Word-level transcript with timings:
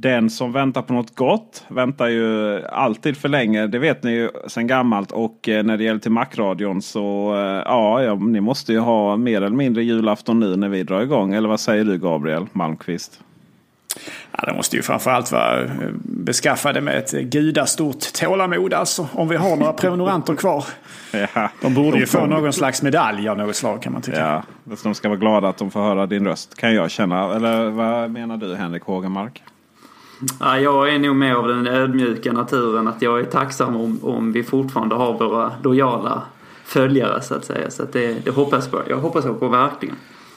Den 0.00 0.30
som 0.30 0.52
väntar 0.52 0.82
på 0.82 0.92
något 0.92 1.14
gott 1.14 1.64
väntar 1.68 2.06
ju 2.06 2.60
alltid 2.66 3.16
för 3.16 3.28
länge. 3.28 3.66
Det 3.66 3.78
vet 3.78 4.02
ni 4.02 4.10
ju 4.10 4.30
sedan 4.46 4.66
gammalt. 4.66 5.12
Och 5.12 5.48
eh, 5.48 5.62
när 5.64 5.76
det 5.76 5.84
gäller 5.84 6.00
till 6.00 6.10
Macradion 6.10 6.82
så 6.82 7.34
eh, 7.34 7.62
ja, 7.64 8.02
ja, 8.02 8.14
ni 8.14 8.40
måste 8.40 8.72
ju 8.72 8.78
ha 8.78 9.16
mer 9.16 9.36
eller 9.36 9.56
mindre 9.56 9.84
julafton 9.84 10.40
nu 10.40 10.56
när 10.56 10.68
vi 10.68 10.82
drar 10.82 11.00
igång. 11.00 11.34
Eller 11.34 11.48
vad 11.48 11.60
säger 11.60 11.84
du 11.84 11.98
Gabriel 11.98 12.46
Malmqvist? 12.52 13.20
Ja, 14.32 14.44
de 14.46 14.56
måste 14.56 14.76
ju 14.76 14.82
framförallt 14.82 15.32
vara 15.32 15.64
eh, 15.64 15.68
beskaffade 16.02 16.80
med 16.80 16.96
ett 16.96 17.12
gudastort 17.12 18.12
tålamod 18.12 18.74
alltså. 18.74 19.08
Om 19.12 19.28
vi 19.28 19.36
har 19.36 19.56
några 19.56 19.72
prenumeranter 19.72 20.34
kvar. 20.34 20.64
Ja, 21.34 21.50
De 21.62 21.74
borde 21.74 21.98
ju 21.98 22.06
få 22.06 22.26
någon 22.26 22.52
slags 22.52 22.82
medalj 22.82 23.28
av 23.28 23.38
något 23.38 23.56
slag 23.56 23.82
kan 23.82 23.92
man 23.92 24.02
tycka. 24.02 24.42
Ja, 24.64 24.76
de 24.82 24.94
ska 24.94 25.08
vara 25.08 25.18
glada 25.18 25.48
att 25.48 25.58
de 25.58 25.70
får 25.70 25.80
höra 25.80 26.06
din 26.06 26.24
röst. 26.26 26.56
Kan 26.56 26.74
jag 26.74 26.90
känna. 26.90 27.34
Eller 27.34 27.70
vad 27.70 28.10
menar 28.10 28.36
du 28.36 28.54
Henrik 28.54 28.82
Hågemark? 28.82 29.42
Ja, 30.40 30.58
jag 30.58 30.94
är 30.94 30.98
nog 30.98 31.16
mer 31.16 31.34
av 31.34 31.48
den 31.48 31.66
ödmjuka 31.66 32.32
naturen 32.32 32.88
att 32.88 33.02
jag 33.02 33.20
är 33.20 33.24
tacksam 33.24 33.76
om, 33.76 33.98
om 34.02 34.32
vi 34.32 34.42
fortfarande 34.42 34.94
har 34.94 35.18
våra 35.18 35.52
lojala 35.62 36.22
följare 36.64 37.22
så 37.22 37.34
att 37.34 37.44
säga. 37.44 37.70
Så 37.70 37.82
att 37.82 37.92
det, 37.92 38.24
det 38.24 38.30
hoppas 38.30 38.68
på. 38.68 38.82
jag 38.88 38.96
hoppas 38.96 39.24
jag 39.24 39.40
på 39.40 39.48
verkligen. 39.48 39.96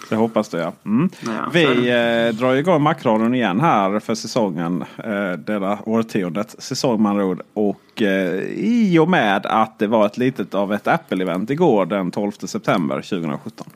Det 0.10 0.16
hoppas 0.16 0.50
du 0.50 0.58
ja. 0.58 0.74
Mm. 0.86 1.10
Ja, 1.26 1.50
Vi 1.54 1.66
eh, 1.66 2.36
drar 2.40 2.56
igång 2.56 2.82
Macradion 2.82 3.36
igen 3.36 3.60
här 3.60 4.00
för 4.00 4.16
säsongen. 4.16 4.86
Eh, 4.98 5.32
detta 5.32 5.80
årtiondet 5.86 6.56
säsong 6.60 7.02
man 7.02 7.22
ord. 7.22 7.42
Och 7.54 8.02
eh, 8.02 8.42
i 8.58 9.00
och 9.00 9.10
med 9.10 9.46
att 9.46 9.80
det 9.80 9.88
var 9.88 10.06
ett 10.06 10.18
litet 10.18 10.54
av 10.54 10.74
ett 10.74 10.88
Apple-event 10.88 11.52
igår 11.52 11.86
den 11.86 12.12
12 12.12 12.32
september 12.32 12.96
2017. 12.96 13.68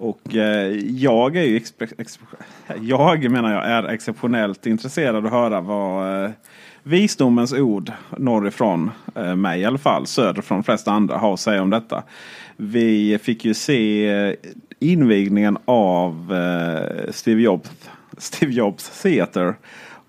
Och 0.00 0.36
eh, 0.36 0.76
jag 0.86 1.36
är 1.36 1.44
ju 1.44 1.56
jag 2.80 3.30
menar 3.30 3.52
jag 3.52 3.66
är 3.66 3.84
exceptionellt 3.88 4.66
intresserad 4.66 5.26
att 5.26 5.32
höra 5.32 5.60
vad 5.60 6.24
eh, 6.24 6.30
visdomens 6.82 7.52
ord 7.52 7.92
norrifrån 8.18 8.90
eh, 9.14 9.36
mig 9.36 9.60
i 9.60 9.64
alla 9.64 9.78
fall, 9.78 10.06
söder 10.06 10.42
från 10.42 10.58
de 10.58 10.64
flesta 10.64 10.92
andra 10.92 11.16
har 11.18 11.34
att 11.34 11.40
säga 11.40 11.62
om 11.62 11.70
detta. 11.70 12.02
Vi 12.56 13.18
fick 13.22 13.44
ju 13.44 13.54
se 13.54 14.08
eh, 14.08 14.34
invigningen 14.78 15.58
av 15.64 16.34
eh, 16.34 17.12
Steve 17.12 17.42
Jobs, 17.42 17.70
Steve 18.18 18.52
Jobs 18.52 19.02
Theater. 19.02 19.54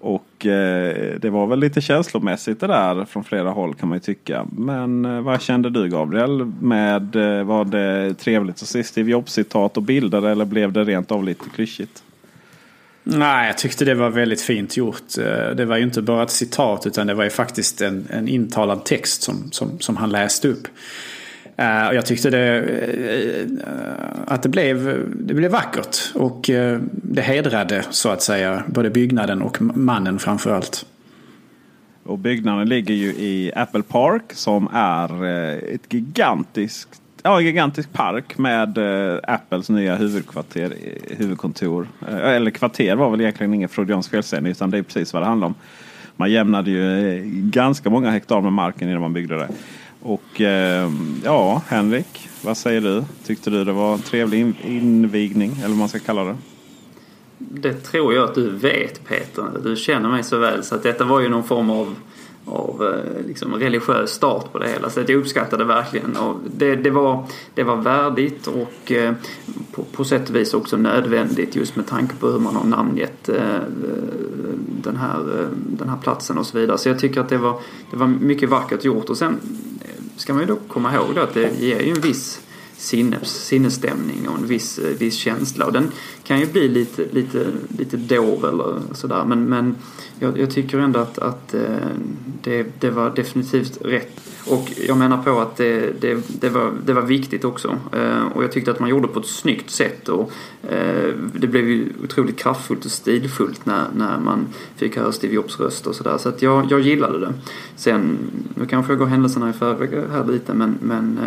Och 0.02 0.46
eh, 0.46 1.20
det 1.20 1.30
var 1.30 1.48
väl 1.48 1.60
lite 1.60 1.82
känslomässigt 1.82 2.60
det 2.60 2.68
där 2.68 3.06
från 3.06 3.24
flera 3.24 3.50
håll 3.50 3.76
kan 3.76 3.90
man 3.90 3.96
ju 3.96 4.00
tycka. 4.00 4.46
Men 4.58 5.06
eh, 5.06 5.22
vad 5.22 5.42
kände 5.42 5.70
du 5.70 5.90
Gabriel? 5.90 6.46
Med, 6.46 7.16
eh, 7.16 7.44
var 7.44 7.66
det 7.66 8.14
trevligt 8.14 8.62
att 8.62 8.68
se 8.68 8.84
Steve 8.84 9.12
Jobs-citat 9.12 9.78
och 9.78 9.84
bilder 9.84 10.28
eller 10.28 10.46
blev 10.46 10.72
det 10.72 10.84
rent 10.84 11.12
av 11.12 11.24
lite 11.24 11.50
klyschigt? 11.56 12.04
Nej, 13.04 13.48
jag 13.48 13.58
tyckte 13.58 13.86
det 13.86 13.96
var 13.96 14.10
väldigt 14.10 14.42
fint 14.42 14.78
gjort. 14.78 15.18
Eh, 15.18 15.56
det 15.56 15.66
var 15.66 15.78
ju 15.78 15.84
inte 15.84 16.02
bara 16.02 16.24
ett 16.24 16.32
citat 16.32 16.88
utan 16.88 17.08
det 17.08 17.14
var 17.14 17.24
ju 17.24 17.30
faktiskt 17.30 17.82
en, 17.82 18.08
en 18.10 18.28
intalad 18.28 18.86
text 18.86 19.24
som, 19.24 19.52
som, 19.52 19.80
som 19.80 19.98
han 19.98 20.10
läste 20.10 20.48
upp. 20.48 20.68
Uh, 21.62 21.88
och 21.88 21.96
jag 21.96 22.06
tyckte 22.06 22.30
det, 22.30 22.62
uh, 22.62 24.04
att 24.28 24.44
det 24.44 24.50
blev, 24.50 25.06
det 25.16 25.34
blev 25.34 25.52
vackert 25.52 25.98
och 26.14 26.50
uh, 26.50 26.80
det 26.92 27.22
hedrade 27.22 27.85
så 27.90 28.09
att 28.09 28.22
säga 28.22 28.64
både 28.68 28.90
byggnaden 28.90 29.41
och 29.41 29.62
mannen 29.62 30.20
framför 30.20 30.56
allt. 30.56 30.85
Och 32.03 32.20
byggnaden 32.20 32.70
ligger 32.70 32.94
ju 32.94 33.08
i 33.08 33.52
Apple 33.56 33.82
Park 33.82 34.24
som 34.34 34.70
är 34.74 35.24
ett 35.74 35.94
gigantiskt 35.94 37.02
Ja, 37.24 37.40
en 37.40 37.46
gigantisk 37.46 37.94
park 37.94 38.38
med 38.38 38.78
Apples 39.24 39.70
nya 39.70 39.96
huvudkvarter, 39.96 40.74
huvudkontor. 41.18 41.88
Eller 42.08 42.52
kvarter 42.52 42.96
var 42.96 43.09
väl 43.09 43.22
egentligen 43.22 43.53
ingen 43.53 43.70
freudiansk 43.70 44.12
felsägning 44.12 44.52
utan 44.52 44.72
det 44.72 44.78
är 44.78 44.84
precis 44.84 45.14
vad 45.14 45.22
det 45.22 45.26
handlar 45.26 45.47
om. 45.47 45.56
Man 46.16 46.32
jämnade 46.32 46.72
ju 46.72 47.22
ganska 47.26 47.90
många 47.90 48.12
hektar 48.12 48.41
med 48.41 48.53
marken 48.53 48.90
innan 48.90 49.02
man 49.02 49.14
byggde 49.14 49.35
det. 49.35 49.47
Och 50.02 50.42
eh, 50.42 50.92
ja, 51.24 51.62
Henrik, 51.68 52.30
vad 52.42 52.58
säger 52.58 52.82
du? 52.82 53.03
Tyckte 53.26 53.50
du 53.50 53.64
det 53.64 53.72
var 53.72 53.94
en 53.94 54.02
trevlig 54.02 54.56
invigning 54.64 55.52
eller 55.58 55.68
vad 55.68 55.78
man 55.78 55.90
ska 55.90 56.00
kalla 56.00 56.24
det? 56.24 56.38
Det 57.38 57.74
tror 57.74 58.14
jag 58.14 58.24
att 58.24 58.36
du 58.36 58.50
vet 58.50 59.08
Peter. 59.08 59.46
Du 59.64 59.76
känner 59.76 60.09
mig 60.09 60.24
så 60.24 60.38
väl. 60.38 60.64
Så 60.64 60.76
att 60.76 60.84
detta 60.84 61.03
var 61.03 61.20
ju 61.20 61.30
någon 61.30 61.44
form 61.44 61.70
av 61.70 61.96
av 62.46 62.84
eh, 62.84 63.28
liksom 63.28 63.53
religiös 63.53 64.11
start 64.11 64.52
på 64.52 64.59
det 64.59 64.67
hela. 64.67 64.90
Så 64.90 64.99
att 64.99 65.09
jag 65.09 65.20
uppskattade 65.20 65.64
verkligen 65.64 66.17
och 66.17 66.35
det, 66.58 66.76
det, 66.76 66.90
var, 66.90 67.26
det 67.53 67.64
var 67.64 67.76
värdigt 67.76 68.47
och 68.47 68.91
eh, 68.91 69.14
på, 69.72 69.84
på 69.84 70.03
sätt 70.03 70.29
och 70.29 70.35
vis 70.35 70.53
också 70.53 70.78
nödvändigt 70.78 71.55
just 71.55 71.76
med 71.76 71.88
tanke 71.88 72.16
på 72.16 72.28
hur 72.28 72.40
man 72.40 72.55
har 72.55 72.66
namngett 72.66 73.29
eh, 73.29 73.59
den, 74.84 74.97
här, 74.97 75.40
eh, 75.40 75.47
den 75.78 75.90
här 75.90 75.97
platsen 75.97 76.38
och 76.38 76.46
så 76.46 76.58
vidare. 76.58 76.78
Så 76.78 76.90
jag 76.90 76.99
tycker 76.99 77.22
att 77.22 77.29
det 77.29 77.38
var, 77.38 77.59
det 77.91 77.97
var 77.97 78.08
mycket 78.08 78.49
vackert 78.49 78.84
gjort 78.84 79.09
och 79.09 79.17
sen 79.17 79.40
eh, 79.82 80.03
ska 80.16 80.34
man 80.34 80.41
ju 80.41 80.47
då 80.47 80.55
komma 80.67 80.94
ihåg 80.94 81.16
då 81.16 81.22
att 81.22 81.34
det 81.34 81.59
ger 81.59 81.79
ju 81.79 81.91
en 81.91 82.02
viss 82.02 82.41
sinnes, 82.78 83.46
sinnesstämning 83.46 84.28
och 84.28 84.37
en 84.37 84.47
viss, 84.47 84.79
viss 84.79 85.16
känsla. 85.16 85.66
Och 85.66 85.73
den 85.73 85.91
kan 86.23 86.40
ju 86.40 86.46
bli 86.46 86.67
lite, 86.67 87.05
lite, 87.11 87.46
lite 87.78 87.97
dov 87.97 88.46
eller 88.46 88.96
sådär. 88.96 89.26
Men, 89.26 89.44
men 89.44 89.76
jag, 90.22 90.38
jag 90.38 90.52
tycker 90.52 90.79
ändå 90.79 91.00
att, 91.00 91.20
att 91.20 91.53
eh, 91.53 91.62
det, 92.41 92.66
det 92.79 92.90
var 92.90 93.09
definitivt 93.16 93.78
rätt. 93.82 94.20
Och 94.47 94.72
jag 94.88 94.97
menar 94.97 95.23
på 95.23 95.40
att 95.40 95.58
det, 95.58 96.02
det, 96.02 96.40
det, 96.41 96.50
var, 96.50 96.73
det 96.85 96.94
var 96.94 97.02
viktigt 97.02 97.46
också. 97.46 97.78
Eh, 97.91 98.23
och 98.23 98.44
jag 98.44 98.52
tyckte 98.52 98.72
att 98.72 98.79
man 98.79 98.90
gjorde 98.90 99.08
på 99.08 99.20
ett 99.20 99.28
snyggt 99.28 99.70
sätt. 99.70 100.09
Och 100.09 100.32
eh, 100.70 101.14
det 101.34 101.47
blev 101.47 101.70
ju 101.70 101.90
otroligt 102.03 102.38
kraftfullt 102.38 102.85
och 102.85 102.91
stilfullt 102.91 103.66
när, 103.66 103.88
när 103.96 104.20
man 104.20 104.47
fick 104.76 104.97
höra 104.97 105.12
Steve 105.12 105.34
Jobs 105.34 105.59
röst 105.59 105.88
och 105.88 105.96
sådär. 105.96 106.18
Så 106.18 106.29
att 106.29 106.41
jag, 106.41 106.72
jag 106.72 106.82
gillade 106.82 107.20
det. 107.20 107.34
Sen, 107.76 108.18
nu 108.56 108.66
kanske 108.66 108.91
jag 108.91 109.00
går 109.00 109.06
händelserna 109.06 109.50
i 109.50 109.53
förväg 109.53 109.90
här 110.12 110.26
lite 110.26 110.53
men, 110.53 110.78
men 110.82 111.20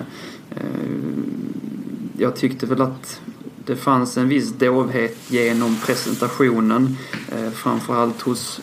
jag 2.19 2.37
tyckte 2.37 2.67
väl 2.67 2.81
att 2.81 3.20
det 3.67 3.76
fanns 3.76 4.17
en 4.17 4.29
viss 4.29 4.52
dovhet 4.52 5.17
genom 5.29 5.76
presentationen. 5.87 6.96
Eh, 7.32 7.50
framförallt 7.50 8.20
hos 8.20 8.61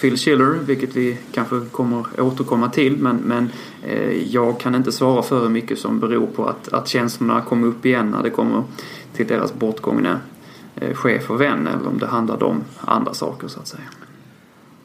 Phil 0.00 0.16
Schiller, 0.16 0.44
vilket 0.44 0.96
vi 0.96 1.16
kanske 1.32 1.60
kommer 1.70 2.20
återkomma 2.20 2.68
till. 2.68 2.96
Men, 2.96 3.16
men 3.16 3.50
eh, 3.86 4.12
jag 4.12 4.60
kan 4.60 4.74
inte 4.74 4.92
svara 4.92 5.22
för 5.22 5.42
hur 5.42 5.48
mycket 5.48 5.78
som 5.78 6.00
beror 6.00 6.26
på 6.26 6.46
att, 6.46 6.72
att 6.72 6.88
känslorna 6.88 7.40
kommer 7.40 7.66
upp 7.66 7.86
igen 7.86 8.10
när 8.10 8.22
det 8.22 8.30
kommer 8.30 8.62
till 9.12 9.26
deras 9.26 9.54
bortgångna 9.54 10.20
eh, 10.76 10.94
chef 10.94 11.30
och 11.30 11.40
vän. 11.40 11.66
Eller 11.66 11.88
om 11.88 11.98
det 11.98 12.06
handlade 12.06 12.44
om 12.44 12.64
andra 12.80 13.14
saker 13.14 13.48
så 13.48 13.60
att 13.60 13.68
säga. 13.68 13.82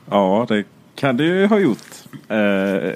Ja, 0.10 0.46
det 0.50 0.64
kan 0.96 1.18
det 1.18 1.24
ju 1.24 1.48
ha 1.48 1.60
gjort. 1.60 1.86
Eh, 2.28 2.94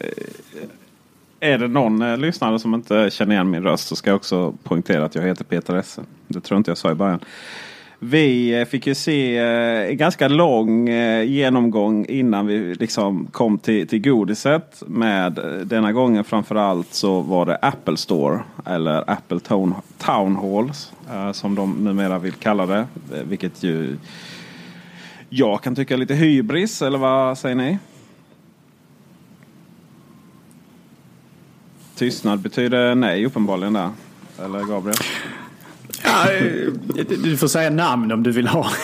är 1.40 1.58
det 1.58 1.68
någon 1.68 2.02
eh, 2.02 2.18
lyssnare 2.18 2.60
som 2.60 2.74
inte 2.74 3.10
känner 3.12 3.34
igen 3.34 3.50
min 3.50 3.64
röst 3.64 3.88
så 3.88 3.96
ska 3.96 4.10
jag 4.10 4.16
också 4.16 4.54
poängtera 4.64 5.06
att 5.06 5.16
jag 5.16 5.24
heter 5.24 5.44
Peter 5.44 5.76
Esse. 5.76 6.02
Det 6.28 6.42
tror 6.42 6.56
jag 6.56 6.60
inte 6.60 6.72
jag 6.72 6.78
sa 6.78 6.92
i 6.92 6.96
början. 6.96 7.20
Vi 8.02 8.60
eh, 8.60 8.66
fick 8.66 8.88
ju 8.88 8.96
se 8.96 9.38
eh, 9.38 9.90
en 9.90 9.98
ganska 9.98 10.28
lång 10.28 10.90
eh, 10.90 11.24
genomgång 11.24 12.06
innan 12.06 12.48
vi 12.48 12.76
liksom 12.76 13.28
kom 13.32 13.58
till, 13.58 13.88
till 13.88 14.02
godiset. 14.02 14.84
Med 14.88 15.40
denna 15.66 15.92
gången 15.92 16.24
framförallt 16.24 16.94
så 16.94 17.22
var 17.22 17.46
det 17.46 17.56
Apple 17.56 17.98
Store 17.98 18.40
eller 18.66 19.12
Apple 19.12 19.40
Town, 19.40 19.76
Town 19.98 20.36
Halls 20.36 20.92
som 21.34 21.56
de 21.56 21.72
numera 21.84 22.20
vill 22.20 22.34
kalla 22.34 22.66
det. 22.66 22.88
Vilket 23.24 23.64
ju 23.64 23.98
jag 25.30 25.62
kan 25.62 25.76
tycka 25.76 25.94
är 25.94 25.98
lite 25.98 26.16
hybris 26.16 26.82
eller 26.82 26.98
vad 26.98 27.38
säger 27.38 27.56
ni? 27.56 27.78
Tystnad 31.96 32.40
betyder 32.40 32.96
nej 32.96 33.26
uppenbarligen 33.26 33.74
där. 33.74 33.90
Eller 34.44 34.64
Gabriel? 34.64 34.98
Ja, 36.04 36.26
du 37.24 37.38
får 37.38 37.48
säga 37.48 37.70
namn 37.70 38.12
om 38.12 38.24
du 38.24 38.32
vill 38.32 38.48
ha. 38.48 38.68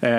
Eh, 0.00 0.10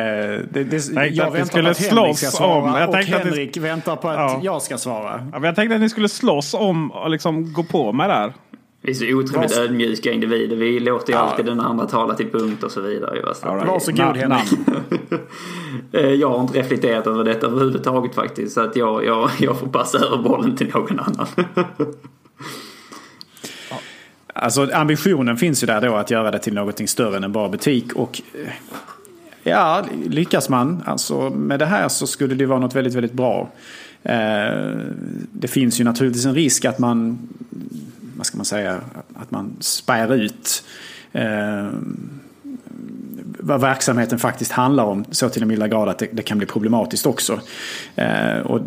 det, 0.51 0.63
det, 0.63 0.88
jag, 0.94 1.12
jag 1.12 1.31
väntar 1.31 1.62
på 1.62 1.68
att 1.69 1.77
Henrik 1.77 2.18
ska 2.18 2.27
svara 2.27 2.62
om, 2.62 2.80
jag 2.80 2.89
och 2.89 2.95
Henrik 2.95 3.56
ni, 3.56 3.62
väntar 3.62 3.95
på 3.95 4.10
att 4.10 4.16
ja. 4.16 4.39
jag 4.44 4.62
ska 4.62 4.77
svara. 4.77 5.27
Ja, 5.33 5.45
jag 5.45 5.56
tänkte 5.56 5.75
att 5.75 5.81
ni 5.81 5.89
skulle 5.89 6.10
slåss 6.10 6.54
om 6.54 6.92
och 6.92 7.10
liksom 7.10 7.54
gå 7.54 7.63
på 7.63 7.92
mig 7.92 8.07
där. 8.07 8.33
Vi 8.81 8.92
är 8.92 8.95
så 8.95 9.06
otroligt 9.06 9.36
Vars... 9.36 9.57
ödmjuka 9.57 10.12
individer. 10.12 10.56
Vi 10.56 10.80
låter 10.80 11.13
ju 11.13 11.19
ja. 11.19 11.24
alltid 11.24 11.45
den 11.45 11.60
andra 11.60 11.86
tala 11.86 12.13
till 12.13 12.30
punkt 12.31 12.63
och 12.63 12.72
så 12.72 12.81
vidare. 12.81 13.16
Right. 13.16 13.44
Varsågod 13.44 14.18
Henrik. 14.18 14.50
Eh, 15.92 16.13
jag 16.13 16.30
har 16.30 16.42
inte 16.42 16.60
reflekterat 16.60 17.07
över 17.07 17.24
detta 17.24 17.48
överhuvudtaget 17.48 18.16
faktiskt. 18.16 18.54
Så 18.54 18.62
att 18.62 18.75
jag, 18.75 19.06
jag, 19.06 19.30
jag 19.39 19.60
får 19.60 19.68
passa 19.68 19.98
över 19.98 20.18
bollen 20.18 20.56
till 20.56 20.68
någon 20.74 21.00
annan. 21.00 21.27
Alltså 24.37 24.69
ambitionen 24.73 25.37
finns 25.37 25.63
ju 25.63 25.67
där 25.67 25.81
då 25.81 25.95
att 25.95 26.11
göra 26.11 26.31
det 26.31 26.39
till 26.39 26.53
någonting 26.53 26.87
större 26.87 27.17
än 27.17 27.23
en 27.23 27.31
bara 27.31 27.49
butik. 27.49 27.93
Och 27.93 28.21
eh, 28.33 28.51
ja, 29.43 29.85
lyckas 30.05 30.49
man 30.49 30.83
alltså 30.85 31.29
med 31.29 31.59
det 31.59 31.65
här 31.65 31.89
så 31.89 32.07
skulle 32.07 32.35
det 32.35 32.45
vara 32.45 32.59
något 32.59 32.75
väldigt, 32.75 32.93
väldigt 32.93 33.13
bra. 33.13 33.51
Eh, 34.03 34.77
det 35.31 35.47
finns 35.47 35.79
ju 35.79 35.83
naturligtvis 35.83 36.25
en 36.25 36.35
risk 36.35 36.65
att 36.65 36.79
man, 36.79 37.19
vad 38.17 38.25
ska 38.25 38.37
man 38.37 38.45
säga, 38.45 38.81
att 39.13 39.31
man 39.31 39.55
spär 39.59 40.13
ut 40.13 40.63
eh, 41.13 41.69
vad 43.45 43.62
verksamheten 43.62 44.19
faktiskt 44.19 44.51
handlar 44.51 44.83
om. 44.83 45.06
Så 45.12 45.30
till 45.30 45.42
den 45.42 45.50
milda 45.50 45.68
grad 45.68 45.89
att 45.89 46.00
det, 46.00 46.07
det 46.12 46.21
kan 46.21 46.38
bli 46.38 46.47
problematiskt 46.47 47.06
också. 47.06 47.39
Eh, 47.95 48.38
och 48.45 48.62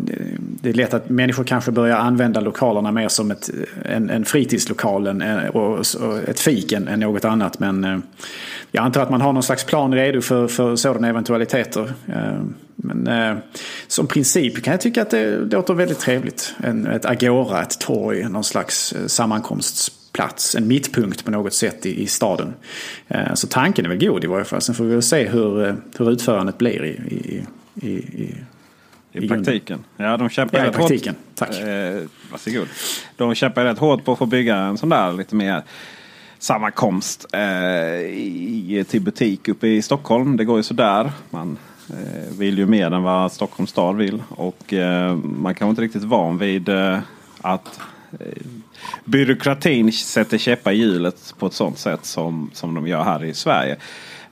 det 0.61 0.69
är 0.69 0.73
lätt 0.73 0.93
att 0.93 1.09
människor 1.09 1.43
kanske 1.43 1.71
börjar 1.71 1.97
använda 1.97 2.39
lokalerna 2.39 2.91
mer 2.91 3.07
som 3.07 3.31
ett, 3.31 3.49
en, 3.85 4.09
en 4.09 4.25
fritidslokal 4.25 5.07
en, 5.07 5.21
eh, 5.21 5.47
och, 5.47 5.79
och 5.79 6.17
ett 6.27 6.39
fik 6.39 6.71
än, 6.71 6.87
än 6.87 6.99
något 6.99 7.25
annat. 7.25 7.59
Men 7.59 7.83
eh, 7.83 7.97
jag 8.71 8.83
antar 8.83 9.01
att 9.01 9.09
man 9.09 9.21
har 9.21 9.33
någon 9.33 9.43
slags 9.43 9.63
plan 9.63 9.93
redo 9.93 10.21
för, 10.21 10.47
för 10.47 10.75
sådana 10.75 11.07
eventualiteter. 11.07 11.93
Eh, 12.07 12.41
men 12.75 13.07
eh, 13.07 13.37
som 13.87 14.07
princip 14.07 14.63
kan 14.63 14.71
jag 14.71 14.81
tycka 14.81 15.01
att 15.01 15.09
det 15.09 15.37
låter 15.37 15.73
väldigt 15.73 15.99
trevligt. 15.99 16.55
En, 16.63 16.87
ett 16.87 17.05
agora, 17.05 17.61
ett 17.61 17.79
torg, 17.79 18.29
någon 18.29 18.43
slags 18.43 18.93
eh, 18.93 19.05
sammankomstplats 19.05 19.98
sammankomst 19.98 19.98
plats, 20.19 20.55
en 20.55 20.67
mittpunkt 20.67 21.25
på 21.25 21.31
något 21.31 21.53
sätt 21.53 21.85
i, 21.85 22.01
i 22.03 22.07
staden. 22.07 22.53
Eh, 23.07 23.33
så 23.33 23.47
tanken 23.47 23.85
är 23.85 23.89
väl 23.89 23.97
god 23.97 24.23
i 24.23 24.27
varje 24.27 24.45
fall. 24.45 24.61
Sen 24.61 24.75
får 24.75 24.83
vi 24.83 24.93
väl 24.93 25.01
se 25.01 25.27
hur, 25.27 25.65
eh, 25.65 25.73
hur 25.97 26.11
utförandet 26.11 26.57
blir 26.57 26.85
i, 26.85 26.89
i, 26.89 27.45
i, 27.87 27.91
i 27.91 28.35
i, 29.11 29.27
praktiken. 29.27 29.83
Ja, 29.97 30.17
de 30.17 30.29
kämpar 30.29 30.59
ja, 30.59 30.67
i 30.67 30.71
praktiken. 30.71 31.15
Hårt. 31.15 31.35
Tack. 31.35 31.59
Eh, 31.59 32.01
varsågod. 32.31 32.67
De 33.15 33.35
kämpar 33.35 33.63
rätt 33.63 33.77
hårt 33.77 34.05
på 34.05 34.11
att 34.11 34.17
få 34.17 34.25
bygga 34.25 34.57
en 34.57 34.77
sån 34.77 34.89
där 34.89 35.13
lite 35.13 35.35
mer 35.35 35.63
sammankomst 36.39 37.25
eh, 37.33 37.41
i, 37.41 38.85
till 38.89 39.01
butik 39.01 39.47
uppe 39.47 39.67
i 39.67 39.81
Stockholm. 39.81 40.37
Det 40.37 40.45
går 40.45 40.57
ju 40.57 40.63
sådär. 40.63 41.11
Man 41.29 41.57
eh, 41.89 42.37
vill 42.37 42.57
ju 42.57 42.65
mer 42.65 42.91
än 42.91 43.03
vad 43.03 43.31
Stockholms 43.31 43.69
stad 43.69 43.95
vill. 43.95 44.23
Och 44.29 44.73
eh, 44.73 45.15
man 45.15 45.55
kan 45.55 45.69
inte 45.69 45.81
riktigt 45.81 46.03
van 46.03 46.37
vid 46.37 46.69
eh, 46.69 46.99
att 47.41 47.79
byråkratin 49.05 49.91
sätter 49.91 50.37
käppar 50.37 50.71
i 50.71 50.75
hjulet 50.75 51.35
på 51.39 51.47
ett 51.47 51.53
sånt 51.53 51.77
sätt 51.77 52.05
som, 52.05 52.49
som 52.53 52.75
de 52.75 52.87
gör 52.87 53.03
här 53.03 53.23
i 53.23 53.33
Sverige. 53.33 53.77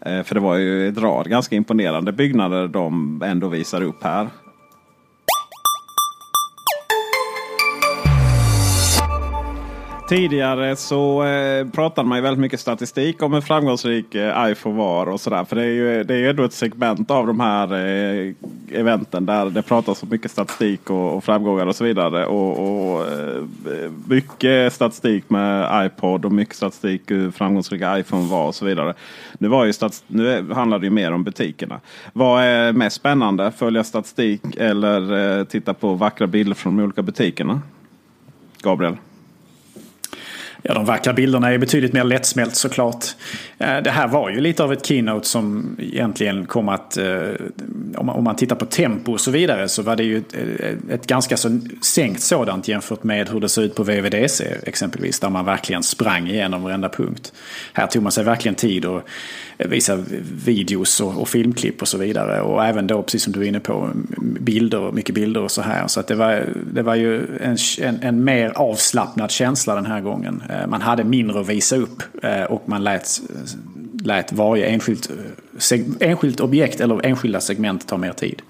Eh, 0.02 0.24
för 0.24 0.36
det 0.36 0.42
var 0.42 0.56
ju 0.56 0.90
ett 0.90 0.98
rad 0.98 1.30
ganska 1.30 1.56
imponerande 1.56 2.12
byggnader 2.12 2.68
de 2.68 3.22
ändå 3.26 3.48
visar 3.48 3.82
upp 3.82 4.04
här. 4.04 4.28
Tidigare 10.08 10.76
så 10.76 11.24
eh, 11.24 11.68
pratade 11.68 12.08
man 12.08 12.18
ju 12.18 12.22
väldigt 12.22 12.42
mycket 12.42 12.60
statistik 12.60 13.24
om 13.24 13.34
en 13.34 13.42
framgångsrik 13.42 14.16
eh, 14.16 14.52
iPhone 14.52 14.78
var 14.78 15.10
och 15.10 15.22
sådär. 15.22 15.44
För 15.44 15.56
det 15.56 15.62
är 15.62 15.66
ju 15.66 16.04
det 16.04 16.16
är 16.16 16.30
ändå 16.30 16.44
ett 16.44 16.54
segment 16.54 17.12
av 17.12 17.28
de 17.28 17.40
här 17.40 17.74
eh, 17.74 18.34
eventen 18.72 19.26
där 19.26 19.50
det 19.50 19.62
pratas 19.62 20.04
om 20.04 20.10
mycket 20.10 20.32
statistik 20.32 20.90
och, 20.90 21.18
och 21.18 21.24
framgångar 21.24 21.66
och 21.66 21.76
så 21.76 21.84
vidare. 21.84 22.26
Och, 22.26 22.60
och 22.60 23.08
eh, 23.08 23.42
mycket 24.08 24.74
statistik 24.74 25.30
med 25.30 25.86
iPod 25.86 26.26
och 26.26 26.32
mycket 26.32 26.56
statistik 26.56 27.02
hur 27.12 27.32
framgångsrika 27.32 28.00
iPhone 28.00 28.28
var 28.28 28.48
och 28.48 28.56
så 28.56 28.66
vidare. 28.66 28.94
Nu, 29.38 29.48
var 29.48 29.66
ju 29.66 29.74
stats 29.74 30.04
nu 30.08 30.54
handlar 30.54 30.80
det 30.80 30.86
ju 30.86 30.92
mer 30.92 31.12
om 31.12 31.24
butikerna. 31.24 31.80
Vad 32.14 32.44
är 32.44 32.74
mest 32.74 32.96
spännande? 32.96 33.52
Följa 33.52 33.84
statistik 33.84 34.42
eller 34.58 35.38
eh, 35.40 35.44
titta 35.44 35.74
på 35.74 35.94
vackra 35.94 36.28
bilder 36.28 36.56
från 36.56 36.78
de 36.78 36.84
olika 36.84 37.02
butikerna? 37.02 37.62
Gabriel? 38.62 38.98
Ja, 40.62 40.74
de 40.74 40.86
vackra 40.86 41.14
bilderna 41.14 41.54
är 41.54 41.58
betydligt 41.58 41.94
mer 41.94 42.04
lättsmält 42.04 42.56
såklart. 42.56 43.06
Eh, 43.58 43.78
det 43.78 43.92
här 43.92 44.08
var 44.08 44.30
ju 44.30 44.42
lite 44.42 44.64
av 44.64 44.74
ett 44.74 44.86
keynote 44.86 45.28
som 45.28 45.76
egentligen 45.80 46.46
kom 46.46 46.70
att, 46.70 46.98
eh, 46.98 47.20
om 47.96 48.24
man 48.24 48.36
tittar 48.36 48.56
på 48.56 48.66
tempo 48.66 49.12
och 49.12 49.22
så 49.22 49.32
vidare, 49.32 49.70
så 49.70 49.82
var 49.82 49.96
det 49.96 50.04
ju 50.04 50.18
ett, 50.18 50.34
eh, 50.90 51.00
ganska 51.08 51.38
så 51.38 51.60
sänkt 51.82 52.22
sådant 52.22 52.68
jämfört 52.68 53.04
med 53.04 53.30
hur 53.30 53.40
det 53.40 53.50
såg 53.50 53.64
ut 53.64 53.76
på 53.76 53.84
VVDC 53.84 54.46
exempelvis, 54.64 55.20
där 55.20 55.30
man 55.30 55.46
verkligen 55.46 55.84
sprang 55.84 56.28
igenom 56.28 56.64
varenda 56.64 56.90
punkt. 56.90 57.34
Här 57.74 57.88
tog 57.88 58.04
man 58.04 58.12
sig 58.12 58.24
verkligen 58.24 58.56
tid 58.56 58.86
att 58.86 59.04
visa 59.58 60.04
videos 60.46 61.02
och, 61.02 61.22
och 61.22 61.30
filmklipp 61.30 61.82
och 61.82 61.88
så 61.88 61.98
vidare. 61.98 62.42
Och 62.42 62.66
även 62.66 62.88
då, 62.88 63.04
precis 63.04 63.24
som 63.24 63.34
du 63.34 63.42
är 63.42 63.46
inne 63.46 63.60
på, 63.60 63.90
bilder, 64.40 64.92
mycket 64.92 65.16
bilder 65.16 65.42
och 65.42 65.52
så 65.52 65.62
här. 65.62 65.88
Så 65.88 66.00
att 66.00 66.08
det, 66.08 66.16
var, 66.16 66.46
det 66.74 66.82
var 66.82 66.96
ju 66.96 67.22
en, 67.42 67.58
en, 67.82 68.00
en 68.04 68.24
mer 68.24 68.52
avslappnad 68.56 69.32
känsla 69.32 69.76
den 69.76 69.86
här 69.86 70.02
gången. 70.02 70.44
Eh, 70.50 70.68
man 70.68 70.82
hade 70.82 71.04
mindre 71.04 71.40
att 71.40 71.50
visa 71.50 71.76
upp 71.76 72.04
eh, 72.24 72.44
och 72.44 72.70
man 72.70 72.84
lät, 72.84 73.22
lät 74.04 74.32
varje 74.32 74.66
enskilt, 74.66 75.10
enskilt 76.00 76.40
objekt 76.40 76.80
eller 76.80 77.06
enskilda 77.06 77.42
segment 77.42 77.88
ta 77.88 77.98
mer 77.98 78.14
tid. 78.14 78.42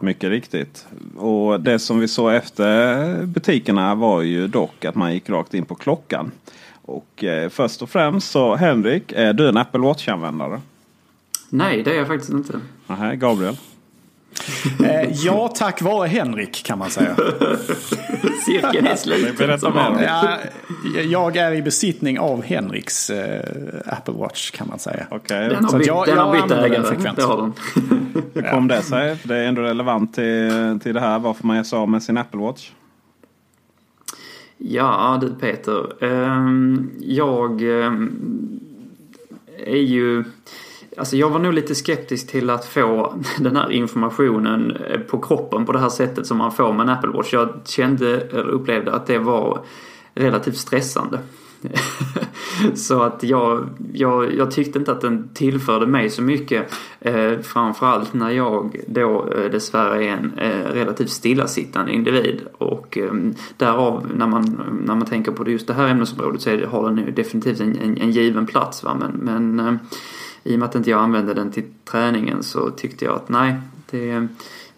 Mycket 0.00 0.30
riktigt. 0.30 0.86
Och 1.16 1.60
det 1.60 1.78
som 1.78 1.98
vi 1.98 2.08
såg 2.08 2.34
efter 2.34 3.26
butikerna 3.26 3.94
var 3.94 4.22
ju 4.22 4.48
dock 4.48 4.84
att 4.84 4.94
man 4.94 5.14
gick 5.14 5.30
rakt 5.30 5.54
in 5.54 5.64
på 5.64 5.74
klockan. 5.74 6.30
Och 6.82 7.24
eh, 7.24 7.48
först 7.48 7.82
och 7.82 7.90
främst 7.90 8.30
så 8.30 8.56
Henrik, 8.56 9.12
är 9.12 9.32
du 9.32 9.48
en 9.48 9.56
Apple 9.56 9.80
Watch-användare? 9.80 10.60
Nej, 11.48 11.82
det 11.82 11.90
är 11.90 11.94
jag 11.94 12.06
faktiskt 12.06 12.32
inte. 12.32 12.60
Nej, 12.86 13.16
Gabriel? 13.16 13.56
Eh, 14.84 15.10
ja, 15.12 15.48
tack 15.48 15.82
vare 15.82 16.08
Henrik 16.08 16.64
kan 16.64 16.78
man 16.78 16.90
säga. 16.90 17.16
Cirkeln 18.46 18.86
är 18.86 18.96
sluten. 18.96 19.34
Berätta 19.38 19.70
mer. 19.70 20.02
Ja, 20.04 20.38
jag 21.02 21.36
är 21.36 21.52
i 21.52 21.62
besittning 21.62 22.18
av 22.18 22.42
Henriks 22.42 23.10
eh, 23.10 23.40
Apple 23.86 24.14
Watch 24.14 24.50
kan 24.50 24.68
man 24.68 24.78
säga. 24.78 25.06
Okej, 25.10 25.48
Den 25.48 25.64
har 25.64 25.78
bytt, 25.78 25.86
jag- 25.86 26.06
den 26.06 26.16
jag 26.16 26.24
har 26.24 26.42
bytt 26.42 26.50
ägare. 26.56 26.82
frekvent. 26.82 27.16
Det 27.16 27.22
har 27.24 27.36
den. 27.36 27.52
hur 28.34 28.50
kom 28.50 28.68
det 28.68 28.82
sig? 28.82 29.16
Det 29.22 29.36
är 29.36 29.44
ändå 29.44 29.62
relevant 29.62 30.14
till, 30.14 30.78
till 30.82 30.94
det 30.94 31.00
här 31.00 31.18
varför 31.18 31.46
man 31.46 31.56
är 31.56 31.62
så 31.62 31.86
med 31.86 32.02
sin 32.02 32.18
Apple 32.18 32.40
Watch. 32.40 32.70
Ja 34.58 35.18
du 35.20 35.34
Peter. 35.34 36.04
ehm, 36.04 36.90
jag 37.00 37.62
ehm, 37.62 38.60
är 39.66 39.76
ju... 39.76 40.24
Alltså 40.96 41.16
jag 41.16 41.30
var 41.30 41.38
nog 41.38 41.54
lite 41.54 41.74
skeptisk 41.74 42.30
till 42.30 42.50
att 42.50 42.64
få 42.64 43.14
den 43.38 43.56
här 43.56 43.72
informationen 43.72 44.76
eh, 44.76 45.00
på 45.00 45.18
kroppen 45.18 45.66
på 45.66 45.72
det 45.72 45.78
här 45.78 45.88
sättet 45.88 46.26
som 46.26 46.38
man 46.38 46.52
får 46.52 46.72
med 46.72 46.82
en 46.82 46.88
Apple 46.88 47.10
Watch. 47.10 47.32
Jag 47.32 47.48
kände, 47.64 48.20
eller 48.20 48.48
upplevde 48.48 48.92
att 48.92 49.06
det 49.06 49.18
var 49.18 49.60
relativt 50.14 50.56
stressande. 50.56 51.18
så 52.74 53.02
att 53.02 53.22
jag, 53.22 53.68
jag, 53.92 54.34
jag 54.34 54.50
tyckte 54.50 54.78
inte 54.78 54.92
att 54.92 55.00
den 55.00 55.28
tillförde 55.34 55.86
mig 55.86 56.10
så 56.10 56.22
mycket. 56.22 56.74
Eh, 57.00 57.38
framförallt 57.42 58.14
när 58.14 58.30
jag 58.30 58.80
då 58.86 59.28
eh, 59.32 59.50
dessvärre 59.50 60.04
är 60.04 60.08
en 60.08 60.32
eh, 60.38 60.72
relativt 60.72 61.10
stillasittande 61.10 61.92
individ. 61.92 62.40
Och 62.58 62.98
eh, 62.98 63.12
därav 63.56 64.06
när 64.14 64.26
man, 64.26 64.62
när 64.86 64.94
man 64.94 65.06
tänker 65.06 65.32
på 65.32 65.44
det, 65.44 65.50
just 65.50 65.66
det 65.66 65.74
här 65.74 65.88
ämnesområdet 65.88 66.40
så 66.40 66.50
är 66.50 66.56
det, 66.56 66.66
har 66.66 66.90
den 66.90 66.98
ju 66.98 67.10
definitivt 67.10 67.60
en, 67.60 67.78
en, 67.78 67.98
en 67.98 68.10
given 68.10 68.46
plats. 68.46 68.84
Va? 68.84 68.96
Men, 69.00 69.12
men 69.12 69.68
eh, 69.68 69.74
i 70.44 70.54
och 70.54 70.58
med 70.58 70.68
att 70.68 70.74
inte 70.74 70.90
jag 70.90 71.00
använde 71.00 71.34
den 71.34 71.50
till 71.50 71.64
träningen 71.84 72.42
så 72.42 72.70
tyckte 72.70 73.04
jag 73.04 73.14
att 73.14 73.28
nej, 73.28 73.54
det, 73.90 74.28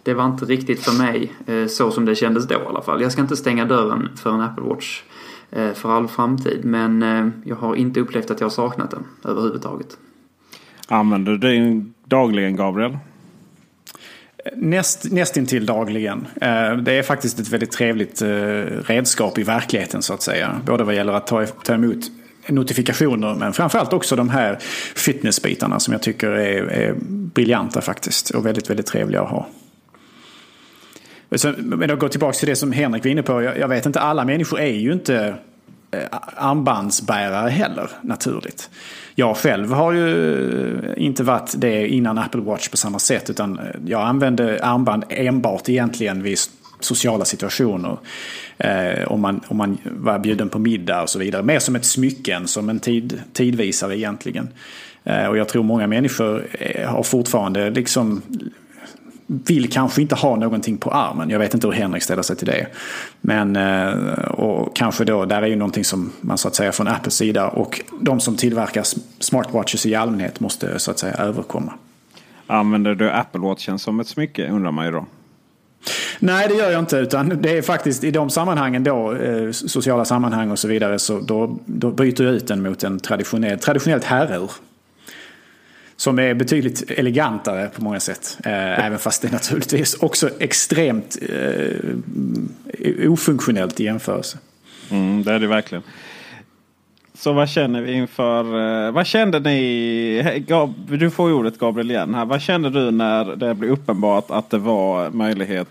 det 0.02 0.14
var 0.14 0.26
inte 0.26 0.44
riktigt 0.44 0.85
för 0.85 1.02
mig 1.02 1.32
eh, 1.46 1.66
så 1.66 1.90
som 1.90 2.04
det 2.04 2.14
kändes 2.14 2.46
då 2.49 2.54
i 2.54 2.66
alla 2.66 2.82
fall. 2.82 3.02
Jag 3.02 3.12
ska 3.12 3.20
inte 3.20 3.37
stänga 3.37 3.64
dörren 3.64 4.08
för 4.16 4.30
en 4.30 4.40
Apple 4.40 4.64
Watch 4.64 5.02
eh, 5.50 5.73
för 5.73 5.90
all 5.90 6.08
framtid 6.08 6.64
men 6.64 7.02
eh, 7.02 7.28
jag 7.44 7.56
har 7.56 7.75
inte 7.75 8.00
upplevt 8.00 8.30
att 8.30 8.40
jag 8.40 8.44
har 8.44 8.50
saknat 8.50 8.90
den 8.90 9.04
överhuvudtaget. 9.25 9.96
Använder 10.88 11.32
du 11.32 11.38
den 11.38 11.94
dagligen 12.04 12.56
Gabriel? 12.56 12.99
Näst, 14.56 15.12
nästintill 15.12 15.66
dagligen. 15.66 16.26
Det 16.82 16.92
är 16.92 17.02
faktiskt 17.02 17.40
ett 17.40 17.49
väldigt 17.49 17.70
trevligt 17.70 18.23
redskap 18.87 19.38
i 19.38 19.42
verkligheten 19.42 20.02
så 20.02 20.14
att 20.14 20.23
säga. 20.23 20.61
Både 20.66 20.85
vad 20.85 20.94
gäller 20.94 21.12
att 21.12 21.26
ta, 21.26 21.46
ta 21.46 21.75
emot 21.75 21.99
notifikationer 22.49 23.35
men 23.35 23.53
framförallt 23.53 23.93
också 23.93 24.17
de 24.17 24.29
här 24.29 24.59
fitnessbitarna 24.95 25.81
som 25.81 25.93
jag 25.93 26.03
tycker 26.03 26.31
är, 26.31 26.62
är 26.62 26.95
briljanta 27.35 27.81
faktiskt. 27.81 28.31
Och 28.31 28.47
väldigt, 28.47 28.71
väldigt 28.71 28.87
trevliga 28.87 29.23
att 29.23 29.31
ha. 29.31 29.47
Men 31.57 31.88
jag 31.88 31.99
går 31.99 32.09
tillbaka 32.09 32.33
till 32.33 32.49
det 32.49 32.57
som 32.57 32.73
Henrik 32.73 33.05
var 33.05 33.11
inne 33.11 33.23
på. 33.23 33.43
Jag, 33.43 33.59
jag 33.59 33.69
vet 33.69 33.87
inte, 33.87 34.00
alla 34.00 34.25
människor 34.25 34.61
är 34.61 34.73
ju 34.73 34.93
inte 34.93 35.35
eh, 35.91 36.00
armbandsbärare 36.37 37.50
heller 37.50 37.91
naturligt. 38.03 38.71
Jag 39.15 39.37
själv 39.37 39.73
har 39.73 39.93
ju 39.93 40.79
eh, 40.85 41.05
inte 41.05 41.23
varit 41.23 41.55
det 41.57 41.88
innan 41.88 42.19
Apple 42.19 42.41
Watch 42.41 42.69
på 42.69 42.76
samma 42.76 42.99
sätt. 42.99 43.31
Utan 43.31 43.59
eh, 43.59 43.65
jag 43.87 44.03
använde 44.03 44.65
armband 44.65 45.05
enbart 45.09 45.69
egentligen 45.69 46.23
vid 46.23 46.38
sociala 46.80 47.25
situationer. 47.25 47.97
Eh, 48.59 49.04
om, 49.06 49.21
man, 49.21 49.40
om 49.49 49.56
man 49.56 49.78
var 49.85 50.18
bjuden 50.18 50.49
på 50.49 50.59
middag 50.59 51.02
och 51.02 51.11
så 51.11 51.18
vidare. 51.18 51.42
Mer 51.42 51.59
som 51.59 51.76
ett 51.76 51.85
smycke 51.85 52.35
än 52.35 52.49
som 52.49 52.68
en 52.68 52.80
tid, 52.80 53.23
tidvisare 53.33 53.99
egentligen. 53.99 54.49
Eh, 55.04 55.26
och 55.26 55.37
jag 55.37 55.49
tror 55.49 55.62
många 55.62 55.87
människor 55.87 56.47
eh, 56.52 56.88
har 56.88 57.02
fortfarande 57.02 57.71
liksom 57.71 58.23
vill 59.26 59.73
kanske 59.73 60.02
inte 60.02 60.14
ha 60.14 60.37
någonting 60.37 60.78
på 60.78 60.90
armen. 60.90 61.30
Jag 61.30 61.38
vet 61.38 61.54
inte 61.54 61.66
hur 61.66 61.75
Henrik 61.75 62.02
ställer 62.02 62.23
sig 62.23 62.37
till 62.37 62.47
det. 62.47 62.66
Men 63.21 63.56
eh, 63.56 63.92
och 64.30 64.76
kanske 64.76 65.04
då, 65.04 65.25
där 65.25 65.42
är 65.42 65.47
ju 65.47 65.56
någonting 65.56 65.85
som 65.85 66.12
man 66.21 66.38
så 66.38 66.49
att 66.49 66.54
säga 66.54 66.73
från 66.73 66.88
Apples 66.88 67.14
sida 67.14 67.49
och 67.49 67.80
de 68.00 68.21
som 68.21 68.37
tillverkar 68.37 68.85
smartwatches 69.18 69.87
i 69.87 69.95
allmänhet 69.95 70.40
måste 70.40 70.78
så 70.78 70.90
att 70.90 70.99
säga 70.99 71.14
överkomma. 71.14 71.73
Använder 72.47 72.95
du 72.95 73.11
Apple 73.11 73.40
Watchen 73.40 73.78
som 73.78 74.00
ett 74.00 74.09
smycke 74.09 74.49
undrar 74.49 74.73
man 74.73 74.87
ju 74.87 74.92
då. 74.92 75.06
Nej, 76.19 76.49
det 76.49 76.55
gör 76.55 76.71
jag 76.71 76.78
inte. 76.78 76.97
Utan 76.97 77.43
det 77.43 77.59
är 77.59 77.62
faktiskt 77.62 78.05
i 78.05 78.11
de 78.11 78.31
sammanhangen 78.31 78.85
då, 78.85 79.12
eh, 79.14 79.50
sociala 79.50 80.05
sammanhang 80.05 80.50
och 80.50 80.59
så 80.59 80.69
vidare, 80.69 80.99
så 80.99 81.21
då, 81.21 81.59
då 81.66 81.90
byter 81.90 82.23
jag 82.23 82.35
ut 82.35 82.47
den 82.47 82.62
mot 82.62 82.85
en 82.85 83.00
traditionell, 83.00 83.59
traditionellt 83.59 84.05
herrur. 84.05 84.50
Som 85.97 86.19
är 86.19 86.35
betydligt 86.35 86.90
elegantare 86.90 87.69
på 87.69 87.83
många 87.83 88.00
sätt. 88.00 88.38
Eh, 88.45 88.87
även 88.87 88.99
fast 88.99 89.23
det 89.23 89.33
naturligtvis 89.33 89.95
också 89.95 90.31
extremt 90.38 91.16
eh, 91.23 93.11
ofunktionellt 93.11 93.81
i 93.81 93.85
jämförelse. 93.85 94.38
Mm, 94.90 95.23
det 95.25 95.33
är 95.33 95.38
det 95.38 95.47
verkligen. 95.47 95.83
Så 97.16 97.32
vad 97.32 97.49
känner 97.49 97.82
vi 97.82 97.92
inför... 97.92 98.44
Eh, 98.87 98.92
vad 98.92 99.06
kände 99.06 99.40
ni... 99.40 100.42
Du 100.88 101.11
får 101.11 101.32
ordet 101.32 101.58
Gabriel 101.58 101.90
igen 101.90 102.14
här. 102.14 102.25
Vad 102.25 102.40
kände 102.40 102.70
du 102.70 102.90
när 102.90 103.37
det 103.37 103.54
blev 103.54 103.73
uppenbart 103.73 104.30
att 104.30 104.50
det 104.50 104.58
var 104.58 105.11
möjlighet 105.11 105.68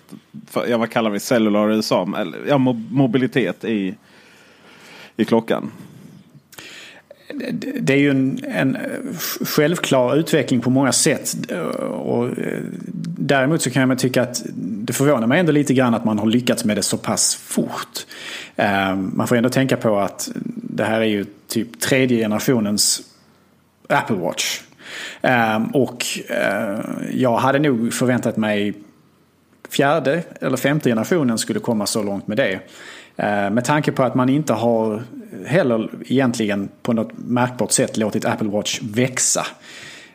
för, 0.48 0.68
ja, 0.68 0.78
vad 0.78 0.90
kallar 0.90 1.10
vi 1.10 1.20
cellular 1.20 1.72
i 1.72 1.76
USA? 1.76 2.08
Eller, 2.18 2.40
ja, 2.48 2.58
mobilitet 2.58 3.64
i, 3.64 3.96
i 5.18 5.26
klockan. 5.26 5.72
Det 7.80 7.94
är 7.94 7.98
ju 7.98 8.10
en, 8.10 8.40
en 8.44 8.78
självklar 9.46 10.16
utveckling 10.16 10.62
på 10.62 10.70
många 10.70 10.92
sätt. 10.92 11.52
Och 11.92 12.26
eh, 12.26 12.60
däremot 13.18 13.62
så 13.62 13.70
kan 13.70 13.90
jag 13.90 14.00
tycka 14.00 14.22
att 14.22 14.44
det 14.56 14.94
förvånar 14.94 15.28
mig 15.28 15.40
ändå 15.40 15.52
lite 15.52 15.74
grann 15.74 15.94
att 15.94 16.06
man 16.06 16.20
har 16.20 16.28
lyckats 16.28 16.66
med 16.66 16.78
det 16.78 16.84
så 16.84 16.98
pass 16.98 17.36
fort. 17.36 18.06
Ehm, 18.56 19.12
man 19.16 19.28
får 19.28 19.36
ändå 19.36 19.50
tänka 19.50 19.78
på 19.78 20.00
att 20.00 20.30
det 20.56 20.84
här 20.84 21.02
är 21.02 21.06
ju 21.06 21.26
typ 21.48 21.80
tredje 21.80 22.18
generationens 22.18 23.02
Apple 23.90 24.16
Watch. 24.16 24.62
Ehm, 25.22 25.66
och 25.66 26.06
eh, 26.30 26.80
jag 27.14 27.38
hade 27.38 27.60
nog 27.60 27.94
förväntat 27.94 28.38
mig 28.38 28.74
fjärde 29.70 30.24
eller 30.42 30.58
femte 30.58 30.90
generationen 30.90 31.38
skulle 31.38 31.60
komma 31.60 31.86
så 31.86 32.04
långt 32.04 32.28
med 32.28 32.38
det. 32.38 32.60
Eh, 33.18 33.50
med 33.50 33.66
tanke 33.66 33.92
på 33.92 34.04
att 34.04 34.16
man 34.16 34.30
inte 34.30 34.54
har 34.54 35.04
heller 35.46 35.90
egentligen 36.06 36.70
på 36.82 36.94
något 36.94 37.12
märkbart 37.18 37.72
sätt 37.72 37.98
låtit 37.98 38.26
Apple 38.26 38.48
Watch 38.48 38.80
växa 38.82 39.46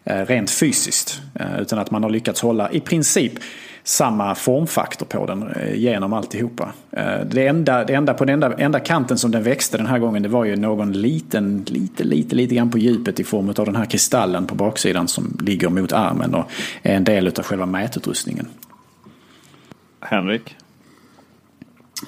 eh, 0.04 0.26
rent 0.26 0.50
fysiskt. 0.50 1.21
Eh, 1.35 1.61
utan 1.61 1.78
att 1.78 1.90
man 1.90 2.02
har 2.02 2.11
lyckats 2.11 2.42
hålla 2.42 2.71
i 2.71 2.80
princip 2.80 3.33
samma 3.85 4.35
formfaktor 4.35 5.07
på 5.07 5.26
den 5.26 5.54
genom 5.75 6.12
alltihopa. 6.12 6.73
Det 7.30 7.47
enda, 7.47 7.85
det 7.85 7.95
enda 7.95 8.14
på 8.14 8.25
den 8.25 8.35
enda, 8.35 8.57
enda 8.57 8.80
kanten 8.80 9.19
som 9.19 9.30
den 9.30 9.42
växte 9.42 9.76
den 9.76 9.87
här 9.87 9.99
gången 9.99 10.23
det 10.23 10.28
var 10.28 10.45
ju 10.45 10.57
någon 10.57 10.92
liten, 10.92 11.64
lite, 11.66 12.04
lite, 12.04 12.37
lite 12.37 12.54
grann 12.54 12.71
på 12.71 12.78
djupet 12.78 13.21
i 13.21 13.25
form 13.25 13.49
av 13.49 13.64
den 13.64 13.76
här 13.76 13.85
kristallen 13.85 14.47
på 14.47 14.54
baksidan 14.54 15.09
som 15.09 15.38
ligger 15.40 15.69
mot 15.69 15.92
armen 15.92 16.35
och 16.35 16.50
är 16.83 16.97
en 16.97 17.04
del 17.04 17.26
av 17.26 17.42
själva 17.42 17.66
mätutrustningen. 17.66 18.47
Henrik? 20.00 20.57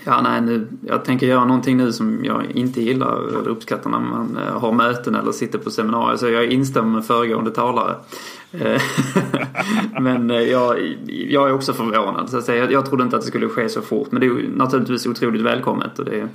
Ja, 0.05 0.21
nej, 0.23 0.41
nu, 0.41 0.69
jag 0.87 1.05
tänker 1.05 1.27
göra 1.27 1.45
någonting 1.45 1.77
nu 1.77 1.93
som 1.93 2.25
jag 2.25 2.45
inte 2.51 2.83
gillar 2.83 3.29
eller 3.29 3.49
uppskattar 3.49 3.91
när 3.91 4.01
man 4.01 4.39
eh, 4.47 4.61
har 4.61 4.73
möten 4.73 5.15
eller 5.15 5.33
sitter 5.33 5.59
på 5.59 5.71
seminarier. 5.71 6.17
Så 6.17 6.29
jag 6.29 6.47
instämmer 6.47 6.89
med 6.89 7.05
föregående 7.05 7.51
talare. 7.51 7.95
Eh, 8.53 8.83
Men 10.01 10.31
eh, 10.31 10.41
jag, 10.41 10.97
jag 11.07 11.49
är 11.49 11.53
också 11.53 11.73
förvånad. 11.73 12.31
Så 12.31 12.39
att 12.39 12.45
säga. 12.45 12.65
Jag, 12.65 12.73
jag 12.73 12.87
trodde 12.87 13.05
inte 13.05 13.17
att 13.17 13.23
det 13.23 13.29
skulle 13.29 13.49
ske 13.49 13.69
så 13.69 13.81
fort. 13.81 14.13
Men 14.13 14.21
det 14.21 14.27
är 14.27 14.29
ju 14.29 14.57
naturligtvis 14.57 15.07
otroligt 15.07 15.43
välkommet. 15.43 15.99
Och 15.99 16.05
det 16.05 16.29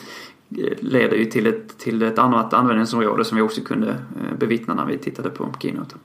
leder 0.80 1.18
ju 1.18 1.26
till 1.26 1.48
ett, 1.48 1.78
till 1.78 2.02
ett 2.02 2.20
annat 2.20 2.54
användningsområde 2.54 3.26
som 3.26 3.38
vi 3.38 3.42
också 3.42 3.62
kunde 3.62 3.90
eh, 3.90 4.38
bevittna 4.40 4.74
när 4.74 4.86
vi 4.86 4.98
tittade 4.98 5.30
på 5.30 5.54
Keynote. 5.60 5.96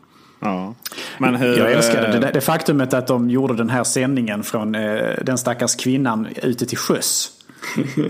Ja. 0.40 0.74
Men 1.18 1.34
hur, 1.34 1.58
Jag 1.58 1.72
älskade 1.72 2.18
det, 2.18 2.30
det 2.34 2.40
faktumet 2.40 2.94
att 2.94 3.06
de 3.06 3.30
gjorde 3.30 3.54
den 3.54 3.70
här 3.70 3.84
sändningen 3.84 4.42
från 4.42 4.74
eh, 4.74 5.00
den 5.22 5.38
stackars 5.38 5.76
kvinnan 5.76 6.28
ute 6.42 6.66
till 6.66 6.78
sjöss. 6.78 7.41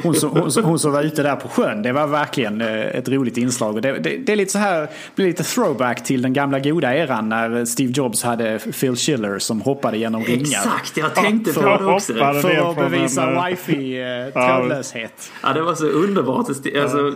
Hon 0.02 0.14
som, 0.14 0.30
hon, 0.30 0.50
hon 0.64 0.78
som 0.78 0.92
var 0.92 1.02
ute 1.02 1.22
där 1.22 1.36
på 1.36 1.48
sjön, 1.48 1.82
det 1.82 1.92
var 1.92 2.06
verkligen 2.06 2.60
eh, 2.60 2.86
ett 2.86 3.08
roligt 3.08 3.36
inslag. 3.36 3.82
Det, 3.82 3.92
det, 3.92 4.16
det 4.16 4.32
är 4.32 4.36
lite 4.36 4.52
så 4.52 4.58
här, 4.58 4.88
blir 5.14 5.26
lite 5.26 5.42
throwback 5.42 6.04
till 6.04 6.22
den 6.22 6.32
gamla 6.32 6.58
goda 6.58 6.94
eran 6.96 7.28
när 7.28 7.64
Steve 7.64 7.92
Jobs 7.96 8.22
hade 8.22 8.58
Phil 8.80 8.96
Schiller 8.96 9.38
som 9.38 9.60
hoppade 9.60 9.96
genom 9.98 10.24
ringar. 10.24 10.40
Exakt, 10.42 10.96
jag 10.96 11.14
tänkte 11.14 11.52
på 11.52 11.60
det 11.62 11.84
också. 11.84 12.14
För 12.14 12.70
att 12.70 12.76
bevisa 12.76 13.44
wifi-trådlöshet. 13.48 15.32
Ja, 15.42 15.52
det 15.52 15.62
var 15.62 15.74
så 15.74 15.86
underbart. 15.86 16.48
Alltså, 16.48 17.12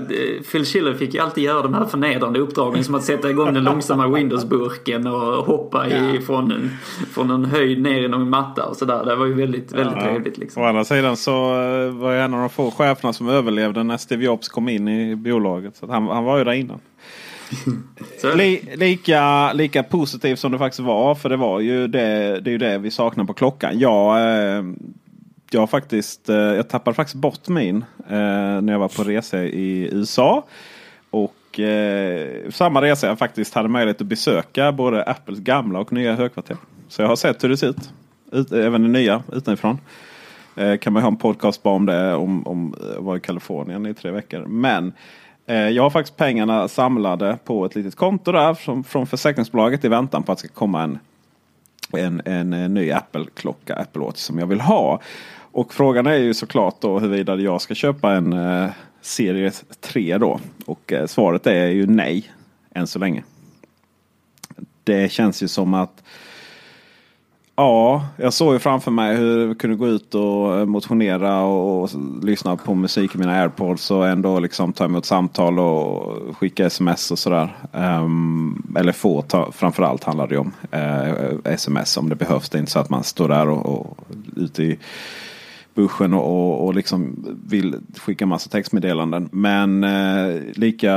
Phil 0.52 0.64
Schiller 0.64 0.94
fick 0.94 1.14
ju 1.14 1.20
alltid 1.20 1.44
göra 1.44 1.62
de 1.62 1.74
här 1.74 1.84
förnedrande 1.84 2.38
uppdragen 2.40 2.84
som 2.84 2.94
att 2.94 3.04
sätta 3.04 3.30
igång 3.30 3.54
den 3.54 3.64
långsamma 3.64 4.08
Windows-burken 4.08 5.06
och 5.06 5.46
hoppa 5.46 5.86
i, 5.86 6.20
från, 6.26 6.52
en, 6.52 6.70
från 7.12 7.30
en 7.30 7.44
höjd 7.44 7.82
ner 7.82 8.00
i 8.04 8.08
någon 8.08 8.30
matta 8.30 8.64
och 8.64 8.76
sådär. 8.76 9.04
Det 9.04 9.16
var 9.16 9.26
ju 9.26 9.34
väldigt, 9.34 9.72
väldigt 9.72 9.96
Ja. 9.96 10.02
trevligt. 10.02 10.38
Liksom. 10.38 10.62
Å 10.62 10.66
andra 10.66 10.84
sidan 10.84 11.16
så 11.16 11.32
eh, 11.62 11.90
var 11.90 12.12
jag 12.12 12.25
en 12.26 12.34
av 12.34 12.40
de 12.40 12.50
få 12.50 12.70
cheferna 12.70 13.12
som 13.12 13.28
överlevde 13.28 13.82
när 13.82 13.96
Steve 13.96 14.24
Jobs 14.24 14.48
kom 14.48 14.68
in 14.68 14.88
i 14.88 15.16
bolaget. 15.16 15.76
Så 15.76 15.92
han, 15.92 16.06
han 16.06 16.24
var 16.24 16.38
ju 16.38 16.44
där 16.44 16.52
innan. 16.52 16.80
Li, 18.36 18.68
lika, 18.74 19.52
lika 19.52 19.82
positiv 19.82 20.36
som 20.36 20.52
det 20.52 20.58
faktiskt 20.58 20.80
var. 20.80 21.14
För 21.14 21.28
det 21.28 21.36
var 21.36 21.60
ju 21.60 21.88
det, 21.88 22.40
det, 22.40 22.50
är 22.50 22.52
ju 22.52 22.58
det 22.58 22.78
vi 22.78 22.90
saknar 22.90 23.24
på 23.24 23.34
klockan. 23.34 23.78
Jag, 23.78 24.18
eh, 24.18 24.64
jag, 25.50 25.70
faktiskt, 25.70 26.28
eh, 26.28 26.36
jag 26.36 26.68
tappade 26.68 26.94
faktiskt 26.94 27.16
bort 27.16 27.48
min 27.48 27.84
eh, 28.08 28.60
när 28.60 28.72
jag 28.72 28.78
var 28.78 28.88
på 28.88 29.04
resa 29.04 29.44
i 29.44 29.88
USA. 29.92 30.46
Och 31.10 31.60
eh, 31.60 32.50
samma 32.50 32.82
resa 32.82 33.06
jag 33.06 33.18
faktiskt 33.18 33.54
hade 33.54 33.68
möjlighet 33.68 34.00
att 34.00 34.06
besöka 34.06 34.72
både 34.72 35.04
Apples 35.04 35.38
gamla 35.38 35.78
och 35.78 35.92
nya 35.92 36.14
högkvarter. 36.14 36.56
Så 36.88 37.02
jag 37.02 37.08
har 37.08 37.16
sett 37.16 37.44
hur 37.44 37.48
det 37.48 37.56
ser 37.56 37.68
ut. 37.68 37.92
ut 38.32 38.52
även 38.52 38.82
det 38.82 38.88
nya 38.88 39.22
utifrån. 39.32 39.78
Eh, 40.56 40.76
kan 40.76 40.92
man 40.92 41.02
ha 41.02 41.08
en 41.08 41.16
podcast 41.16 41.62
bara 41.62 41.74
om 41.74 41.86
det. 41.86 42.14
Om, 42.14 42.46
om 42.46 42.74
att 42.74 43.04
vara 43.04 43.16
i 43.16 43.20
Kalifornien 43.20 43.86
i 43.86 43.94
tre 43.94 44.10
veckor. 44.10 44.46
Men 44.46 44.92
eh, 45.46 45.68
jag 45.68 45.82
har 45.82 45.90
faktiskt 45.90 46.16
pengarna 46.16 46.68
samlade 46.68 47.38
på 47.44 47.64
ett 47.64 47.74
litet 47.74 47.94
konto 47.94 48.32
där 48.32 48.54
från, 48.54 48.84
från 48.84 49.06
försäkringsbolaget 49.06 49.84
i 49.84 49.88
väntan 49.88 50.22
på 50.22 50.32
att 50.32 50.38
det 50.38 50.48
ska 50.48 50.54
komma 50.54 50.82
en, 50.82 50.98
en, 51.92 52.22
en, 52.24 52.52
eh, 52.52 52.68
ny 52.68 52.90
Apple-klocka, 52.90 53.74
Apple 53.74 54.02
Watch 54.02 54.18
som 54.18 54.38
jag 54.38 54.46
vill 54.46 54.60
ha. 54.60 55.00
Och 55.52 55.74
frågan 55.74 56.06
är 56.06 56.16
ju 56.16 56.34
såklart 56.34 56.80
då 56.80 56.98
huruvida 56.98 57.36
jag 57.36 57.60
ska 57.60 57.74
köpa 57.74 58.12
en 58.12 58.32
eh, 58.32 58.70
Series 59.00 59.64
3 59.80 60.18
då. 60.18 60.40
Och 60.66 60.92
eh, 60.92 61.06
svaret 61.06 61.46
är 61.46 61.66
ju 61.66 61.86
nej 61.86 62.30
än 62.74 62.86
så 62.86 62.98
länge. 62.98 63.22
Det 64.84 65.12
känns 65.12 65.42
ju 65.42 65.48
som 65.48 65.74
att 65.74 66.02
Ja, 67.58 68.04
jag 68.16 68.32
såg 68.32 68.52
ju 68.52 68.58
framför 68.58 68.90
mig 68.90 69.16
hur 69.16 69.46
jag 69.46 69.58
kunde 69.58 69.76
gå 69.76 69.88
ut 69.88 70.14
och 70.14 70.58
eh, 70.58 70.64
motionera 70.64 71.42
och, 71.42 71.82
och 71.82 71.90
lyssna 72.22 72.56
på 72.56 72.74
musik 72.74 73.14
i 73.14 73.18
mina 73.18 73.32
airpods 73.32 73.90
och 73.90 74.08
ändå 74.08 74.38
liksom 74.38 74.72
ta 74.72 74.84
emot 74.84 75.04
samtal 75.04 75.58
och 75.58 76.36
skicka 76.36 76.66
sms 76.66 77.10
och 77.10 77.18
sådär. 77.18 77.56
Um, 77.72 78.74
eller 78.78 78.92
få, 78.92 79.22
ta, 79.22 79.52
framförallt 79.52 80.04
handlar 80.04 80.26
det 80.26 80.38
om 80.38 80.52
uh, 80.74 81.52
sms 81.52 81.96
om 81.96 82.08
det 82.08 82.16
behövs. 82.16 82.48
Det 82.48 82.58
är 82.58 82.60
inte 82.60 82.72
så 82.72 82.78
att 82.78 82.90
man 82.90 83.04
står 83.04 83.28
där 83.28 83.48
och, 83.48 83.66
och 83.66 83.98
ute 84.36 84.62
i 84.62 84.78
buschen 85.74 86.14
och, 86.14 86.24
och, 86.26 86.66
och 86.66 86.74
liksom 86.74 87.24
vill 87.46 87.76
skicka 87.96 88.26
massa 88.26 88.50
textmeddelanden. 88.50 89.28
Men 89.32 89.84
eh, 89.84 90.40
lika, 90.54 90.94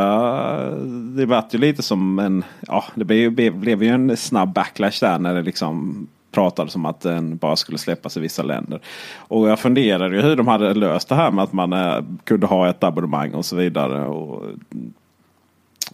det 1.16 1.26
vart 1.26 1.54
ju 1.54 1.58
lite 1.58 1.84
som 1.84 2.20
en, 2.20 2.44
ja 2.68 2.84
det 2.96 3.06
blev, 3.06 3.32
blev, 3.32 3.58
blev 3.58 3.84
ju 3.84 3.90
en 3.90 4.18
snabb 4.18 4.54
backlash 4.54 5.00
där 5.02 5.20
när 5.20 5.36
det 5.36 5.42
liksom 5.42 6.08
pratades 6.32 6.76
om 6.76 6.86
att 6.86 7.02
den 7.02 7.38
bara 7.38 7.56
skulle 7.56 7.78
släppas 7.78 8.18
i 8.18 8.20
vissa 8.20 8.44
länder. 8.44 8.80
Och 9.18 9.50
jag 9.50 9.60
funderade 9.60 10.16
ju 10.16 10.22
hur 10.22 10.36
de 10.36 10.48
hade 10.48 10.74
löst 10.74 11.10
det 11.10 11.16
här 11.16 11.32
med 11.32 11.44
att 11.44 11.54
man 11.54 11.74
eh, 11.74 12.04
kunde 12.24 12.48
ha 12.48 12.70
ett 12.70 12.84
abonnemang 12.84 13.34
och 13.34 13.46
så 13.46 13.56
vidare. 13.56 14.06
Och, 14.06 14.44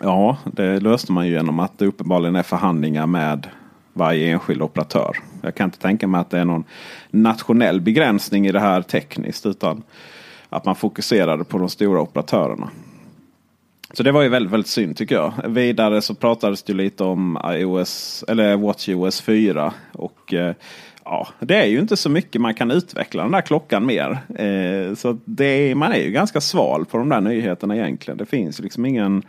ja, 0.02 0.38
det 0.46 0.80
löste 0.80 1.12
man 1.12 1.28
ju 1.28 1.34
genom 1.34 1.60
att 1.60 1.78
det 1.80 1.86
uppenbarligen 1.86 2.36
är 2.36 2.44
förhandlingar 2.44 3.08
med 3.08 3.48
varje 3.94 4.32
enskild 4.32 4.62
operatör. 4.62 5.18
Jag 5.42 5.56
kan 5.56 5.66
inte 5.66 5.80
tänka 5.80 6.08
mig 6.08 6.22
att 6.22 6.30
det 6.30 6.40
är 6.40 6.46
någon 6.46 6.64
nationell 7.12 7.82
begränsning 7.82 8.48
i 8.48 8.52
det 8.52 8.60
här 8.60 8.82
tekniskt. 8.82 9.46
Utan 9.46 9.84
att 10.50 10.66
man 10.66 10.76
fokuserade 10.76 11.44
på 11.44 11.58
de 11.58 11.70
stora 11.70 12.02
operatörerna. 12.02 12.70
Så 13.96 14.04
det 14.04 14.12
var 14.12 14.22
ju 14.22 14.30
väldigt, 14.30 14.52
väldigt 14.52 14.68
synd 14.68 14.98
tycker 14.98 15.16
jag. 15.16 15.34
Vidare 15.48 16.02
så 16.02 16.16
pratades 16.16 16.64
det 16.64 16.74
lite 16.74 17.04
om 17.04 17.40
iOS 17.46 18.24
eller 18.28 18.56
WatchOS 18.56 19.22
4. 19.22 19.74
Och 19.92 20.34
eh, 20.34 20.56
ja, 21.04 21.28
det 21.40 21.56
är 21.56 21.66
ju 21.66 21.80
inte 21.80 21.98
så 21.98 22.10
mycket 22.10 22.42
man 22.42 22.54
kan 22.54 22.72
utveckla 22.72 23.24
den 23.24 23.32
där 23.32 23.42
klockan 23.42 23.86
mer. 23.86 24.12
Eh, 24.36 24.96
så 24.96 25.18
det 25.26 25.46
är, 25.46 25.76
man 25.76 25.92
är 25.92 26.00
ju 26.00 26.12
ganska 26.12 26.42
sval 26.42 26.86
på 26.86 26.98
de 26.98 27.10
där 27.10 27.22
nyheterna 27.22 27.76
egentligen. 27.76 28.18
Det 28.18 28.26
finns 28.26 28.60
liksom 28.60 28.86
ingen 28.86 29.24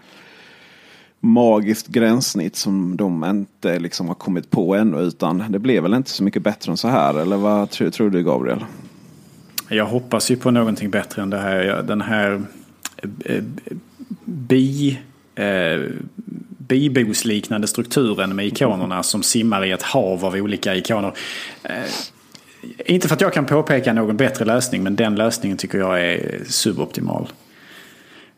magiskt 1.20 1.86
gränssnitt 1.86 2.56
som 2.56 2.96
de 2.96 3.24
inte 3.24 3.78
liksom 3.78 4.08
har 4.08 4.14
kommit 4.14 4.50
på 4.50 4.74
ännu. 4.74 5.00
Utan 5.00 5.44
det 5.48 5.58
blev 5.58 5.82
väl 5.82 5.94
inte 5.94 6.10
så 6.10 6.24
mycket 6.24 6.42
bättre 6.42 6.70
än 6.70 6.76
så 6.76 6.88
här. 6.88 7.14
Eller 7.14 7.36
vad 7.36 7.70
tror, 7.70 7.90
tror 7.90 8.10
du 8.10 8.22
Gabriel? 8.22 8.64
Jag 9.68 9.86
hoppas 9.86 10.30
ju 10.30 10.36
på 10.36 10.50
någonting 10.50 10.90
bättre 10.90 11.22
än 11.22 11.30
det 11.30 11.38
här. 11.38 11.82
Den 11.82 12.00
här 12.00 12.42
eh, 12.96 13.34
eh, 13.34 13.42
bi, 14.26 14.98
eh, 15.34 15.80
bibosliknande 16.58 17.66
strukturen 17.66 18.36
med 18.36 18.46
ikonerna 18.46 19.02
som 19.02 19.22
simmar 19.22 19.64
i 19.64 19.72
ett 19.72 19.82
hav 19.82 20.24
av 20.24 20.34
olika 20.34 20.74
ikoner. 20.74 21.12
Eh, 21.62 21.70
inte 22.86 23.08
för 23.08 23.14
att 23.14 23.20
jag 23.20 23.32
kan 23.32 23.46
påpeka 23.46 23.92
någon 23.92 24.16
bättre 24.16 24.44
lösning 24.44 24.82
men 24.82 24.96
den 24.96 25.14
lösningen 25.14 25.58
tycker 25.58 25.78
jag 25.78 26.00
är 26.00 26.38
suboptimal. 26.46 27.28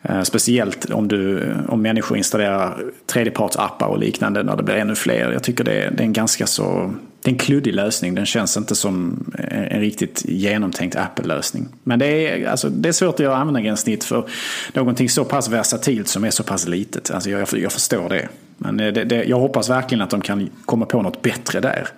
Eh, 0.02 0.22
speciellt 0.22 0.90
om, 0.90 1.08
du, 1.08 1.52
om 1.68 1.82
människor 1.82 2.16
installerar 2.18 2.84
tredjepartsappar 3.06 3.86
och 3.86 3.98
liknande 3.98 4.42
när 4.42 4.56
det 4.56 4.62
blir 4.62 4.74
ännu 4.74 4.94
fler. 4.94 5.32
Jag 5.32 5.42
tycker 5.42 5.64
det 5.64 5.82
är, 5.82 5.90
det 5.90 6.02
är 6.02 6.06
en 6.06 6.12
ganska 6.12 6.46
så 6.46 6.94
det 7.22 7.30
är 7.30 7.32
en 7.32 7.38
kluddig 7.38 7.74
lösning. 7.74 8.14
Den 8.14 8.26
känns 8.26 8.56
inte 8.56 8.74
som 8.74 9.24
en 9.48 9.80
riktigt 9.80 10.24
genomtänkt 10.24 10.96
Apple-lösning. 10.96 11.68
Men 11.82 11.98
det 11.98 12.06
är, 12.06 12.48
alltså, 12.48 12.68
det 12.68 12.88
är 12.88 12.92
svårt 12.92 13.14
att 13.14 13.20
göra 13.20 13.36
användargränssnitt 13.36 14.04
för 14.04 14.28
någonting 14.72 15.08
så 15.08 15.24
pass 15.24 15.48
versatilt 15.48 16.08
som 16.08 16.24
är 16.24 16.30
så 16.30 16.42
pass 16.42 16.68
litet. 16.68 17.10
Alltså, 17.10 17.30
jag, 17.30 17.48
jag 17.52 17.72
förstår 17.72 18.08
det. 18.08 18.28
Men 18.56 18.80
eh, 18.80 18.92
det, 18.92 19.04
det, 19.04 19.24
jag 19.24 19.38
hoppas 19.38 19.70
verkligen 19.70 20.02
att 20.02 20.10
de 20.10 20.20
kan 20.20 20.50
komma 20.64 20.86
på 20.86 21.02
något 21.02 21.22
bättre 21.22 21.60
där. 21.60 21.88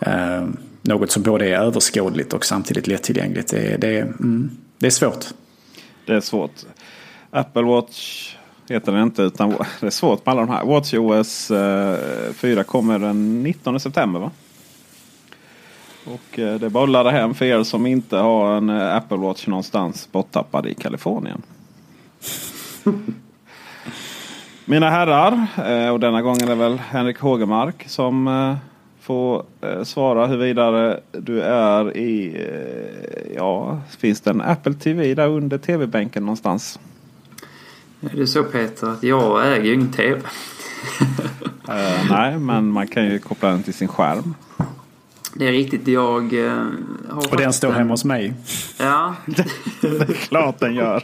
Eh, 0.00 0.46
något 0.82 1.10
som 1.10 1.22
både 1.22 1.48
är 1.48 1.58
överskådligt 1.58 2.32
och 2.32 2.44
samtidigt 2.44 2.86
lättillgängligt. 2.86 3.50
Det, 3.50 3.76
det, 3.76 3.98
mm, 4.00 4.50
det 4.78 4.86
är 4.86 4.90
svårt. 4.90 5.24
Det 6.06 6.14
är 6.14 6.20
svårt. 6.20 6.52
Apple 7.30 7.62
Watch 7.62 8.34
heter 8.68 8.92
den 8.92 9.02
inte 9.02 9.22
utan 9.22 9.50
det 9.80 9.86
är 9.86 9.90
svårt 9.90 10.26
med 10.26 10.32
alla 10.32 10.40
de 10.40 10.50
här. 10.50 10.64
WatchOS 10.64 11.50
OS 11.50 11.50
eh, 11.50 12.32
4 12.32 12.64
kommer 12.64 12.98
den 12.98 13.42
19 13.42 13.80
september 13.80 14.20
va? 14.20 14.30
Och 16.14 16.38
eh, 16.38 16.60
det 16.60 16.66
är 16.66 16.70
bara 16.70 16.84
att 16.84 16.90
ladda 16.90 17.10
hem 17.10 17.34
för 17.34 17.44
er 17.44 17.62
som 17.62 17.86
inte 17.86 18.16
har 18.16 18.56
en 18.56 18.70
eh, 18.70 18.96
Apple 18.96 19.16
Watch 19.16 19.46
någonstans 19.46 20.08
borttappad 20.12 20.66
i 20.66 20.74
Kalifornien. 20.74 21.42
Mina 24.64 24.90
herrar, 24.90 25.46
eh, 25.66 25.88
och 25.90 26.00
denna 26.00 26.22
gången 26.22 26.42
är 26.42 26.46
det 26.46 26.54
väl 26.54 26.78
Henrik 26.78 27.18
Hågemark 27.18 27.84
som 27.88 28.56
får 29.00 29.44
svara 29.84 30.26
huruvida 30.26 30.96
du 31.12 31.40
är 31.42 31.96
i, 31.96 32.46
ja, 33.36 33.80
finns 33.98 34.20
det 34.20 34.30
en 34.30 34.40
Apple 34.40 34.74
TV 34.74 35.14
där 35.14 35.28
under 35.28 35.58
TV-bänken 35.58 36.22
någonstans? 36.22 36.78
Är 38.00 38.16
det 38.16 38.26
så 38.26 38.42
Peter 38.44 38.86
att 38.86 39.02
jag 39.02 39.52
äger 39.52 39.64
ju 39.64 39.74
ingen 39.74 39.92
TV? 39.92 40.20
Eh, 41.68 42.10
nej, 42.10 42.38
men 42.38 42.70
man 42.70 42.86
kan 42.86 43.04
ju 43.04 43.18
koppla 43.18 43.48
den 43.48 43.62
till 43.62 43.74
sin 43.74 43.88
skärm. 43.88 44.34
Det 45.34 45.48
är 45.48 45.52
riktigt. 45.52 45.88
Jag 45.88 46.44
eh, 46.46 46.52
har 47.08 47.28
Och 47.30 47.36
den 47.36 47.52
står 47.52 47.68
en- 47.68 47.74
hemma 47.74 47.90
hos 47.90 48.04
mig. 48.04 48.34
Ja, 48.78 49.14
Det 49.80 49.88
är 49.88 50.12
klart 50.12 50.58
den 50.60 50.74
gör. 50.74 51.02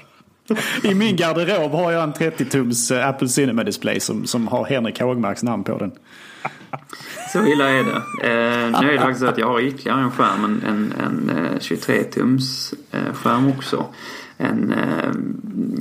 I 0.82 0.94
min 0.94 1.16
garderob 1.16 1.72
har 1.72 1.92
jag 1.92 2.02
en 2.02 2.12
30-tums 2.12 2.90
eh, 2.96 3.08
Apple 3.08 3.28
Cinema 3.28 3.64
Display 3.64 4.00
som, 4.00 4.26
som 4.26 4.48
har 4.48 4.64
Henrik 4.64 5.00
Hågmarks 5.00 5.42
namn 5.42 5.64
på 5.64 5.78
den. 5.78 5.92
så 7.32 7.46
illa 7.46 7.68
är 7.68 7.84
det. 7.84 7.96
Eh, 8.28 8.80
nu 8.80 8.88
är 8.88 8.92
det 8.92 8.98
faktiskt 8.98 9.20
så 9.20 9.26
att 9.26 9.38
jag 9.38 9.46
har 9.46 9.60
ytterligare 9.60 10.00
en 10.00 10.10
skärm. 10.10 10.44
En, 10.44 10.62
en, 10.68 10.92
en 11.06 11.30
eh, 11.46 11.58
23-tums 11.58 12.74
eh, 12.90 13.14
skärm 13.14 13.48
också. 13.58 13.87
En 14.37 14.72
eh, 14.72 15.10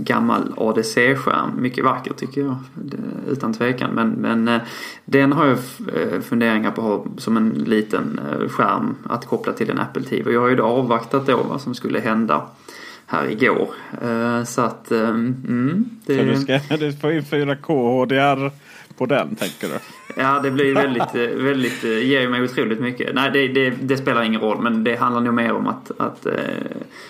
gammal 0.03 0.53
ADC-skärm. 0.57 1.51
Mycket 1.61 1.83
vacker 1.85 2.13
tycker 2.13 2.41
jag. 2.41 2.55
Det, 2.75 2.97
utan 3.27 3.53
tvekan. 3.53 3.91
Men, 3.93 4.09
men 4.09 4.47
eh, 4.47 4.61
den 5.05 5.31
har 5.31 5.45
jag 5.45 5.57
eh, 5.57 6.21
funderingar 6.21 6.71
på 6.71 6.81
att 6.81 6.87
ha 6.87 7.05
som 7.17 7.37
en 7.37 7.49
liten 7.49 8.19
eh, 8.31 8.49
skärm 8.49 8.95
att 9.09 9.25
koppla 9.25 9.53
till 9.53 9.69
en 9.69 9.79
Apple 9.79 10.03
TV. 10.03 10.23
Och 10.23 10.33
jag 10.33 10.41
har 10.41 10.49
ju 10.49 10.55
då 10.55 10.63
avvaktat 10.63 11.27
då 11.27 11.43
vad 11.49 11.61
som 11.61 11.75
skulle 11.75 11.99
hända 11.99 12.47
här 13.05 13.31
igår. 13.31 13.69
Så 14.45 14.61
att, 14.61 14.91
mm, 14.91 15.85
det... 16.05 16.17
För 16.17 16.25
du, 16.25 16.35
ska, 16.35 16.77
du 16.77 16.93
får 16.93 17.11
in 17.11 17.21
4K 17.21 18.01
HDR 18.01 18.51
på 18.97 19.05
den 19.05 19.35
tänker 19.35 19.67
du? 19.67 19.73
Ja, 20.15 20.39
det 20.43 20.51
blir 20.51 20.75
väldigt, 20.75 21.15
eh, 21.15 21.21
väldigt, 21.43 21.83
eh, 21.83 22.07
ger 22.07 22.29
mig 22.29 22.43
otroligt 22.43 22.79
mycket. 22.79 23.15
Nej, 23.15 23.31
det, 23.31 23.47
det, 23.47 23.69
det, 23.69 23.97
spelar 23.97 24.23
ingen 24.23 24.41
roll, 24.41 24.61
men 24.61 24.83
det 24.83 24.95
handlar 24.95 25.21
nog 25.21 25.33
mer 25.33 25.53
om 25.53 25.67
att, 25.67 25.91
att 25.97 26.25
eh, 26.25 26.33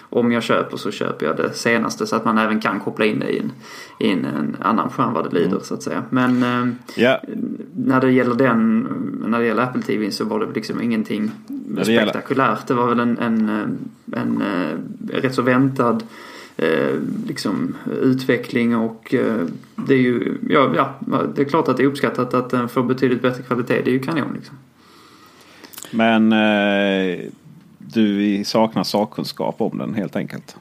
om 0.09 0.31
jag 0.31 0.43
köper 0.43 0.77
så 0.77 0.91
köper 0.91 1.25
jag 1.25 1.37
det 1.37 1.53
senaste 1.53 2.07
så 2.07 2.15
att 2.15 2.25
man 2.25 2.37
även 2.37 2.59
kan 2.59 2.79
koppla 2.79 3.05
in 3.05 3.19
det 3.19 3.29
i 3.29 3.39
en, 3.39 3.51
i 3.99 4.09
en 4.09 4.57
annan 4.59 4.89
skärm 4.89 5.13
vad 5.13 5.23
det 5.23 5.35
lider 5.35 5.47
mm. 5.47 5.63
så 5.63 5.73
att 5.73 5.83
säga. 5.83 6.03
Men 6.09 6.43
eh, 6.43 7.01
yeah. 7.03 7.19
när 7.75 8.01
det 8.01 8.11
gäller 8.11 8.35
den, 8.35 8.79
när 9.27 9.39
det 9.39 9.45
gäller 9.45 9.63
Apple 9.63 9.81
TV 9.81 10.11
så 10.11 10.25
var 10.25 10.39
det 10.39 10.47
liksom 10.55 10.81
ingenting 10.81 11.31
det 11.47 11.85
spektakulärt. 11.85 12.67
Det 12.67 12.73
var 12.73 12.87
väl 12.87 12.99
en, 12.99 13.17
en, 13.17 13.49
en, 13.49 13.77
en, 14.11 14.41
en 14.41 15.21
rätt 15.21 15.35
så 15.35 15.41
väntad 15.41 15.99
Eh, 16.57 16.99
liksom, 17.27 17.75
utveckling 18.01 18.75
och 18.75 19.13
eh, 19.13 19.45
det 19.75 19.93
är 19.93 19.99
ju, 19.99 20.37
ja, 20.49 20.71
ja, 20.75 20.95
det 21.35 21.41
är 21.41 21.45
klart 21.45 21.67
att 21.67 21.77
det 21.77 21.83
är 21.83 21.87
uppskattat 21.87 22.33
att 22.33 22.49
den 22.49 22.69
får 22.69 22.83
betydligt 22.83 23.21
bättre 23.21 23.43
kvalitet. 23.43 23.81
Det 23.81 23.89
är 23.89 23.93
ju 23.93 23.99
kanon 23.99 24.33
liksom. 24.35 24.57
Men 25.91 26.31
eh, 26.31 27.19
du 27.77 28.43
saknar 28.45 28.83
sakkunskap 28.83 29.55
om 29.61 29.77
den 29.77 29.93
helt 29.93 30.15
enkelt? 30.15 30.55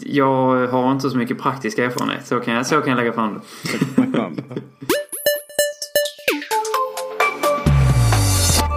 Jag 0.00 0.66
har 0.66 0.92
inte 0.92 1.10
så 1.10 1.16
mycket 1.16 1.38
praktisk 1.38 1.78
erfarenhet. 1.78 2.26
Så 2.26 2.40
kan 2.40 2.54
jag, 2.54 2.66
så 2.66 2.80
kan 2.80 2.88
jag 2.88 2.96
lägga 2.96 3.12
fram 3.12 3.34
det. 3.34 3.40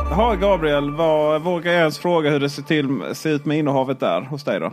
Jaha 0.09 0.35
Gabriel, 0.35 0.91
vad, 0.91 1.41
vågar 1.41 1.71
jag 1.71 1.79
ens 1.79 1.99
fråga 1.99 2.29
hur 2.29 2.39
det 2.39 2.49
ser, 2.49 2.63
till, 2.63 3.15
ser 3.15 3.29
ut 3.29 3.45
med 3.45 3.57
innehavet 3.57 3.99
där 3.99 4.21
hos 4.21 4.43
dig 4.43 4.59
då? 4.59 4.71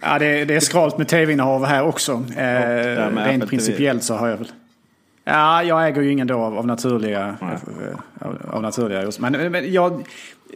Ja, 0.00 0.18
det, 0.18 0.44
det 0.44 0.54
är 0.54 0.60
skralt 0.60 0.98
med 0.98 1.08
tv-innehav 1.08 1.64
här 1.64 1.82
också. 1.82 2.24
Eh, 2.36 3.26
rent 3.26 3.48
principiellt 3.48 4.04
så 4.04 4.14
har 4.14 4.28
jag 4.28 4.36
väl... 4.36 4.52
Ja, 5.24 5.62
jag 5.62 5.86
äger 5.88 6.02
ju 6.02 6.12
ingen 6.12 6.26
då 6.26 6.38
av, 6.38 6.58
av 6.58 6.66
naturliga... 6.66 7.36
Av, 8.20 8.38
av, 8.50 8.62
naturliga 8.62 9.10
men, 9.18 9.52
men 9.52 9.72
jag, 9.72 10.06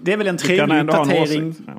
det 0.00 0.12
är 0.12 0.16
väl 0.16 0.26
en 0.26 0.36
trevlig 0.36 0.80
uppdatering. 0.80 1.54
Ja. 1.66 1.72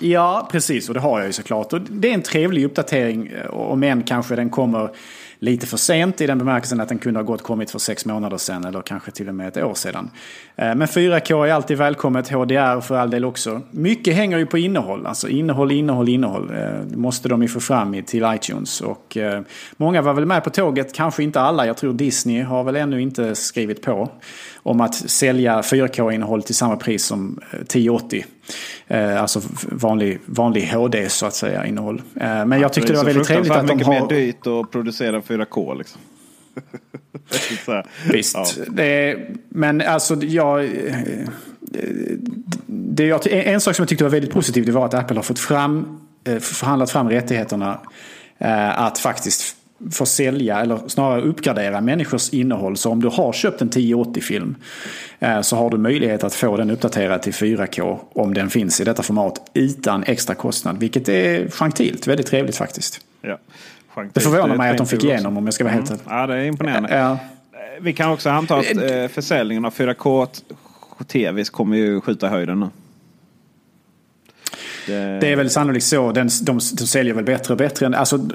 ja, 0.00 0.48
precis. 0.52 0.88
Och 0.88 0.94
det 0.94 1.00
har 1.00 1.18
jag 1.18 1.26
ju 1.26 1.32
såklart. 1.32 1.72
Och 1.72 1.80
det 1.80 2.10
är 2.10 2.14
en 2.14 2.22
trevlig 2.22 2.64
uppdatering. 2.64 3.32
Om 3.48 3.82
än 3.82 4.02
kanske 4.02 4.36
den 4.36 4.50
kommer 4.50 4.90
lite 5.40 5.66
för 5.66 5.76
sent 5.76 6.20
i 6.20 6.26
den 6.26 6.38
bemärkelsen 6.38 6.80
att 6.80 6.88
den 6.88 6.98
kunde 6.98 7.20
ha 7.20 7.24
gått 7.24 7.42
kommit 7.42 7.70
för 7.70 7.78
sex 7.78 8.06
månader 8.06 8.36
sedan 8.36 8.64
eller 8.64 8.82
kanske 8.82 9.10
till 9.10 9.28
och 9.28 9.34
med 9.34 9.48
ett 9.48 9.56
år 9.56 9.74
sedan. 9.74 10.10
Eh, 10.56 10.74
men 10.74 10.88
4K 10.88 11.46
är 11.46 11.52
alltid 11.52 11.78
välkommet, 11.78 12.28
HDR 12.28 12.80
för 12.80 12.96
all 12.96 13.10
del 13.10 13.24
också. 13.24 13.60
Mycket 13.70 14.14
hänger 14.14 14.38
ju 14.38 14.46
på 14.46 14.58
innehåll, 14.58 15.06
alltså 15.06 15.28
innehåll, 15.28 15.72
innehåll, 15.72 16.08
innehåll. 16.08 16.50
Eh, 16.50 16.80
det 16.90 16.96
måste 16.96 17.28
de 17.28 17.42
ju 17.42 17.48
få 17.48 17.60
fram 17.60 18.02
till 18.02 18.24
iTunes. 18.34 18.80
Och 18.80 19.16
eh, 19.16 19.42
många 19.76 20.02
var 20.02 20.14
väl 20.14 20.26
med 20.26 20.44
på 20.44 20.50
tåget, 20.50 20.94
kanske 20.94 21.22
inte 21.22 21.40
alla. 21.40 21.66
Jag 21.66 21.76
tror 21.76 21.92
Disney 21.92 22.42
har 22.42 22.64
väl 22.64 22.76
ännu 22.76 23.02
inte 23.02 23.34
skrivit 23.34 23.82
på 23.82 24.10
om 24.68 24.80
att 24.80 24.94
sälja 24.94 25.60
4K-innehåll 25.60 26.42
till 26.42 26.54
samma 26.54 26.76
pris 26.76 27.04
som 27.04 27.40
1080. 27.52 28.24
Eh, 28.86 29.22
alltså 29.22 29.40
vanlig, 29.62 30.18
vanlig 30.26 30.66
HD 30.66 31.08
så 31.08 31.26
att 31.26 31.34
säga 31.34 31.66
innehåll. 31.66 32.02
Eh, 32.20 32.46
men 32.46 32.60
jag 32.60 32.72
tyckte 32.72 32.92
det, 32.92 32.92
det 32.92 32.98
var 32.98 33.04
väldigt 33.04 33.26
trevligt 33.26 33.52
att 33.52 33.66
de 33.68 33.82
har... 33.82 33.92
Det 33.92 33.96
är 33.96 34.00
mer 34.00 34.08
dyrt 34.08 34.46
att 34.46 34.70
producera 34.70 35.20
4K 35.20 35.78
liksom. 35.78 36.00
Visst. 38.12 38.36
Ja. 38.36 38.46
Det, 38.68 39.16
men 39.48 39.80
alltså 39.80 40.14
jag... 40.14 40.64
Eh, 40.64 40.70
det, 42.66 43.06
jag... 43.06 43.26
En 43.26 43.60
sak 43.60 43.76
som 43.76 43.82
jag 43.82 43.88
tyckte 43.88 44.04
var 44.04 44.10
väldigt 44.10 44.32
positiv 44.32 44.66
det 44.66 44.72
var 44.72 44.86
att 44.86 44.94
Apple 44.94 45.16
har 45.16 45.22
fått 45.22 45.38
fram, 45.38 46.00
eh, 46.24 46.38
förhandlat 46.38 46.90
fram 46.90 47.08
rättigheterna 47.10 47.80
eh, 48.38 48.80
att 48.80 48.98
faktiskt 48.98 49.57
få 49.92 50.06
sälja, 50.06 50.60
eller 50.60 50.78
snarare 50.88 51.20
uppgradera 51.20 51.80
människors 51.80 52.30
innehåll. 52.30 52.76
Så 52.76 52.90
om 52.90 53.02
du 53.02 53.08
har 53.08 53.32
köpt 53.32 53.62
en 53.62 53.70
1080-film 53.70 54.56
eh, 55.18 55.40
så 55.40 55.56
har 55.56 55.70
du 55.70 55.78
möjlighet 55.78 56.24
att 56.24 56.34
få 56.34 56.56
den 56.56 56.70
uppdaterad 56.70 57.22
till 57.22 57.32
4K 57.32 57.98
om 58.12 58.34
den 58.34 58.50
finns 58.50 58.80
i 58.80 58.84
detta 58.84 59.02
format 59.02 59.50
utan 59.54 60.02
extra 60.02 60.34
kostnad. 60.34 60.78
Vilket 60.78 61.08
är 61.08 61.48
gentilt, 61.50 62.06
väldigt 62.06 62.26
trevligt 62.26 62.56
faktiskt. 62.56 63.00
Ja. 63.20 63.38
Det 64.12 64.20
förvånar 64.20 64.56
mig 64.56 64.70
att 64.70 64.78
de 64.78 64.86
fick 64.86 65.04
igenom 65.04 65.36
om 65.36 65.44
jag 65.44 65.54
ska 65.54 65.64
vara 65.64 65.74
helt 65.74 65.90
mm. 65.90 66.02
Ja, 66.08 66.26
det 66.26 66.34
är 66.34 66.44
imponerande. 66.44 66.98
Ja. 66.98 67.18
Vi 67.80 67.92
kan 67.92 68.10
också 68.10 68.30
anta 68.30 68.56
att 68.56 68.76
eh, 68.76 69.08
försäljningen 69.08 69.64
av 69.64 69.74
4K-TV 69.74 71.44
kommer 71.44 71.76
ju 71.76 72.00
skjuta 72.00 72.28
höjden 72.28 72.60
nu. 72.60 72.68
Det... 74.88 75.18
det 75.20 75.32
är 75.32 75.36
väl 75.36 75.50
sannolikt 75.50 75.86
så. 75.86 76.12
Den, 76.12 76.28
de, 76.42 76.52
de 76.52 76.86
säljer 76.86 77.14
väl 77.14 77.24
bättre 77.24 77.54
och 77.54 77.58
bättre. 77.58 77.96
Alltså, 77.98 78.28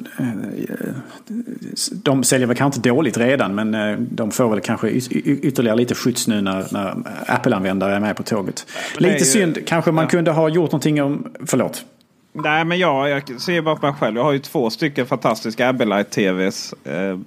de 1.91 2.23
säljer 2.23 2.47
väl 2.47 2.57
kanske 2.57 2.77
inte 2.77 2.89
dåligt 2.89 3.17
redan 3.17 3.55
men 3.55 3.73
eh, 3.73 3.97
de 3.99 4.31
får 4.31 4.49
väl 4.49 4.59
kanske 4.59 4.89
ytterligare 4.89 5.77
lite 5.77 5.95
skjuts 5.95 6.27
nu 6.27 6.41
när, 6.41 6.65
när 6.71 6.95
Apple-användare 7.27 7.95
är 7.95 7.99
med 7.99 8.15
på 8.15 8.23
tåget. 8.23 8.67
Lite 8.97 9.17
ju, 9.17 9.25
synd. 9.25 9.57
Kanske 9.65 9.91
man 9.91 10.03
ja. 10.03 10.09
kunde 10.09 10.31
ha 10.31 10.49
gjort 10.49 10.71
någonting 10.71 11.01
om... 11.01 11.33
Förlåt. 11.45 11.85
Nej 12.33 12.65
men 12.65 12.79
jag, 12.79 13.09
jag 13.09 13.41
ser 13.41 13.61
bara 13.61 13.75
på 13.75 13.85
mig 13.85 13.95
själv. 13.95 14.15
Jag 14.15 14.23
har 14.23 14.31
ju 14.31 14.39
två 14.39 14.69
stycken 14.69 15.05
fantastiska 15.05 15.69
Abelite 15.69 16.03
TVs. 16.03 16.73
Eh, 16.83 17.19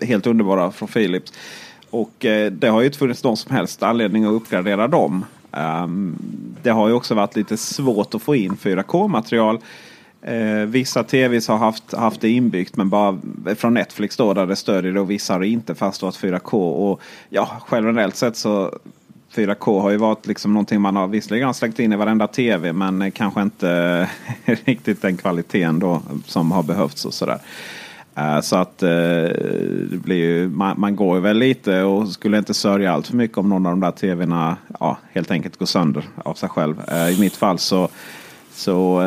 helt 0.00 0.26
underbara 0.26 0.72
från 0.72 0.88
Philips. 0.88 1.32
Och 1.90 2.24
eh, 2.24 2.52
det 2.52 2.68
har 2.68 2.80
ju 2.80 2.86
inte 2.86 2.98
funnits 2.98 3.24
någon 3.24 3.36
som 3.36 3.56
helst 3.56 3.82
anledning 3.82 4.24
att 4.24 4.32
uppgradera 4.32 4.88
dem. 4.88 5.24
Um, 5.52 6.18
det 6.62 6.70
har 6.70 6.88
ju 6.88 6.94
också 6.94 7.14
varit 7.14 7.36
lite 7.36 7.56
svårt 7.56 8.14
att 8.14 8.22
få 8.22 8.34
in 8.34 8.56
4K-material. 8.56 9.56
Uh, 9.56 9.62
ehm, 10.22 10.70
vissa 10.70 11.04
TVs 11.04 11.48
har 11.48 11.56
haft, 11.56 11.92
haft 11.92 12.20
det 12.20 12.28
inbyggt 12.28 12.76
men 12.76 12.88
bara 12.88 13.18
från 13.56 13.74
Netflix 13.74 14.16
då 14.16 14.34
där 14.34 14.46
det 14.46 14.56
stödjer 14.56 14.92
det 14.92 15.00
och 15.00 15.10
vissa 15.10 15.32
har 15.32 15.42
inte 15.42 15.74
fast 15.74 16.02
4K. 16.02 16.52
Och 16.54 17.00
ja, 17.28 17.48
generellt 17.70 18.16
sett 18.16 18.36
så 18.36 18.78
4K 19.34 19.80
har 19.80 19.90
ju 19.90 19.96
varit 19.96 20.26
liksom 20.26 20.52
någonting 20.52 20.80
man 20.80 20.96
har 20.96 21.06
visserligen 21.06 21.54
slängt 21.54 21.78
in 21.78 21.92
i 21.92 21.96
varenda 21.96 22.26
TV 22.26 22.72
men 22.72 23.10
kanske 23.10 23.42
inte 23.42 24.10
riktigt 24.44 25.02
den 25.02 25.16
kvaliteten 25.16 25.78
då 25.78 26.02
som 26.26 26.52
har 26.52 26.62
behövts 26.62 27.04
och 27.04 27.14
sådär. 27.14 27.38
Eh, 28.14 28.40
så 28.40 28.56
att 28.56 28.82
eh, 28.82 28.88
det 29.90 30.00
blir 30.02 30.16
ju, 30.16 30.48
man, 30.48 30.80
man, 30.80 30.96
går 30.96 31.20
väl 31.20 31.38
lite 31.38 31.82
och 31.82 32.08
skulle 32.08 32.38
inte 32.38 32.54
sörja 32.54 32.92
allt 32.92 33.06
för 33.06 33.16
mycket 33.16 33.38
om 33.38 33.48
någon 33.48 33.66
av 33.66 33.72
de 33.72 33.80
där 33.80 33.90
tvna 33.90 34.56
ja, 34.80 34.98
helt 35.12 35.30
enkelt 35.30 35.56
går 35.56 35.66
sönder 35.66 36.04
av 36.16 36.34
sig 36.34 36.48
själv. 36.48 36.82
Eh, 36.88 37.08
I 37.08 37.20
mitt 37.20 37.36
fall 37.36 37.58
så, 37.58 37.88
så 38.52 39.02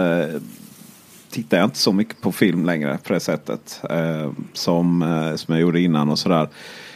tittar 1.30 1.58
jag 1.58 1.66
inte 1.66 1.78
så 1.78 1.94
mycket 1.94 2.22
på 2.22 2.32
film 2.32 2.66
längre 2.66 2.98
på 3.04 3.14
det 3.14 3.20
sättet. 3.20 3.82
som, 4.54 5.06
som 5.36 5.54
jag 5.54 5.62
gjorde 5.62 5.82
innan 5.82 6.10
och 6.10 6.20
sådär. 6.20 6.50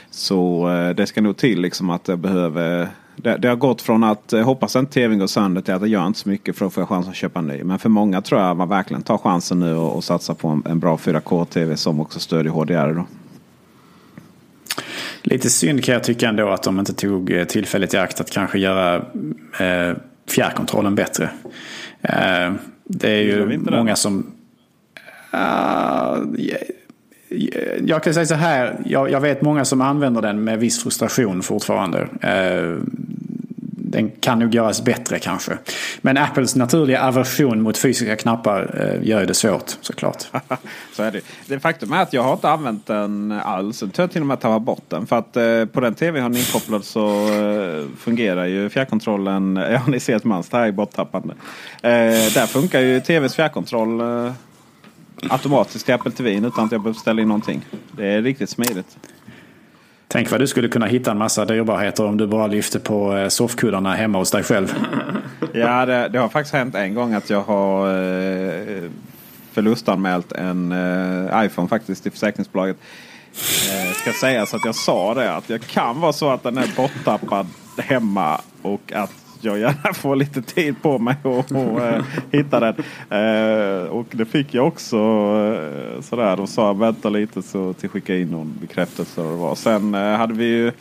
Så 0.09 0.67
det 0.97 1.07
ska 1.07 1.21
nog 1.21 1.37
till 1.37 1.61
liksom 1.61 1.89
att 1.89 2.07
jag 2.07 2.19
behöver 2.19 2.89
det, 3.17 3.37
det, 3.37 3.47
har 3.47 3.55
gått 3.55 3.81
från 3.81 4.03
att 4.03 4.33
eh, 4.33 4.41
hoppas 4.41 4.75
att 4.75 4.91
tvn 4.91 5.19
går 5.19 5.27
sönder 5.27 5.61
till 5.61 5.73
att 5.73 5.81
det 5.81 5.89
gör 5.89 6.07
inte 6.07 6.19
så 6.19 6.29
mycket 6.29 6.55
för 6.55 6.65
att 6.65 6.73
få 6.73 6.85
chans 6.85 7.07
att 7.07 7.15
köpa 7.15 7.39
en 7.39 7.47
ny. 7.47 7.63
Men 7.63 7.79
för 7.79 7.89
många 7.89 8.21
tror 8.21 8.41
jag 8.41 8.57
man 8.57 8.69
verkligen 8.69 9.03
tar 9.03 9.17
chansen 9.17 9.59
nu 9.59 9.75
och, 9.75 9.95
och 9.95 10.03
satsar 10.03 10.33
på 10.33 10.47
en, 10.47 10.63
en 10.65 10.79
bra 10.79 10.95
4K-tv 10.97 11.77
som 11.77 11.99
också 11.99 12.19
stödjer 12.19 12.53
HDR. 12.53 12.93
Då. 12.93 13.05
Lite 15.21 15.49
synd 15.49 15.83
kan 15.83 15.93
jag 15.93 16.03
tycka 16.03 16.29
ändå 16.29 16.49
att 16.49 16.63
de 16.63 16.79
inte 16.79 16.93
tog 16.93 17.31
eh, 17.31 17.43
tillfället 17.43 17.93
i 17.93 17.97
akt 17.97 18.21
att 18.21 18.31
kanske 18.31 18.59
göra 18.59 18.95
eh, 19.59 19.97
fjärrkontrollen 20.29 20.95
bättre. 20.95 21.29
Eh, 22.01 22.53
det 22.83 23.09
är 23.09 23.21
ju 23.21 23.57
många 23.57 23.95
som... 23.95 24.31
Uh, 25.33 26.23
jag 27.85 28.03
kan 28.03 28.13
säga 28.13 28.25
så 28.25 28.33
här, 28.33 28.75
jag, 28.85 29.11
jag, 29.11 29.21
vet 29.21 29.41
många 29.41 29.65
som 29.65 29.81
använder 29.81 30.21
den 30.21 30.43
med 30.43 30.59
viss 30.59 30.83
frustration 30.83 31.43
fortfarande. 31.43 32.07
Eh, 32.21 32.81
den 33.89 34.11
kan 34.19 34.39
nog 34.39 34.55
göras 34.55 34.81
bättre 34.81 35.19
kanske. 35.19 35.57
Men 36.01 36.17
Apples 36.17 36.55
naturliga 36.55 37.01
aversion 37.01 37.61
mot 37.61 37.77
fysiska 37.77 38.15
knappar 38.15 38.81
eh, 38.81 39.07
gör 39.07 39.25
det 39.25 39.33
svårt 39.33 39.77
såklart. 39.81 40.23
så 40.93 41.03
är 41.03 41.11
det. 41.11 41.21
det 41.47 41.59
faktum 41.59 41.93
är 41.93 42.01
att 42.01 42.13
jag 42.13 42.23
har 42.23 42.33
inte 42.33 42.49
använt 42.49 42.85
den 42.85 43.31
alls. 43.31 43.81
Jag 43.81 43.93
tror 43.93 44.07
till 44.07 44.21
och 44.21 44.27
med 44.27 44.33
att 44.33 44.43
jag 44.43 44.51
ta 44.51 44.59
bort 44.59 44.83
den. 44.89 45.07
För 45.07 45.15
att 45.15 45.37
eh, 45.37 45.65
på 45.65 45.79
den 45.79 45.95
tv 45.95 46.19
har 46.19 46.29
ni 46.29 46.39
inkopplad 46.39 46.83
så 46.83 47.07
eh, 47.33 47.85
fungerar 47.97 48.45
ju 48.45 48.69
fjärrkontrollen. 48.69 49.55
Ja, 49.77 49.81
ni 49.87 49.99
ser 49.99 50.15
ett 50.15 50.23
mönster 50.23 50.57
här 50.57 50.67
i 50.67 50.71
borttappande. 50.71 51.33
Eh, 51.81 52.33
där 52.33 52.47
funkar 52.47 52.79
ju 52.79 53.01
tvs 53.01 53.35
fjärrkontroll 53.35 54.01
eh, 54.01 54.31
automatiskt 55.29 55.85
till 55.85 55.93
Apple 55.93 56.11
TV 56.11 56.47
utan 56.47 56.65
att 56.65 56.71
jag 56.71 56.81
behöver 56.81 56.99
ställa 56.99 57.21
in 57.21 57.27
någonting. 57.27 57.65
Det 57.91 58.05
är 58.05 58.21
riktigt 58.21 58.49
smidigt. 58.49 58.97
Tänk 60.07 60.31
vad 60.31 60.39
du 60.39 60.47
skulle 60.47 60.67
kunna 60.67 60.85
hitta 60.85 61.11
en 61.11 61.17
massa 61.17 61.45
dyrbarheter 61.45 62.05
om 62.05 62.17
du 62.17 62.27
bara 62.27 62.47
lyfter 62.47 62.79
på 62.79 63.15
eh, 63.15 63.27
soffkuddarna 63.27 63.95
hemma 63.95 64.17
hos 64.17 64.31
dig 64.31 64.43
själv. 64.43 64.75
ja, 65.53 65.85
det, 65.85 66.09
det, 66.09 66.19
har 66.19 66.29
faktiskt 66.29 66.53
hänt 66.53 66.75
en 66.75 66.93
gång 66.93 67.13
att 67.13 67.29
jag 67.29 67.41
har 67.41 67.89
eh, 67.89 68.89
förlustanmält 69.51 70.31
en 70.31 70.71
eh, 70.71 71.45
iPhone 71.45 71.67
faktiskt 71.67 72.03
till 72.03 72.11
försäkringsbolaget. 72.11 72.77
Eh, 73.71 73.93
ska 73.93 74.11
sägas 74.11 74.53
att 74.53 74.65
jag 74.65 74.75
sa 74.75 75.13
det 75.13 75.35
att 75.35 75.47
det 75.47 75.67
kan 75.67 76.01
vara 76.01 76.13
så 76.13 76.29
att 76.29 76.43
den 76.43 76.57
är 76.57 76.75
borttappad 76.75 77.47
hemma 77.77 78.41
och 78.61 78.91
att 78.93 79.13
jag 79.43 79.59
gärna 79.59 79.93
få 79.93 80.15
lite 80.15 80.41
tid 80.41 80.81
på 80.81 80.99
mig 80.99 81.15
och, 81.23 81.51
och 81.51 81.81
eh, 81.81 82.03
hitta 82.31 82.59
den. 82.59 82.75
Eh, 83.09 83.89
och 83.89 84.05
det 84.11 84.25
fick 84.25 84.53
jag 84.53 84.67
också 84.67 84.97
Eh, 85.97 86.01
sådär. 86.01 86.37
De 86.37 86.47
sa 86.47 86.73
vänta 86.73 87.09
lite 87.09 87.41
så 87.41 87.73
till 87.73 87.89
skicka 87.89 88.17
in 88.17 88.27
någon 88.27 88.57
bekräftelse. 88.61 89.21
Och 89.21 89.31
det 89.31 89.37
var. 89.37 89.55
Sen 89.55 89.95
eh, 89.95 90.17
hade 90.17 90.33
vi 90.33 90.45
ju 90.45 90.71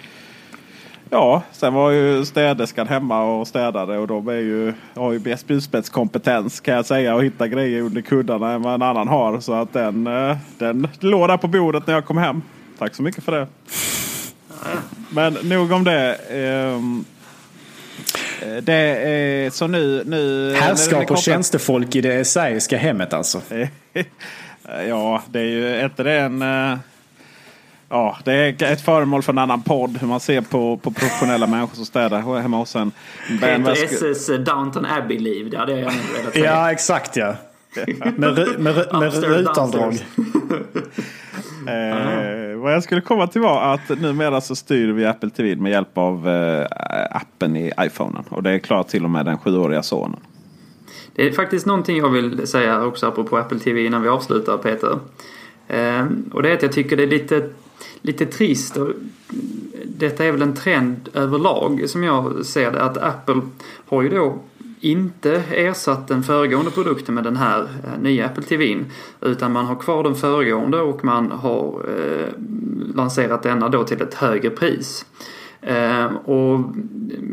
Ja, 1.10 1.42
sen 1.52 1.74
var 1.74 1.90
ju 1.90 2.24
städerskan 2.24 2.88
hemma 2.88 3.22
och 3.22 3.48
städade 3.48 3.98
och 3.98 4.06
de 4.06 4.28
är 4.28 4.32
ju, 4.32 4.72
har 4.94 5.12
ju 5.12 5.36
spjutspetskompetens 5.36 6.60
kan 6.60 6.74
jag 6.74 6.86
säga 6.86 7.14
och 7.14 7.24
hitta 7.24 7.48
grejer 7.48 7.82
under 7.82 8.00
kuddarna 8.00 8.52
än 8.52 8.62
vad 8.62 8.74
en 8.74 8.82
annan 8.82 9.08
har. 9.08 9.40
Så 9.40 9.52
att 9.52 9.72
den, 9.72 10.06
eh, 10.06 10.36
den 10.58 10.88
låg 11.00 11.28
där 11.28 11.36
på 11.36 11.48
bordet 11.48 11.86
när 11.86 11.94
jag 11.94 12.04
kom 12.04 12.18
hem. 12.18 12.42
Tack 12.78 12.94
så 12.94 13.02
mycket 13.02 13.24
för 13.24 13.32
det. 13.32 13.46
Men 15.10 15.32
nog 15.42 15.72
om 15.72 15.84
det. 15.84 16.14
Ehm, 16.14 17.04
Ehm, 18.42 18.64
det 18.64 18.74
är 18.74 19.50
så 19.50 19.66
nu... 19.66 20.02
nu 20.06 20.52
Härskap 20.54 21.10
och 21.10 21.18
tjänstefolk 21.18 21.96
i 21.96 22.00
det 22.00 22.14
esaiska 22.14 22.76
hemmet 22.76 23.12
alltså. 23.12 23.42
ja, 24.88 25.22
det 25.26 25.40
är 25.40 25.44
ju 25.44 25.84
inte 25.84 26.02
det 26.02 26.18
en... 26.18 26.42
Eh, 26.42 26.78
ja, 27.88 28.18
det 28.24 28.32
är 28.32 28.62
ett 28.62 28.80
föremål 28.80 29.22
för 29.22 29.32
en 29.32 29.38
annan 29.38 29.62
podd. 29.62 29.98
Hur 30.00 30.08
man 30.08 30.20
ser 30.20 30.40
på, 30.40 30.76
på 30.76 30.90
professionella 30.90 31.46
människor 31.46 31.76
som 31.76 31.86
städar 31.86 32.40
hemma 32.40 32.56
hos 32.56 32.76
en. 32.76 32.92
Heter 33.40 33.72
SS 33.72 34.26
Downton 34.26 34.86
Abbey-liv. 34.86 35.50
Det 35.50 35.58
hade 35.58 35.72
jag 35.72 35.80
gärna 35.80 35.96
velat 36.18 36.32
säga. 36.32 36.44
Ja, 36.44 36.72
exakt 36.72 37.16
ja. 37.16 37.34
med, 38.16 38.18
med, 38.18 38.60
med, 38.60 38.86
med 38.92 39.14
rutavdrag. 39.24 39.94
Eh, 41.68 42.35
vad 42.66 42.74
jag 42.74 42.82
skulle 42.82 43.00
komma 43.00 43.26
till 43.26 43.40
var 43.40 43.74
att 43.74 44.00
numera 44.00 44.40
så 44.40 44.56
styr 44.56 44.92
vi 44.92 45.04
Apple 45.04 45.30
TV 45.30 45.62
med 45.62 45.72
hjälp 45.72 45.98
av 45.98 46.28
eh, 46.28 46.66
appen 47.10 47.56
i 47.56 47.72
iPhonen. 47.80 48.24
Och 48.28 48.42
det 48.42 48.50
är 48.50 48.58
klart 48.58 48.88
till 48.88 49.04
och 49.04 49.10
med 49.10 49.24
den 49.24 49.38
sjuåriga 49.38 49.82
sonen. 49.82 50.20
Det 51.14 51.26
är 51.26 51.32
faktiskt 51.32 51.66
någonting 51.66 51.96
jag 51.96 52.10
vill 52.10 52.46
säga 52.46 52.84
också 52.84 53.06
apropå 53.06 53.36
Apple 53.36 53.58
TV 53.58 53.86
innan 53.86 54.02
vi 54.02 54.08
avslutar 54.08 54.58
Peter. 54.58 54.98
Eh, 55.68 56.06
och 56.32 56.42
det 56.42 56.50
är 56.50 56.54
att 56.54 56.62
jag 56.62 56.72
tycker 56.72 56.96
det 56.96 57.02
är 57.02 57.06
lite, 57.06 57.50
lite 58.02 58.26
trist. 58.26 58.76
Och 58.76 58.88
detta 59.84 60.24
är 60.24 60.32
väl 60.32 60.42
en 60.42 60.54
trend 60.54 61.08
överlag 61.14 61.84
som 61.86 62.02
jag 62.02 62.46
ser 62.46 62.70
det. 62.72 62.82
Att 62.82 62.96
Apple 62.96 63.40
har 63.88 64.02
ju 64.02 64.08
då 64.08 64.38
inte 64.80 65.42
ersatt 65.50 66.08
den 66.08 66.22
föregående 66.22 66.70
produkten 66.70 67.14
med 67.14 67.24
den 67.24 67.36
här 67.36 67.60
eh, 67.60 68.00
nya 68.00 68.26
Apple 68.26 68.42
TVn. 68.42 68.86
Utan 69.20 69.52
man 69.52 69.64
har 69.64 69.76
kvar 69.76 70.02
den 70.02 70.14
föregående 70.14 70.80
och 70.80 71.04
man 71.04 71.30
har 71.30 71.86
eh, 71.88 72.28
lanserat 72.94 73.42
denna 73.42 73.68
då 73.68 73.84
till 73.84 74.02
ett 74.02 74.14
högre 74.14 74.50
pris. 74.50 75.06
Ehm, 75.68 76.16
och 76.16 76.60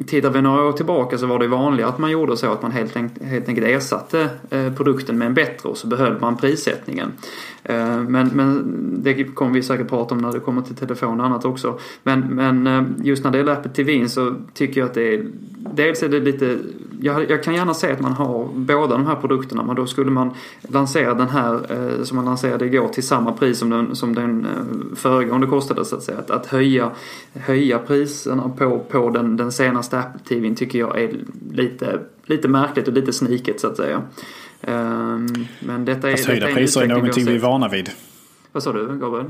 tittar 0.07 0.29
vi 0.29 0.41
några 0.41 0.63
år 0.63 0.71
tillbaka 0.71 1.17
så 1.17 1.25
var 1.25 1.39
det 1.39 1.47
vanligare 1.47 1.89
att 1.89 1.97
man 1.97 2.11
gjorde 2.11 2.37
så 2.37 2.51
att 2.51 2.61
man 2.61 2.71
helt, 2.71 2.97
enkelt, 2.97 3.23
helt 3.29 3.47
enkelt 3.47 3.67
ersatte 3.67 4.29
eh, 4.49 4.73
produkten 4.73 5.17
med 5.17 5.25
en 5.25 5.33
bättre 5.33 5.69
och 5.69 5.77
så 5.77 5.87
behöll 5.87 6.19
man 6.19 6.37
prissättningen. 6.37 7.11
Ehm, 7.63 8.05
men, 8.05 8.27
men 8.27 8.63
det 9.03 9.23
kommer 9.23 9.53
vi 9.53 9.63
säkert 9.63 9.89
prata 9.89 10.15
om 10.15 10.21
när 10.21 10.31
det 10.31 10.39
kommer 10.39 10.61
till 10.61 10.75
telefon 10.75 11.19
och 11.19 11.25
annat 11.25 11.45
också. 11.45 11.79
Men, 12.03 12.19
men 12.19 12.67
ehm, 12.67 12.95
just 13.03 13.23
när 13.23 13.31
det 13.31 13.37
gäller 13.37 13.53
Apple 13.53 13.71
TV 13.71 14.09
så 14.09 14.35
tycker 14.53 14.81
jag 14.81 14.87
att 14.87 14.93
det 14.93 15.13
är 15.13 15.25
Dels 15.71 16.03
är 16.03 16.09
det 16.09 16.19
lite 16.19 16.57
jag, 17.01 17.31
jag, 17.31 17.43
kan 17.43 17.53
gärna 17.53 17.73
se 17.73 17.91
att 17.91 17.99
man 17.99 18.13
har 18.13 18.49
båda 18.53 18.87
de 18.87 19.05
här 19.05 19.15
produkterna 19.15 19.63
men 19.63 19.75
då 19.75 19.85
skulle 19.85 20.11
man 20.11 20.31
lansera 20.61 21.13
den 21.13 21.29
här 21.29 21.53
eh, 21.53 22.03
som 22.03 22.15
man 22.15 22.25
lanserade 22.25 22.65
igår 22.65 22.87
till 22.87 23.03
samma 23.03 23.31
pris 23.31 23.59
som 23.59 23.69
den, 23.69 23.95
som 23.95 24.15
den 24.15 24.45
eh, 24.45 24.95
föregående 24.95 25.47
kostade 25.47 25.85
så 25.85 25.95
att 25.95 26.03
säga. 26.03 26.17
Att, 26.17 26.29
att 26.29 26.45
höja, 26.45 26.91
höja 27.33 27.79
priserna 28.23 28.49
på, 28.49 28.79
på 28.79 29.09
den, 29.09 29.37
den 29.37 29.51
senaste 29.51 29.99
Apple 29.99 30.19
TVn 30.27 30.55
tycker 30.55 30.79
jag 30.79 31.01
är 31.01 31.11
lite, 31.51 31.99
lite 32.25 32.47
märkligt 32.47 32.87
och 32.87 32.93
lite 32.93 33.13
sniket 33.13 33.59
så 33.59 33.67
att 33.67 33.77
säga. 33.77 34.01
Um, 34.61 35.47
men 35.59 35.85
detta 35.85 36.07
är... 36.09 36.11
Fast 36.11 36.25
höjda 36.25 36.47
priser 36.47 36.81
är 36.81 36.87
någonting 36.87 37.25
vi 37.25 37.35
är 37.35 37.39
vana 37.39 37.67
vid. 37.67 37.89
Vad 38.51 38.63
sa 38.63 38.73
du 38.73 38.99
Gabriel? 38.99 39.25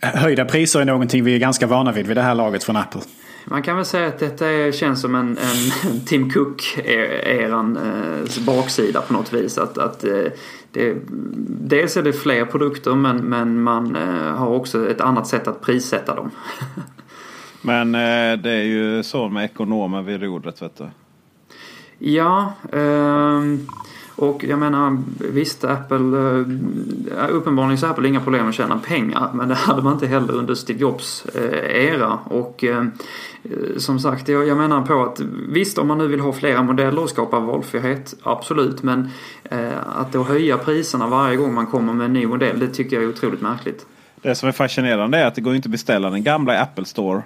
Höjda 0.00 0.44
priser 0.44 0.80
är 0.80 0.84
någonting 0.84 1.24
vi 1.24 1.34
är 1.34 1.38
ganska 1.38 1.66
vana 1.66 1.92
vid 1.92 2.06
vid 2.06 2.16
det 2.16 2.22
här 2.22 2.34
laget 2.34 2.64
från 2.64 2.76
Apple. 2.76 3.00
Man 3.44 3.62
kan 3.62 3.76
väl 3.76 3.84
säga 3.84 4.06
att 4.06 4.18
detta 4.18 4.46
är, 4.46 4.72
känns 4.72 5.00
som 5.00 5.14
en, 5.14 5.38
en 5.38 6.00
Tim 6.06 6.30
Cook-eran 6.30 7.76
eh, 7.76 8.44
baksida 8.46 9.00
på 9.00 9.12
något 9.12 9.32
vis. 9.32 9.58
Att, 9.58 9.78
att 9.78 10.04
eh, 10.04 10.24
det, 10.72 10.96
dels 11.48 11.96
är 11.96 12.02
det 12.02 12.12
fler 12.12 12.44
produkter 12.44 12.94
men, 12.94 13.16
men 13.16 13.62
man 13.62 13.96
eh, 13.96 14.36
har 14.36 14.48
också 14.48 14.90
ett 14.90 15.00
annat 15.00 15.26
sätt 15.26 15.48
att 15.48 15.62
prissätta 15.62 16.14
dem. 16.14 16.30
men 17.66 17.94
eh, 17.94 18.38
det 18.38 18.50
är 18.50 18.64
ju 18.64 19.02
så 19.02 19.28
med 19.28 19.44
ekonomer 19.44 20.02
vid 20.02 20.22
rodret 20.22 20.62
vet 20.62 20.76
du. 20.76 20.84
Ja. 21.98 22.52
Um, 22.72 23.68
och 24.16 24.44
jag 24.44 24.58
menar 24.58 24.98
visst 25.18 25.64
Apple, 25.64 25.96
eh, 25.96 27.28
uppenbarligen 27.30 27.78
så 27.78 27.86
har 27.86 27.92
Apple 27.92 28.08
inga 28.08 28.20
problem 28.20 28.40
med 28.40 28.48
att 28.48 28.54
tjäna 28.54 28.78
pengar 28.78 29.30
men 29.34 29.48
det 29.48 29.54
hade 29.54 29.82
man 29.82 29.92
inte 29.92 30.06
heller 30.06 30.34
under 30.34 30.54
Steve 30.54 30.80
Jobs 30.80 31.26
eh, 31.26 31.84
era. 31.86 32.18
Och 32.24 32.64
eh, 32.64 32.84
som 33.76 33.98
sagt, 33.98 34.28
jag 34.28 34.56
menar 34.56 34.82
på 34.82 35.02
att 35.02 35.20
visst 35.48 35.78
om 35.78 35.88
man 35.88 35.98
nu 35.98 36.06
vill 36.06 36.20
ha 36.20 36.32
flera 36.32 36.62
modeller 36.62 37.02
och 37.02 37.10
skapa 37.10 37.40
valfrihet, 37.40 38.14
absolut. 38.22 38.82
Men 38.82 39.10
att 39.96 40.12
då 40.12 40.22
höja 40.22 40.58
priserna 40.58 41.06
varje 41.06 41.36
gång 41.36 41.54
man 41.54 41.66
kommer 41.66 41.92
med 41.92 42.04
en 42.04 42.12
ny 42.12 42.26
modell, 42.26 42.58
det 42.58 42.68
tycker 42.68 42.96
jag 42.96 43.04
är 43.04 43.08
otroligt 43.08 43.40
märkligt. 43.40 43.86
Det 44.22 44.34
som 44.34 44.48
är 44.48 44.52
fascinerande 44.52 45.18
är 45.18 45.26
att 45.26 45.34
det 45.34 45.40
går 45.40 45.54
inte 45.54 45.66
att 45.66 45.72
beställa 45.72 46.10
den 46.10 46.22
gamla 46.22 46.62
Apple 46.62 46.84
Store 46.84 47.22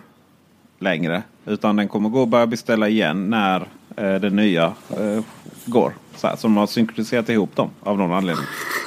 längre. 0.81 1.23
Utan 1.47 1.77
den 1.77 1.89
kommer 1.89 2.09
gå 2.09 2.23
att 2.23 2.29
börja 2.29 2.47
beställa 2.47 2.89
igen 2.89 3.31
när 3.31 3.61
eh, 3.97 4.15
den 4.15 4.37
nya 4.37 4.65
eh, 4.91 5.25
går. 5.65 5.93
Så, 6.17 6.27
här, 6.27 6.37
så 6.37 6.47
de 6.47 6.57
har 6.57 6.67
synkroniserat 6.67 7.29
ihop 7.29 7.57
dem 7.57 7.71
av 7.81 7.99
någon 7.99 8.13
anledning. 8.13 8.45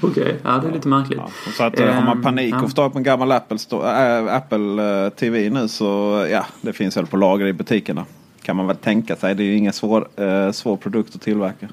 Okej, 0.00 0.22
okay. 0.22 0.34
ja 0.44 0.58
det 0.58 0.68
är 0.68 0.72
lite 0.72 0.88
märkligt. 0.88 1.18
Ja, 1.18 1.52
så 1.56 1.64
att, 1.64 1.80
um, 1.80 1.88
har 1.88 2.02
man 2.02 2.16
ehm, 2.16 2.22
panik 2.22 2.54
och 2.54 2.60
får 2.60 2.68
tag 2.68 2.92
på 2.92 2.98
en 2.98 3.04
gammal 3.04 3.32
Apple, 3.32 3.58
äh, 3.70 4.34
Apple 4.34 5.10
TV 5.10 5.50
nu 5.50 5.68
så 5.68 6.26
ja, 6.30 6.46
det 6.60 6.72
finns 6.72 6.96
väl 6.96 7.06
på 7.06 7.16
lager 7.16 7.46
i 7.46 7.52
butikerna. 7.52 8.04
Kan 8.42 8.56
man 8.56 8.66
väl 8.66 8.76
tänka 8.76 9.16
sig. 9.16 9.34
Det 9.34 9.42
är 9.42 9.46
ju 9.46 9.56
ingen 9.56 9.72
svår, 9.72 10.08
äh, 10.16 10.52
svår 10.52 10.76
produkt 10.76 11.14
att 11.14 11.20
tillverka. 11.20 11.68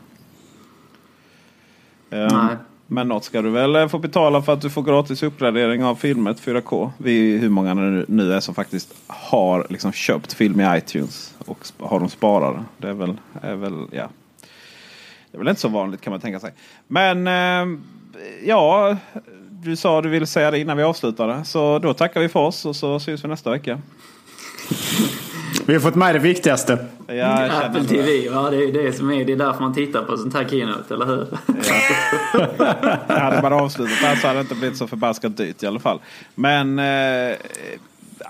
Um, 2.10 2.28
Nej. 2.28 2.56
Men 2.92 3.08
något 3.08 3.24
ska 3.24 3.42
du 3.42 3.50
väl 3.50 3.76
eh, 3.76 3.88
få 3.88 4.00
betala 4.00 4.42
för 4.42 4.54
att 4.54 4.62
du 4.62 4.70
får 4.70 4.84
gratis 4.84 5.24
uppgradering 5.24 5.84
av 5.84 5.96
filmer 5.96 6.34
4K. 6.34 6.92
Vi 6.98 7.38
hur 7.38 7.50
många 7.50 7.76
det 7.76 8.06
nu 8.08 8.34
är 8.34 8.40
som 8.40 8.56
faktiskt 8.56 8.94
har 9.08 9.68
liksom 9.70 9.92
köpt 9.92 10.34
film 10.34 10.62
i 10.62 10.78
iTunes 10.78 11.36
och 11.46 11.68
har 11.78 12.00
dem 12.00 12.10
sparade. 12.10 12.64
Det 12.78 12.90
är 12.90 12.94
väl, 12.94 13.18
är 13.42 13.56
väl, 13.56 13.88
ja. 13.92 14.10
Det 15.32 15.38
är 15.38 15.40
väl 15.40 15.48
inte 15.48 15.62
så 15.62 15.68
vanligt 15.68 16.02
kan 16.02 16.12
man 16.12 16.20
tänka 16.20 16.40
sig. 16.40 16.52
Men 16.88 17.28
eh, 17.28 17.80
ja, 18.46 18.98
du 19.50 19.76
sa 19.76 20.02
du 20.02 20.10
ville 20.10 20.26
säga 20.26 20.52
det 20.52 20.60
innan 20.60 20.78
vi 20.78 20.84
avslutade. 20.84 21.46
Så 21.46 21.80
då 21.80 21.94
tackar 21.94 22.22
vi 22.22 22.30
för 22.30 22.40
oss 22.40 22.66
och 22.66 22.76
så 22.76 23.00
syns 23.00 23.24
vi 23.24 23.28
nästa 23.28 23.52
vecka. 23.52 23.82
Vi 25.70 25.76
har 25.76 25.82
fått 25.82 25.96
med 25.96 26.16
det 26.16 26.20
viktigaste. 26.20 26.86
Ja, 27.08 27.64
Apple 27.66 27.84
TV, 27.84 28.12
ja, 28.12 28.50
det 28.50 28.64
är 28.64 28.74
det 28.74 28.94
som 28.94 29.12
är. 29.12 29.26
Det 29.26 29.32
är 29.32 29.38
därför 29.38 29.62
man 29.62 29.74
tittar 29.74 30.04
på 30.04 30.18
sånt 30.18 30.34
här 30.34 30.46
keynote, 30.50 30.94
eller 30.94 31.06
hur? 31.06 31.28
Ja. 33.08 33.16
hade 33.20 33.42
man 33.42 33.54
avslutat 33.54 34.02
där 34.02 34.16
så 34.16 34.28
hade 34.28 34.40
det 34.40 34.42
inte 34.42 34.56
blivit 34.56 34.78
så 34.78 34.88
förbaskat 34.88 35.38
dyrt 35.38 35.64
i 35.64 35.68
alla 35.68 35.80
fall. 35.80 36.00
Men 36.36 36.80
eh, 36.80 37.36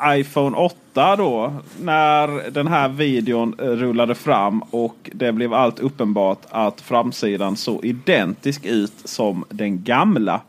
iPhone 0.03 0.57
8 0.57 1.15
då. 1.15 1.53
När 1.81 2.51
den 2.51 2.67
här 2.67 2.89
videon 2.89 3.55
rullade 3.57 4.15
fram 4.15 4.59
och 4.59 5.09
det 5.13 5.31
blev 5.31 5.53
allt 5.53 5.79
uppenbart 5.79 6.41
att 6.49 6.81
framsidan 6.81 7.55
såg 7.55 7.85
identisk 7.85 8.65
ut 8.65 8.93
som 9.03 9.45
den 9.49 9.83
gamla. 9.83 10.41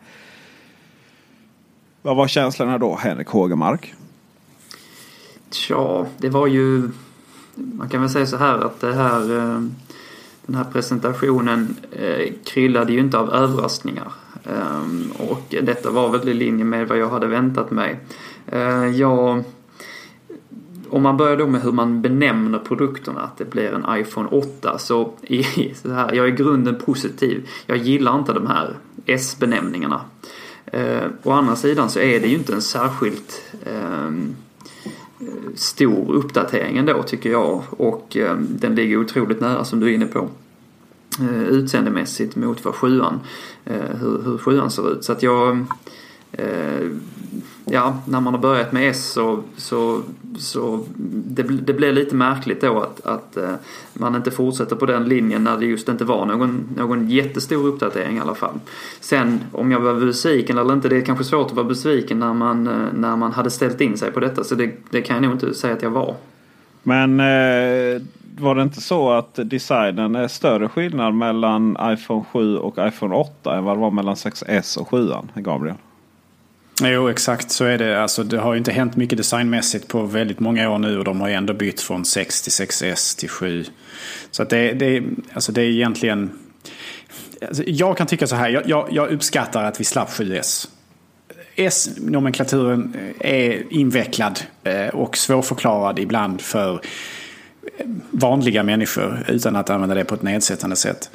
Vad 2.03 2.16
var 2.16 2.29
känslorna 2.29 2.79
då, 2.79 2.96
Henrik 2.96 3.29
Hågemark? 3.29 3.94
Tja, 5.51 6.07
det 6.19 6.29
var 6.29 6.47
ju... 6.47 6.91
Man 7.55 7.89
kan 7.89 8.01
väl 8.01 8.11
säga 8.11 8.27
så 8.27 8.37
här 8.37 8.59
att 8.59 8.81
det 8.81 8.93
här, 8.93 9.39
eh, 9.39 9.63
den 10.47 10.55
här 10.57 10.65
presentationen 10.73 11.77
eh, 11.93 12.33
kryllade 12.45 12.93
ju 12.93 13.01
inte 13.01 13.19
av 13.19 13.35
överraskningar. 13.35 14.13
Eh, 14.45 15.21
och 15.29 15.55
detta 15.63 15.91
var 15.91 16.09
väl 16.09 16.29
i 16.29 16.35
linje 16.35 16.65
med 16.65 16.89
vad 16.89 16.99
jag 16.99 17.11
hade 17.11 17.27
väntat 17.27 17.71
mig. 17.71 18.01
Jag 18.95 19.45
om 20.91 21.03
man 21.03 21.17
börjar 21.17 21.37
då 21.37 21.47
med 21.47 21.63
hur 21.63 21.73
man 21.73 22.03
benämner 22.03 22.59
produkterna, 22.59 23.21
att 23.21 23.39
det 23.39 23.45
blir 23.45 23.73
en 23.73 24.01
iPhone 24.01 24.29
8, 24.29 24.79
så, 24.79 25.13
i, 25.23 25.45
så 25.75 25.93
här, 25.93 26.13
jag 26.13 26.27
är 26.27 26.33
i 26.33 26.37
grunden 26.37 26.79
positiv. 26.79 27.49
Jag 27.67 27.79
gillar 27.79 28.19
inte 28.19 28.33
de 28.33 28.47
här 28.47 28.77
S-benämningarna. 29.07 30.01
Eh, 30.67 31.07
å 31.23 31.31
andra 31.31 31.57
sidan 31.57 31.91
så 31.91 31.99
är 31.99 32.21
det 32.21 32.27
ju 32.27 32.37
inte 32.37 32.53
en 32.53 32.63
särskilt 32.63 33.43
eh, 33.65 34.11
stor 35.54 36.12
uppdatering 36.12 36.76
ändå 36.76 37.02
tycker 37.02 37.30
jag 37.30 37.62
och 37.70 38.16
eh, 38.16 38.37
den 38.37 38.74
ligger 38.74 38.96
otroligt 38.96 39.40
nära 39.40 39.64
som 39.64 39.80
du 39.80 39.87
är 39.87 39.94
inne 39.94 40.06
på 40.06 40.28
eh, 41.20 41.42
utseendemässigt 41.42 42.37
mot 42.37 42.64
vad 42.64 42.74
sjuan, 42.74 43.20
eh, 43.64 43.96
hur, 44.00 44.22
hur 44.22 44.38
sjuan 44.38 44.70
ser 44.70 44.92
ut. 44.92 45.04
Så 45.04 45.12
att 45.12 45.22
jag 45.22 45.66
eh, 46.33 46.88
ja, 47.70 47.98
när 48.04 48.20
man 48.20 48.35
har 48.35 48.40
börjat 48.40 48.72
med 48.72 48.90
S 48.90 49.12
så, 49.12 49.42
så, 49.56 50.02
så 50.38 50.85
det, 50.96 51.42
det 51.42 51.72
blir 51.72 51.92
lite 51.92 52.14
märkligt 52.14 52.61
då 52.61 52.80
att, 52.80 53.06
att 53.06 53.37
eh, 53.37 53.54
man 53.92 54.16
inte 54.16 54.30
fortsätter 54.30 54.76
på 54.76 54.87
den 54.87 55.04
linjen 55.04 55.44
när 55.44 55.59
det 55.59 55.66
just 55.66 55.88
inte 55.88 56.04
var 56.04 56.26
någon, 56.26 56.68
någon 56.76 57.11
jättestor 57.11 57.66
uppdatering 57.66 58.16
i 58.16 58.20
alla 58.20 58.35
fall. 58.35 58.61
Sen 59.00 59.40
om 59.52 59.72
jag 59.72 59.80
var 59.80 59.94
besviken 59.94 60.59
eller 60.59 60.72
inte, 60.72 60.88
det 60.88 60.96
är 60.96 61.00
kanske 61.00 61.24
svårt 61.24 61.46
att 61.46 61.56
vara 61.56 61.66
besviken 61.66 62.18
när 62.18 62.35
man, 62.35 62.66
eh, 62.66 62.92
när 62.94 63.16
man 63.16 63.33
hade 63.33 63.50
ställt 63.50 63.80
in 63.80 63.96
sig 63.96 64.12
på 64.12 64.20
detta 64.20 64.44
så 64.44 64.54
det, 64.54 64.70
det 64.90 65.02
kan 65.02 65.16
jag 65.16 65.22
nog 65.22 65.33
inte 65.33 65.54
säga 65.54 65.74
att 65.74 65.83
jag 65.83 65.90
var. 65.90 66.14
Men 66.83 67.20
eh, 67.20 68.02
var 68.38 68.54
det 68.54 68.62
inte 68.62 68.80
så 68.80 69.11
att 69.11 69.38
designen 69.44 70.14
är 70.14 70.28
större 70.28 70.68
skillnad 70.68 71.14
mellan 71.14 71.76
iPhone 71.83 72.24
7 72.33 72.56
och 72.56 72.74
iPhone 72.78 73.14
8 73.14 73.56
än 73.56 73.64
vad 73.64 73.76
det 73.76 73.80
var 73.80 73.90
mellan 73.90 74.14
6S 74.14 74.78
och 74.78 74.88
7 74.88 75.09
Gabriel? 75.35 75.76
Jo, 76.85 77.09
exakt 77.09 77.51
så 77.51 77.64
är 77.64 77.79
det. 77.79 78.03
Alltså, 78.03 78.23
det 78.23 78.38
har 78.38 78.53
ju 78.53 78.59
inte 78.59 78.73
hänt 78.73 78.97
mycket 78.97 79.19
designmässigt 79.19 79.88
på 79.88 80.03
väldigt 80.03 80.40
många 80.40 80.71
år 80.71 80.79
nu 80.79 80.99
och 80.99 81.05
de 81.05 81.21
har 81.21 81.29
ju 81.29 81.35
ändå 81.35 81.55
bytt 81.55 81.81
från 81.81 82.05
6 82.05 82.43
till 82.43 82.53
6S 82.53 83.19
till 83.19 83.29
7. 83.29 83.64
Så 84.31 84.43
att 84.43 84.51
det, 84.51 84.73
det, 84.73 85.03
alltså 85.33 85.53
det 85.53 85.62
är 85.62 85.71
egentligen... 85.71 86.31
Alltså 87.49 87.62
jag 87.66 87.97
kan 87.97 88.07
tycka 88.07 88.27
så 88.27 88.37
här, 88.37 88.49
jag, 88.49 88.62
jag, 88.69 88.88
jag 88.90 89.09
uppskattar 89.11 89.64
att 89.64 89.81
vi 89.81 89.85
slapp 89.85 90.09
7S. 90.09 90.69
S-nomenklaturen 91.55 92.95
eh, 93.21 93.31
är 93.31 93.73
invecklad 93.73 94.40
eh, 94.64 94.88
och 94.88 95.16
svårförklarad 95.16 95.99
ibland 95.99 96.40
för 96.40 96.75
eh, 97.79 97.87
vanliga 98.11 98.62
människor 98.62 99.25
utan 99.29 99.57
att 99.57 99.71
använda 99.71 99.95
det 99.95 100.05
på 100.05 100.14
ett 100.14 100.23
nedsättande 100.23 100.77
sätt. 100.77 101.11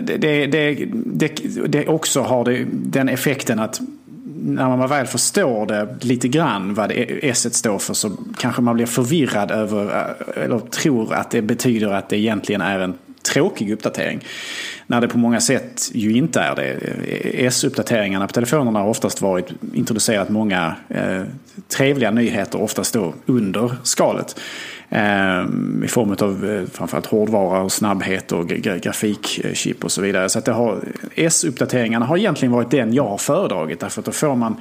Det, 0.00 0.16
det, 0.16 0.46
det, 0.46 1.28
det, 1.66 1.88
också 1.88 2.20
har 2.20 2.44
det, 2.44 2.66
den 2.72 3.08
effekten 3.08 3.58
att 3.58 3.80
när 4.42 4.76
man 4.76 4.88
väl 4.88 5.06
förstår 5.06 5.66
det 5.66 5.96
lite 6.00 6.28
grann 6.28 6.74
vad 6.74 6.92
e- 6.92 7.18
S 7.22 7.54
står 7.54 7.78
för 7.78 7.94
så 7.94 8.16
kanske 8.38 8.62
man 8.62 8.74
blir 8.74 8.86
förvirrad 8.86 9.50
över 9.50 9.84
eh, 9.84 10.44
eller 10.44 10.58
tror 10.58 11.14
att 11.14 11.30
det 11.30 11.42
betyder 11.42 11.88
att 11.88 12.08
det 12.08 12.18
egentligen 12.18 12.60
är 12.60 12.80
en 12.80 12.94
tråkig 13.32 13.70
uppdatering. 13.70 14.24
När 14.86 15.00
det 15.00 15.08
på 15.08 15.18
många 15.18 15.40
sätt 15.40 15.90
ju 15.92 16.12
inte 16.12 16.40
är 16.40 16.56
det. 16.56 16.72
Eh, 16.72 17.46
S-uppdateringarna 17.46 18.26
på 18.26 18.32
telefonerna 18.32 18.78
har 18.78 18.88
oftast 18.88 19.22
varit 19.22 19.52
introducerat 19.74 20.28
många 20.28 20.76
eh, 20.88 21.22
trevliga 21.68 22.10
nyheter, 22.10 22.62
oftast 22.62 22.94
då 22.94 23.14
under 23.26 23.76
skalet. 23.82 24.40
Ehm, 24.90 25.82
I 25.84 25.88
form 25.88 26.16
av 26.20 26.50
eh, 26.50 26.66
framförallt 26.72 27.06
hårdvara 27.06 27.62
och 27.62 27.72
snabbhet 27.72 28.32
och 28.32 28.48
grafikchip 28.48 29.84
och 29.84 29.92
så 29.92 30.02
vidare. 30.02 30.28
Så 30.28 30.38
att 30.38 30.44
det 30.44 30.52
har, 30.52 30.84
S-uppdateringarna 31.14 32.06
har 32.06 32.16
egentligen 32.16 32.52
varit 32.52 32.70
den 32.70 32.92
jag 32.92 33.08
har 33.08 33.18
föredragit. 33.18 33.80
Därför 33.80 34.00
att 34.00 34.06
då 34.06 34.12
får 34.12 34.36
man 34.36 34.56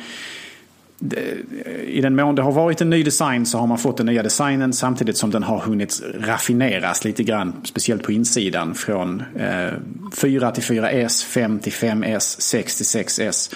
i 1.88 2.02
den 2.02 2.16
mån 2.16 2.36
det 2.36 2.42
har 2.42 2.52
varit 2.52 2.82
en 2.82 2.90
ny 2.90 3.04
design 3.04 3.46
så 3.46 3.58
har 3.58 3.68
man 3.68 3.78
fått 3.78 3.98
den 3.98 4.06
nya 4.06 4.24
designen 4.24 4.74
samtidigt 4.74 5.18
som 5.18 5.32
den 5.32 5.44
har 5.44 5.60
hunnit 5.60 6.02
raffineras 6.20 7.04
lite 7.06 7.24
grann. 7.24 7.54
Speciellt 7.64 8.04
på 8.04 8.12
insidan 8.12 8.76
från 8.76 9.24
eh, 9.36 9.74
4 10.16 10.52
till 10.52 10.64
4S, 10.64 11.26
5 11.26 11.60
till 11.60 11.72
5S, 11.72 12.42
6 12.42 12.78
till 12.78 12.86
6S. 12.86 13.56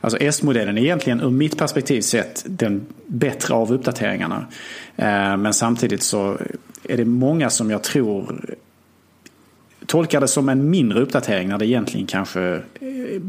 Alltså 0.00 0.18
S-modellen 0.18 0.78
är 0.78 0.82
egentligen 0.82 1.20
ur 1.20 1.30
mitt 1.30 1.58
perspektiv 1.58 2.00
sett 2.00 2.44
den 2.46 2.86
bättre 3.06 3.54
av 3.54 3.72
uppdateringarna. 3.72 4.46
Eh, 4.96 5.36
men 5.36 5.54
samtidigt 5.54 6.02
så 6.02 6.38
är 6.84 6.96
det 6.96 7.04
många 7.04 7.50
som 7.50 7.70
jag 7.70 7.82
tror 7.82 8.54
tolkar 9.92 10.20
det 10.20 10.28
som 10.28 10.48
en 10.48 10.70
mindre 10.70 11.00
uppdatering 11.00 11.48
när 11.48 11.58
det 11.58 11.66
egentligen 11.66 12.06
kanske 12.06 12.42
eh, 12.54 13.20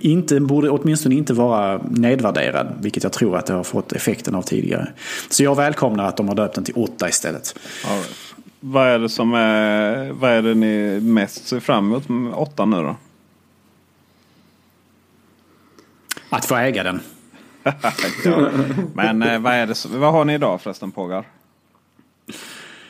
inte, 0.00 0.40
borde 0.40 0.70
åtminstone 0.70 1.14
inte 1.14 1.34
vara 1.34 1.80
nedvärderad. 1.90 2.76
Vilket 2.80 3.02
jag 3.02 3.12
tror 3.12 3.36
att 3.36 3.46
det 3.46 3.54
har 3.54 3.64
fått 3.64 3.92
effekten 3.92 4.34
av 4.34 4.42
tidigare. 4.42 4.88
Så 5.28 5.44
jag 5.44 5.56
välkomnar 5.56 6.04
att 6.04 6.16
de 6.16 6.28
har 6.28 6.34
döpt 6.34 6.54
den 6.54 6.64
till 6.64 6.74
8 6.74 7.08
istället. 7.08 7.58
Right. 7.88 8.10
Vad 8.60 8.88
är 8.88 8.98
det 8.98 9.08
som 9.08 9.34
är, 9.34 10.10
vad 10.12 10.30
är 10.30 10.42
det 10.42 10.54
ni 10.54 11.00
mest 11.00 11.46
ser 11.46 11.60
fram 11.60 11.86
emot 11.86 12.08
med 12.08 12.32
8 12.32 12.64
nu 12.64 12.76
då? 12.76 12.96
Att 16.28 16.44
få 16.44 16.56
äga 16.56 16.82
den. 16.82 17.00
ja. 18.24 18.50
Men 18.94 19.22
eh, 19.22 19.38
vad, 19.38 19.52
är 19.52 19.66
det, 19.66 19.86
vad 19.88 20.12
har 20.12 20.24
ni 20.24 20.34
idag 20.34 20.60
förresten 20.60 20.90
Pågar? 20.90 21.24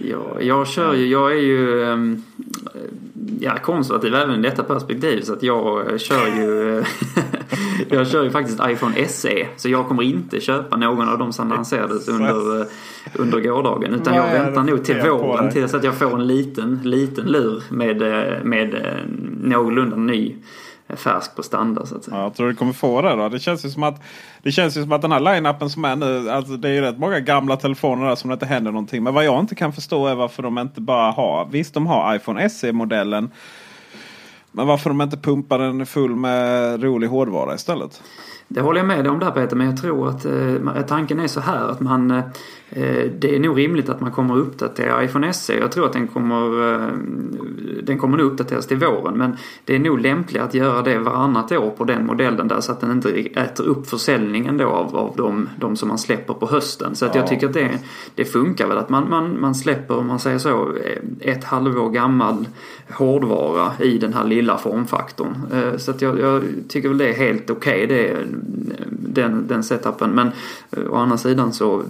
Ja, 0.05 0.41
jag 0.41 0.69
kör 0.69 0.95
ju, 0.95 1.07
jag 1.07 1.33
är 1.33 1.41
ju 1.41 1.85
ehm, 1.85 2.23
ja, 3.41 3.57
konservativ 3.63 4.15
även 4.15 4.39
i 4.39 4.43
detta 4.43 4.63
perspektiv 4.63 5.21
så 5.21 5.33
att 5.33 5.43
jag 5.43 6.01
kör 6.01 6.27
ju 6.27 6.85
Jag 7.89 8.09
kör 8.09 8.25
ju 8.25 8.31
faktiskt 8.31 8.61
iPhone 8.63 9.09
SE 9.09 9.47
så 9.57 9.69
jag 9.69 9.89
kommer 9.89 10.03
inte 10.03 10.41
köpa 10.41 10.77
någon 10.77 11.09
av 11.09 11.19
de 11.19 11.33
som 11.33 11.49
lanserades 11.49 12.09
under, 12.09 12.61
eh, 12.61 12.67
under 13.15 13.41
gårdagen 13.41 13.95
utan 13.95 14.15
jag 14.15 14.33
väntar 14.33 14.63
nog 14.63 14.85
till 14.85 15.01
våren 15.01 15.51
tills 15.51 15.75
att 15.75 15.85
jag 15.85 15.95
får 15.95 16.15
en 16.15 16.27
liten, 16.27 16.81
liten 16.85 17.27
lur 17.27 17.63
med, 17.69 18.03
eh, 18.03 18.45
med 18.45 18.75
eh, 18.75 18.81
någorlunda 19.43 19.97
ny 19.97 20.37
färsk 20.97 21.37
på 21.37 21.43
standard. 21.43 21.89
Så 21.89 21.97
att 21.97 22.05
säga. 22.05 22.17
Ja, 22.17 22.23
jag 22.23 22.35
tror 22.35 22.49
du 22.49 22.55
kommer 22.55 22.73
få 22.73 23.03
det 23.03 23.17
då. 23.17 23.29
Det 23.29 23.39
känns 23.39 23.65
ju 23.65 23.71
som 23.71 23.83
att, 23.83 24.03
det 24.43 24.53
känns 24.53 24.77
ju 24.77 24.83
som 24.83 24.93
att 24.93 25.03
den 25.03 25.13
här 25.13 25.21
line-upen 25.21 25.69
som 25.69 25.85
är 25.85 25.97
nu. 25.97 26.31
Alltså 26.31 26.57
det 26.57 26.69
är 26.69 26.73
ju 26.73 26.81
rätt 26.81 26.99
många 26.99 27.21
gamla 27.21 27.57
telefoner 27.57 28.07
där 28.07 28.15
som 28.15 28.31
det 28.31 28.35
inte 28.35 28.47
händer 28.47 28.73
någonting. 28.73 29.03
Men 29.03 29.15
vad 29.15 29.25
jag 29.25 29.41
inte 29.41 29.55
kan 29.55 29.73
förstå 29.73 30.07
är 30.07 30.15
varför 30.15 30.43
de 30.43 30.59
inte 30.59 30.81
bara 30.81 31.11
har. 31.11 31.49
Visst 31.51 31.75
de 31.75 31.87
har 31.87 32.17
iPhone 32.17 32.49
SE-modellen. 32.49 33.31
Men 34.53 34.67
varför 34.67 34.91
de 34.91 35.01
inte 35.01 35.17
pumpar 35.17 35.59
den 35.59 35.87
full 35.87 36.17
med 36.17 36.83
rolig 36.83 37.09
hårdvara 37.09 37.55
istället? 37.55 38.03
Det 38.49 38.61
håller 38.61 38.81
jag 38.81 38.87
med 38.87 39.05
dig 39.05 39.11
om 39.11 39.19
där 39.19 39.31
Peter, 39.31 39.57
men 39.57 39.67
jag 39.67 39.81
tror 39.81 40.09
att 40.09 40.25
eh, 40.25 40.83
tanken 40.89 41.21
är 41.21 41.27
så 41.27 41.41
här 41.41 41.69
att 41.69 41.81
man 41.81 42.11
Eh, 42.11 42.25
det 43.19 43.35
är 43.35 43.39
nog 43.39 43.59
rimligt 43.59 43.89
att 43.89 44.01
man 44.01 44.11
kommer 44.11 44.35
att 44.35 44.41
uppdatera 44.41 45.05
iPhone 45.05 45.33
SE. 45.33 45.59
Jag 45.59 45.73
tror 45.73 45.87
att 45.87 45.93
den 45.93 46.09
kommer, 46.09 46.73
eh, 46.73 46.89
den 47.83 47.99
kommer 47.99 48.19
nog 48.19 48.33
uppdateras 48.33 48.67
till 48.67 48.77
våren 48.77 49.19
men 49.19 49.37
det 49.65 49.75
är 49.75 49.79
nog 49.79 50.01
lämpligt 50.01 50.43
att 50.43 50.55
göra 50.55 50.83
det 50.83 50.99
varannat 50.99 51.53
år 51.53 51.71
på 51.71 51.85
den 51.85 52.07
modellen 52.07 52.49
där 52.49 52.61
så 52.61 52.73
att 52.73 52.81
den 52.81 52.91
inte 52.91 53.11
äter 53.21 53.67
upp 53.67 53.87
försäljningen 53.87 54.57
då 54.57 54.67
av, 54.67 54.97
av 54.97 55.15
de, 55.17 55.49
de 55.57 55.77
som 55.77 55.89
man 55.89 55.99
släpper 55.99 56.35
på 56.35 56.47
hösten. 56.47 56.95
Så 56.95 57.07
att 57.07 57.15
ja. 57.15 57.21
jag 57.21 57.29
tycker 57.29 57.47
att 57.47 57.55
det, 57.55 57.79
det 58.15 58.25
funkar 58.25 58.67
väl 58.67 58.79
att 58.79 58.89
man, 58.89 59.11
man, 59.11 59.41
man 59.41 59.55
släpper, 59.55 59.99
om 59.99 60.07
man 60.07 60.19
säger 60.19 60.39
så, 60.39 60.73
ett 61.21 61.45
halvår 61.45 61.91
gammal 61.91 62.47
hårdvara 62.91 63.73
i 63.81 63.99
den 63.99 64.13
här 64.13 64.25
lilla 64.25 64.59
formfaktorn. 64.59 65.37
Eh, 65.53 65.77
så 65.77 65.91
att 65.91 66.03
jag, 66.03 66.21
jag 66.21 66.43
tycker 66.69 66.89
väl 66.89 66.99
det 66.99 67.09
är 67.09 67.15
helt 67.15 67.51
okej 67.51 67.85
okay, 67.85 68.17
den, 68.89 69.47
den 69.47 69.63
setupen. 69.63 70.11
Men 70.11 70.31
å 70.91 70.97
andra 70.97 71.17
sidan 71.17 71.53
så 71.53 71.83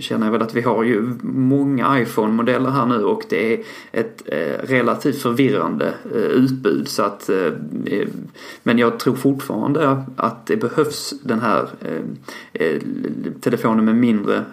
känner 0.00 0.26
jag 0.26 0.32
väl 0.32 0.42
att 0.42 0.54
vi 0.54 0.60
har 0.60 0.82
ju 0.82 1.12
många 1.22 2.00
iPhone-modeller 2.00 2.70
här 2.70 2.86
nu 2.86 3.04
och 3.04 3.22
det 3.28 3.54
är 3.54 3.60
ett 3.92 4.22
eh, 4.26 4.66
relativt 4.68 5.22
förvirrande 5.22 5.94
eh, 6.14 6.20
utbud. 6.20 6.88
Så 6.88 7.02
att, 7.02 7.28
eh, 7.28 7.52
men 8.62 8.78
jag 8.78 8.98
tror 8.98 9.14
fortfarande 9.14 10.04
att 10.16 10.46
det 10.46 10.56
behövs 10.56 11.14
den 11.22 11.40
här 11.40 11.68
telefonen 13.40 13.84
med 13.84 13.94
mindre, 13.94 14.44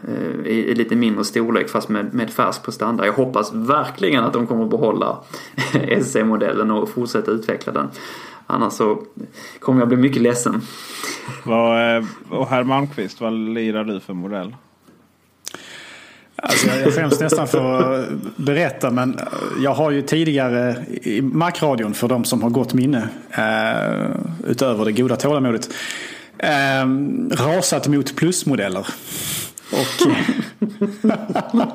i, 0.45 0.75
lite 0.75 0.95
mindre 0.95 1.23
storlek 1.23 1.69
fast 1.69 1.89
med, 1.89 2.13
med 2.13 2.29
färsk 2.29 2.63
prestanda. 2.63 3.05
Jag 3.05 3.13
hoppas 3.13 3.53
verkligen 3.53 4.23
att 4.23 4.33
de 4.33 4.47
kommer 4.47 4.63
att 4.63 4.69
behålla 4.69 5.17
SE-modellen 6.01 6.71
och 6.71 6.89
fortsätta 6.89 7.31
utveckla 7.31 7.73
den. 7.73 7.87
Annars 8.47 8.73
så 8.73 9.03
kommer 9.59 9.81
jag 9.81 9.87
bli 9.87 9.97
mycket 9.97 10.21
ledsen. 10.21 10.61
och 12.29 12.47
herr 12.47 12.63
Malmqvist, 12.63 13.21
vad 13.21 13.33
lirar 13.33 13.83
du 13.83 13.99
för 13.99 14.13
modell? 14.13 14.55
Alltså 16.43 16.67
jag 16.67 16.93
skäms 16.93 17.19
nästan 17.19 17.47
för 17.47 17.93
att 17.99 18.09
berätta 18.35 18.91
men 18.91 19.19
jag 19.63 19.73
har 19.73 19.91
ju 19.91 20.01
tidigare 20.01 20.85
i 21.03 21.21
Macradion 21.21 21.93
för 21.93 22.07
de 22.07 22.23
som 22.23 22.43
har 22.43 22.49
gott 22.49 22.73
minne 22.73 23.09
uh, 23.37 24.15
utöver 24.47 24.85
det 24.85 24.91
goda 24.91 25.15
tålamodet 25.15 25.69
uh, 26.43 26.87
rasat 27.31 27.87
mot 27.87 28.15
plusmodeller. 28.15 28.87
Och 29.71 30.11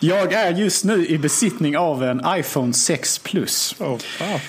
jag 0.00 0.32
är 0.32 0.52
just 0.52 0.84
nu 0.84 1.06
i 1.06 1.18
besittning 1.18 1.78
av 1.78 2.04
en 2.04 2.22
iPhone 2.26 2.72
6 2.72 3.18
Plus. 3.18 3.74
Oh, 3.78 3.98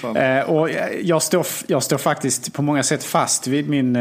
uh, 0.03 0.49
och 0.49 0.69
jag 1.01 1.21
står, 1.21 1.45
jag 1.67 1.83
står 1.83 1.97
faktiskt 1.97 2.53
på 2.53 2.61
många 2.61 2.83
sätt 2.83 3.03
fast 3.03 3.47
vid 3.47 3.69
min 3.69 3.97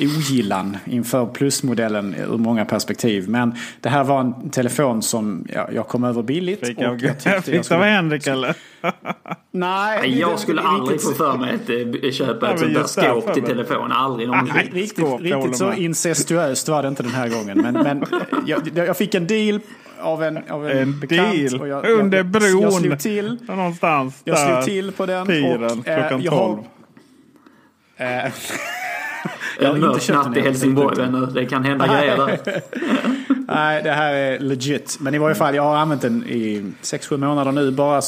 ogillan 0.00 0.76
inför 0.84 1.26
plusmodellen 1.26 2.14
ur 2.14 2.38
många 2.38 2.64
perspektiv. 2.64 3.28
Men 3.28 3.54
det 3.80 3.88
här 3.88 4.04
var 4.04 4.20
en 4.20 4.50
telefon 4.50 5.02
som 5.02 5.46
jag, 5.54 5.74
jag 5.74 5.88
kom 5.88 6.04
över 6.04 6.22
billigt. 6.22 6.66
Fick 6.66 6.80
jag, 6.80 7.02
jag 7.24 7.44
fick 7.44 7.70
jag 7.70 7.72
av 7.72 7.82
Henrik 7.82 8.26
eller? 8.26 8.56
Nej, 9.50 10.18
jag 10.18 10.38
skulle 10.38 10.62
det, 10.62 10.68
aldrig 10.68 11.02
få 11.02 11.12
för 11.12 11.36
mig 11.36 11.54
att 11.54 12.04
äh, 12.04 12.10
köpa 12.10 12.52
ett 12.52 12.60
sånt 12.60 12.74
där 12.74 12.84
skåp 12.84 13.34
till 13.34 13.42
telefon. 13.42 13.92
Aldrig 13.92 14.28
någonsin. 14.28 14.54
Nej, 14.54 14.70
riktigt, 14.72 15.20
riktigt 15.20 15.56
så 15.56 15.72
incestuöst 15.72 16.68
var 16.68 16.82
det 16.82 16.88
inte 16.88 17.02
den 17.02 17.12
här 17.12 17.28
gången. 17.28 17.58
Men, 17.58 17.74
men 17.74 18.04
jag, 18.46 18.68
jag 18.74 18.96
fick 18.96 19.14
en 19.14 19.26
deal 19.26 19.60
av 20.00 20.22
en, 20.22 20.38
av 20.50 20.70
en, 20.70 20.78
en 20.78 21.00
bekant. 21.00 21.50
Deal. 21.50 21.60
Och 21.60 21.68
jag, 21.68 21.90
Under 21.90 22.22
bron. 22.22 22.62
Jag 22.62 22.72
slog 22.72 22.98
till. 22.98 23.38
Någonstans 23.48 24.20
Jag 24.24 24.38
slog 24.38 24.64
till 24.64 24.92
på 24.92 25.06
den. 25.06 25.26
Piren, 25.26 25.78
och, 25.78 25.84
klockan 25.84 26.20
äh, 26.20 26.30
12. 26.30 26.58
Har, 27.98 28.06
äh, 28.06 28.32
Jag 29.60 29.68
har 29.68 29.88
inte 29.88 30.06
köpt 30.06 30.26
natt 30.26 30.36
i. 30.36 30.40
Helsingborg 30.40 30.96
vänner. 30.96 31.26
Det 31.26 31.46
kan 31.46 31.64
hända 31.64 31.86
grejer 31.86 32.16
där. 32.16 32.62
Nej, 33.48 33.82
det 33.82 33.90
här 33.90 34.14
är 34.14 34.38
legit. 34.38 34.96
Men 35.00 35.14
i 35.14 35.18
varje 35.18 35.34
fall, 35.34 35.54
jag 35.54 35.62
har 35.62 35.76
använt 35.76 36.02
den 36.02 36.24
i 36.24 36.72
6-7 36.82 37.16
månader 37.16 37.52
nu. 37.52 37.70
Bara 37.70 38.02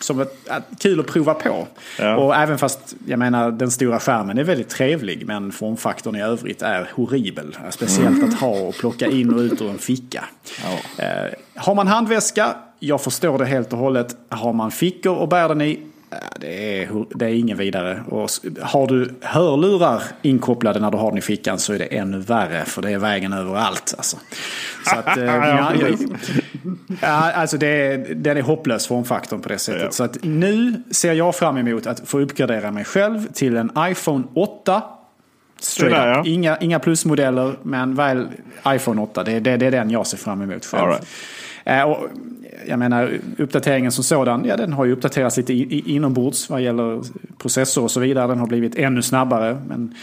som 0.00 0.20
ett, 0.20 0.48
att, 0.48 0.62
kul 0.78 1.00
att 1.00 1.06
prova 1.06 1.34
på. 1.34 1.68
Ja. 1.98 2.16
Och 2.16 2.36
även 2.36 2.58
fast, 2.58 2.94
jag 3.06 3.18
menar, 3.18 3.50
den 3.50 3.70
stora 3.70 4.00
skärmen 4.00 4.38
är 4.38 4.44
väldigt 4.44 4.68
trevlig. 4.68 5.26
Men 5.26 5.52
formfaktorn 5.52 6.16
i 6.16 6.22
övrigt 6.22 6.62
är 6.62 6.90
horribel. 6.94 7.56
Speciellt 7.70 8.24
att 8.24 8.40
ha 8.40 8.48
och 8.48 8.74
plocka 8.74 9.06
in 9.06 9.34
och 9.34 9.40
ut 9.40 9.62
ur 9.62 9.70
en 9.70 9.78
ficka. 9.78 10.24
Eh, 10.98 11.06
har 11.54 11.74
man 11.74 11.86
handväska, 11.86 12.54
jag 12.78 13.00
förstår 13.00 13.38
det 13.38 13.44
helt 13.44 13.72
och 13.72 13.78
hållet. 13.78 14.16
Har 14.28 14.52
man 14.52 14.70
fickor 14.70 15.16
och 15.16 15.28
bär 15.28 15.48
den 15.48 15.60
i, 15.60 15.80
det 16.40 16.82
är, 16.82 17.04
det 17.14 17.24
är 17.24 17.34
ingen 17.34 17.58
vidare. 17.58 18.02
Och 18.08 18.30
har 18.60 18.86
du 18.86 19.14
hörlurar 19.20 20.02
inkopplade 20.22 20.80
när 20.80 20.90
du 20.90 20.96
har 20.96 21.10
den 21.10 21.18
i 21.18 21.20
fickan 21.20 21.58
så 21.58 21.72
är 21.72 21.78
det 21.78 21.84
ännu 21.84 22.18
värre. 22.18 22.64
För 22.64 22.82
det 22.82 22.90
är 22.90 22.98
vägen 22.98 23.32
överallt. 23.32 23.94
Alltså. 23.96 24.16
Så 24.84 24.96
att, 24.96 25.16
eh, 25.18 25.24
ja, 25.24 25.72
ja, 27.00 27.32
alltså 27.32 27.58
det 27.58 27.66
är, 27.66 28.14
den 28.14 28.36
är 28.36 28.42
hopplös 28.42 28.86
formfaktorn 28.86 29.40
på 29.40 29.48
det 29.48 29.58
sättet. 29.58 29.82
Ja. 29.82 29.90
Så 29.90 30.04
att 30.04 30.18
nu 30.22 30.82
ser 30.90 31.12
jag 31.12 31.34
fram 31.34 31.56
emot 31.56 31.86
att 31.86 32.08
få 32.08 32.20
uppgradera 32.20 32.70
mig 32.70 32.84
själv 32.84 33.26
till 33.32 33.56
en 33.56 33.70
iPhone 33.78 34.24
8. 34.34 34.82
Straight 35.60 35.96
där, 35.96 36.08
ja. 36.08 36.22
Inga, 36.26 36.56
inga 36.56 36.78
plusmodeller, 36.78 37.54
men 37.62 37.94
väl 37.94 38.28
iPhone 38.68 39.02
8. 39.02 39.24
Det, 39.24 39.40
det, 39.40 39.56
det 39.56 39.66
är 39.66 39.70
den 39.70 39.90
jag 39.90 40.06
ser 40.06 40.18
fram 40.18 40.42
emot 40.42 40.64
själv. 40.64 40.82
All 40.82 40.88
right. 40.88 41.06
Eh, 41.64 41.82
och, 41.82 42.08
jag 42.68 42.78
menar, 42.78 43.18
uppdateringen 43.38 43.92
som 43.92 44.04
sådan, 44.04 44.44
ja 44.44 44.56
den 44.56 44.72
har 44.72 44.84
ju 44.84 44.92
uppdaterats 44.92 45.36
lite 45.36 45.52
inombords 45.52 46.50
vad 46.50 46.62
gäller 46.62 47.02
processor 47.38 47.82
och 47.82 47.90
så 47.90 48.00
vidare. 48.00 48.26
Den 48.26 48.38
har 48.38 48.46
blivit 48.46 48.74
ännu 48.74 49.02
snabbare. 49.02 49.58
Men 49.68 49.94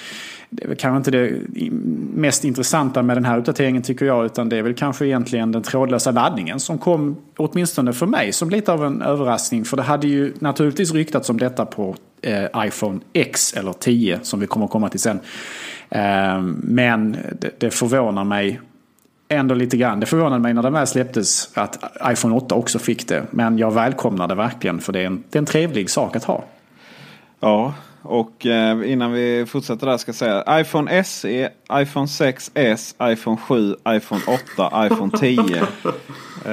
det 0.50 0.64
är 0.64 0.68
väl 0.68 0.78
kanske 0.78 0.98
inte 0.98 1.12
det 1.12 1.72
mest 2.14 2.44
intressanta 2.44 3.04
med 3.04 3.18
den 3.18 3.26
här 3.26 3.38
uppdateringen 3.38 3.82
tycker 3.82 4.06
jag. 4.06 4.26
Utan 4.26 4.50
det 4.50 4.58
är 4.58 4.64
väl 4.64 4.74
kanske 4.74 5.06
egentligen 5.06 5.52
den 5.52 5.64
trådlösa 5.64 6.12
laddningen 6.12 6.60
som 6.60 6.78
kom, 6.78 7.18
åtminstone 7.38 7.94
för 7.94 8.06
mig, 8.06 8.32
som 8.32 8.50
lite 8.50 8.72
av 8.72 8.86
en 8.86 9.02
överraskning. 9.02 9.66
För 9.66 9.78
det 9.78 9.84
hade 9.84 10.08
ju 10.08 10.34
naturligtvis 10.40 10.94
ryktats 10.94 11.30
om 11.30 11.38
detta 11.38 11.66
på 11.66 11.96
eh, 12.22 12.66
iPhone 12.68 13.00
X 13.14 13.54
eller 13.54 13.74
10 13.74 14.20
som 14.22 14.40
vi 14.40 14.48
kommer 14.48 14.66
att 14.66 14.72
komma 14.72 14.90
till 14.90 15.00
sen. 15.00 15.20
Eh, 15.90 16.42
men 16.64 17.18
det, 17.40 17.52
det 17.58 17.72
förvånar 17.72 18.24
mig 18.24 18.60
ändå 19.30 19.56
lite 19.56 19.78
grann. 19.78 20.00
Det 20.00 20.06
förvånade 20.06 20.42
mig 20.42 20.54
när 20.54 20.64
den 20.64 20.74
väl 20.74 20.88
släpptes 20.88 21.50
att 21.58 21.84
iPhone 22.12 22.36
8 22.36 22.56
också 22.56 22.80
fick 22.80 23.08
det. 23.08 23.24
Men 23.32 23.58
jag 23.58 23.72
välkomnar 23.74 24.28
det 24.28 24.36
verkligen 24.36 24.80
för 24.80 24.94
det 24.94 25.00
är 25.00 25.06
en, 25.06 25.24
det 25.30 25.38
är 25.38 25.40
en 25.40 25.46
trevlig 25.46 25.90
sak 25.90 26.16
att 26.16 26.24
ha. 26.24 26.44
Ja, 27.40 27.74
och 28.02 28.46
eh, 28.46 28.92
innan 28.92 29.12
vi 29.12 29.46
fortsätter 29.48 29.88
där 29.88 29.98
ska 29.98 30.10
jag 30.10 30.16
säga 30.16 30.60
iPhone 30.62 31.04
SE, 31.04 31.50
iPhone 31.74 32.06
6S, 32.06 33.12
iPhone 33.12 33.38
7, 33.38 33.76
iPhone 33.90 34.22
8, 34.58 34.86
iPhone 34.86 35.12
10. 35.18 35.42
eh, 36.46 36.52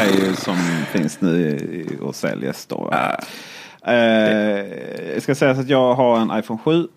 är 0.00 0.06
ju 0.26 0.34
som 0.36 0.56
finns 0.92 1.20
nu 1.20 1.38
i- 1.50 1.98
och 2.02 2.14
säljs 2.14 2.66
då. 2.66 2.90
Eh, 3.86 3.94
jag 5.14 5.22
ska 5.22 5.34
säga 5.34 5.54
så 5.54 5.60
att 5.60 5.68
jag 5.68 5.94
har 5.94 6.18
en 6.18 6.38
iPhone 6.38 6.60
7. 6.64 6.88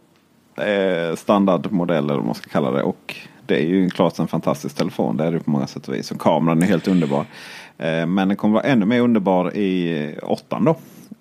Eh, 0.66 1.16
standardmodell 1.16 2.04
eller 2.04 2.16
vad 2.16 2.26
man 2.26 2.36
ska 2.36 2.49
kalla 2.49 2.72
det. 2.72 2.84
Och 2.84 3.16
det 3.45 3.55
är 3.55 3.65
ju 3.65 3.89
klart 3.89 4.19
en 4.19 4.27
fantastisk 4.27 4.75
telefon. 4.75 5.17
Det 5.17 5.23
är 5.23 5.31
det 5.31 5.39
på 5.39 5.49
många 5.49 5.67
sätt 5.67 5.87
och 5.87 5.93
vis. 5.93 6.11
Och 6.11 6.21
kameran 6.21 6.63
är 6.63 6.67
helt 6.67 6.87
underbar. 6.87 7.25
Eh, 7.81 8.05
men 8.05 8.27
den 8.27 8.37
kommer 8.37 8.53
vara 8.53 8.63
ännu 8.63 8.85
mer 8.85 9.01
underbar 9.01 9.57
i 9.57 10.15
åttan 10.21 10.65
då. 10.65 10.71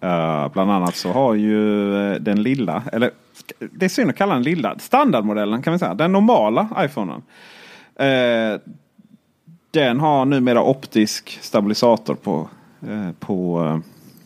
Eh, 0.00 0.48
bland 0.52 0.70
annat 0.70 0.96
så 0.96 1.12
har 1.12 1.34
ju 1.34 1.94
eh, 1.96 2.20
den 2.20 2.42
lilla, 2.42 2.82
eller 2.92 3.10
det 3.58 3.84
är 3.84 3.88
synd 3.88 4.10
att 4.10 4.16
kalla 4.16 4.34
den 4.34 4.42
lilla, 4.42 4.78
standardmodellen 4.78 5.62
kan 5.62 5.72
vi 5.72 5.78
säga. 5.78 5.94
Den 5.94 6.12
normala 6.12 6.68
iPhonen. 6.78 7.22
Den 9.70 10.00
har 10.00 10.24
numera 10.24 10.62
optisk 10.62 11.38
stabilisator 11.42 12.14
på, 12.14 12.48
på 13.18 13.80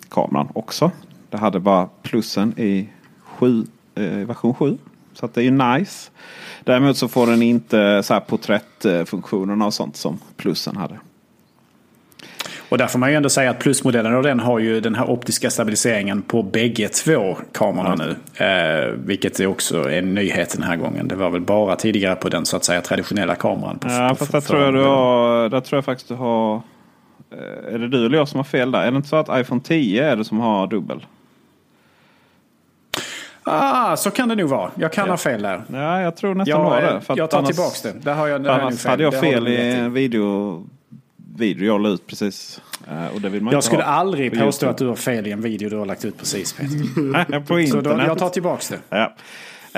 kameran 0.08 0.48
också. 0.52 0.90
Det 1.30 1.36
hade 1.36 1.60
bara 1.60 1.88
plussen 2.02 2.54
i 2.56 2.88
7, 3.24 3.66
version 4.26 4.54
7. 4.54 4.78
Så 5.14 5.26
att 5.26 5.34
det 5.34 5.40
är 5.40 5.44
ju 5.44 5.50
nice. 5.50 6.10
Däremot 6.64 6.96
så 6.96 7.08
får 7.08 7.26
den 7.26 7.42
inte 7.42 8.02
så 8.02 8.14
här 8.14 8.20
porträttfunktionerna 8.20 9.66
och 9.66 9.74
sånt 9.74 9.96
som 9.96 10.18
plussen 10.36 10.76
hade. 10.76 10.98
Och 12.68 12.78
där 12.78 12.86
får 12.86 12.98
man 12.98 13.10
ju 13.10 13.16
ändå 13.16 13.28
säga 13.28 13.50
att 13.50 13.58
plusmodellen 13.58 14.14
och 14.14 14.22
den 14.22 14.40
har 14.40 14.58
ju 14.58 14.80
den 14.80 14.94
här 14.94 15.10
optiska 15.10 15.50
stabiliseringen 15.50 16.22
på 16.22 16.42
bägge 16.42 16.88
två 16.88 17.36
kamerorna 17.52 17.94
nu. 17.94 18.44
Eh, 18.44 18.90
vilket 19.04 19.40
är 19.40 19.46
också 19.46 19.90
en 19.90 20.14
nyhet 20.14 20.52
den 20.52 20.62
här 20.62 20.76
gången. 20.76 21.08
Det 21.08 21.14
var 21.16 21.30
väl 21.30 21.40
bara 21.40 21.76
tidigare 21.76 22.16
på 22.16 22.28
den 22.28 22.46
så 22.46 22.56
att 22.56 22.64
säga 22.64 22.80
traditionella 22.80 23.34
kameran. 23.34 23.78
På, 23.78 23.88
Ja, 23.88 24.08
på 24.08 24.14
fast 24.16 24.32
där 24.32 24.40
för- 24.40 24.48
tror, 24.48 24.62
jag 24.62 24.74
du 24.74 24.82
har, 24.84 25.48
där 25.48 25.60
tror 25.60 25.76
jag 25.76 25.84
faktiskt 25.84 26.08
du 26.08 26.14
har... 26.14 26.54
eh, 27.32 27.74
Är 27.74 27.78
det 27.78 27.88
du 27.88 28.06
eller 28.06 28.18
jag 28.18 28.28
som 28.28 28.38
har 28.38 28.44
fel 28.44 28.70
där? 28.70 28.82
Är 28.82 28.90
det 28.90 28.96
inte 28.96 29.08
så 29.08 29.16
att 29.16 29.40
iPhone 29.40 29.60
10 29.64 30.04
är 30.10 30.16
det 30.16 30.24
som 30.24 30.40
har 30.40 30.66
dubbel? 30.66 31.06
Ah, 33.44 33.96
så 33.96 34.10
kan 34.10 34.28
det 34.28 34.34
nog 34.34 34.48
vara. 34.48 34.70
Jag 34.74 34.92
kan 34.92 35.06
Ja. 35.06 35.12
ha 35.12 35.16
fel 35.16 35.42
där. 35.42 35.62
Ja, 35.72 36.00
jag 36.00 36.16
tror 36.16 36.34
nästan 36.34 36.60
Jag, 36.62 36.84
eh, 36.84 36.94
det. 36.94 37.00
För 37.00 37.16
jag 37.16 37.30
tar 37.30 37.38
annars- 37.38 37.48
tillbaks 37.48 37.82
det. 37.82 37.92
Där 37.92 38.14
har 38.14 38.28
jag, 38.28 38.42
där 38.42 38.50
annars 38.50 38.82
fel. 38.82 38.90
hade 38.90 39.02
jag 39.02 39.20
fel 39.20 39.48
i 39.48 39.56
en 39.72 39.92
video, 39.92 40.62
video 41.36 41.66
jag 41.66 41.80
la 41.80 41.88
ut 41.88 42.06
precis. 42.06 42.60
Eh, 42.90 43.14
Och 43.14 43.20
det 43.20 43.28
vill 43.28 43.42
man 43.42 43.52
Jag 43.54 43.64
skulle 43.64 43.82
ha 43.82 43.90
aldrig 43.92 44.32
på 44.32 44.38
påstå 44.38 44.66
YouTube. 44.66 44.70
att 44.70 44.78
du 44.78 44.86
har 44.86 44.96
fel 44.96 45.26
i 45.26 45.30
en 45.32 45.40
video 45.40 45.68
du 45.68 45.76
har 45.76 45.86
lagt 45.86 46.04
ut 46.04 46.18
precis 46.18 46.52
Peter. 46.52 47.40
På 47.46 47.66
Så 47.70 47.80
då, 47.80 47.90
jag 48.06 48.18
tar 48.18 48.28
tillbaks 48.28 48.68
det. 48.68 48.78
Ja. 48.88 49.02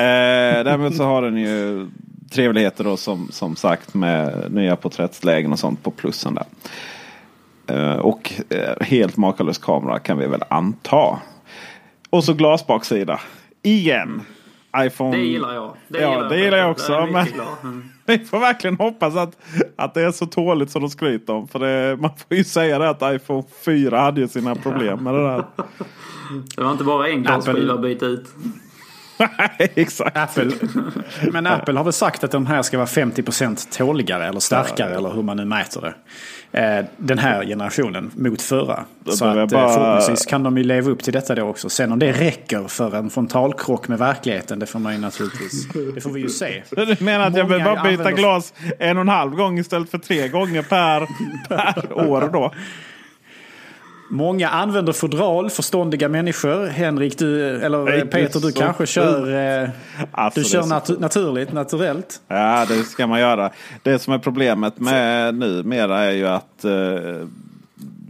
Eh, 0.02 0.64
däremot 0.64 0.96
så 0.96 1.04
har 1.04 1.22
den 1.22 1.36
ju 1.36 1.86
trevligheter 2.30 2.84
då 2.84 2.96
som, 2.96 3.28
som 3.32 3.56
sagt 3.56 3.94
med 3.94 4.52
nya 4.52 4.76
porträttslägen 4.76 5.52
och 5.52 5.58
sånt 5.58 5.82
på 5.82 5.90
plussen 5.90 6.34
där. 6.34 6.44
Eh, 7.92 7.96
och 7.96 8.32
eh, 8.48 8.86
helt 8.86 9.16
makalös 9.16 9.58
kamera 9.58 9.98
kan 9.98 10.18
vi 10.18 10.26
väl 10.26 10.42
anta. 10.50 11.18
Och 12.10 12.24
så 12.24 12.32
glasbaksida. 12.34 13.20
Igen. 13.66 14.22
iPhone. 14.76 15.16
Det 15.16 15.22
gillar 15.22 15.54
jag. 15.54 15.76
Det 15.88 16.00
ja, 16.00 16.10
gillar 16.10 16.28
det 16.28 16.38
gillar 16.38 16.58
jag 16.58 16.70
också. 16.70 16.92
Jag 16.92 17.12
Men. 17.12 17.26
Mm. 17.62 17.84
vi 18.06 18.18
får 18.18 18.40
verkligen 18.40 18.76
hoppas 18.76 19.16
att, 19.16 19.36
att 19.76 19.94
det 19.94 20.02
är 20.02 20.12
så 20.12 20.26
tåligt 20.26 20.70
som 20.70 20.82
de 20.82 20.90
skryter 20.90 21.32
om. 21.32 21.48
För 21.48 21.58
det, 21.58 21.96
man 21.96 22.10
får 22.10 22.36
ju 22.36 22.44
säga 22.44 22.78
det 22.78 22.90
att 22.90 23.02
iPhone 23.14 23.44
4 23.64 24.00
hade 24.00 24.20
ju 24.20 24.28
sina 24.28 24.54
problem 24.54 25.04
med 25.04 25.14
det 25.14 25.22
där. 25.22 25.44
Det 26.56 26.62
var 26.62 26.72
inte 26.72 26.84
bara 26.84 27.08
en 27.08 27.22
glasskiva 27.22 27.74
att 27.74 27.82
byta 27.82 28.06
ut. 28.06 28.26
Nej, 29.18 29.72
Exakt. 29.74 30.16
Apple, 30.16 30.52
men 31.32 31.46
Apple 31.46 31.78
har 31.78 31.84
väl 31.84 31.92
sagt 31.92 32.24
att 32.24 32.30
de 32.30 32.46
här 32.46 32.62
ska 32.62 32.76
vara 32.76 32.86
50% 32.86 33.78
tåligare 33.78 34.26
eller 34.26 34.40
starkare 34.40 34.94
eller 34.94 35.10
hur 35.10 35.22
man 35.22 35.36
nu 35.36 35.44
mäter 35.44 35.80
det. 35.80 35.94
Eh, 36.52 36.84
Den 36.96 37.18
här 37.18 37.44
generationen 37.44 38.10
mot 38.16 38.42
förra. 38.42 38.84
Så 39.06 39.24
att 39.24 39.36
jag 39.36 39.38
eh, 39.38 39.46
bara- 39.48 39.74
förhoppningsvis 39.74 40.26
kan 40.26 40.42
de 40.42 40.58
ju 40.58 40.64
leva 40.64 40.90
upp 40.90 41.02
till 41.02 41.12
detta 41.12 41.34
då 41.34 41.42
också. 41.42 41.68
Sen 41.68 41.92
om 41.92 41.98
det 41.98 42.12
räcker 42.12 42.68
för 42.68 42.96
en 42.96 43.10
frontalkrock 43.10 43.88
med 43.88 43.98
verkligheten 43.98 44.58
det 44.58 44.66
får 44.66 44.78
man 44.78 44.92
ju 44.92 44.98
naturligtvis. 44.98 45.68
Det 45.94 46.00
får 46.00 46.10
vi 46.10 46.20
ju 46.20 46.28
se. 46.28 46.62
Du 46.70 46.96
menar 47.04 47.26
att 47.26 47.36
jag 47.36 47.44
Många 47.48 47.58
behöver 47.58 47.64
bara 47.76 47.90
byta 47.90 48.02
använder- 48.02 48.22
glas 48.22 48.52
en 48.78 48.96
och 48.96 49.00
en 49.00 49.08
halv 49.08 49.34
gång 49.34 49.58
istället 49.58 49.90
för 49.90 49.98
tre 49.98 50.28
gånger 50.28 50.62
per, 50.62 51.06
per 51.48 51.92
år 52.08 52.30
då? 52.32 52.52
Många 54.10 54.48
använder 54.48 54.92
fodral, 54.92 55.50
förståndiga 55.50 56.08
människor. 56.08 56.66
Henrik, 56.66 57.18
du, 57.18 57.60
eller 57.60 57.84
Nej, 57.84 57.98
eh, 58.00 58.04
Peter, 58.06 58.40
du 58.40 58.52
kanske 58.52 58.86
kör, 58.86 59.62
eh, 59.62 59.70
Alltså, 60.10 60.40
du 60.40 60.46
kör 60.46 60.62
så 60.62 60.68
natu- 60.68 61.00
naturligt, 61.00 61.52
naturellt. 61.52 62.20
Ja, 62.28 62.66
det 62.68 62.82
ska 62.84 63.06
man 63.06 63.20
göra. 63.20 63.50
Det 63.82 63.98
som 63.98 64.12
är 64.14 64.18
problemet 64.18 64.80
med 64.80 65.34
numera 65.34 65.98
är 66.04 66.12
ju 66.12 66.26
att 66.26 66.64
eh, 66.64 66.70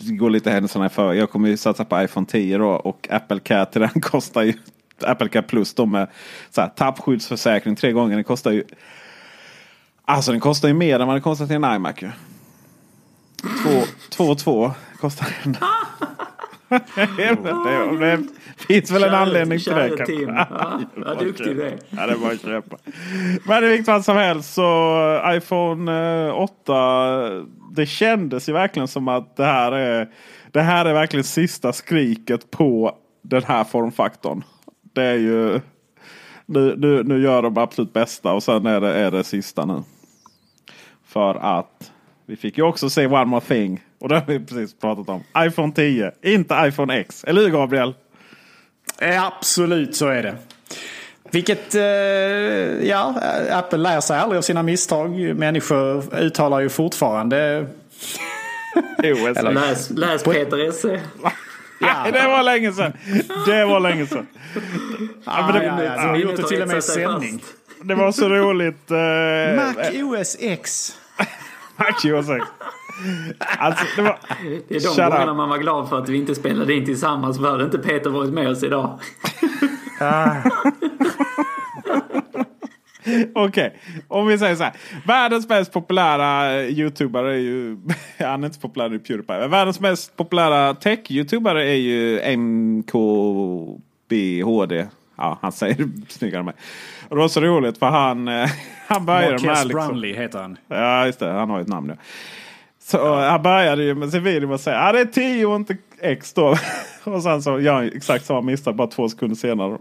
det 0.00 0.12
går 0.16 0.30
lite 0.30 0.50
händelserna 0.50 0.88
för. 0.88 1.12
Jag 1.14 1.30
kommer 1.30 1.48
ju 1.48 1.56
satsa 1.56 1.84
på 1.84 2.02
iPhone 2.02 2.26
10 2.26 2.58
då 2.58 2.68
och 2.68 3.08
Apple 3.10 3.40
Care 3.40 3.66
till 3.66 3.80
den 3.80 3.90
kostar 4.00 4.42
ju 4.42 4.52
Apple 5.02 5.28
Care 5.28 5.42
Plus 5.42 5.74
då 5.74 5.86
med 5.86 6.08
så 6.50 6.60
här, 6.60 6.68
tappskyddsförsäkring 6.68 7.76
tre 7.76 7.92
gånger. 7.92 8.14
Den 8.14 8.24
kostar 8.24 8.50
ju 8.50 8.64
Alltså 10.04 10.30
den 10.30 10.40
kostar 10.40 10.68
ju 10.68 10.74
mer 10.74 11.00
än 11.00 11.06
vad 11.06 11.16
den 11.16 11.22
kostar 11.22 11.46
till 11.46 11.56
en 11.56 11.74
iMac. 11.74 11.94
Ju. 12.02 12.10
Två, 13.62 13.82
två 14.10 14.24
och 14.24 14.38
två 14.38 14.72
kostar 15.00 15.26
den. 15.44 15.56
Det, 17.16 17.38
det 17.98 18.24
finns 18.68 18.90
väl 18.90 19.04
en 19.04 19.14
anledning 19.14 19.58
till 19.58 19.72
det. 19.72 19.88
kanske. 19.88 20.06
Tim. 20.06 20.28
Ja, 20.28 20.80
vad 20.94 21.18
duktig 21.18 21.56
du 21.56 21.62
är. 21.62 21.78
Ja, 21.90 22.06
det 22.06 22.12
är 22.12 22.16
bara 22.16 22.32
att 22.32 22.42
köpa. 22.42 22.76
Men 23.46 23.64
i 23.64 23.68
vilket 23.68 23.86
fall 23.86 24.02
som 24.02 24.16
helst 24.16 24.54
så 24.54 25.20
iPhone 25.26 26.26
eh, 26.26 26.34
8. 26.34 27.44
Det 27.76 27.86
kändes 27.86 28.48
ju 28.48 28.52
verkligen 28.52 28.88
som 28.88 29.08
att 29.08 29.36
det 29.36 29.44
här 29.44 29.72
är, 29.72 30.08
det 30.52 30.62
här 30.62 30.84
är 30.84 30.92
verkligen 30.92 31.24
sista 31.24 31.72
skriket 31.72 32.50
på 32.50 32.96
den 33.22 33.42
här 33.42 33.64
formfaktorn. 33.64 34.44
Det 34.94 35.02
är 35.02 35.16
ju 35.16 35.60
nu, 36.46 36.74
nu, 36.76 37.02
nu 37.02 37.22
gör 37.22 37.42
de 37.42 37.58
absolut 37.58 37.92
bästa 37.92 38.32
och 38.32 38.42
sen 38.42 38.66
är 38.66 38.80
det, 38.80 38.94
är 38.94 39.10
det 39.10 39.24
sista 39.24 39.64
nu. 39.64 39.82
För 41.06 41.34
att 41.34 41.92
vi 42.26 42.36
fick 42.36 42.58
ju 42.58 42.64
också 42.64 42.90
se 42.90 43.06
One 43.06 43.24
More 43.24 43.40
Thing. 43.40 43.80
Och 44.06 44.10
det 44.10 44.18
har 44.18 44.26
vi 44.26 44.40
precis 44.40 44.74
pratat 44.80 45.08
om. 45.08 45.24
iPhone 45.38 45.72
10, 45.72 46.12
inte 46.22 46.54
iPhone 46.68 46.98
X. 47.00 47.24
Eller 47.24 47.40
hur 47.42 47.50
Gabriel? 47.50 47.94
Eh, 48.98 49.24
Absolut 49.24 49.96
så 49.96 50.06
är 50.08 50.22
det. 50.22 50.36
Vilket, 51.30 51.74
eh, 51.74 51.82
ja, 52.88 53.14
Apple 53.50 53.78
lär 53.78 54.00
sig 54.00 54.18
aldrig 54.18 54.38
av 54.38 54.42
sina 54.42 54.62
misstag. 54.62 55.10
Människor 55.36 56.14
uttalar 56.14 56.60
ju 56.60 56.68
fortfarande... 56.68 57.36
Eller, 59.02 59.52
läs, 59.52 59.90
läs 59.90 60.22
Peter 60.22 60.68
Esse. 60.68 61.00
Ja. 61.80 62.06
det 62.12 62.26
var 62.26 62.42
länge 62.42 62.72
sedan. 62.72 62.92
Det 63.46 63.64
var 63.64 63.80
länge 63.80 64.06
sedan. 64.06 64.26
Ja, 65.24 65.50
men 65.52 65.60
det, 65.60 65.66
ja, 65.66 65.82
ja, 65.82 66.00
har 66.00 66.16
gjort 66.16 66.36
det 66.36 66.48
till 66.48 66.62
och 66.62 66.68
med 66.68 66.76
i 66.76 66.82
sändning. 66.82 67.42
Det 67.82 67.94
var 67.94 68.12
så 68.12 68.28
roligt. 68.28 68.90
Mac 69.56 70.02
OS 70.02 70.36
X. 70.40 70.92
Mac 71.76 72.12
OS 72.12 72.30
X. 72.30 72.46
Alltså, 73.38 73.84
det, 73.96 74.02
var... 74.02 74.18
det 74.68 74.76
är 74.76 74.96
de 74.96 75.10
gångerna 75.10 75.34
man 75.34 75.48
var 75.48 75.58
glad 75.58 75.88
för 75.88 75.98
att 75.98 76.08
vi 76.08 76.16
inte 76.16 76.34
spelade 76.34 76.74
in 76.74 76.84
tillsammans. 76.84 77.38
För 77.38 77.50
hade 77.50 77.64
inte 77.64 77.78
Peter 77.78 78.10
varit 78.10 78.32
med 78.32 78.48
oss 78.48 78.62
idag. 78.62 78.98
Okej, 83.34 83.66
okay. 83.66 83.70
om 84.08 84.26
vi 84.26 84.38
säger 84.38 84.56
så 84.56 84.64
här. 84.64 84.72
Världens 85.06 85.48
mest 85.48 85.72
populära 85.72 86.62
youtubare 86.62 87.34
är 87.34 87.38
ju... 87.38 87.76
han 88.18 88.42
är 88.42 88.46
inte 88.46 88.54
så 88.54 88.60
populär 88.60 88.94
i 88.94 88.98
Pewdiepie. 88.98 89.48
Världens 89.48 89.80
mest 89.80 90.16
populära 90.16 90.74
tech-youtubare 90.74 91.62
är 91.62 91.74
ju 91.74 92.20
MKBHD. 92.36 93.76
Ja, 95.16 95.38
han 95.42 95.52
säger 95.52 95.88
snyggare 96.08 96.38
än 96.38 96.44
mig. 96.44 96.54
Och 97.08 97.16
det 97.16 97.22
var 97.22 97.28
så 97.28 97.40
roligt 97.40 97.78
för 97.78 97.86
han, 97.86 98.28
han 98.86 99.06
började 99.06 99.32
Marques 99.32 99.44
med... 99.44 99.66
Liksom, 99.66 99.88
Brownlee 99.88 100.16
heter 100.16 100.38
han. 100.38 100.56
Ja, 100.68 101.06
just 101.06 101.18
det. 101.18 101.32
Han 101.32 101.50
har 101.50 101.58
ju 101.58 101.62
ett 101.62 101.68
namn 101.68 101.86
nu. 101.86 101.96
Så 102.86 102.96
ja. 102.96 103.30
han 103.30 103.42
började 103.42 103.84
ju 103.84 103.94
med 103.94 104.10
sin 104.10 104.22
video 104.22 104.48
med 104.48 104.54
att 104.54 104.60
säga 104.60 104.78
att 104.78 104.88
ah, 104.88 104.92
det 104.92 105.00
är 105.00 105.04
10 105.04 105.46
och 105.46 105.56
inte 105.56 105.76
X 106.00 106.32
då. 106.32 106.56
och 107.04 107.22
sen 107.22 107.42
så 107.42 107.60
gör 107.60 107.74
han 107.74 107.90
exakt 107.94 108.24
samma 108.24 108.40
misstag 108.40 108.76
bara 108.76 108.88
två 108.88 109.08
sekunder 109.08 109.36
senare. 109.36 109.78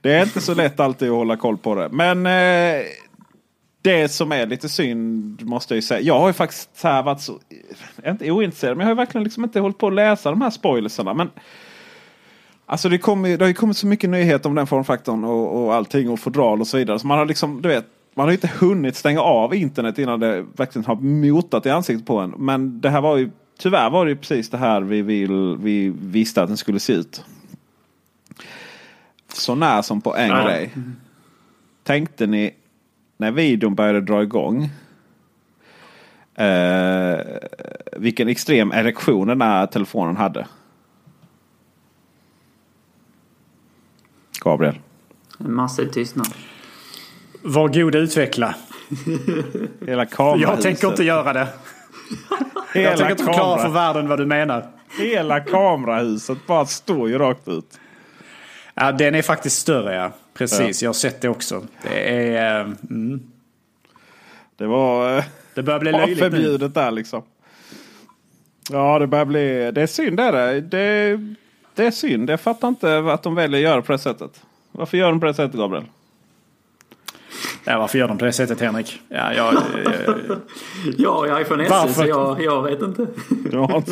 Det 0.00 0.12
är 0.12 0.22
inte 0.22 0.40
så 0.40 0.54
lätt 0.54 0.80
alltid 0.80 1.08
att 1.08 1.14
hålla 1.14 1.36
koll 1.36 1.56
på 1.56 1.74
det. 1.74 1.88
Men 1.88 2.26
eh, 2.26 2.84
det 3.82 4.08
som 4.08 4.32
är 4.32 4.46
lite 4.46 4.68
synd 4.68 5.42
måste 5.42 5.74
jag 5.74 5.76
ju 5.76 5.82
säga. 5.82 6.00
Jag 6.00 6.18
har 6.18 6.26
ju 6.26 6.32
faktiskt 6.32 6.78
så 6.78 6.88
här 6.88 7.02
varit 7.02 7.20
så, 7.20 7.38
inte 8.06 8.30
ointresserad, 8.30 8.76
men 8.76 8.86
jag 8.86 8.90
har 8.90 8.96
verkligen 8.96 9.24
liksom 9.24 9.44
inte 9.44 9.60
hållit 9.60 9.78
på 9.78 9.86
att 9.86 9.94
läsa 9.94 10.30
de 10.30 10.42
här 10.42 10.50
spoilersarna. 10.50 11.14
Men 11.14 11.30
Alltså 12.66 12.88
det, 12.88 12.98
kom, 12.98 13.22
det 13.22 13.40
har 13.40 13.46
ju 13.46 13.54
kommit 13.54 13.76
så 13.76 13.86
mycket 13.86 14.10
nyheter 14.10 14.48
om 14.48 14.54
den 14.54 14.66
formfaktorn 14.66 15.24
och, 15.24 15.64
och 15.64 15.74
allting 15.74 16.10
och 16.10 16.20
fodral 16.20 16.60
och 16.60 16.66
så 16.66 16.76
vidare. 16.76 16.98
Så 16.98 17.06
man 17.06 17.18
har 17.18 17.26
liksom, 17.26 17.62
du 17.62 17.68
vet, 17.68 17.86
man 18.20 18.28
har 18.28 18.32
inte 18.32 18.50
hunnit 18.60 18.96
stänga 18.96 19.20
av 19.20 19.54
internet 19.54 19.98
innan 19.98 20.20
det 20.20 20.46
verkligen 20.56 20.84
har 20.84 20.96
motat 20.96 21.66
i 21.66 21.70
ansiktet 21.70 22.06
på 22.06 22.18
en. 22.18 22.30
Men 22.30 22.80
det 22.80 22.90
här 22.90 23.00
var 23.00 23.16
ju 23.16 23.30
tyvärr 23.58 23.90
var 23.90 24.06
det 24.06 24.16
precis 24.16 24.50
det 24.50 24.58
här 24.58 24.80
vi, 24.80 25.02
vill, 25.02 25.56
vi 25.60 25.88
visste 25.88 26.42
att 26.42 26.48
den 26.48 26.56
skulle 26.56 26.80
se 26.80 26.92
ut. 26.92 27.24
Så 29.28 29.54
när 29.54 29.82
som 29.82 30.00
på 30.00 30.16
en 30.16 30.28
ja. 30.28 30.44
grej. 30.44 30.70
Tänkte 31.82 32.26
ni 32.26 32.54
när 33.16 33.30
videon 33.30 33.74
började 33.74 34.00
dra 34.00 34.22
igång. 34.22 34.70
Eh, 36.34 37.18
vilken 37.92 38.28
extrem 38.28 38.72
erektion 38.72 39.28
den 39.28 39.42
här 39.42 39.66
telefonen 39.66 40.16
hade. 40.16 40.46
Gabriel. 44.40 44.78
En 45.38 45.54
massiv 45.54 45.86
tystnad. 45.86 46.28
Var 47.42 47.68
god 47.68 47.94
utveckla. 47.94 48.54
Hela 49.86 50.06
kamerahuset. 50.06 50.48
Jag 50.48 50.62
tänker 50.62 50.88
inte 50.88 51.04
göra 51.04 51.32
det. 51.32 51.48
Hela 52.74 52.88
jag 52.90 52.98
tänker 52.98 53.10
inte 53.10 53.24
förklara 53.24 53.62
för 53.62 53.68
världen 53.68 54.08
vad 54.08 54.18
du 54.18 54.26
menar. 54.26 54.66
Hela 54.98 55.40
kamerahuset 55.40 56.38
bara 56.46 56.66
står 56.66 57.08
ju 57.08 57.18
rakt 57.18 57.48
ut. 57.48 57.80
Ja, 58.74 58.92
den 58.92 59.14
är 59.14 59.22
faktiskt 59.22 59.58
större 59.58 59.94
ja. 59.94 60.12
Precis, 60.34 60.82
ja. 60.82 60.86
jag 60.86 60.88
har 60.88 60.94
sett 60.94 61.20
det 61.20 61.28
också. 61.28 61.66
Det 61.82 62.34
är... 62.36 62.60
Mm. 62.90 63.20
Det 64.56 64.66
var... 64.66 65.16
Eh, 65.16 65.24
det 65.54 65.62
börjar 65.62 65.80
bli 65.80 65.92
löjligt 65.92 66.18
förbjudet 66.18 66.74
nu. 66.74 66.80
där 66.82 66.90
liksom. 66.90 67.22
Ja, 68.70 68.98
det 68.98 69.06
börjar 69.06 69.24
bli... 69.24 69.70
Det 69.72 69.82
är 69.82 69.86
synd 69.86 70.20
är 70.20 70.32
det. 70.32 70.60
det. 70.60 71.18
Det 71.74 71.86
är 71.86 71.90
synd. 71.90 72.30
Jag 72.30 72.40
fattar 72.40 72.68
inte 72.68 72.98
att 72.98 73.22
de 73.22 73.34
väljer 73.34 73.60
att 73.60 73.64
göra 73.64 73.82
på 73.82 73.92
det 73.92 73.98
sättet. 73.98 74.42
Varför 74.72 74.96
gör 74.96 75.10
de 75.10 75.20
på 75.20 75.26
det 75.26 75.34
sättet, 75.34 75.56
Gabriel? 75.56 75.84
Ja, 77.64 77.78
varför 77.78 77.98
gör 77.98 78.08
de 78.08 78.18
på 78.18 78.24
det 78.24 78.32
sättet 78.32 78.60
Henrik? 78.60 79.00
Ja, 79.08 79.32
jag, 79.32 79.54
jag 80.98 81.28
är 81.28 81.40
iPhone 81.40 81.64
SE 81.64 81.94
så 81.94 82.06
jag, 82.06 82.42
jag 82.42 82.62
vet 82.62 82.82
inte. 82.82 83.06
ja, 83.52 83.82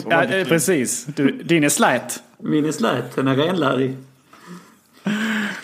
precis. 0.49 1.05
Du, 1.05 1.31
din 1.31 1.65
är 1.65 1.69
slät. 1.69 2.23
Min 2.39 2.65
är 2.65 2.73
slät. 2.73 3.17
Den 3.17 3.29
är 3.29 3.37
renlärig. 3.37 3.97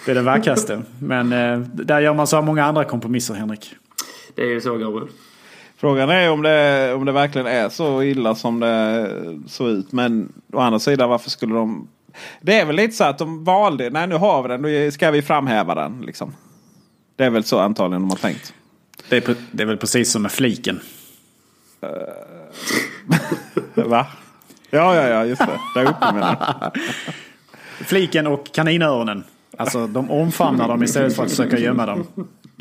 Det 0.05 0.11
är 0.11 0.15
det 0.15 0.23
vackraste. 0.23 0.83
Men 0.99 1.33
eh, 1.33 1.59
där 1.59 2.01
gör 2.01 2.15
man 2.15 2.27
så 2.27 2.43
många 2.43 2.65
andra 2.65 2.85
kompromisser 2.85 3.35
Henrik. 3.35 3.75
Det 4.35 4.43
är 4.43 4.49
ju 4.49 4.61
så 4.61 4.77
Gabriel. 4.77 5.09
Frågan 5.77 6.11
är 6.11 6.31
om 6.31 6.43
det, 6.43 6.95
om 6.95 7.05
det 7.05 7.13
verkligen 7.13 7.47
är 7.47 7.69
så 7.69 8.03
illa 8.03 8.35
som 8.35 8.61
det 8.61 9.09
såg 9.47 9.69
ut. 9.69 9.93
Men 9.93 10.33
å 10.53 10.59
andra 10.59 10.79
sidan 10.79 11.09
varför 11.09 11.31
skulle 11.31 11.55
de... 11.55 11.89
Det 12.41 12.61
är 12.61 12.67
väl 12.67 12.77
lite 12.77 12.95
så 12.95 13.05
att 13.05 13.19
de 13.19 13.45
valde, 13.45 13.91
nej 13.91 14.07
nu 14.07 14.15
har 14.15 14.43
vi 14.43 14.49
den, 14.49 14.63
då 14.63 14.91
ska 14.91 15.11
vi 15.11 15.23
framhäva 15.23 15.75
den. 15.75 16.03
Liksom. 16.07 16.33
Det 17.17 17.25
är 17.25 17.31
väl 17.31 17.45
så 17.45 17.59
antagligen 17.59 18.03
de 18.03 18.11
har 18.11 18.17
tänkt. 18.17 18.55
Det 19.09 19.29
är, 19.29 19.37
det 19.51 19.63
är 19.63 19.67
väl 19.67 19.77
precis 19.77 20.13
som 20.13 20.23
med 20.23 20.33
fliken. 20.33 20.81
Uh, 21.85 21.91
va? 23.89 24.07
Ja, 24.71 24.95
ja, 24.95 25.09
ja, 25.09 25.25
just 25.25 25.43
det. 25.47 25.61
Där 25.75 25.85
uppe 25.91 26.13
menar 26.13 26.73
Fliken 27.85 28.27
och 28.27 28.53
kaninöronen. 28.53 29.25
Alltså 29.57 29.87
de 29.87 30.11
omfamnar 30.11 30.69
dem 30.69 30.83
istället 30.83 31.17
för 31.17 31.23
att 31.23 31.31
försöka 31.31 31.59
gömma 31.59 31.87
dem. 31.87 32.07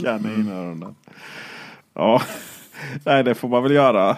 Kaninöronen. 0.03 0.95
Ja, 1.93 2.21
nej 3.05 3.23
det 3.23 3.35
får 3.35 3.47
man 3.47 3.63
väl 3.63 3.71
göra. 3.71 4.17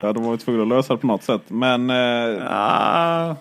Ja, 0.00 0.12
de 0.12 0.24
var 0.24 0.30
ju 0.30 0.36
tvungna 0.36 0.62
att 0.62 0.68
lösa 0.68 0.94
det 0.94 1.00
på 1.00 1.06
något 1.06 1.22
sätt. 1.22 1.42
Men... 1.48 1.90
Eh, 1.90 2.42
Ah, 2.50 3.36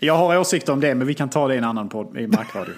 jag 0.00 0.16
har 0.16 0.38
åsikter 0.38 0.72
om 0.72 0.80
det, 0.80 0.94
men 0.94 1.06
vi 1.06 1.14
kan 1.14 1.28
ta 1.28 1.48
det 1.48 1.54
i 1.54 1.58
en 1.58 1.64
annan 1.64 1.88
podd 1.88 2.16
i 2.18 2.26
Macradio. 2.26 2.74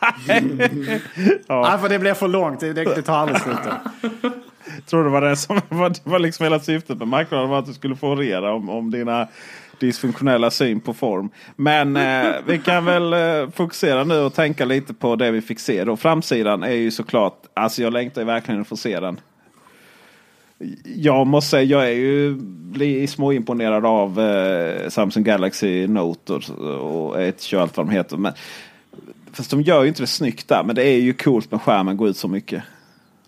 ja. 1.46 1.78
för 1.78 1.88
det 1.88 1.98
blir 1.98 2.14
för 2.14 2.28
långt. 2.28 2.60
Det, 2.60 2.72
det 2.72 3.02
tar 3.02 3.16
aldrig 3.16 3.40
slut. 3.40 3.58
tror 4.86 5.04
det 5.04 5.10
var 5.10 5.20
det 5.20 5.36
som 5.36 5.60
var, 5.68 5.88
det 5.88 6.00
var 6.04 6.18
liksom 6.18 6.44
hela 6.44 6.60
syftet 6.60 6.98
med. 6.98 7.26
Var 7.30 7.58
att 7.58 7.66
du 7.66 7.72
skulle 7.72 7.96
få 7.96 8.08
orera 8.08 8.52
om, 8.52 8.68
om 8.70 8.90
dina 8.90 9.28
dysfunktionella 9.80 10.50
syn 10.50 10.80
på 10.80 10.94
form. 10.94 11.30
Men 11.56 11.96
eh, 11.96 12.34
vi 12.46 12.58
kan 12.58 12.84
väl 12.84 13.12
eh, 13.12 13.50
fokusera 13.50 14.04
nu 14.04 14.18
och 14.20 14.34
tänka 14.34 14.64
lite 14.64 14.94
på 14.94 15.16
det 15.16 15.30
vi 15.30 15.40
fick 15.40 15.60
se. 15.60 15.84
Då. 15.84 15.96
Framsidan 15.96 16.62
är 16.62 16.72
ju 16.72 16.90
såklart, 16.90 17.42
alltså 17.54 17.82
jag 17.82 17.92
längtar 17.92 18.20
ju 18.20 18.26
verkligen 18.26 18.60
att 18.60 18.68
få 18.68 18.76
se 18.76 19.00
den. 19.00 19.20
Jag 20.84 21.26
måste 21.26 21.50
säga, 21.50 21.62
jag 21.62 21.88
är 21.88 21.94
ju 21.94 23.06
småimponerad 23.06 23.86
av 23.86 24.20
eh, 24.20 24.88
Samsung 24.88 25.24
Galaxy 25.24 25.86
Note 25.86 26.32
och, 26.32 26.50
och 27.10 27.22
Edge 27.22 27.54
och 27.54 27.60
allt 27.60 27.76
vad 27.76 27.86
de 27.86 27.92
heter. 27.92 28.16
Men, 28.16 28.32
fast 29.32 29.50
de 29.50 29.62
gör 29.62 29.82
ju 29.82 29.88
inte 29.88 30.02
det 30.02 30.06
snyggt 30.06 30.48
där. 30.48 30.62
Men 30.64 30.76
det 30.76 30.84
är 30.84 31.00
ju 31.00 31.12
coolt 31.12 31.50
med 31.50 31.62
skärmen 31.62 31.96
går 31.96 32.08
ut 32.08 32.16
så 32.16 32.28
mycket. 32.28 32.62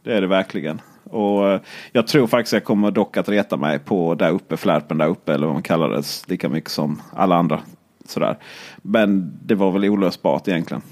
Det 0.03 0.13
är 0.13 0.21
det 0.21 0.27
verkligen. 0.27 0.81
Och 1.05 1.49
eh, 1.49 1.61
jag 1.93 2.07
tror 2.07 2.27
faktiskt 2.27 2.53
jag 2.53 2.65
kommer 2.65 2.91
dock 2.91 3.17
att 3.17 3.29
reta 3.29 3.57
mig 3.57 3.79
på 3.79 4.15
där 4.15 4.31
uppe, 4.31 4.57
flärpen 4.57 4.99
där 4.99 5.09
uppe 5.09 5.35
eller 5.35 5.47
vad 5.47 5.55
man 5.55 5.63
kallar 5.63 5.89
det. 5.89 6.05
Lika 6.27 6.49
mycket 6.49 6.71
som 6.71 7.03
alla 7.13 7.37
andra. 7.37 7.61
Sådär. 8.07 8.39
Men 8.83 9.39
det 9.45 9.55
var 9.55 9.71
väl 9.71 9.85
olösbart 9.85 10.49
egentligen. 10.49 10.83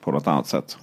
På 0.00 0.12
något 0.12 0.26
annat 0.26 0.46
sätt. 0.46 0.78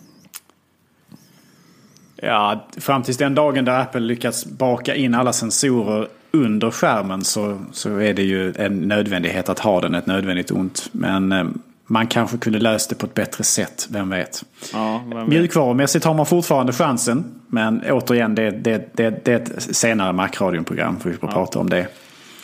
Ja, 2.25 2.67
fram 2.77 3.03
tills 3.03 3.17
den 3.17 3.35
dagen 3.35 3.65
där 3.65 3.79
Apple 3.79 3.99
lyckats 3.99 4.45
baka 4.45 4.95
in 4.95 5.15
alla 5.15 5.33
sensorer 5.33 6.07
under 6.31 6.71
skärmen 6.71 7.23
så, 7.23 7.59
så 7.71 7.97
är 7.97 8.13
det 8.13 8.23
ju 8.23 8.53
en 8.57 8.79
nödvändighet 8.79 9.49
att 9.49 9.59
ha 9.59 9.81
den, 9.81 9.95
ett 9.95 10.05
nödvändigt 10.05 10.51
ont. 10.51 10.89
Men 10.91 11.31
eh, 11.31 11.45
man 11.87 12.07
kanske 12.07 12.37
kunde 12.37 12.59
löst 12.59 12.89
det 12.89 12.95
på 12.95 13.05
ett 13.05 13.13
bättre 13.13 13.43
sätt, 13.43 13.87
vem 13.89 14.09
vet. 14.09 14.43
Ja, 14.73 15.03
vem 15.07 15.19
vet. 15.19 15.27
Mjukvarumässigt 15.27 16.05
har 16.05 16.13
man 16.13 16.25
fortfarande 16.25 16.73
chansen. 16.73 17.23
Men 17.47 17.81
återigen, 17.89 18.35
det, 18.35 18.51
det, 18.51 18.89
det, 18.95 19.25
det 19.25 19.31
är 19.31 19.39
ett 19.39 19.75
senare 19.75 20.13
Mac-radion-program. 20.13 20.99
För 20.99 21.09
vi 21.09 21.17
får 21.17 21.27
prata 21.27 21.59
om 21.59 21.69
det. 21.69 21.87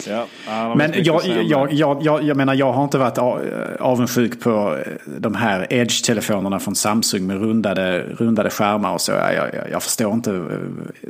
Ja, 0.08 0.76
Men 0.76 0.91
jag, 0.95 1.26
jag, 1.26 1.74
jag, 1.74 2.04
jag, 2.04 2.24
jag 2.24 2.38
menar, 2.38 2.54
jag 2.54 2.74
har 2.74 2.84
inte 2.84 2.97
varit 2.97 3.18
avundsjuk 3.80 4.39
på 4.41 4.78
eh, 4.78 4.91
de 5.20 5.36
här 5.36 5.68
Edge-telefonerna 5.70 6.60
från 6.60 6.76
Samsung 6.76 7.28
med 7.28 7.38
rundade, 7.41 8.02
rundade 8.04 8.49
skärmar 8.49 8.93
och 8.93 9.02
så. 9.02 9.12
Jag, 9.12 9.34
jag, 9.36 9.70
jag 9.72 9.84
förstår 9.84 10.14
inte. 10.14 10.32
eh, 10.36 10.45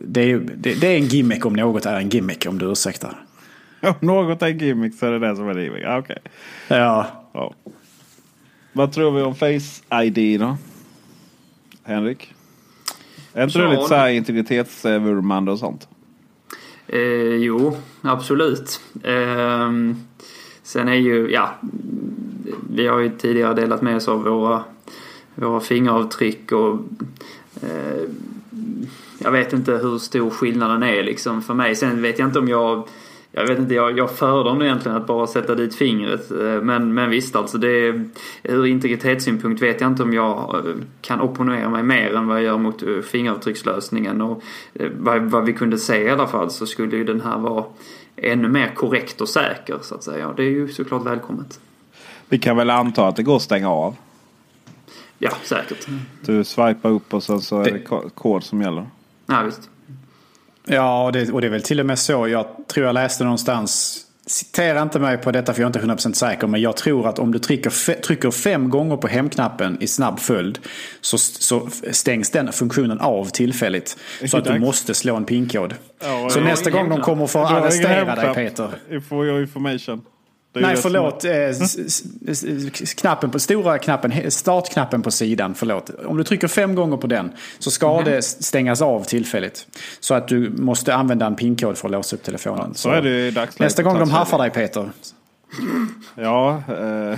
Det 0.05 0.21
är, 0.31 0.39
det, 0.55 0.73
det 0.81 0.87
är 0.87 0.97
en 0.97 1.05
gimmick 1.05 1.45
om 1.45 1.53
något 1.53 1.85
är 1.85 1.95
en 1.97 2.09
gimmick, 2.09 2.45
om 2.49 2.57
du 2.59 2.65
ursäktar. 2.71 3.13
Om 3.81 3.93
något 4.01 4.41
är 4.41 4.47
gimmick 4.47 4.95
så 4.99 5.05
är 5.05 5.11
det 5.11 5.19
det 5.19 5.35
som 5.35 5.49
är 5.49 5.59
gimmick. 5.59 5.83
Ja, 5.83 5.97
okej. 5.97 6.17
Ja. 6.67 7.07
Ja. 7.33 7.53
Vad 8.73 8.91
tror 8.93 9.11
vi 9.11 9.21
om 9.21 9.35
Face 9.35 10.03
ID 10.03 10.39
då? 10.39 10.57
Henrik? 11.83 12.33
Är 13.33 13.43
inte 13.43 13.59
du 13.59 13.69
lite 13.69 13.83
så 13.83 13.95
här 13.95 14.07
det- 14.07 14.13
integritetsvurmande 14.13 15.51
och 15.51 15.59
sånt? 15.59 15.87
Eh, 16.87 17.35
jo, 17.35 17.77
absolut. 18.01 18.81
Eh, 19.03 19.71
sen 20.63 20.87
är 20.87 20.95
ju, 20.95 21.31
ja, 21.31 21.59
vi 22.69 22.87
har 22.87 22.99
ju 22.99 23.09
tidigare 23.09 23.53
delat 23.53 23.81
med 23.81 23.95
oss 23.95 24.07
av 24.07 24.23
våra, 24.23 24.63
våra 25.35 25.59
fingeravtryck 25.59 26.51
och 26.51 26.79
eh, 27.61 28.01
jag 29.23 29.31
vet 29.31 29.53
inte 29.53 29.71
hur 29.71 29.97
stor 29.97 30.29
skillnaden 30.29 30.83
är 30.83 31.03
liksom 31.03 31.41
för 31.41 31.53
mig. 31.53 31.75
Sen 31.75 32.01
vet 32.01 32.19
jag 32.19 32.27
inte 32.27 32.39
om 32.39 32.47
jag 32.47 32.87
jag 33.31 33.47
vet 33.47 33.59
inte, 33.59 33.73
jag, 33.73 33.97
jag 33.97 34.11
föredrar 34.11 34.53
nog 34.53 34.63
egentligen 34.63 34.97
att 34.97 35.07
bara 35.07 35.27
sätta 35.27 35.55
dit 35.55 35.75
fingret. 35.75 36.31
Eh, 36.31 36.37
Men, 36.61 36.93
men 36.93 37.09
visst 37.09 37.35
alltså, 37.35 37.57
det, 37.57 38.03
ur 38.43 38.65
integritetssynpunkt 38.65 39.61
vet 39.61 39.81
jag 39.81 39.91
inte 39.91 40.03
om 40.03 40.13
jag 40.13 40.55
eh, 40.55 40.73
kan 41.01 41.21
opponera 41.21 41.69
mig 41.69 41.83
mer 41.83 42.15
än 42.15 42.27
vad 42.27 42.37
jag 42.37 42.43
gör 42.43 42.57
mot 42.57 42.83
eh, 42.83 42.99
fingeravtryckslösningen. 43.01 44.21
Och 44.21 44.43
vad, 44.97 45.21
vad 45.21 45.45
vi 45.45 45.53
kunde 45.53 45.77
se 45.77 46.03
i 46.03 46.09
alla 46.09 46.27
fall 46.27 46.49
så 46.49 46.65
skulle 46.65 46.97
ju 46.97 47.03
den 47.03 47.21
här 47.21 47.37
vara 47.37 47.65
ännu 48.15 48.47
mer 48.47 48.71
korrekt 48.75 49.21
och 49.21 49.29
säker 49.29 49.77
så 49.81 49.95
att 49.95 50.03
säga. 50.03 50.27
Och 50.27 50.35
det 50.35 50.43
är 50.43 50.49
ju 50.49 50.67
såklart 50.67 51.05
välkommet. 51.05 51.59
Vi 52.29 52.39
kan 52.39 52.57
väl 52.57 52.69
anta 52.69 53.07
att 53.07 53.15
det 53.15 53.23
går 53.23 53.35
att 53.35 53.41
stänga 53.41 53.69
av. 53.69 53.95
Ja, 55.17 55.31
säkert. 55.43 55.87
Du 56.25 56.43
swipar 56.43 56.89
upp 56.89 57.13
och 57.13 57.23
sen 57.23 57.41
så 57.41 57.61
är 57.61 57.71
det 57.71 57.79
ko- 57.79 58.09
kod 58.15 58.43
som 58.43 58.61
gäller. 58.61 58.85
Ja, 59.25 59.41
visst. 59.45 59.69
Ja, 60.71 61.05
och 61.05 61.11
det, 61.11 61.31
och 61.31 61.41
det 61.41 61.47
är 61.47 61.51
väl 61.51 61.61
till 61.61 61.79
och 61.79 61.85
med 61.85 61.99
så. 61.99 62.27
Jag 62.27 62.45
tror 62.67 62.85
jag 62.85 62.93
läste 62.93 63.23
någonstans. 63.23 63.97
Citera 64.25 64.81
inte 64.81 64.99
mig 64.99 65.17
på 65.17 65.31
detta 65.31 65.53
för 65.53 65.61
jag 65.61 65.75
är 65.75 65.85
inte 65.87 66.07
100% 66.07 66.13
säker. 66.13 66.47
Men 66.47 66.61
jag 66.61 66.77
tror 66.77 67.07
att 67.07 67.19
om 67.19 67.31
du 67.31 67.39
trycker, 67.39 68.01
trycker 68.01 68.31
fem 68.31 68.69
gånger 68.69 68.97
på 68.97 69.07
hemknappen 69.07 69.77
i 69.81 69.87
snabb 69.87 70.19
följd. 70.19 70.59
Så, 71.01 71.17
så 71.17 71.69
stängs 71.91 72.29
den 72.29 72.51
funktionen 72.51 72.99
av 72.99 73.25
tillfälligt. 73.25 73.97
Så 74.25 74.37
att 74.37 74.45
du 74.45 74.59
måste 74.59 74.93
slå 74.93 75.15
en 75.15 75.25
pinkod. 75.25 75.75
Ja, 76.03 76.29
så 76.29 76.39
nästa 76.39 76.69
gång 76.69 76.89
de 76.89 77.01
kommer 77.01 77.27
få 77.27 77.39
har 77.39 77.51
ingen 77.51 77.63
arrestera 77.63 78.15
dig. 78.15 78.33
Peter. 78.35 78.69
For 79.09 79.25
your 79.25 79.41
information. 79.41 80.01
Nej, 80.53 80.75
förlåt. 80.75 81.23
är- 81.23 81.49
Eh, 81.49 82.69
knappen 82.97 83.29
på, 83.31 83.39
stora 83.39 83.77
knappen, 83.77 84.31
startknappen 84.31 85.01
på 85.01 85.11
sidan, 85.11 85.55
förlåt. 85.55 85.89
Om 86.05 86.17
du 86.17 86.23
trycker 86.23 86.47
fem 86.47 86.75
gånger 86.75 86.97
på 86.97 87.07
den 87.07 87.31
så 87.59 87.71
ska 87.71 87.95
Mhm. 87.95 88.05
det 88.05 88.21
stängas 88.21 88.81
av 88.81 89.03
tillfälligt. 89.03 89.67
Så 89.99 90.13
att 90.13 90.27
du 90.27 90.49
måste 90.49 90.95
använda 90.95 91.25
en 91.25 91.35
pinkod 91.35 91.77
för 91.77 91.87
att 91.87 91.91
låsa 91.91 92.15
upp 92.15 92.23
telefonen. 92.23 92.73
Så 92.75 92.89
är 92.89 93.01
det 93.01 93.27
i 93.27 93.31
dagsläget. 93.31 93.59
Nästa 93.59 93.83
gång 93.83 93.99
de 93.99 94.07
så 94.09 94.15
haffar 94.15 94.37
dig. 94.37 94.49
Peter, 94.49 94.89
Ja, 96.15 96.63
eh, 96.67 97.17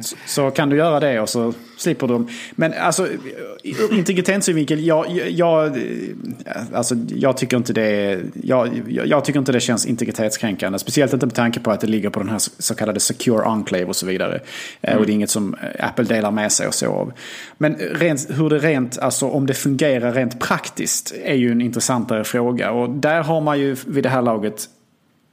så 0.26 0.50
kan 0.50 0.68
du 0.68 0.76
göra 0.76 1.00
det 1.00 1.20
och 1.20 1.28
så 1.28 1.52
slipper 1.76 2.08
du. 2.08 2.26
Men 2.52 2.72
alltså, 2.72 3.08
integritetssynvinkel, 3.90 4.86
jag, 4.86 5.06
jag, 5.30 5.78
alltså, 6.74 6.94
jag, 7.08 7.36
tycker 7.36 7.56
inte 7.56 7.72
det, 7.72 8.20
jag, 8.42 8.82
jag 9.06 9.24
tycker 9.24 9.38
inte 9.38 9.52
det 9.52 9.60
känns 9.60 9.86
integritetskränkande. 9.86 10.78
Speciellt 10.78 11.12
inte 11.12 11.26
med 11.26 11.34
tanke 11.34 11.60
på 11.60 11.70
att 11.70 11.80
det 11.80 11.86
ligger 11.86 12.10
på 12.10 12.20
den 12.20 12.28
här 12.28 12.38
så 12.58 12.74
kallade 12.74 13.00
secure 13.00 13.44
enclave 13.44 13.84
och 13.84 13.96
så 13.96 14.06
vidare. 14.06 14.40
Eh, 14.80 14.96
Och 14.96 15.06
det 15.06 15.12
är 15.12 15.14
inget 15.14 15.30
som 15.30 15.56
Apple 15.78 16.04
delar 16.04 16.30
med 16.30 16.52
sig 16.52 16.66
och 16.66 16.74
så 16.74 16.92
av. 16.92 17.12
Men 17.58 17.74
rent, 17.74 18.26
hur 18.30 18.50
det 18.50 18.58
rent, 18.58 18.98
alltså 18.98 19.26
om 19.28 19.46
det 19.46 19.54
fungerar 19.54 20.12
rent 20.12 20.40
praktiskt 20.40 21.14
är 21.24 21.34
ju 21.34 21.50
en 21.52 21.60
intressantare 21.60 22.24
fråga. 22.24 22.70
Och 22.70 22.90
där 22.90 23.22
har 23.22 23.40
man 23.40 23.58
ju 23.58 23.76
vid 23.86 24.04
det 24.04 24.08
här 24.08 24.22
laget 24.22 24.68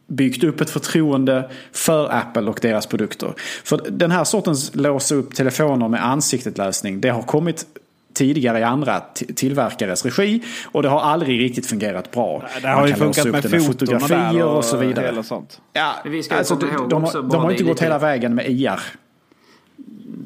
byggt 0.09 0.43
upp 0.43 0.61
ett 0.61 0.69
förtroende 0.69 1.49
för 1.71 2.13
Apple 2.13 2.41
och 2.49 2.59
deras 2.61 2.85
produkter. 2.85 3.33
För 3.63 3.81
den 3.89 4.11
här 4.11 4.23
sortens 4.23 4.75
låsa 4.75 5.15
upp 5.15 5.35
telefoner 5.35 5.87
med 5.87 6.05
ansiktet-lösning, 6.05 7.01
det 7.01 7.09
har 7.09 7.21
kommit 7.21 7.65
tidigare 8.13 8.59
i 8.59 8.63
andra 8.63 8.99
tillverkares 9.35 10.05
regi 10.05 10.43
och 10.71 10.83
det 10.83 10.89
har 10.89 11.01
aldrig 11.01 11.39
riktigt 11.41 11.65
fungerat 11.65 12.11
bra. 12.11 12.43
det 12.61 12.67
har 12.67 12.75
Man 12.75 12.87
ju 12.87 12.93
funkat 12.95 13.25
upp 13.25 13.31
med 13.33 13.43
foton 13.43 13.61
fotografier 13.61 14.43
och, 14.45 14.65
så 14.65 14.77
vidare. 14.77 15.05
Hela 15.05 15.23
sånt. 15.23 15.61
Ja, 15.73 15.93
vi 16.05 16.23
ska 16.23 16.35
alltså, 16.35 16.55
komma 16.55 16.71
de, 16.71 16.75
ihåg 16.77 16.89
de, 16.89 17.03
har- 17.03 17.13
de 17.21 17.41
har 17.41 17.51
inte 17.51 17.63
gått 17.63 17.71
lite- 17.71 17.85
hela 17.85 17.99
vägen 17.99 18.35
med 18.35 18.49
IR. 18.49 18.79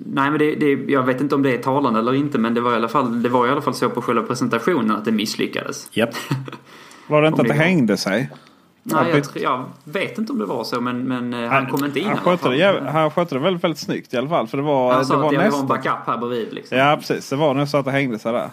Nej 0.05 0.29
men 0.29 0.39
det, 0.39 0.55
det, 0.55 0.91
jag 0.91 1.03
vet 1.03 1.21
inte 1.21 1.35
om 1.35 1.43
det 1.43 1.53
är 1.53 1.57
talande 1.57 1.99
eller 1.99 2.13
inte 2.15 2.37
men 2.37 2.53
det 2.53 2.61
var, 2.61 2.71
i 2.73 2.75
alla 2.75 2.87
fall, 2.87 3.23
det 3.23 3.29
var 3.29 3.47
i 3.47 3.49
alla 3.49 3.61
fall 3.61 3.73
så 3.73 3.89
på 3.89 4.01
själva 4.01 4.23
presentationen 4.23 4.91
att 4.91 5.05
det 5.05 5.11
misslyckades. 5.11 5.87
Japp. 5.91 6.09
Var 7.07 7.21
det 7.21 7.27
inte 7.27 7.41
att 7.41 7.47
det 7.47 7.53
hängde 7.53 7.97
sig? 7.97 8.29
Nej, 8.83 9.09
jag, 9.09 9.15
bytt- 9.21 9.41
jag 9.41 9.65
vet 9.83 10.17
inte 10.17 10.31
om 10.31 10.39
det 10.39 10.45
var 10.45 10.63
så 10.63 10.81
men, 10.81 11.03
men 11.03 11.33
eh, 11.33 11.49
han 11.49 11.65
kom 11.67 11.85
inte 11.85 11.99
in 11.99 12.07
han 12.07 12.17
skötte, 12.17 12.49
det, 12.49 12.55
jäv- 12.55 12.87
han 12.87 13.11
skötte 13.11 13.35
det 13.35 13.39
väldigt, 13.39 13.63
väldigt 13.63 13.79
snyggt 13.79 14.13
i 14.13 14.17
alla 14.17 14.29
fall. 14.29 14.47
För 14.47 14.57
det 14.57 14.63
var, 14.63 14.91
Han 14.91 14.99
det 15.01 15.05
sa 15.05 15.17
var 15.17 15.27
att 15.27 15.33
jag 15.33 15.39
ha 15.39 15.45
en 15.45 15.51
nästan... 15.51 15.67
backup 15.67 16.07
här 16.07 16.17
bredvid 16.17 16.53
liksom. 16.53 16.77
Ja 16.77 16.97
precis, 16.99 17.29
det 17.29 17.35
var 17.35 17.53
nog 17.53 17.67
så 17.67 17.77
att 17.77 17.85
det 17.85 17.91
hängde 17.91 18.19
sig 18.19 18.31
där. 18.33 18.49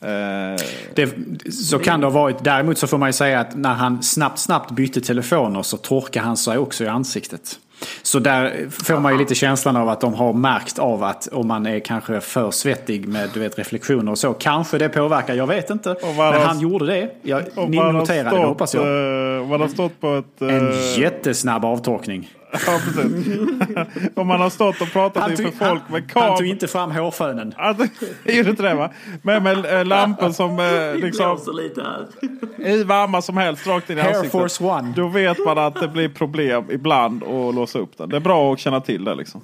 Eh, 0.00 0.60
Det, 0.94 1.14
så 1.52 1.78
kan 1.78 2.00
det 2.00 2.06
ha 2.06 2.10
varit. 2.12 2.44
Däremot 2.44 2.78
så 2.78 2.86
får 2.86 2.98
man 2.98 3.08
ju 3.08 3.12
säga 3.12 3.40
att 3.40 3.56
när 3.56 3.74
han 3.74 4.02
snabbt, 4.02 4.38
snabbt 4.38 4.70
bytte 4.70 5.00
telefoner 5.00 5.62
så 5.62 5.76
torkade 5.76 6.26
han 6.26 6.36
sig 6.36 6.58
också 6.58 6.84
i 6.84 6.88
ansiktet. 6.88 7.58
Så 8.02 8.18
där 8.18 8.66
får 8.70 9.00
man 9.00 9.12
ju 9.12 9.18
lite 9.18 9.34
känslan 9.34 9.76
av 9.76 9.88
att 9.88 10.00
de 10.00 10.14
har 10.14 10.32
märkt 10.32 10.78
av 10.78 11.02
att 11.04 11.28
om 11.32 11.48
man 11.48 11.66
är 11.66 11.80
kanske 11.80 12.20
för 12.20 12.50
svettig 12.50 13.08
med 13.08 13.30
du 13.34 13.40
vet, 13.40 13.58
reflektioner 13.58 14.12
och 14.12 14.18
så. 14.18 14.32
Kanske 14.32 14.78
det 14.78 14.88
påverkar, 14.88 15.34
jag 15.34 15.46
vet 15.46 15.70
inte. 15.70 15.96
Men 16.16 16.40
han 16.42 16.60
gjorde 16.60 16.86
det. 16.86 17.10
Jag, 17.22 17.42
ni 17.68 17.76
noterade 17.76 18.22
det 18.22 18.30
stått, 18.30 18.46
hoppas 18.46 18.74
jag. 18.74 18.82
eh, 19.40 19.46
Man 19.46 19.60
har 19.60 19.68
stått 19.68 20.00
på 20.00 20.14
ett... 20.14 20.42
eh, 20.42 20.54
En 20.54 20.72
jättesnabb 21.00 21.64
avtorkning. 21.64 22.30
Ja, 22.66 22.80
precis. 22.84 23.28
och 24.14 24.26
man 24.26 24.40
har 24.40 24.50
stått 24.50 24.80
och 24.80 24.92
pratat 24.92 25.22
Han 25.22 25.30
inför 25.30 25.44
folk 25.44 25.60
han, 25.60 25.78
med 25.88 26.02
han 26.02 26.02
kameror. 26.02 26.36
tog 26.36 26.46
inte 26.46 26.68
fram 26.68 26.90
hårfönen. 26.90 27.54
Gjorde 28.24 28.50
inte 28.50 28.62
det 28.62 28.74
va? 28.74 28.90
Men 29.22 29.42
med 29.42 29.78
eh, 29.78 29.84
lampor 29.84 30.30
som 30.30 30.58
eh, 30.58 30.94
liksom 31.04 31.38
i 32.58 32.82
varma 32.82 33.22
som 33.22 33.36
helst 33.36 33.66
rakt 33.66 33.90
in 33.90 33.98
i 33.98 34.00
ansiktet. 34.00 34.32
Force 34.32 34.64
One. 34.64 34.92
Då 34.96 35.08
vet 35.08 35.38
man 35.44 35.58
att 35.58 35.80
det 35.80 35.88
blir 35.88 36.08
problem 36.08 36.64
ibland 36.70 37.22
att 37.22 37.54
låsa 37.54 37.78
upp 37.78 37.98
den. 37.98 38.08
Det 38.08 38.16
är 38.16 38.20
bra 38.20 38.52
att 38.52 38.58
känna 38.58 38.80
till 38.80 39.04
det 39.04 39.14
liksom. 39.14 39.40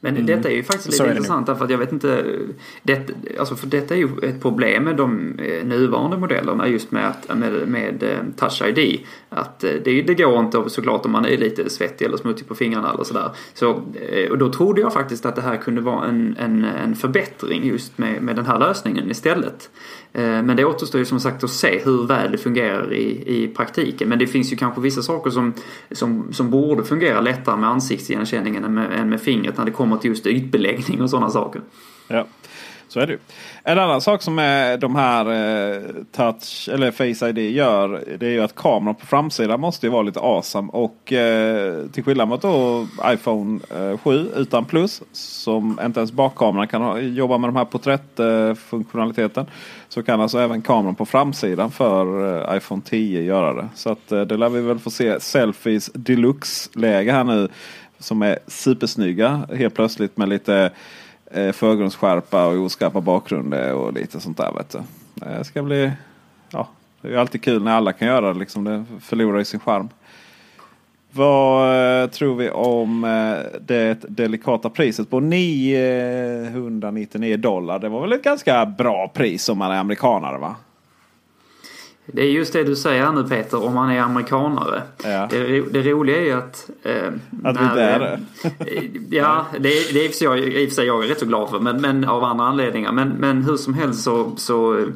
Men 0.00 0.26
detta 0.26 0.50
är 0.50 0.54
ju 0.54 0.62
faktiskt 0.62 0.90
lite 0.90 1.10
intressant 1.10 1.46
därför 1.46 1.64
att 1.64 1.70
jag 1.70 1.78
vet 1.78 1.92
inte. 1.92 2.24
Det, 2.82 3.10
alltså 3.38 3.56
för 3.56 3.66
detta 3.66 3.94
är 3.94 3.98
ju 3.98 4.08
ett 4.22 4.42
problem 4.42 4.84
med 4.84 4.96
de 4.96 5.38
eh, 5.38 5.66
nuvarande 5.66 6.16
modellerna 6.16 6.68
just 6.68 6.90
med, 6.90 7.08
att, 7.08 7.38
med, 7.38 7.68
med 7.68 8.02
eh, 8.02 8.18
Touch 8.36 8.62
ID. 8.62 9.00
Att 9.28 9.64
eh, 9.64 9.70
det, 9.84 10.02
det 10.02 10.14
går 10.14 10.40
inte 10.40 10.70
såklart 10.70 11.06
om 11.06 11.12
man 11.12 11.24
är 11.24 11.36
lite 11.36 11.70
svettig 11.70 12.04
eller 12.04 12.16
smutsig 12.16 12.48
på 12.48 12.54
fingrarna 12.54 12.92
eller 12.92 13.04
sådär. 13.04 13.30
Så, 13.54 13.82
och 14.30 14.38
då 14.38 14.52
trodde 14.52 14.80
jag 14.80 14.92
faktiskt 14.92 15.26
att 15.26 15.36
det 15.36 15.42
här 15.42 15.56
kunde 15.56 15.80
vara 15.80 16.06
en, 16.06 16.36
en, 16.38 16.64
en 16.64 16.94
förbättring 16.94 17.64
just 17.64 17.98
med, 17.98 18.22
med 18.22 18.36
den 18.36 18.46
här 18.46 18.58
lösningen 18.58 19.10
istället. 19.10 19.70
Eh, 20.16 20.42
men 20.42 20.56
det 20.56 20.64
återstår 20.64 20.98
ju 20.98 21.04
som 21.04 21.20
sagt 21.20 21.44
att 21.44 21.50
se 21.50 21.80
hur 21.84 22.06
väl 22.06 22.32
det 22.32 22.38
fungerar 22.38 22.92
i, 22.92 23.22
i 23.26 23.48
praktiken. 23.48 24.08
Men 24.08 24.18
det 24.18 24.26
finns 24.26 24.52
ju 24.52 24.56
kanske 24.56 24.80
vissa 24.80 25.02
saker 25.02 25.30
som, 25.30 25.52
som, 25.90 26.32
som 26.32 26.50
borde 26.50 26.84
fungera 26.84 27.20
lättare 27.20 27.56
med 27.56 27.68
ansiktsigenkänningen 27.70 28.64
än 28.64 28.74
med, 28.74 29.00
än 29.00 29.08
med 29.08 29.20
fingret 29.20 29.58
när 29.58 29.64
det 29.64 29.70
kommer 29.70 29.96
till 29.96 30.10
just 30.10 30.26
ytbeläggning 30.26 31.02
och 31.02 31.10
sådana 31.10 31.30
saker. 31.30 31.62
Ja, 32.08 32.26
så 32.88 33.00
är 33.00 33.06
det 33.06 33.12
ju. 33.12 33.18
En 33.64 33.78
annan 33.78 34.00
sak 34.00 34.22
som 34.22 34.38
är 34.38 34.76
de 34.76 34.96
här 34.96 35.26
eh, 35.26 35.80
touch 36.12 36.68
eller 36.72 36.90
Face 36.90 37.28
ID 37.28 37.38
gör. 37.38 38.04
Det 38.18 38.26
är 38.26 38.30
ju 38.30 38.42
att 38.42 38.54
kameran 38.54 38.94
på 38.94 39.06
framsidan 39.06 39.60
måste 39.60 39.86
ju 39.86 39.92
vara 39.92 40.02
lite 40.02 40.20
awesome. 40.20 40.68
Och 40.72 41.12
eh, 41.12 41.86
till 41.86 42.04
skillnad 42.04 42.28
mot 42.28 42.42
då 42.42 42.86
iPhone 43.04 43.60
eh, 43.76 43.98
7 43.98 44.30
utan 44.36 44.64
plus. 44.64 45.02
Som 45.12 45.80
inte 45.84 46.00
ens 46.00 46.12
bakkameran 46.12 46.68
kan 46.68 46.82
ha, 46.82 46.98
jobba 46.98 47.38
med 47.38 47.48
de 47.48 47.56
här 47.56 47.64
porträttfunktionaliteten. 47.64 49.46
så 49.88 50.02
kan 50.02 50.20
alltså 50.20 50.38
även 50.38 50.62
kameran 50.62 50.94
på 50.94 51.06
framsidan 51.06 51.70
för 51.70 52.34
eh, 52.50 52.56
iPhone 52.56 52.82
10 52.84 53.22
göra 53.22 53.54
det. 53.54 53.68
Så 53.74 53.92
att 53.92 54.12
eh, 54.12 54.20
det 54.20 54.36
lär 54.36 54.48
vi 54.48 54.60
väl 54.60 54.78
få 54.78 54.90
se 54.90 55.20
selfies 55.20 55.90
deluxe-läge 55.94 57.12
här 57.12 57.24
nu. 57.24 57.48
Som 57.98 58.22
är 58.22 58.38
supersnygga 58.46 59.46
helt 59.54 59.74
plötsligt 59.74 60.16
med 60.16 60.28
lite 60.28 60.70
eh, 61.36 61.52
förgrundsskärpa 61.52 62.46
och 62.46 62.64
oskarpa 62.64 63.00
bakgrunder 63.00 63.74
och 63.74 63.92
lite 63.92 64.20
sånt 64.20 64.36
där. 64.36 64.52
Vet 64.52 64.70
du. 64.70 64.78
Det 65.14 65.44
ska 65.44 65.62
bli... 65.62 65.92
Ja, 66.50 66.68
det 67.00 67.08
är 67.08 67.12
ju 67.12 67.18
alltid 67.18 67.42
kul 67.42 67.62
när 67.62 67.72
alla 67.72 67.92
kan 67.92 68.08
göra 68.08 68.32
det. 68.32 68.38
Liksom. 68.38 68.64
Det 68.64 68.84
förlorar 69.00 69.38
ju 69.38 69.44
sin 69.44 69.60
charm. 69.60 69.88
Vad 71.10 72.02
eh, 72.02 72.08
tror 72.10 72.36
vi 72.36 72.50
om 72.50 73.04
eh, 73.04 73.36
det 73.60 74.04
delikata 74.08 74.70
priset 74.70 75.10
på 75.10 75.20
999 75.20 77.36
dollar? 77.36 77.78
Det 77.78 77.88
var 77.88 78.00
väl 78.00 78.12
ett 78.12 78.24
ganska 78.24 78.66
bra 78.66 79.08
pris 79.08 79.48
om 79.48 79.58
man 79.58 79.70
är 79.70 79.78
amerikanare 79.78 80.38
va? 80.38 80.54
Det 82.06 82.22
är 82.22 82.30
just 82.30 82.52
det 82.52 82.64
du 82.64 82.76
säger 82.76 83.12
nu 83.12 83.24
Peter, 83.24 83.64
om 83.64 83.74
man 83.74 83.90
är 83.90 84.00
amerikanare. 84.00 84.82
Ja. 85.04 85.28
Det, 85.30 85.60
det 85.60 85.82
roliga 85.82 86.16
är 86.16 86.24
ju 86.24 86.32
att... 86.32 86.70
Eh, 86.82 86.92
Att 87.44 87.60
vi 87.60 87.64
inte 87.64 87.80
är 87.82 87.98
det. 87.98 88.20
ja, 89.16 89.46
det 89.58 89.68
är, 89.68 89.92
det 89.94 90.00
är 90.00 90.04
i 90.04 90.08
och 90.08 90.10
för 90.10 90.18
sig 90.18 90.26
jag, 90.26 90.38
i 90.38 90.66
och 90.66 90.68
för 90.68 90.74
sig 90.74 90.86
jag 90.86 91.04
är 91.04 91.08
rätt 91.08 91.18
så 91.18 91.26
glad 91.26 91.50
för, 91.50 91.60
men, 91.60 91.80
men 91.80 92.04
av 92.04 92.24
andra 92.24 92.44
anledningar. 92.44 92.92
Men, 92.92 93.08
men 93.08 93.42
hur 93.42 93.56
som 93.56 93.74
helst 93.74 94.02
så, 94.02 94.32
så, 94.36 94.86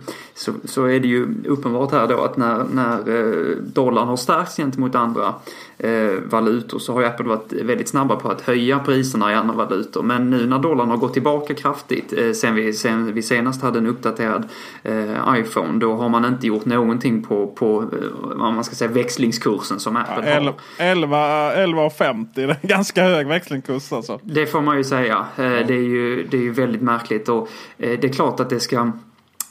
så, 0.41 0.53
så 0.65 0.85
är 0.85 1.01
det 1.01 1.09
ju 1.09 1.29
uppenbart 1.45 1.93
här 1.93 2.07
då 2.07 2.21
att 2.21 2.37
när, 2.37 2.65
när 2.65 2.99
eh, 2.99 3.57
dollarn 3.57 4.09
har 4.09 4.17
stärkts 4.17 4.57
gentemot 4.57 4.95
andra 4.95 5.35
eh, 5.79 6.13
valutor 6.31 6.79
så 6.79 6.93
har 6.93 7.01
ju 7.01 7.07
Apple 7.07 7.27
varit 7.27 7.53
väldigt 7.53 7.89
snabba 7.89 8.17
på 8.17 8.29
att 8.29 8.41
höja 8.41 8.79
priserna 8.79 9.33
i 9.33 9.35
andra 9.35 9.55
valutor. 9.55 10.03
Men 10.03 10.31
nu 10.31 10.47
när 10.47 10.59
dollarn 10.59 10.89
har 10.89 10.97
gått 10.97 11.13
tillbaka 11.13 11.55
kraftigt 11.55 12.13
eh, 12.13 12.33
sen, 12.33 12.55
vi, 12.55 12.73
sen 12.73 13.15
vi 13.15 13.23
senast 13.23 13.63
hade 13.63 13.79
en 13.79 13.87
uppdaterad 13.87 14.49
eh, 14.83 15.35
iPhone 15.39 15.79
då 15.79 15.95
har 15.95 16.09
man 16.09 16.25
inte 16.25 16.47
gjort 16.47 16.65
någonting 16.65 17.23
på, 17.23 17.47
på 17.47 17.83
eh, 17.83 17.99
vad 18.13 18.55
man 18.55 18.65
ska 18.65 18.75
säga 18.75 18.91
växlingskursen 18.91 19.81
som 19.81 19.97
Apple 19.97 20.15
har. 20.15 20.55
11 20.79 21.53
11,50 21.57 22.27
det 22.35 22.43
är 22.43 22.49
en 22.49 22.69
ganska 22.69 23.05
hög 23.05 23.27
växlingskurs 23.27 23.93
alltså. 23.93 24.21
Det 24.23 24.47
får 24.47 24.61
man 24.61 24.77
ju 24.77 24.85
säga. 24.85 25.27
Eh, 25.37 25.45
Det, 25.45 25.75
är 25.75 25.89
ju, 25.89 26.27
det 26.31 26.37
är 26.37 26.43
ju 26.43 26.53
väldigt 26.53 26.83
märkligt 26.83 27.29
och 27.29 27.49
eh, 27.79 27.99
det 28.01 28.05
är 28.05 28.13
klart 28.13 28.41
att 28.41 28.51
det 28.51 28.61
ska 28.61 28.93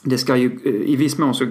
det 0.02 0.18
ska 0.18 0.36
ju, 0.36 0.58
eh, 0.64 0.72
I 0.72 0.96
viss 0.96 1.18
mån 1.18 1.34
så 1.34 1.46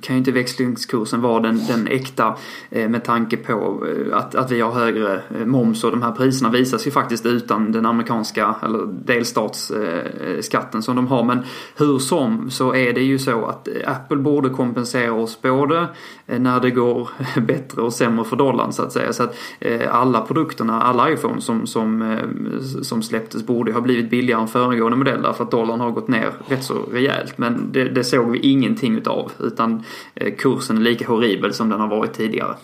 kan 0.00 0.16
ju 0.16 0.18
inte 0.18 0.32
växlingskursen 0.32 1.20
vara 1.20 1.40
den, 1.40 1.66
den 1.68 1.86
äkta 1.86 2.36
eh, 2.70 2.88
med 2.88 3.04
tanke 3.04 3.36
på 3.36 3.86
eh, 3.86 4.16
att, 4.16 4.34
att 4.34 4.50
vi 4.50 4.60
har 4.60 4.72
högre 4.72 5.22
moms 5.46 5.84
och 5.84 5.90
de 5.90 6.02
här 6.02 6.12
priserna 6.12 6.50
visas 6.50 6.86
ju 6.86 6.90
faktiskt 6.90 7.26
utan 7.26 7.72
den 7.72 7.86
amerikanska 7.86 8.54
eller 8.62 8.86
delstatsskatten 8.86 10.82
som 10.82 10.96
de 10.96 11.06
har. 11.06 11.24
Men 11.24 11.38
hur 11.76 11.98
som 11.98 12.50
så 12.50 12.74
är 12.74 12.92
det 12.92 13.02
ju 13.02 13.18
så 13.18 13.46
att 13.46 13.68
Apple 13.86 14.16
borde 14.16 14.48
kompensera 14.48 15.12
oss 15.12 15.42
både 15.42 15.86
när 16.26 16.60
det 16.60 16.70
går 16.70 17.08
bättre 17.40 17.82
och 17.82 17.92
sämre 17.92 18.24
för 18.24 18.36
dollarn 18.36 18.72
så 18.72 18.82
att 18.82 18.92
säga. 18.92 19.12
Så 19.12 19.22
att 19.22 19.36
alla 19.90 20.20
produkterna, 20.20 20.82
alla 20.82 21.12
iPhone 21.12 21.40
som, 21.40 21.66
som, 21.66 22.16
som 22.82 23.02
släpptes 23.02 23.46
borde 23.46 23.72
ha 23.72 23.80
blivit 23.80 24.10
billigare 24.10 24.42
än 24.42 24.48
föregående 24.48 24.96
modeller 24.96 25.32
för 25.32 25.44
att 25.44 25.50
dollarn 25.50 25.80
har 25.80 25.90
gått 25.90 26.08
ner 26.08 26.30
rätt 26.46 26.64
så 26.64 26.74
rejält. 26.92 27.38
Men 27.38 27.68
det, 27.72 27.91
det 27.92 28.04
såg 28.04 28.30
vi 28.30 28.38
ingenting 28.38 28.96
utav 28.96 29.32
utan 29.40 29.84
eh, 30.14 30.34
kursen 30.34 30.76
är 30.76 30.80
lika 30.80 31.06
horribel 31.06 31.54
som 31.54 31.68
den 31.68 31.80
har 31.80 31.88
varit 31.88 32.12
tidigare. 32.12 32.54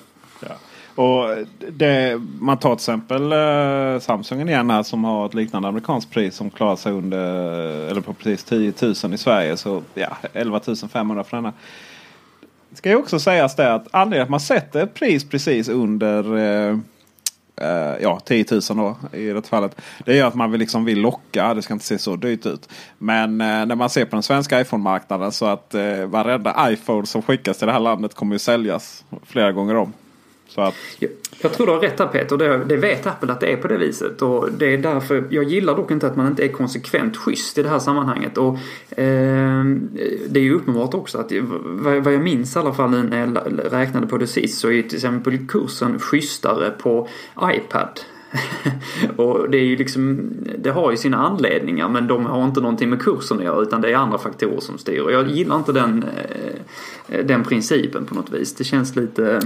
Och 0.99 1.25
det, 1.69 2.21
man 2.41 2.59
tar 2.59 2.71
till 2.71 2.81
exempel 2.81 3.33
eh, 3.33 4.01
Samsung 4.01 4.49
igen 4.49 4.71
här 4.71 4.83
som 4.83 5.05
har 5.05 5.27
ett 5.27 5.35
liknande 5.35 5.69
amerikanskt 5.69 6.11
pris 6.11 6.35
som 6.35 6.51
klarar 6.51 6.77
sig 6.77 6.93
under 6.93 7.19
eller 7.91 8.01
på 8.01 8.13
precis 8.13 8.45
10 8.45 8.73
000 8.83 9.15
i 9.15 9.19
Sverige. 9.19 9.57
Så 9.57 9.83
ja, 9.95 10.17
11 10.33 10.61
500 10.93 11.25
för 11.25 11.37
denna. 11.37 11.53
Ska 12.73 12.89
ju 12.89 12.97
också 12.97 13.21
sägas 13.21 13.57
det 13.57 13.75
att 13.75 13.87
anledningen 13.91 14.23
att 14.23 14.31
man 14.31 14.41
sätter 14.41 14.83
ett 14.83 14.95
pris 14.95 15.29
precis 15.29 15.69
under 15.69 16.37
eh, 16.37 16.79
Eh, 17.61 18.03
ja, 18.03 18.21
10 18.25 18.45
000 18.51 18.61
då, 18.69 18.97
i 19.19 19.27
det 19.27 19.47
fallet. 19.47 19.81
Det 20.05 20.17
gör 20.17 20.27
att 20.27 20.35
man 20.35 20.51
vill, 20.51 20.61
liksom 20.61 20.85
vill 20.85 21.01
locka. 21.01 21.55
Det 21.55 21.63
ska 21.63 21.75
inte 21.75 21.87
se 21.87 21.99
så 21.99 22.17
dyrt 22.17 22.47
ut. 22.47 22.69
Men 22.99 23.41
eh, 23.41 23.67
när 23.67 23.75
man 23.75 23.91
ser 23.91 24.05
på 24.05 24.17
den 24.17 24.23
svenska 24.23 24.61
iPhone-marknaden 24.61 25.33
så 25.33 25.47
att 25.47 25.75
eh, 25.75 26.05
varenda 26.07 26.73
iPhone 26.73 27.07
som 27.07 27.23
skickas 27.23 27.59
till 27.59 27.67
det 27.67 27.73
här 27.73 27.81
landet 27.81 28.15
kommer 28.15 28.35
ju 28.35 28.39
säljas 28.39 29.05
flera 29.27 29.53
gånger 29.53 29.77
om. 29.77 29.93
Så 30.49 30.61
att, 30.61 30.75
Jag, 30.99 31.11
jag 31.41 31.53
tror 31.53 31.67
du 31.67 31.73
har 31.73 31.81
rätt 31.81 31.97
där 31.97 32.07
Peter, 32.07 32.37
det, 32.37 32.65
det 32.65 32.77
vet 32.77 33.07
Apple 33.07 33.33
att 33.33 33.41
det 33.41 33.53
är 33.53 33.57
på 33.57 33.69
det 33.69 33.77
viset. 33.77 34.23
Och 34.23 34.49
det 34.53 34.75
är 34.75 34.79
därför, 34.79 35.25
jag 35.31 35.45
gillar 35.45 35.77
dock 35.77 35.91
inte 35.91 36.07
att 36.07 36.17
man 36.17 36.27
inte 36.27 36.45
är 36.45 36.49
konsekvent 36.49 37.17
schysst 37.17 37.59
i 37.59 37.63
det 37.63 37.69
här 37.69 37.79
sammanhanget. 37.79 38.39
Och 38.39 38.55
eh, 38.99 39.65
Det 40.29 40.41
är 40.41 40.45
ju 40.45 40.55
uppenbart 40.55 40.95
också 40.95 41.19
att 41.19 41.33
vad, 41.63 42.05
vad 42.05 42.15
jag 42.15 42.23
minns 42.23 42.57
i 42.57 42.59
alla 42.59 42.73
fall 42.73 42.91
nu 42.91 43.03
när 43.03 43.19
jag 43.19 43.39
räknade 43.73 44.07
på 44.07 44.19
det 44.19 44.27
sist 44.27 44.59
så 44.59 44.69
är 44.69 44.73
ju 44.73 44.83
till 44.83 44.97
exempel 44.97 45.47
kursen 45.47 45.99
schysstare 45.99 46.71
på 46.71 47.09
iPad. 47.43 48.01
och 49.17 49.51
det 49.51 49.59
är 49.59 49.65
ju 49.65 49.77
liksom, 49.77 50.31
det 50.59 50.71
har 50.71 50.91
ju 50.91 50.97
sina 50.97 51.17
anledningar 51.17 51.89
men 51.89 52.07
de 52.07 52.27
har 52.27 52.45
inte 52.45 52.61
någonting 52.61 52.91
med 52.91 53.03
kursen 53.03 53.39
att 53.39 53.45
göra 53.45 53.63
utan 53.63 53.81
det 53.81 53.91
är 53.91 53.97
andra 53.97 54.19
faktorer 54.19 54.61
som 54.61 54.79
styr. 54.79 55.01
Och 55.01 55.13
jag 55.13 55.31
gillar 55.31 55.57
inte 55.57 55.73
den, 55.73 56.05
eh, 57.09 57.25
den 57.25 57.45
principen 57.45 58.07
på 58.07 58.15
något 58.15 58.31
vis. 58.31 58.55
Det 58.55 58.65
känns 58.65 58.97
lite, 58.97 59.41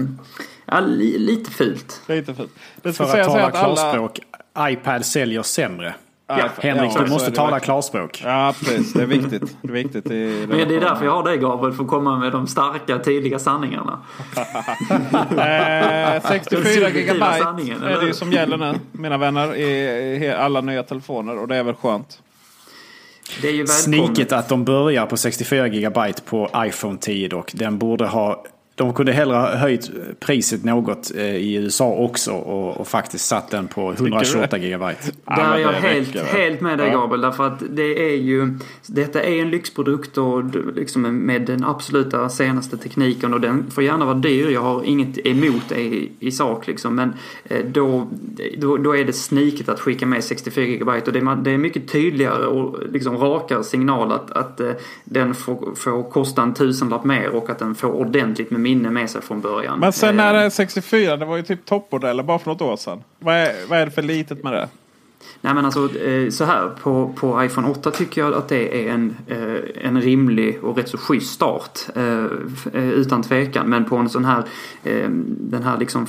ja, 0.67 0.81
li, 0.81 1.19
lite 1.19 1.51
fult. 1.51 2.01
Lite 2.07 2.35
fult. 2.35 2.51
Det 2.83 2.83
För 2.83 2.93
ska 2.93 3.05
att 3.05 3.11
sägas 3.11 3.27
tala 3.27 3.47
att 3.47 3.55
alla- 3.55 3.75
klarspråk, 3.75 4.21
iPad 4.59 5.05
säljer 5.05 5.43
sämre. 5.43 5.95
Ja, 6.27 6.49
Henrik, 6.59 6.93
ja, 6.95 7.01
du 7.03 7.11
måste 7.11 7.31
tala 7.31 7.51
verkligen. 7.51 7.65
klarspråk. 7.65 8.23
Ja, 8.25 8.55
precis. 8.59 8.93
Det 8.93 9.03
är 9.03 9.07
viktigt. 9.07 9.57
Det 9.63 9.69
är 9.69 9.73
viktigt 9.73 10.07
i 10.11 10.47
Men 10.49 10.69
det 10.69 10.77
är 10.77 10.81
därför 10.81 11.05
jag 11.05 11.13
har 11.13 11.25
dig 11.25 11.39
Gabriel, 11.39 11.75
för 11.77 11.85
att 11.85 11.91
komma 11.91 12.19
med 12.19 12.33
de 12.33 12.47
starka, 12.47 12.99
tydliga 12.99 13.39
sanningarna. 13.39 14.01
Eh, 14.37 16.23
64 16.29 16.63
subjektiva 16.63 16.89
gigabyte 16.91 17.39
sanningen, 17.39 17.83
är 17.83 18.01
det 18.01 18.07
ju 18.07 18.13
som 18.15 18.33
gäller 18.33 18.57
nu, 18.57 18.75
mina 18.93 19.19
vänner, 19.19 19.57
i, 19.57 20.35
alla 20.39 20.61
nya 20.61 20.83
telefoner. 20.83 21.39
Och 21.39 21.49
det 21.49 21.57
är 21.57 21.63
väl 21.63 21.75
skönt. 21.75 22.23
Det 23.43 23.49
är. 23.49 23.67
Sniket 23.67 24.33
att 24.33 24.49
de 24.49 24.65
börjar 24.65 25.07
på 25.07 25.17
64 25.17 25.69
GB 25.69 26.13
på 26.25 26.51
iPhone 26.57 26.99
10 26.99 27.29
dock. 27.29 27.51
Den 27.55 27.79
borde 27.79 28.07
ha 28.07 28.45
de 28.75 28.95
kunde 28.95 29.13
hellre 29.13 29.37
ha 29.37 29.57
höjt 29.57 29.91
priset 30.21 30.65
något 30.65 31.13
eh, 31.17 31.37
i 31.37 31.55
USA 31.55 31.95
också 31.95 32.33
och, 32.33 32.77
och 32.77 32.89
faktiskt 32.89 33.27
satt 33.27 33.51
den 33.51 33.69
på 33.69 33.93
128 33.93 34.59
gigabyte. 34.59 35.13
Där 35.25 35.55
är 35.55 35.59
jag 35.59 35.73
helt, 35.73 36.17
helt 36.17 36.61
med 36.61 36.79
dig 36.79 36.91
Gabriel. 36.91 37.21
Därför 37.21 37.47
att 37.47 37.63
det 37.71 38.13
är 38.13 38.17
ju, 38.17 38.59
detta 38.87 39.23
är 39.23 39.43
en 39.43 39.51
lyxprodukt 39.51 40.19
och 40.19 40.45
liksom 40.75 41.27
med 41.27 41.43
den 41.43 41.65
absoluta 41.65 42.29
senaste 42.29 42.77
tekniken 42.77 43.35
och 43.35 43.41
den 43.41 43.71
får 43.71 43.85
gärna 43.85 44.05
vara 44.05 44.15
dyr. 44.15 44.51
Jag 44.51 44.61
har 44.61 44.85
inget 44.85 45.27
emot 45.27 45.63
det 45.69 45.81
i, 45.81 46.13
i 46.21 46.31
sak 46.31 46.67
liksom. 46.67 46.95
Men 46.95 47.15
eh, 47.45 47.65
då, 47.67 48.09
då, 48.59 48.77
då 48.77 48.97
är 48.97 49.05
det 49.05 49.13
sniket 49.13 49.69
att 49.69 49.81
skicka 49.81 50.07
med 50.07 50.25
64 50.25 50.65
gigabyte 50.65 51.07
och 51.07 51.13
det 51.13 51.19
är, 51.19 51.37
det 51.37 51.51
är 51.51 51.59
mycket 51.59 51.89
tydligare 51.89 52.47
och 52.47 52.79
liksom 52.93 53.17
rakare 53.17 53.65
signal 53.65 54.13
att, 54.13 54.31
att 54.31 54.61
eh, 54.61 54.71
den 55.05 55.35
får, 55.35 55.75
får 55.75 56.11
kosta 56.11 56.43
en 56.43 56.55
tusenlapp 56.55 57.05
mer 57.05 57.29
och 57.29 57.51
att 57.51 57.59
den 57.59 57.75
får 57.75 57.93
ordentligt 57.93 58.51
med 58.51 58.62
minne 58.63 58.91
med 58.91 59.11
sig 59.11 59.23
från 59.23 59.41
början. 59.41 59.79
Men 59.79 59.93
sen 59.93 60.17
när 60.17 60.33
det 60.33 60.39
är 60.41 60.51
64, 60.51 61.17
det 61.17 61.25
var 61.25 61.37
ju 61.37 61.43
typ 61.43 61.65
toppmodeller 61.65 62.23
bara 62.23 62.39
för 62.39 62.51
något 62.51 62.61
år 62.61 62.77
sedan. 62.77 63.03
Vad 63.19 63.35
är, 63.35 63.53
vad 63.69 63.79
är 63.79 63.87
det 63.87 63.93
för 63.93 64.03
litet 64.03 64.45
med 64.45 64.53
det? 64.53 64.69
Nej 65.45 65.55
men 65.55 65.65
alltså 65.65 65.99
eh, 65.99 66.31
så 66.31 66.45
här 66.45 66.69
på, 66.83 67.13
på 67.17 67.45
iPhone 67.45 67.69
8 67.69 67.91
tycker 67.91 68.21
jag 68.21 68.35
att 68.35 68.49
det 68.49 68.87
är 68.87 68.93
en, 68.93 69.17
eh, 69.27 69.87
en 69.87 70.01
rimlig 70.01 70.65
och 70.65 70.77
rätt 70.77 70.89
så 70.89 70.99
schysst 70.99 71.35
start. 71.35 71.79
Eh, 71.95 72.25
utan 72.73 73.23
tvekan. 73.23 73.69
Men 73.69 73.85
på 73.85 73.97
en 73.97 74.09
sån 74.09 74.25
här 74.25 74.45
den 75.25 75.63
här 75.63 75.79
liksom 75.79 76.07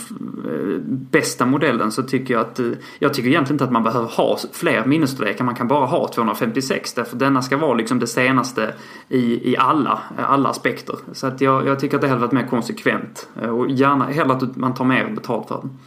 bästa 0.88 1.45
modellen 1.45 1.91
så 1.91 2.03
tycker 2.03 2.34
jag 2.34 2.41
att 2.41 2.59
jag 2.99 3.13
tycker 3.13 3.29
egentligen 3.29 3.55
inte 3.55 3.63
att 3.63 3.71
man 3.71 3.84
behöver 3.84 4.07
ha 4.07 4.38
fler 4.53 4.86
minnesstorlekar. 4.86 5.45
Man 5.45 5.55
kan 5.55 5.67
bara 5.67 5.86
ha 5.86 6.11
256 6.13 6.93
därför 6.93 7.17
denna 7.17 7.41
ska 7.41 7.57
vara 7.57 7.73
liksom 7.73 7.99
det 7.99 8.07
senaste 8.07 8.73
i, 9.09 9.51
i 9.51 9.57
alla, 9.57 9.99
alla 10.17 10.49
aspekter. 10.49 10.95
Så 11.11 11.27
att 11.27 11.41
jag, 11.41 11.67
jag 11.67 11.79
tycker 11.79 11.95
att 11.95 12.01
det 12.01 12.07
hade 12.07 12.21
varit 12.21 12.31
mer 12.31 12.47
konsekvent 12.47 13.29
och 13.49 13.69
gärna 13.69 14.05
hellre 14.05 14.34
att 14.34 14.55
man 14.55 14.73
tar 14.73 14.86
mer 14.86 15.09
betalt 15.15 15.47
för 15.47 15.57
den. 15.57 15.79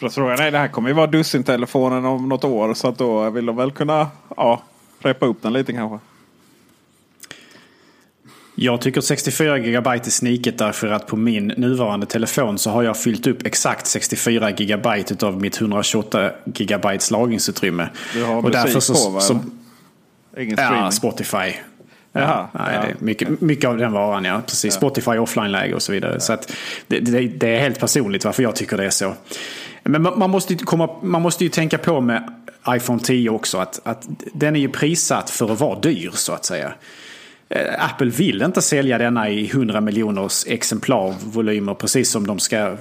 För 0.00 0.08
frågan 0.08 0.38
är, 0.38 0.50
det 0.50 0.58
här 0.58 0.68
kommer 0.68 0.88
ju 0.88 0.94
vara 0.94 1.06
dussintelefonen 1.06 2.04
om 2.04 2.28
något 2.28 2.44
år. 2.44 2.74
Så 2.74 2.88
att 2.88 2.98
då 2.98 3.30
vill 3.30 3.46
de 3.46 3.56
väl 3.56 3.70
kunna 3.70 4.08
ja, 4.36 4.62
preppa 5.02 5.26
upp 5.26 5.42
den 5.42 5.52
lite 5.52 5.72
kanske. 5.72 5.98
Jag 8.58 8.80
tycker 8.80 9.00
64 9.00 9.58
GB 9.58 9.90
är 9.90 10.10
sniket 10.10 10.58
därför 10.58 10.88
att 10.88 11.06
på 11.06 11.16
min 11.16 11.46
nuvarande 11.46 12.06
telefon 12.06 12.58
så 12.58 12.70
har 12.70 12.82
jag 12.82 12.96
fyllt 12.96 13.26
upp 13.26 13.46
exakt 13.46 13.86
64 13.86 14.50
GB 14.50 14.88
av 15.22 15.40
mitt 15.40 15.60
128 15.60 16.30
GB 16.44 16.98
lagringsutrymme. 17.10 17.88
Du 18.12 18.24
har 18.24 18.44
och 18.44 18.50
därför 18.50 18.80
så, 18.80 18.94
på 18.94 19.10
va? 19.10 19.20
Så, 19.20 19.40
Ingen 20.38 20.56
streaming? 20.56 20.84
Ja, 20.84 20.90
Spotify. 20.90 21.52
Jaha, 22.12 22.48
nej, 22.52 22.74
ja. 22.74 22.80
det 22.80 23.04
mycket, 23.04 23.40
mycket 23.40 23.70
av 23.70 23.78
den 23.78 23.92
varan, 23.92 24.24
ja. 24.24 24.42
Precis. 24.46 24.74
Ja. 24.74 24.78
Spotify 24.78 25.10
offline-läge 25.10 25.74
och 25.74 25.82
så 25.82 25.92
vidare. 25.92 26.20
Så 26.20 26.36
det, 26.86 27.00
det, 27.00 27.20
det, 27.20 27.48
är 27.48 27.60
helt 27.60 27.80
personligt 27.80 28.24
varför 28.24 28.42
jag 28.42 28.56
tycker 28.56 28.76
det 28.76 28.84
är 28.84 28.90
så. 28.90 29.14
Men 29.88 30.02
man 30.02 30.30
måste, 30.30 30.52
ju 30.52 30.58
komma, 30.58 30.88
man 31.02 31.22
måste 31.22 31.44
ju 31.44 31.50
tänka 31.50 31.78
på 31.78 32.00
med 32.00 32.32
iPhone 32.68 33.00
10 33.00 33.30
också 33.30 33.58
att, 33.58 33.80
att 33.84 34.08
den 34.34 34.56
är 34.56 34.60
ju 34.60 34.68
prissatt 34.68 35.30
för 35.30 35.52
att 35.52 35.60
vara 35.60 35.80
dyr 35.80 36.10
så 36.14 36.32
att 36.32 36.44
säga. 36.44 36.72
Eh, 37.48 37.84
Apple 37.84 38.10
vill 38.10 38.42
inte 38.42 38.62
sälja 38.62 38.98
denna 38.98 39.30
i 39.30 39.50
100 39.50 39.80
miljoners 39.80 40.46
exemplarvolymer 40.46 41.74
precis 41.74 42.10
som 42.10 42.26
de 42.26 42.38
ska, 42.38 42.76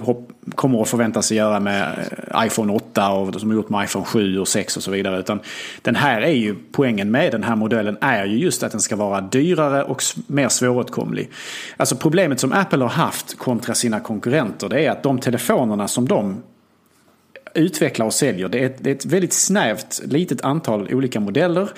kommer 0.55 0.81
att 0.81 0.89
förvänta 0.89 1.21
sig 1.21 1.37
göra 1.37 1.59
med 1.59 2.07
eh, 2.33 2.45
iPhone 2.45 2.73
8 2.73 3.09
och 3.09 3.41
som 3.41 3.53
gjort 3.53 3.69
med 3.69 3.85
iPhone 3.85 4.05
7 4.05 4.39
och 4.39 4.47
6 4.47 4.77
och 4.77 4.83
så 4.83 4.91
vidare. 4.91 5.19
Utan 5.19 5.39
den 5.81 5.95
här 5.95 6.21
är 6.21 6.31
ju, 6.31 6.55
poängen 6.71 7.11
med 7.11 7.31
den 7.31 7.43
här 7.43 7.55
modellen 7.55 7.97
är 8.01 8.25
ju 8.25 8.37
just 8.37 8.63
att 8.63 8.71
den 8.71 8.81
ska 8.81 8.95
vara 8.95 9.21
dyrare 9.21 9.83
och 9.83 10.03
mer 10.27 10.49
svåråtkomlig. 10.49 11.29
Alltså 11.77 11.95
problemet 11.95 12.39
som 12.39 12.53
Apple 12.53 12.83
har 12.83 12.89
haft 12.89 13.37
kontra 13.37 13.75
sina 13.75 13.99
konkurrenter 13.99 14.69
det 14.69 14.85
är 14.85 14.91
att 14.91 15.03
de 15.03 15.19
telefonerna 15.19 15.87
som 15.87 16.07
de 16.07 16.41
utvecklar 17.55 18.05
och 18.05 18.13
säljer. 18.13 18.49
Det 18.49 18.59
är 18.59 18.65
ett, 18.65 18.83
det 18.83 18.89
är 18.89 18.95
ett 18.95 19.05
väldigt 19.05 19.33
snävt 19.33 20.01
litet 20.05 20.41
antal 20.41 20.93
olika 20.93 21.19
modeller 21.19 21.69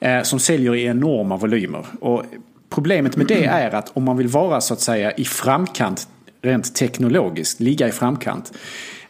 eh, 0.00 0.22
som 0.22 0.38
säljer 0.38 0.74
i 0.74 0.84
enorma 0.84 1.36
volymer. 1.36 1.86
Och 2.00 2.24
problemet 2.70 3.16
med 3.16 3.26
det 3.26 3.44
är 3.44 3.74
att 3.74 3.90
om 3.94 4.04
man 4.04 4.16
vill 4.16 4.28
vara 4.28 4.60
så 4.60 4.74
att 4.74 4.80
säga 4.80 5.12
i 5.12 5.24
framkant 5.24 6.08
rent 6.42 6.74
teknologiskt, 6.74 7.60
ligga 7.60 7.88
i 7.88 7.92
framkant, 7.92 8.52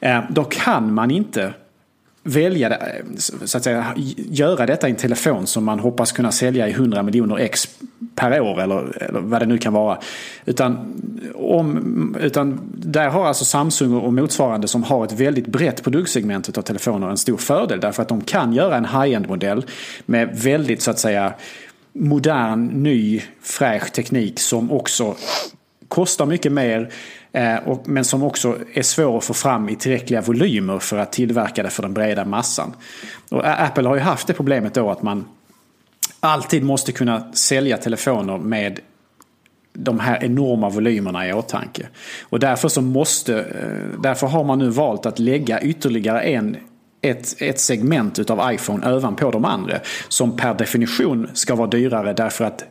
eh, 0.00 0.20
då 0.30 0.44
kan 0.44 0.94
man 0.94 1.10
inte 1.10 1.54
välja 2.22 2.78
så 3.18 3.56
att 3.56 3.64
säga, 3.64 3.94
göra 4.16 4.66
detta 4.66 4.88
i 4.88 4.90
en 4.90 4.96
telefon 4.96 5.46
som 5.46 5.64
man 5.64 5.78
hoppas 5.78 6.12
kunna 6.12 6.32
sälja 6.32 6.68
i 6.68 6.70
100 6.70 7.02
miljoner 7.02 7.36
ex 7.38 7.68
per 8.14 8.40
år 8.40 8.60
eller, 8.60 9.02
eller 9.02 9.20
vad 9.20 9.42
det 9.42 9.46
nu 9.46 9.58
kan 9.58 9.72
vara. 9.72 9.98
Utan, 10.44 10.94
om, 11.34 12.16
utan 12.20 12.60
där 12.74 13.08
har 13.08 13.26
alltså 13.26 13.44
Samsung 13.44 13.94
och 13.94 14.12
motsvarande 14.12 14.68
som 14.68 14.82
har 14.82 15.04
ett 15.04 15.12
väldigt 15.12 15.46
brett 15.46 15.84
produktsegment 15.84 16.58
av 16.58 16.62
telefoner 16.62 17.10
en 17.10 17.16
stor 17.16 17.36
fördel 17.36 17.80
därför 17.80 18.02
att 18.02 18.08
de 18.08 18.20
kan 18.20 18.52
göra 18.52 18.76
en 18.76 18.84
high-end 18.84 19.28
modell 19.28 19.64
med 20.06 20.28
väldigt 20.42 20.82
så 20.82 20.90
att 20.90 20.98
säga 20.98 21.34
modern, 21.92 22.66
ny, 22.66 23.22
fräsch 23.42 23.92
teknik 23.92 24.40
som 24.40 24.72
också 24.72 25.16
kostar 25.88 26.26
mycket 26.26 26.52
mer 26.52 26.90
Eh, 27.32 27.56
och, 27.56 27.88
men 27.88 28.04
som 28.04 28.22
också 28.22 28.56
är 28.74 28.82
svår 28.82 29.18
att 29.18 29.24
få 29.24 29.34
fram 29.34 29.68
i 29.68 29.76
tillräckliga 29.76 30.20
volymer 30.20 30.78
för 30.78 30.98
att 30.98 31.12
tillverka 31.12 31.62
det 31.62 31.70
för 31.70 31.82
den 31.82 31.94
breda 31.94 32.24
massan. 32.24 32.72
Och 33.28 33.42
Apple 33.44 33.88
har 33.88 33.94
ju 33.94 34.00
haft 34.00 34.26
det 34.26 34.32
problemet 34.32 34.74
då 34.74 34.90
att 34.90 35.02
man 35.02 35.24
alltid 36.20 36.64
måste 36.64 36.92
kunna 36.92 37.32
sälja 37.32 37.76
telefoner 37.76 38.38
med 38.38 38.80
de 39.72 40.00
här 40.00 40.24
enorma 40.24 40.68
volymerna 40.68 41.28
i 41.28 41.32
åtanke. 41.32 41.86
Och 42.22 42.40
därför 42.40 42.68
så 42.68 42.82
måste, 42.82 43.38
eh, 43.38 44.00
därför 44.02 44.26
har 44.26 44.44
man 44.44 44.58
nu 44.58 44.68
valt 44.68 45.06
att 45.06 45.18
lägga 45.18 45.60
ytterligare 45.60 46.20
en 46.20 46.56
ett, 47.02 47.42
ett 47.42 47.60
segment 47.60 48.18
utav 48.18 48.52
iPhone 48.52 48.92
ovanpå 48.92 49.30
de 49.30 49.44
andra. 49.44 49.78
Som 50.08 50.36
per 50.36 50.54
definition 50.54 51.28
ska 51.32 51.54
vara 51.54 51.66
dyrare 51.66 52.12
därför 52.12 52.44
att 52.44 52.64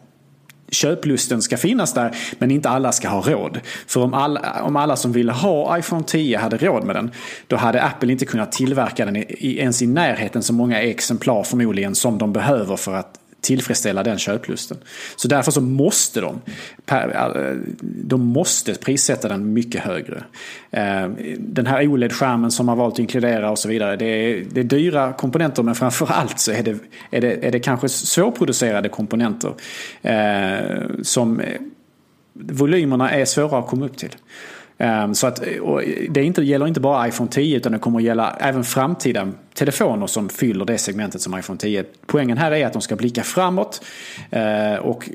köplusten 0.72 1.42
ska 1.42 1.58
finnas 1.58 1.94
där 1.94 2.16
men 2.40 2.52
inte 2.52 2.70
alla 2.70 2.92
ska 2.92 3.10
ha 3.10 3.22
råd. 3.22 3.60
För 3.88 4.02
om 4.02 4.14
alla, 4.14 4.64
om 4.64 4.76
alla 4.76 4.96
som 4.96 5.12
ville 5.12 5.32
ha 5.32 5.78
iPhone 5.78 6.04
10 6.04 6.38
hade 6.38 6.58
råd 6.58 6.84
med 6.84 6.96
den 6.96 7.12
då 7.48 7.56
hade 7.56 7.84
Apple 7.84 8.12
inte 8.12 8.26
kunnat 8.26 8.52
tillverka 8.52 9.06
den 9.06 9.16
i, 9.16 9.26
i, 9.28 9.60
ens 9.60 9.82
i 9.82 9.88
närheten 9.88 10.44
så 10.44 10.54
många 10.54 10.82
exemplar 10.82 11.44
förmodligen 11.44 11.96
som 11.96 12.18
de 12.18 12.34
behöver 12.34 12.76
för 12.76 12.94
att 12.94 13.19
tillfredsställa 13.42 14.04
den 14.04 14.18
köplusten. 14.18 14.78
Så 15.16 15.28
därför 15.28 15.52
så 15.52 15.62
måste 15.62 16.22
de, 16.22 16.42
eh, 16.88 17.56
de 17.82 18.26
måste 18.26 18.74
prissätta 18.74 19.28
den 19.28 19.54
mycket 19.54 19.82
högre. 19.82 20.24
Eh, 20.72 21.08
den 21.38 21.68
här 21.68 21.88
OLED-skärmen 21.88 22.52
som 22.52 22.66
man 22.66 22.78
valt 22.78 22.94
att 22.94 23.00
inkludera 23.00 23.52
och 23.52 23.60
så 23.60 23.68
vidare. 23.70 23.96
Det 23.96 24.06
är, 24.06 24.46
det 24.52 24.60
är 24.60 24.64
dyra 24.64 25.14
komponenter 25.14 25.64
men 25.64 25.76
framförallt 25.76 26.40
så 26.40 26.52
är 26.52 26.64
det, 26.64 26.78
är 27.12 27.22
det, 27.22 27.48
är 27.48 27.52
det 27.52 27.60
kanske 27.60 27.90
svårproducerade 27.90 28.90
komponenter. 28.90 29.54
Eh, 30.02 30.88
som 31.02 31.42
volymerna 32.34 33.12
är 33.12 33.26
svåra 33.26 33.60
att 33.60 33.68
komma 33.68 33.86
upp 33.86 33.98
till. 33.98 34.16
Ehm, 34.82 35.16
så 35.16 35.28
att, 35.28 35.44
det 36.10 36.24
inte, 36.24 36.42
gäller 36.42 36.68
inte 36.68 36.80
bara 36.80 37.08
iPhone 37.08 37.30
10 37.30 37.58
utan 37.58 37.72
det 37.72 37.80
kommer 37.80 38.00
att 38.00 38.06
gälla 38.06 38.36
även 38.40 38.64
framtida 38.64 39.32
telefoner 39.54 40.08
som 40.08 40.30
fyller 40.30 40.66
det 40.66 40.78
segmentet 40.78 41.22
som 41.22 41.40
iPhone 41.40 41.60
10. 41.60 41.84
Poängen 42.06 42.38
här 42.38 42.52
är 42.52 42.66
att 42.66 42.74
de 42.74 42.82
ska 42.82 42.96
blicka 42.96 43.24
framåt. 43.24 43.82
Ehm, 44.32 44.80
och 44.80 45.10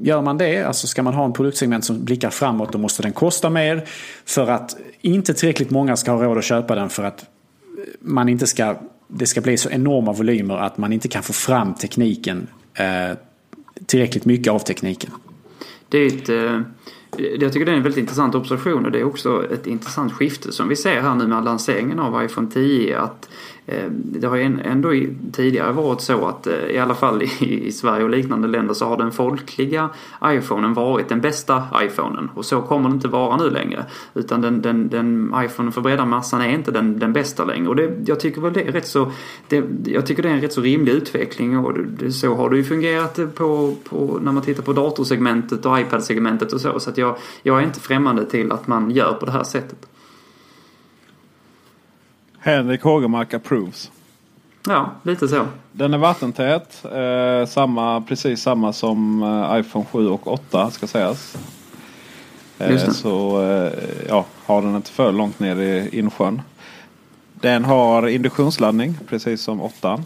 gör 0.00 0.22
man 0.22 0.38
det, 0.38 0.62
alltså 0.62 0.86
ska 0.86 1.02
man 1.02 1.14
ha 1.14 1.24
en 1.24 1.32
produktsegment 1.32 1.84
som 1.84 2.04
blickar 2.04 2.30
framåt 2.30 2.72
då 2.72 2.78
måste 2.78 3.02
den 3.02 3.12
kosta 3.12 3.50
mer. 3.50 3.84
För 4.24 4.50
att 4.50 4.76
inte 5.00 5.34
tillräckligt 5.34 5.70
många 5.70 5.96
ska 5.96 6.12
ha 6.12 6.24
råd 6.24 6.38
att 6.38 6.44
köpa 6.44 6.74
den 6.74 6.88
för 6.88 7.04
att 7.04 7.26
man 8.00 8.28
inte 8.28 8.46
ska, 8.46 8.76
det 9.08 9.26
ska 9.26 9.40
bli 9.40 9.56
så 9.56 9.70
enorma 9.70 10.12
volymer 10.12 10.56
att 10.56 10.78
man 10.78 10.92
inte 10.92 11.08
kan 11.08 11.22
få 11.22 11.32
fram 11.32 11.74
tekniken, 11.74 12.46
eh, 12.74 13.16
tillräckligt 13.86 14.24
mycket 14.24 14.52
av 14.52 14.58
tekniken. 14.58 15.10
Det 15.88 15.98
är 15.98 16.06
ett 16.06 16.28
eh, 16.28 16.60
jag 17.18 17.52
tycker 17.52 17.66
det 17.66 17.72
är 17.72 17.76
en 17.76 17.82
väldigt 17.82 18.00
intressant 18.00 18.34
observation 18.34 18.86
och 18.86 18.92
det 18.92 19.00
är 19.00 19.04
också 19.04 19.44
ett 19.52 19.66
intressant 19.66 20.12
skifte 20.12 20.52
som 20.52 20.68
vi 20.68 20.76
ser 20.76 21.00
här 21.00 21.14
nu 21.14 21.26
med 21.26 21.44
lanseringen 21.44 21.98
av 21.98 22.24
iPhone 22.24 22.50
10. 22.50 22.98
Att 22.98 23.28
Eh, 23.70 23.90
det 23.90 24.26
har 24.26 24.36
ju 24.36 24.60
ändå 24.64 24.92
tidigare 25.32 25.72
varit 25.72 26.00
så 26.00 26.26
att 26.26 26.46
eh, 26.46 26.54
i 26.54 26.78
alla 26.78 26.94
fall 26.94 27.22
i 27.40 27.72
Sverige 27.72 28.04
och 28.04 28.10
liknande 28.10 28.48
länder 28.48 28.74
så 28.74 28.84
har 28.84 28.96
den 28.96 29.12
folkliga 29.12 29.90
iPhonen 30.24 30.74
varit 30.74 31.08
den 31.08 31.20
bästa 31.20 31.62
iPhonen 31.82 32.30
och 32.34 32.44
så 32.44 32.62
kommer 32.62 32.88
det 32.88 32.94
inte 32.94 33.08
vara 33.08 33.36
nu 33.36 33.50
längre. 33.50 33.84
Utan 34.14 34.40
den, 34.40 34.62
den, 34.62 34.88
den 34.88 35.34
iPhonen 35.44 35.72
för 35.72 35.80
breda 35.80 36.04
massan 36.04 36.40
är 36.40 36.48
inte 36.48 36.70
den, 36.70 36.98
den 36.98 37.12
bästa 37.12 37.44
längre 37.44 37.68
och 37.68 37.76
det, 37.76 37.90
jag 38.06 38.20
tycker 38.20 38.40
väl 38.40 38.52
det 38.52 38.62
är 38.62 38.72
rätt 38.72 38.86
så 38.86 39.12
det, 39.48 39.64
jag 39.84 40.06
tycker 40.06 40.22
det 40.22 40.28
är 40.28 40.34
en 40.34 40.40
rätt 40.40 40.52
så 40.52 40.60
rimlig 40.60 40.92
utveckling 40.92 41.58
och 41.58 41.78
det, 41.78 42.12
så 42.12 42.34
har 42.34 42.50
det 42.50 42.56
ju 42.56 42.64
fungerat 42.64 43.34
på, 43.34 43.74
på, 43.88 44.18
när 44.22 44.32
man 44.32 44.42
tittar 44.42 44.62
på 44.62 44.72
datorsegmentet 44.72 45.66
och 45.66 45.80
iPad-segmentet 45.80 46.52
och 46.52 46.60
så 46.60 46.80
så 46.80 46.90
att 46.90 46.98
jag, 46.98 47.16
jag 47.42 47.58
är 47.58 47.64
inte 47.64 47.80
främmande 47.80 48.24
till 48.24 48.52
att 48.52 48.66
man 48.66 48.90
gör 48.90 49.12
på 49.12 49.26
det 49.26 49.32
här 49.32 49.44
sättet. 49.44 49.86
Henrik 52.40 52.82
Hågemark 52.82 53.34
approves. 53.34 53.90
Ja, 54.66 54.90
lite 55.02 55.28
så. 55.28 55.46
Den 55.72 55.94
är 55.94 55.98
vattentät. 55.98 56.84
Eh, 56.84 57.46
samma, 57.48 58.00
precis 58.00 58.42
samma 58.42 58.72
som 58.72 59.22
eh, 59.22 59.60
iPhone 59.60 59.86
7 59.92 60.08
och 60.08 60.26
8 60.32 60.70
ska 60.70 60.86
sägas. 60.86 61.36
Eh. 62.58 62.90
Så 62.90 63.42
eh, 63.42 63.72
ja, 64.08 64.24
har 64.46 64.62
den 64.62 64.76
inte 64.76 64.90
för 64.90 65.12
långt 65.12 65.40
ner 65.40 65.56
i 65.56 65.98
insjön. 65.98 66.42
Den 67.34 67.64
har 67.64 68.08
induktionsladdning 68.08 68.98
precis 69.08 69.42
som 69.42 69.60
åttan. 69.60 70.04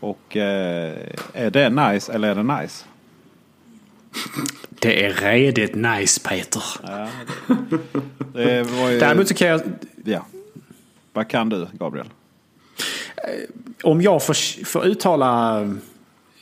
Och 0.00 0.36
eh, 0.36 0.94
är 1.32 1.50
det 1.50 1.70
nice 1.70 2.12
eller 2.12 2.28
är 2.28 2.34
det 2.34 2.60
nice? 2.60 2.84
Det 4.68 5.04
är 5.04 5.12
redigt 5.12 5.74
nice 5.74 6.20
Peter. 6.28 6.62
Ja, 6.82 7.08
det, 8.32 8.44
det 8.44 8.62
var 8.62 8.90
ju, 8.90 8.98
Däremot 8.98 9.28
så 9.28 9.34
kan 9.34 9.48
jag, 9.48 9.62
ja. 10.04 10.26
Vad 11.12 11.28
kan 11.28 11.48
du 11.48 11.66
Gabriel? 11.72 12.06
om 13.82 14.02
jag 14.02 14.22
får, 14.22 14.64
får 14.64 14.86
uttala 14.86 15.60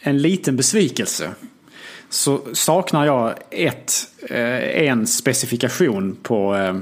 en 0.01 0.19
liten 0.19 0.57
besvikelse. 0.57 1.31
Så 2.11 2.41
saknar 2.53 3.07
jag 3.07 3.35
ett, 3.51 3.93
eh, 4.31 4.89
en 4.89 5.07
specifikation 5.07 6.17
på 6.23 6.57
eh, 6.57 6.77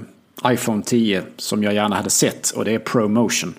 iPhone 0.53 0.83
10 0.83 1.23
som 1.37 1.63
jag 1.63 1.75
gärna 1.75 1.97
hade 1.97 2.11
sett 2.11 2.51
och 2.51 2.65
det 2.65 2.75
är 2.75 2.79
ProMotion. 2.79 3.55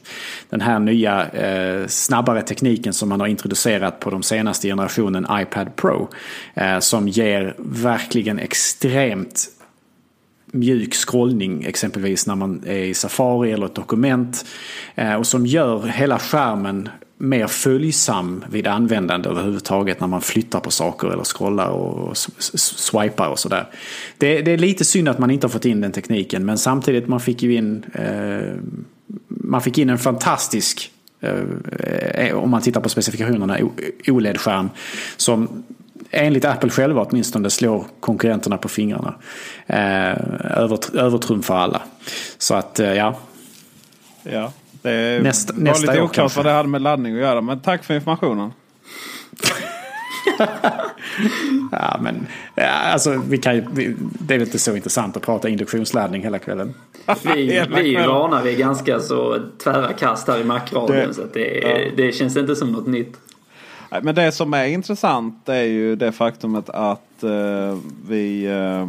Den 0.49 0.61
här 0.61 0.79
nya 0.79 1.29
eh, 1.29 1.87
snabbare 1.87 2.41
tekniken 2.41 2.93
som 2.93 3.09
man 3.09 3.19
har 3.19 3.27
introducerat 3.27 3.99
på 3.99 4.09
de 4.09 4.23
senaste 4.23 4.67
generationen 4.67 5.27
iPad 5.31 5.75
Pro. 5.75 6.09
Eh, 6.53 6.79
som 6.79 7.07
ger 7.07 7.55
verkligen 7.57 8.39
extremt 8.39 9.47
mjuk 10.51 10.93
scrollning 10.93 11.63
exempelvis 11.63 12.27
när 12.27 12.35
man 12.35 12.63
är 12.65 12.83
i 12.83 12.93
Safari 12.93 13.51
eller 13.51 13.65
ett 13.65 13.75
dokument. 13.75 14.45
Eh, 14.95 15.13
och 15.13 15.27
som 15.27 15.45
gör 15.45 15.87
hela 15.87 16.19
skärmen 16.19 16.89
mer 17.17 17.47
följsam 17.47 18.45
vid 18.49 18.67
användande 18.67 19.29
överhuvudtaget 19.29 19.99
när 19.99 20.07
man 20.07 20.21
flyttar 20.21 20.59
på 20.59 20.71
saker 20.71 21.07
eller 21.07 21.23
scrollar 21.23 21.69
och 21.69 22.17
swipar 22.57 23.29
och 23.29 23.39
sådär. 23.39 23.67
Det, 24.17 24.41
det 24.41 24.51
är 24.51 24.57
lite 24.57 24.85
synd 24.85 25.09
att 25.09 25.19
man 25.19 25.31
inte 25.31 25.47
har 25.47 25.51
fått 25.51 25.65
in 25.65 25.81
den 25.81 25.91
tekniken 25.91 26.45
men 26.45 26.57
samtidigt 26.57 27.07
man 27.07 27.19
fick 27.19 27.43
ju 27.43 27.55
in 27.55 27.85
eh, 27.93 28.53
man 29.27 29.61
fick 29.61 29.77
in 29.77 29.89
en 29.89 29.97
fantastisk 29.97 30.91
eh, 31.21 31.41
eh 32.13 32.35
om 32.35 32.49
man 32.49 32.61
tittar 32.61 32.81
på 32.81 32.89
specifikationerna 32.89 33.57
OLED-skärm 34.07 34.69
som 35.17 35.63
enligt 36.11 36.45
Apple 36.45 36.69
själva 36.69 37.01
åtminstone 37.01 37.49
slår 37.49 37.85
konkurrenterna 37.99 38.57
på 38.57 38.69
fingrarna. 38.69 39.15
Eh, 39.67 40.57
övert, 40.57 40.89
övertrumfar 40.93 41.57
alla. 41.57 41.81
Så 42.37 42.55
att 42.55 42.79
eh, 42.79 42.93
ja, 42.93 43.19
Ja, 44.31 44.51
det 44.87 45.19
Nästa- 45.23 45.53
var 45.53 45.61
nästa 45.61 45.91
lite 45.91 46.03
oklart 46.03 46.35
vad 46.35 46.45
det 46.45 46.51
hade 46.51 46.69
med 46.69 46.81
laddning 46.81 47.13
att 47.15 47.19
göra. 47.21 47.41
Men 47.41 47.59
tack 47.59 47.83
för 47.83 47.93
informationen. 47.95 48.51
ja 51.71 51.97
men 52.01 52.27
ja, 52.55 52.63
alltså, 52.67 53.21
vi 53.29 53.37
kan, 53.37 53.55
ju- 53.55 53.65
vi, 53.73 53.95
det 53.99 54.33
är 54.33 54.37
väl 54.39 54.47
inte 54.47 54.59
så 54.59 54.75
intressant 54.75 55.17
att 55.17 55.23
prata 55.23 55.49
induktionsladdning 55.49 56.23
hela 56.23 56.39
kvällen. 56.39 56.73
Vi, 57.23 57.65
vi 57.75 57.95
är 57.95 58.07
vana 58.07 58.41
vid 58.41 58.57
ganska 58.57 58.99
så 58.99 59.39
tvära 59.63 59.93
kast 59.93 60.27
här 60.27 60.39
i 60.39 60.43
Macradion. 60.43 60.95
Det- 61.07 61.13
Så 61.13 61.21
det, 61.33 61.91
det 61.97 62.11
känns 62.11 62.37
inte 62.37 62.55
som 62.55 62.71
något 62.71 62.87
nytt. 62.87 63.17
Men 64.01 64.15
det 64.15 64.31
som 64.31 64.53
är 64.53 64.65
intressant 64.65 65.49
är 65.49 65.63
ju 65.63 65.95
det 65.95 66.11
faktumet 66.11 66.69
att 66.69 67.23
eh, 67.23 67.77
vi 68.09 68.45
eh, 68.45 68.87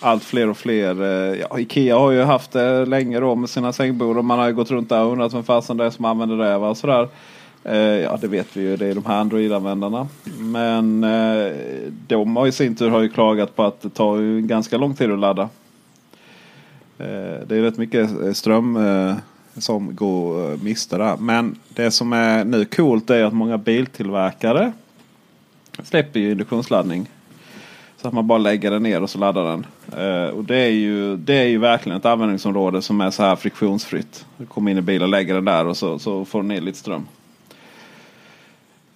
allt 0.00 0.24
fler 0.24 0.48
och 0.48 0.56
fler. 0.56 1.02
Eh, 1.02 1.40
ja, 1.40 1.58
Ikea 1.58 1.98
har 1.98 2.10
ju 2.10 2.22
haft 2.22 2.52
det 2.52 2.86
länge 2.86 3.20
då 3.20 3.34
med 3.34 3.50
sina 3.50 3.72
sängbord 3.72 4.16
och 4.16 4.24
man 4.24 4.38
har 4.38 4.46
ju 4.46 4.54
gått 4.54 4.70
runt 4.70 4.88
där 4.88 5.04
och 5.04 5.12
undrat 5.12 5.34
vem 5.34 5.44
fasen 5.44 5.76
det 5.76 5.84
är 5.84 5.90
som 5.90 6.04
använder 6.04 6.36
det. 6.36 6.58
Va? 6.58 6.74
Sådär. 6.74 7.08
Eh, 7.64 7.76
ja 7.78 8.18
det 8.20 8.28
vet 8.28 8.56
vi 8.56 8.62
ju, 8.62 8.76
det 8.76 8.86
är 8.86 8.94
de 8.94 9.06
här 9.06 9.20
Android-användarna. 9.20 10.08
Men 10.38 11.04
eh, 11.04 11.52
de 12.06 12.36
har 12.36 12.46
i 12.46 12.52
sin 12.52 12.76
tur 12.76 12.90
har 12.90 13.00
ju 13.00 13.08
klagat 13.08 13.56
på 13.56 13.62
att 13.62 13.80
det 13.80 13.90
tar 13.90 14.16
ju 14.16 14.40
ganska 14.40 14.76
lång 14.76 14.94
tid 14.94 15.10
att 15.10 15.18
ladda. 15.18 15.48
Det 17.46 17.56
är 17.56 17.62
rätt 17.62 17.78
mycket 17.78 18.36
ström 18.36 18.78
som 19.56 19.96
går 19.96 20.56
miste 20.64 20.98
där. 20.98 21.16
Men 21.16 21.56
det 21.68 21.90
som 21.90 22.12
är 22.12 22.44
nu 22.44 22.64
coolt 22.64 23.10
är 23.10 23.24
att 23.24 23.32
många 23.32 23.58
biltillverkare 23.58 24.72
släpper 25.82 26.20
ju 26.20 26.30
induktionsladdning. 26.30 27.08
Så 28.02 28.08
att 28.08 28.14
man 28.14 28.26
bara 28.26 28.38
lägger 28.38 28.70
den 28.70 28.82
ner 28.82 29.02
och 29.02 29.10
så 29.10 29.18
laddar 29.18 29.44
den. 29.44 29.66
Eh, 29.98 30.28
och 30.30 30.44
det 30.44 30.56
är, 30.56 30.68
ju, 30.70 31.16
det 31.16 31.34
är 31.34 31.44
ju 31.46 31.58
verkligen 31.58 31.98
ett 31.98 32.04
användningsområde 32.04 32.82
som 32.82 33.00
är 33.00 33.10
så 33.10 33.22
här 33.22 33.36
friktionsfritt. 33.36 34.26
Du 34.36 34.46
kommer 34.46 34.70
in 34.70 34.78
i 34.78 34.82
bilen 34.82 35.02
och 35.02 35.08
lägger 35.08 35.34
den 35.34 35.44
där 35.44 35.66
och 35.66 35.76
så, 35.76 35.98
så 35.98 36.24
får 36.24 36.42
du 36.42 36.48
ner 36.48 36.60
lite 36.60 36.78
ström. 36.78 37.06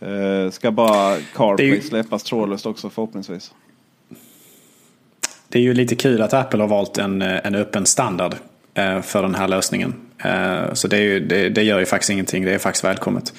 Eh, 0.01 0.51
ska 0.51 0.71
bara 0.71 1.17
CarPlay 1.35 1.69
ju- 1.69 1.81
släppas 1.81 2.23
trådlöst 2.23 2.67
också 2.67 2.91
förhoppningsvis. 2.91 3.55
Det 5.49 5.59
är 5.59 5.63
ju 5.63 5.75
lite 5.75 5.97
kul 5.97 6.23
att 6.23 6.33
Apple 6.35 6.63
har 6.63 6.69
valt 6.69 6.99
en, 6.99 7.23
eh, 7.23 7.41
en 7.47 7.55
öppen 7.55 7.87
standard 7.87 8.35
eh, 8.75 9.01
för 9.01 9.23
den 9.23 9.35
här 9.35 9.49
lösningen. 9.49 9.95
Så 10.73 10.89
det, 10.89 10.97
är 10.97 11.01
ju, 11.01 11.21
det, 11.21 11.49
det 11.49 11.63
gör 11.63 11.79
ju 11.79 11.87
faktiskt 11.87 12.11
ingenting, 12.11 12.45
det 12.45 12.55
är 12.55 12.59
faktiskt 12.59 12.85
välkommet. 12.85 13.35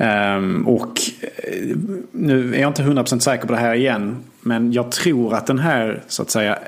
Ehm, 0.00 0.68
Och 0.68 1.00
eh, 1.20 1.76
nu 2.12 2.54
är 2.54 2.60
jag 2.60 2.70
inte 2.70 2.82
100% 2.82 3.18
säker 3.18 3.46
på 3.46 3.52
det 3.52 3.58
här 3.58 3.74
igen, 3.74 4.16
men 4.40 4.72
jag 4.72 4.90
tror 4.90 5.34
att 5.34 5.46
den 5.46 5.58
här 5.58 6.02
så 6.06 6.22
att 6.22 6.30
säga 6.30 6.58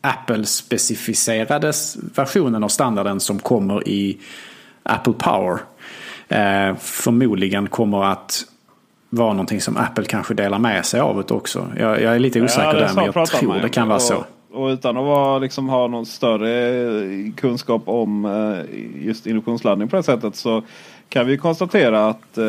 Apple-specificerade 0.00 1.72
versionen 2.14 2.64
av 2.64 2.68
standarden 2.68 3.20
som 3.20 3.38
kommer 3.38 3.88
i 3.88 4.18
Apple 4.82 5.12
Power 5.12 5.58
eh, 6.28 6.76
förmodligen 6.80 7.68
kommer 7.68 8.04
att 8.04 8.44
vara 9.10 9.32
någonting 9.32 9.60
som 9.60 9.76
Apple 9.76 10.04
kanske 10.04 10.34
delar 10.34 10.58
med 10.58 10.86
sig 10.86 11.00
av 11.00 11.16
det 11.16 11.34
också. 11.34 11.72
Jag, 11.78 12.02
jag 12.02 12.14
är 12.14 12.18
lite 12.18 12.42
osäker 12.42 12.72
det 12.72 12.80
där 12.80 12.94
men 12.94 13.04
jag 13.04 13.26
tror 13.28 13.60
det 13.62 13.68
kan 13.68 13.88
vara 13.88 13.96
och, 13.96 14.02
så. 14.02 14.24
Och 14.52 14.66
utan 14.66 14.96
att 14.96 15.04
vara, 15.04 15.38
liksom, 15.38 15.68
ha 15.68 15.86
någon 15.86 16.06
större 16.06 16.68
eh, 17.02 17.32
kunskap 17.36 17.82
om 17.84 18.28
just 19.00 19.26
induktionsladdning 19.26 19.88
på 19.88 19.96
det 19.96 20.02
sättet 20.02 20.36
så 20.36 20.62
kan 21.12 21.26
vi 21.26 21.36
konstatera 21.36 22.06
att 22.06 22.38
eh, 22.38 22.44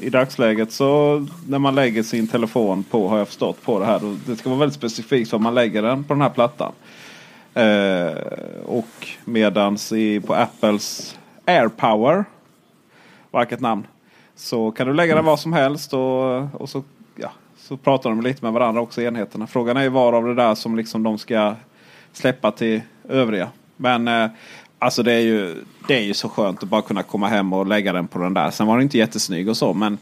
i 0.00 0.10
dagsläget 0.12 0.72
så 0.72 1.26
när 1.48 1.58
man 1.58 1.74
lägger 1.74 2.02
sin 2.02 2.28
telefon 2.28 2.84
på, 2.84 3.08
har 3.08 3.18
jag 3.18 3.28
förstått, 3.28 3.62
på 3.62 3.78
det 3.78 3.86
här. 3.86 4.16
Det 4.26 4.36
ska 4.36 4.48
vara 4.48 4.60
väldigt 4.60 4.76
specifikt 4.76 5.32
var 5.32 5.38
man 5.38 5.54
lägger 5.54 5.82
den 5.82 6.04
på 6.04 6.14
den 6.14 6.20
här 6.20 6.30
plattan. 6.30 6.72
Eh, 7.54 8.12
och 8.64 9.08
medans 9.24 9.92
i, 9.92 10.20
på 10.20 10.34
Apples 10.34 11.18
AirPower, 11.44 12.24
vackert 13.30 13.60
namn, 13.60 13.86
så 14.36 14.70
kan 14.70 14.86
du 14.86 14.94
lägga 14.94 15.14
den 15.14 15.24
var 15.24 15.36
som 15.36 15.52
helst 15.52 15.94
och, 15.94 16.60
och 16.60 16.68
så, 16.68 16.82
ja, 17.16 17.30
så 17.56 17.76
pratar 17.76 18.10
de 18.10 18.20
lite 18.20 18.44
med 18.44 18.52
varandra 18.52 18.80
också 18.80 19.02
enheterna. 19.02 19.46
Frågan 19.46 19.76
är 19.76 19.82
ju 19.82 19.88
var 19.88 20.12
av 20.12 20.24
det 20.24 20.34
där 20.34 20.54
som 20.54 20.76
liksom 20.76 21.02
de 21.02 21.18
ska 21.18 21.54
släppa 22.12 22.50
till 22.50 22.80
övriga. 23.08 23.48
Men 23.76 24.08
eh, 24.08 24.30
alltså 24.78 25.02
det 25.02 25.12
är, 25.12 25.20
ju, 25.20 25.64
det 25.88 25.94
är 25.94 26.02
ju 26.02 26.14
så 26.14 26.28
skönt 26.28 26.62
att 26.62 26.68
bara 26.68 26.82
kunna 26.82 27.02
komma 27.02 27.28
hem 27.28 27.52
och 27.52 27.66
lägga 27.66 27.92
den 27.92 28.06
på 28.06 28.18
den 28.18 28.34
där. 28.34 28.50
Sen 28.50 28.66
var 28.66 28.74
den 28.74 28.82
inte 28.82 28.98
jättesnygg 28.98 29.48
och 29.48 29.56
så 29.56 29.74
men 29.74 29.98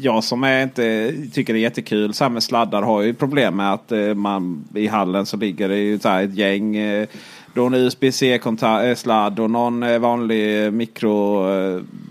jag 0.00 0.24
som 0.24 0.44
är 0.44 0.62
inte 0.62 1.14
tycker 1.32 1.52
det 1.52 1.58
är 1.58 1.62
jättekul. 1.62 2.14
Så 2.14 2.24
här 2.24 2.30
med 2.30 2.42
sladdar 2.42 2.82
har 2.82 3.02
ju 3.02 3.14
problem 3.14 3.56
med 3.56 3.72
att 3.72 3.92
eh, 3.92 4.14
man 4.14 4.64
i 4.74 4.86
hallen 4.86 5.26
så 5.26 5.36
ligger 5.36 5.68
det 5.68 5.78
ju 5.78 5.98
så 5.98 6.08
här 6.08 6.22
ett 6.22 6.34
gäng. 6.34 6.76
Eh, 6.76 7.08
då 7.54 7.66
en 7.66 7.74
USB-C-sladd 7.74 9.38
eh, 9.38 9.44
och 9.44 9.50
någon 9.50 10.00
vanlig 10.00 10.72
mikro, 10.72 11.42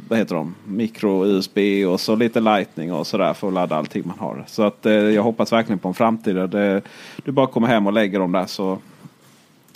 vad 0.07 0.19
heter 0.19 0.35
de? 0.35 0.55
Mikro-USB 0.65 1.85
och 1.85 1.99
så 1.99 2.15
lite 2.15 2.39
lightning 2.39 2.93
och 2.93 3.07
sådär 3.07 3.33
för 3.33 3.47
att 3.47 3.53
ladda 3.53 3.75
allting 3.75 4.03
man 4.05 4.19
har. 4.19 4.43
Så 4.47 4.63
att 4.63 4.79
jag 5.13 5.23
hoppas 5.23 5.53
verkligen 5.53 5.79
på 5.79 5.87
en 5.87 5.93
framtid 5.93 6.35
där 6.35 6.81
du 7.23 7.31
bara 7.31 7.47
kommer 7.47 7.67
hem 7.67 7.87
och 7.87 7.93
lägger 7.93 8.19
dem 8.19 8.31
där 8.31 8.45
så, 8.45 8.77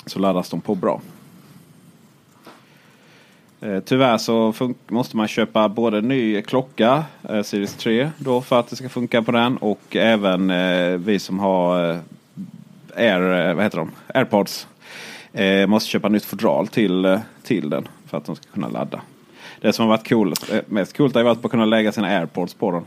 så 0.06 0.20
laddas 0.20 0.50
de 0.50 0.62
på 0.62 0.76
bra. 0.76 1.02
Eh, 3.62 3.80
tyvärr 3.80 4.18
så 4.18 4.54
måste 4.88 5.18
man 5.18 5.28
köpa 5.28 5.70
både 5.70 6.02
ny 6.02 6.42
klocka, 6.42 7.04
eh, 7.30 7.44
Series 7.44 7.74
3, 7.74 8.12
då 8.18 8.42
för 8.42 8.60
att 8.60 8.70
det 8.70 8.76
ska 8.76 8.90
funka 8.90 9.22
på 9.22 9.32
den. 9.32 9.58
Och 9.58 9.96
även 9.96 10.50
eh, 10.50 10.98
vi 10.98 11.20
som 11.20 11.40
har 11.40 11.90
eh, 11.90 11.98
Air, 12.96 13.50
eh, 13.50 13.54
vad 13.54 13.64
heter 13.64 13.78
de? 13.78 13.92
Airpods. 14.14 14.68
Eh, 15.34 15.68
måste 15.68 15.90
köpa 15.90 16.10
nytt 16.10 16.26
fodral 16.26 16.68
till, 16.68 17.20
till 17.44 17.70
den 17.70 17.88
för 18.08 18.18
att 18.18 18.26
de 18.26 18.36
ska 18.36 18.46
kunna 18.54 18.68
ladda. 18.68 19.02
Det 19.62 19.74
som 19.74 19.88
har 19.88 19.98
varit 19.98 20.10
coolast, 20.10 20.52
mest 20.68 20.98
coolt 20.98 21.16
har 21.16 21.24
varit 21.24 21.46
att 21.46 21.52
kunna 21.52 21.66
lägga 21.66 21.92
sina 21.92 22.08
airpods 22.08 22.54
på 22.54 22.72
den. 22.72 22.86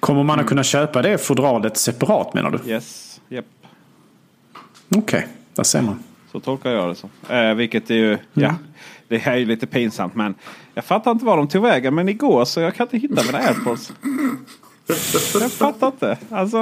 Kommer 0.00 0.22
man 0.22 0.40
att 0.40 0.46
kunna 0.46 0.62
köpa 0.62 1.02
det 1.02 1.18
fodralet 1.18 1.76
separat 1.76 2.34
menar 2.34 2.50
du? 2.50 2.70
Yes, 2.70 3.20
yep. 3.30 3.44
Okej, 4.96 5.26
där 5.54 5.62
ser 5.62 5.82
man. 5.82 6.02
Så 6.32 6.40
tolkar 6.40 6.70
jag 6.70 6.88
det 6.88 6.94
som. 6.94 7.10
Eh, 7.28 7.54
vilket 7.54 7.90
är 7.90 7.94
ju, 7.94 8.18
ja, 8.32 8.54
det 9.08 9.18
här 9.18 9.32
är 9.32 9.36
ju 9.36 9.44
lite 9.44 9.66
pinsamt 9.66 10.14
men 10.14 10.34
jag 10.74 10.84
fattar 10.84 11.10
inte 11.10 11.24
vad 11.24 11.38
de 11.38 11.48
tog 11.48 11.62
vägen. 11.62 11.94
Men 11.94 12.08
igår 12.08 12.44
så 12.44 12.60
jag 12.60 12.74
kan 12.74 12.86
inte 12.86 12.98
hitta 12.98 13.22
mina 13.24 13.38
airpods. 13.38 13.92
jag 15.40 15.52
fattar 15.52 15.86
inte. 15.86 16.18
Alltså, 16.30 16.56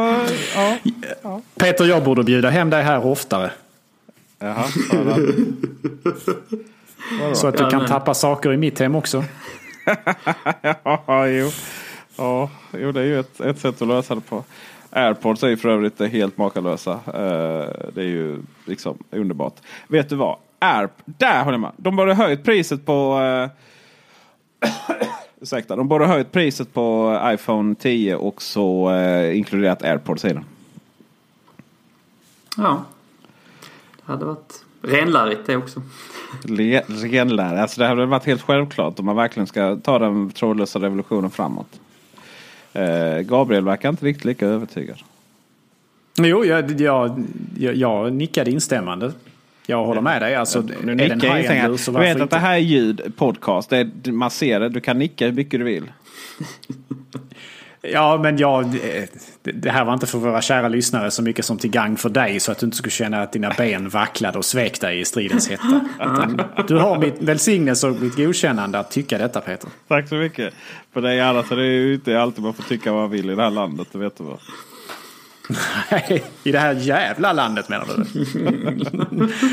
ja. 0.55 0.77
ja. 1.23 1.41
Peter, 1.57 1.85
jag 1.85 2.05
borde 2.05 2.25
bjuda 2.25 2.51
hem 2.51 2.71
dig 2.71 2.83
här 2.83 3.07
oftare. 3.07 3.51
Jaha? 4.39 4.65
Så 7.35 7.47
att 7.47 7.57
du 7.57 7.71
kan 7.71 7.87
tappa 7.87 8.15
saker 8.15 8.53
i 8.53 8.57
mitt 8.57 8.79
hem 8.79 8.95
också. 8.95 9.25
ja, 10.85 11.27
jo. 11.29 11.51
Ja, 12.17 12.51
jo, 12.73 12.93
det 12.93 13.01
är 13.01 13.05
ju 13.05 13.21
ett, 13.21 13.41
ett 13.41 13.59
sätt 13.59 13.83
att 13.83 13.89
lösa 13.89 14.15
det 14.15 14.21
på. 14.21 14.45
Airpods 14.91 15.43
är 15.43 15.49
ju 15.49 15.57
för 15.57 15.69
övrigt 15.69 16.01
helt 16.01 16.39
makalösa. 16.39 16.93
Eh, 16.93 17.91
det 17.95 18.01
är 18.01 18.09
ju 18.09 18.39
liksom 18.65 18.99
underbart. 19.11 19.55
Vet 19.89 20.09
du 20.09 20.17
vad? 20.17 20.37
Air, 20.59 20.89
där 21.05 21.45
håller 21.45 21.59
med. 21.59 21.73
De 21.77 21.97
borde 21.97 22.15
höjt 22.15 22.45
priset 22.45 22.87
på... 22.87 23.19
Eh, 24.63 24.71
ursäkta. 25.41 25.77
De 25.77 25.89
borde 25.89 26.07
höjt 26.07 26.33
priset 26.33 26.75
på 26.75 27.19
iPhone 27.25 27.75
10 27.75 28.17
och 28.17 28.43
så 28.43 28.91
eh, 28.91 29.39
inkluderat 29.39 29.83
Airpods 29.83 30.25
i 30.25 30.29
den. 30.29 30.45
Ja. 32.57 32.85
Det 34.07 34.13
hade 34.13 34.25
varit 34.25 34.65
renlärigt 34.83 35.47
det 35.47 35.57
också. 35.57 35.83
Renlärare. 36.89 37.63
Alltså 37.63 37.81
det 37.81 37.87
hade 37.87 38.07
varit 38.07 38.25
helt 38.25 38.43
självklart 38.43 38.99
om 38.99 39.07
man 39.07 39.17
verkligen 39.17 39.47
ska 39.47 39.77
ta 39.77 39.99
den 39.99 40.31
trådlösa 40.31 40.79
revolutionen 40.79 41.31
framåt. 41.31 41.81
Eh, 42.73 43.19
Gabriel 43.21 43.65
verkar 43.65 43.89
inte 43.89 44.07
riktigt 44.07 44.25
lika 44.25 44.47
övertygad. 44.47 44.97
Jo, 46.19 46.45
jag, 46.45 46.81
jag, 46.81 47.25
jag, 47.59 47.75
jag 47.75 48.13
nickade 48.13 48.51
instämmande. 48.51 49.13
Jag 49.67 49.85
håller 49.85 50.01
med 50.01 50.23
dig. 50.23 50.35
Alltså, 50.35 50.61
Nu 50.61 50.93
är 50.93 50.97
den 51.09 51.19
nickar 51.19 51.55
jag 51.55 51.71
lur 51.71 51.77
så 51.77 51.91
Du 51.93 51.99
vet 51.99 52.17
att 52.17 52.23
inte? 52.23 52.37
det 52.37 52.41
här 52.41 52.55
är 52.55 52.59
ljud, 52.59 53.13
podcast. 53.17 53.73
Är, 53.73 54.11
man 54.13 54.31
ser 54.31 54.61
det. 54.61 54.69
Du 54.69 54.81
kan 54.81 54.99
nicka 54.99 55.27
hur 55.27 55.33
mycket 55.33 55.61
du 55.61 55.65
vill. 55.65 55.93
Ja, 57.83 58.19
men 58.23 58.39
jag, 58.39 58.79
det- 59.55 59.71
här 59.71 59.85
var 59.85 59.93
inte 59.93 60.07
för 60.07 60.19
våra 60.19 60.43
kära 60.43 60.69
lyssnare 60.69 61.11
så 61.11 61.23
mycket 61.23 61.45
som 61.45 61.59
till 61.59 61.71
gang 61.71 61.97
för 61.97 62.09
dig 62.09 62.41
så 62.41 62.53
att 62.53 62.59
du 62.59 62.67
inte 62.67 62.77
skulle 62.77 62.91
känna 62.91 63.23
att 63.23 63.33
dina 63.33 63.53
ben 63.59 63.89
vacklade 63.89 64.39
och 64.39 64.45
svek 64.45 64.81
dig 64.81 65.01
i 65.01 65.05
stridens 65.05 65.49
hetta. 65.51 65.81
Du 66.69 66.77
har 66.79 66.99
mitt 66.99 67.23
välsignelse 67.23 67.89
och 67.89 68.01
mitt 68.01 68.17
godkännande 68.17 68.79
att 68.79 68.91
tycka 68.91 69.19
detta 69.19 69.41
Peter. 69.41 69.71
Tack 69.89 70.09
så 70.09 70.15
mycket. 70.15 70.55
För 70.93 71.01
dig 71.01 71.21
alla 71.21 71.43
så 71.43 71.55
det 71.55 71.63
är 71.63 71.67
ju 71.67 71.95
inte 71.95 72.21
alltid 72.21 72.45
man 72.45 72.55
får 72.55 72.63
tycka 72.63 72.93
vad 72.93 73.01
man 73.03 73.11
vill 73.11 73.31
i 73.31 73.35
det 73.35 73.43
här 73.43 73.51
landet. 73.51 73.89
Det 73.93 73.99
vet 73.99 74.19
du 74.19 74.25
vad. 74.25 74.39
I 76.45 76.53
det 76.53 76.59
här 76.59 76.75
jävla 76.75 77.33
landet 77.33 77.69
menar 77.69 77.87
du? 77.87 78.05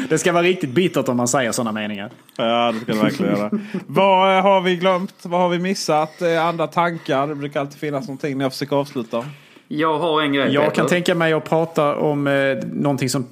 det 0.09 0.17
ska 0.17 0.31
vara 0.31 0.43
riktigt 0.43 0.69
bittert 0.69 1.07
om 1.09 1.17
man 1.17 1.27
säger 1.27 1.51
sådana 1.51 1.71
meningar. 1.71 2.11
Ja, 2.37 2.71
det 2.71 2.79
ska 2.79 2.93
det 2.93 2.99
verkligen 2.99 3.37
göra. 3.37 3.51
vad 3.87 4.37
eh, 4.37 4.43
har 4.43 4.61
vi 4.61 4.75
glömt? 4.75 5.13
Vad 5.21 5.41
har 5.41 5.49
vi 5.49 5.59
missat? 5.59 6.21
Eh, 6.21 6.45
Andra 6.45 6.67
tankar? 6.67 7.27
Det 7.27 7.35
brukar 7.35 7.59
alltid 7.59 7.79
finnas 7.79 8.07
någonting 8.07 8.37
när 8.37 8.45
jag 8.45 8.51
försöker 8.51 8.75
avsluta. 8.75 9.25
Jag 9.67 9.99
har 9.99 10.21
en 10.21 10.33
grej 10.33 10.53
Jag 10.53 10.63
Peter. 10.63 10.75
kan 10.75 10.87
tänka 10.87 11.15
mig 11.15 11.33
att 11.33 11.43
prata 11.49 11.95
om 11.95 12.27
eh, 12.27 12.33
någonting 12.73 13.09
som 13.09 13.25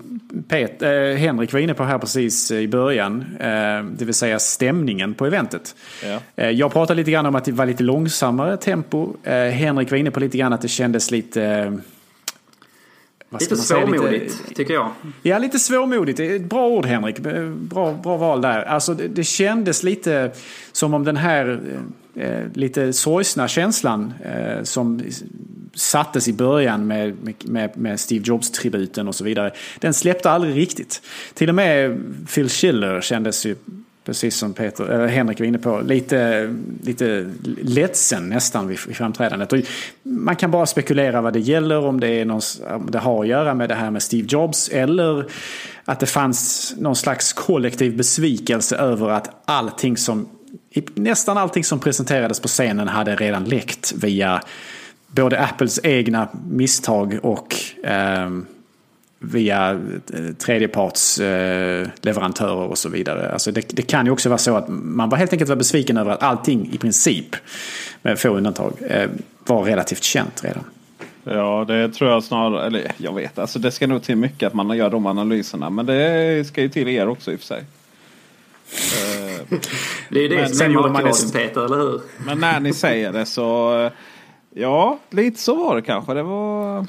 Pet, 0.47 0.81
eh, 0.81 0.89
Henrik 0.91 1.53
var 1.53 1.59
inne 1.59 1.73
på 1.73 1.83
här 1.83 1.97
precis 1.97 2.51
i 2.51 2.67
början. 2.67 3.25
Eh, 3.39 3.47
det 3.97 4.05
vill 4.05 4.13
säga 4.13 4.39
stämningen 4.39 5.13
på 5.13 5.25
eventet. 5.25 5.75
Ja. 6.03 6.19
Eh, 6.35 6.49
jag 6.49 6.73
pratade 6.73 6.97
lite 6.97 7.11
grann 7.11 7.25
om 7.25 7.35
att 7.35 7.45
det 7.45 7.51
var 7.51 7.65
lite 7.65 7.83
långsammare 7.83 8.57
tempo. 8.57 9.13
Eh, 9.23 9.33
Henrik 9.33 9.91
var 9.91 9.97
inne 9.97 10.11
på 10.11 10.19
lite 10.19 10.37
grann 10.37 10.53
att 10.53 10.61
det 10.61 10.67
kändes 10.67 11.11
lite... 11.11 11.73
Lite 13.39 13.57
svårmodigt 13.57 14.55
tycker 14.55 14.73
jag. 14.73 14.91
Ja, 15.21 15.37
lite 15.37 15.59
svårmodigt. 15.59 16.41
Bra 16.41 16.67
ord 16.67 16.85
Henrik. 16.85 17.19
Bra, 17.19 17.93
bra 17.93 18.17
val 18.17 18.41
där. 18.41 18.63
Alltså, 18.63 18.93
det, 18.93 19.07
det 19.07 19.23
kändes 19.23 19.83
lite 19.83 20.31
som 20.71 20.93
om 20.93 21.03
den 21.03 21.17
här 21.17 21.59
eh, 22.15 22.43
lite 22.53 22.93
sorgsna 22.93 23.47
känslan 23.47 24.13
eh, 24.23 24.63
som 24.63 25.01
sattes 25.73 26.27
i 26.27 26.33
början 26.33 26.87
med, 26.87 27.15
med, 27.43 27.77
med 27.77 27.99
Steve 27.99 28.23
Jobs-tributen 28.25 29.07
och 29.07 29.15
så 29.15 29.23
vidare. 29.23 29.51
Den 29.79 29.93
släppte 29.93 30.31
aldrig 30.31 30.55
riktigt. 30.55 31.01
Till 31.33 31.49
och 31.49 31.55
med 31.55 31.99
Phil 32.33 32.49
Schiller 32.49 33.01
kändes 33.01 33.45
ju 33.45 33.55
Precis 34.05 34.37
som 34.37 34.53
Peter, 34.53 34.83
eller 34.83 35.07
Henrik 35.07 35.39
var 35.39 35.47
inne 35.47 35.57
på, 35.57 35.81
lite, 35.81 36.49
lite 36.83 37.31
ledsen 37.61 38.29
nästan 38.29 38.67
vid, 38.67 38.79
framträdandet. 38.79 39.53
Och 39.53 39.59
man 40.03 40.35
kan 40.35 40.51
bara 40.51 40.65
spekulera 40.65 41.21
vad 41.21 41.33
det 41.33 41.39
gäller, 41.39 41.85
om 41.85 41.99
det, 41.99 42.07
är 42.07 42.25
någon, 42.25 42.41
om 42.69 42.91
det 42.91 42.99
har 42.99 43.21
att 43.21 43.27
göra 43.27 43.53
med 43.53 43.69
det 43.69 43.75
här 43.75 43.91
med 43.91 44.03
Steve 44.03 44.27
Jobs 44.29 44.69
eller 44.69 45.25
att 45.85 45.99
det 45.99 46.05
fanns 46.05 46.73
någon 46.77 46.95
slags 46.95 47.33
kollektiv 47.33 47.97
besvikelse 47.97 48.77
över 48.77 49.09
att 49.09 49.41
allting 49.45 49.97
som, 49.97 50.29
nästan 50.93 51.37
allting 51.37 51.63
som 51.63 51.79
presenterades 51.79 52.39
på 52.39 52.47
scenen 52.47 52.87
hade 52.87 53.15
redan 53.15 53.43
läckt 53.43 53.93
via 53.97 54.41
både 55.07 55.39
Apples 55.39 55.79
egna 55.83 56.29
misstag 56.49 57.19
och 57.23 57.55
eh, 57.83 58.29
via 59.31 59.71
eh, 60.13 60.33
tredjeparts 60.37 61.19
eh, 61.19 61.87
leverantörer 62.01 62.67
och 62.69 62.77
så 62.77 62.89
vidare. 62.89 63.31
Alltså 63.31 63.51
det, 63.51 63.69
det 63.69 63.81
kan 63.81 64.05
ju 64.05 64.11
också 64.11 64.29
vara 64.29 64.37
så 64.37 64.55
att 64.55 64.65
man 64.69 65.09
var 65.09 65.17
helt 65.17 65.33
enkelt 65.33 65.49
var 65.49 65.55
besviken 65.55 65.97
över 65.97 66.11
att 66.11 66.23
allting 66.23 66.69
i 66.73 66.77
princip, 66.77 67.35
med 68.01 68.19
få 68.19 68.29
undantag, 68.29 68.73
eh, 68.89 69.09
var 69.45 69.63
relativt 69.63 70.03
känt 70.03 70.43
redan. 70.43 70.63
Ja, 71.23 71.65
det 71.67 71.89
tror 71.89 72.09
jag 72.11 72.23
snarare. 72.23 72.67
Eller 72.67 72.91
jag 72.97 73.15
vet, 73.15 73.39
alltså 73.39 73.59
det 73.59 73.71
ska 73.71 73.87
nog 73.87 74.03
till 74.03 74.15
mycket 74.15 74.47
att 74.47 74.53
man 74.53 74.77
gör 74.77 74.89
de 74.89 75.05
analyserna. 75.05 75.69
Men 75.69 75.85
det 75.85 76.47
ska 76.47 76.61
ju 76.61 76.69
till 76.69 76.87
er 76.87 77.07
också 77.07 77.31
i 77.31 77.35
och 77.35 77.39
för 77.39 77.45
sig. 77.47 77.63
Det 80.09 80.19
är 80.19 80.23
ju 80.23 80.27
det 80.27 80.35
Men 80.35 80.49
som 80.49 80.65
är 80.65 81.03
det- 81.03 81.33
Peter, 81.33 81.65
eller 81.65 81.77
hur? 81.77 82.01
Men 82.25 82.39
när 82.39 82.59
ni 82.59 82.73
säger 82.73 83.11
det 83.13 83.25
så... 83.25 83.89
Ja, 84.53 84.99
lite 85.09 85.41
så 85.41 85.55
var 85.55 85.75
det 85.75 85.81
kanske. 85.81 86.13
Det 86.13 86.23
var... 86.23 86.85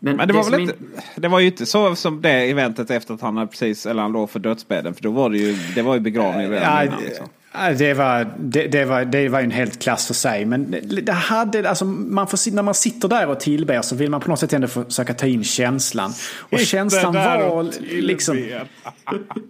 Men, 0.00 0.16
Men 0.16 0.28
det, 0.28 0.34
det 0.34 0.38
var 0.38 0.50
väl 0.50 0.60
in- 0.60 0.70
inte, 0.70 0.82
det 1.16 1.28
var 1.28 1.40
ju 1.40 1.46
inte 1.46 1.66
så 1.66 1.94
som 1.96 2.22
det 2.22 2.30
eventet 2.50 2.90
efter 2.90 3.14
att 3.14 3.20
han 3.20 3.36
hade 3.36 3.50
precis, 3.50 3.86
eller 3.86 4.02
han 4.02 4.12
låg 4.12 4.30
för 4.30 4.38
dödsbädden. 4.38 4.94
För 4.94 5.02
då 5.02 5.10
var 5.10 5.30
det 5.30 5.38
ju, 5.38 5.56
det 5.74 5.82
var 5.82 5.94
ju 5.94 6.00
begravning 6.00 6.50
redan 6.50 6.76
Ja, 6.76 6.84
innan. 6.84 7.00
Liksom. 7.02 7.26
Ja, 7.52 7.72
Det 7.72 7.94
var, 7.94 8.26
det, 8.38 8.66
det, 8.66 8.84
var, 8.84 9.04
det 9.04 9.28
var 9.28 9.38
ju 9.40 9.44
en 9.44 9.50
helt 9.50 9.82
klass 9.82 10.06
för 10.06 10.14
sig. 10.14 10.44
Men 10.44 10.74
det, 11.02 11.12
hade, 11.12 11.68
alltså, 11.68 11.84
man 11.84 12.26
får, 12.26 12.52
när 12.54 12.62
man 12.62 12.74
sitter 12.74 13.08
där 13.08 13.26
och 13.28 13.40
tillber 13.40 13.82
så 13.82 13.94
vill 13.96 14.10
man 14.10 14.20
på 14.20 14.30
något 14.30 14.40
sätt 14.40 14.52
ändå 14.52 14.68
försöka 14.68 15.14
ta 15.14 15.26
in 15.26 15.44
känslan. 15.44 16.12
Och 16.38 16.58
känslan 16.60 17.14
var 17.14 17.70
liksom... 18.02 18.38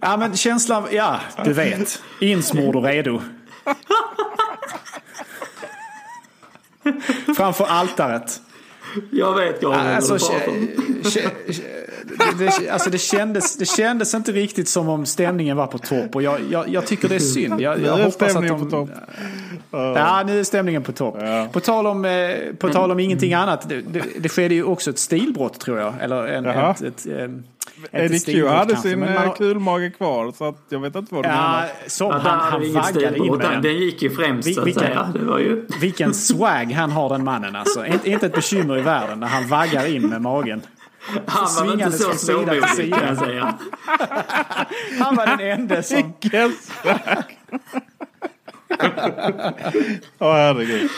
Ja 0.01 0.17
men 0.17 0.37
känslan, 0.37 0.85
ja 0.93 1.21
du 1.45 1.53
vet. 1.53 2.03
Insmord 2.21 2.77
och 2.77 2.85
redo. 2.85 3.21
Framför 7.37 7.65
altaret. 7.65 8.41
Jag 9.11 9.35
vet 9.35 9.61
Gabriel 9.61 9.87
Alltså, 9.87 10.13
vad 10.13 10.21
du 10.55 10.69
det, 12.19 12.35
det, 12.39 12.71
alltså 12.71 12.91
det, 12.91 12.99
kändes, 12.99 13.57
det 13.57 13.67
kändes 13.67 14.15
inte 14.15 14.33
riktigt 14.33 14.69
som 14.69 14.89
om 14.89 15.07
stämningen 15.07 15.57
var 15.57 15.67
på 15.67 15.79
topp. 15.79 16.15
Och 16.15 16.23
jag, 16.23 16.41
jag, 16.51 16.69
jag 16.69 16.87
tycker 16.87 17.09
det 17.09 17.15
är 17.15 17.19
synd. 17.19 17.61
Jag, 17.61 17.79
Nu 17.79 17.87
jag 17.87 18.01
är 18.01 18.05
hoppas 18.05 18.23
att 18.23 18.31
stämningen 18.31 18.59
de, 18.59 18.65
på 18.65 18.71
topp. 18.71 18.91
Ja, 19.71 20.23
nu 20.27 20.41
är 20.41 20.45
stämningen 20.45 20.83
på 20.83 20.93
topp. 20.93 21.19
På 21.53 21.61
tal 21.61 21.87
om, 21.87 22.05
eh, 22.05 22.31
på 22.59 22.69
tal 22.69 22.91
om 22.91 23.01
ingenting 23.01 23.35
annat. 23.35 23.69
Det, 23.69 23.81
det, 23.81 24.03
det 24.19 24.29
skedde 24.29 24.55
ju 24.55 24.65
också 24.65 24.91
ett 24.91 24.99
stilbrott 24.99 25.61
tror 25.61 25.79
jag. 25.79 25.95
Eller 26.01 26.27
en, 26.27 26.45
Jaha. 26.45 26.71
ett, 26.71 26.83
ett, 26.83 27.07
eh, 27.07 27.29
Eddie 27.93 28.21
Q 28.21 28.47
hade 28.49 28.73
kanske, 28.75 28.89
sin 28.91 28.99
man 29.01 29.09
eh, 29.09 29.15
har- 29.21 29.35
kulmage 29.37 29.97
kvar. 29.97 30.33
Så 30.33 30.45
att 30.49 30.63
jag 30.69 30.81
vet 30.81 30.95
inte 30.97 31.15
vad 31.15 31.25
du 31.25 31.29
Ja, 31.29 31.35
menar. 31.35 31.69
som 31.87 32.11
Ja, 32.11 32.19
han, 32.19 32.41
han 32.53 32.73
vaggade 32.73 33.19
in 33.19 33.31
med 33.37 33.41
Den, 33.41 33.63
den. 33.63 33.75
gick 33.77 34.03
ju 34.03 34.11
främst 34.11 34.49
Vi- 34.49 34.55
så 34.55 34.61
att 34.61 34.67
vilken- 34.67 34.83
säga. 34.83 35.11
Det 35.15 35.25
var 35.25 35.39
ju... 35.39 35.67
Vilken 35.81 36.15
swag 36.15 36.73
han 36.73 36.91
har 36.93 37.09
den 37.09 37.25
mannen 37.25 37.57
alltså. 37.57 37.87
Inte, 37.87 38.11
inte 38.11 38.27
ett 38.27 38.35
bekymmer 38.35 38.79
i 38.79 38.81
världen 38.83 39.21
när 39.21 39.27
han 39.27 39.49
vaggar 39.49 39.87
in 39.87 40.09
med 40.09 40.23
magen. 40.23 40.63
Han 41.27 41.67
var 41.67 41.73
inte 41.73 41.93
så 41.93 42.13
sida. 42.13 42.45
kan 42.99 43.09
jag 43.09 43.19
säga. 43.19 43.55
Han 45.01 45.17
var 45.17 45.27
den 45.27 45.41
enda 45.61 45.83
som... 45.83 45.97
Vilken 46.23 46.53
swag! 46.53 47.37
Åh 50.19 50.33
herregud. 50.35 50.91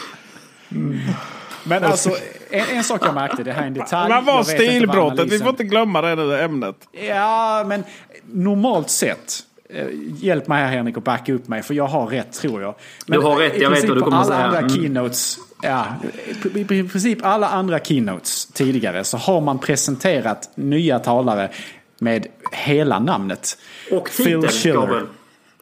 Men 1.64 1.84
alltså, 1.84 2.10
en, 2.50 2.76
en 2.76 2.84
sak 2.84 3.06
jag 3.06 3.14
märkte, 3.14 3.42
det 3.42 3.52
här 3.52 3.62
är 3.62 3.66
en 3.66 3.74
detalj. 3.74 4.12
Inte 4.14 4.32
vad 4.32 4.46
stilbrottet? 4.46 5.32
Vi 5.32 5.38
får 5.38 5.48
inte 5.48 5.64
glömma 5.64 6.00
det 6.02 6.14
nu 6.14 6.40
ämnet. 6.40 6.76
Ja, 7.08 7.64
men 7.66 7.84
normalt 8.32 8.90
sett. 8.90 9.38
eh, 9.70 9.86
Hjälp 10.16 10.48
mig 10.48 10.62
här 10.62 10.68
Henrik 10.70 10.96
och 10.96 11.02
backa 11.02 11.32
upp 11.32 11.48
mig 11.48 11.62
för 11.62 11.74
jag 11.74 11.86
har 11.86 12.06
rätt 12.06 12.32
tror 12.32 12.62
jag. 12.62 12.74
Du 13.06 13.18
har 13.20 13.36
rätt, 13.36 13.60
jag 13.60 13.70
vet 13.70 13.88
vad 13.88 13.96
du 13.96 14.00
kommer 14.02 14.16
alla 14.16 14.26
säga. 14.26 14.44
andra 14.44 14.58
Mm. 14.58 14.70
keynotes, 14.70 15.38
ja, 15.62 15.86
i, 16.54 16.64
princip 16.64 17.18
alla 17.24 17.48
andra 17.48 17.78
keynotes 17.78 18.46
tidigare 18.46 19.04
så 19.04 19.16
har 19.16 19.40
man 19.40 19.58
presenterat 19.58 20.50
nya 20.54 20.98
talare 20.98 21.50
med 21.98 22.26
hela 22.52 22.98
namnet. 22.98 23.58
Och 23.90 24.10
Phil 24.16 24.26
titel, 24.26 24.48
Schiller. 24.50 24.74
Gabriel. 24.80 25.06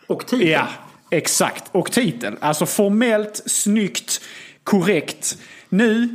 Och 0.07 0.27
titel. 0.27 0.49
Ja, 0.49 0.67
exakt. 1.11 1.65
Och 1.73 1.93
titel. 1.93 2.37
Alltså 2.41 2.67
formellt, 2.67 3.43
snyggt, 3.47 4.21
korrekt. 4.65 5.39
Nu, 5.69 6.09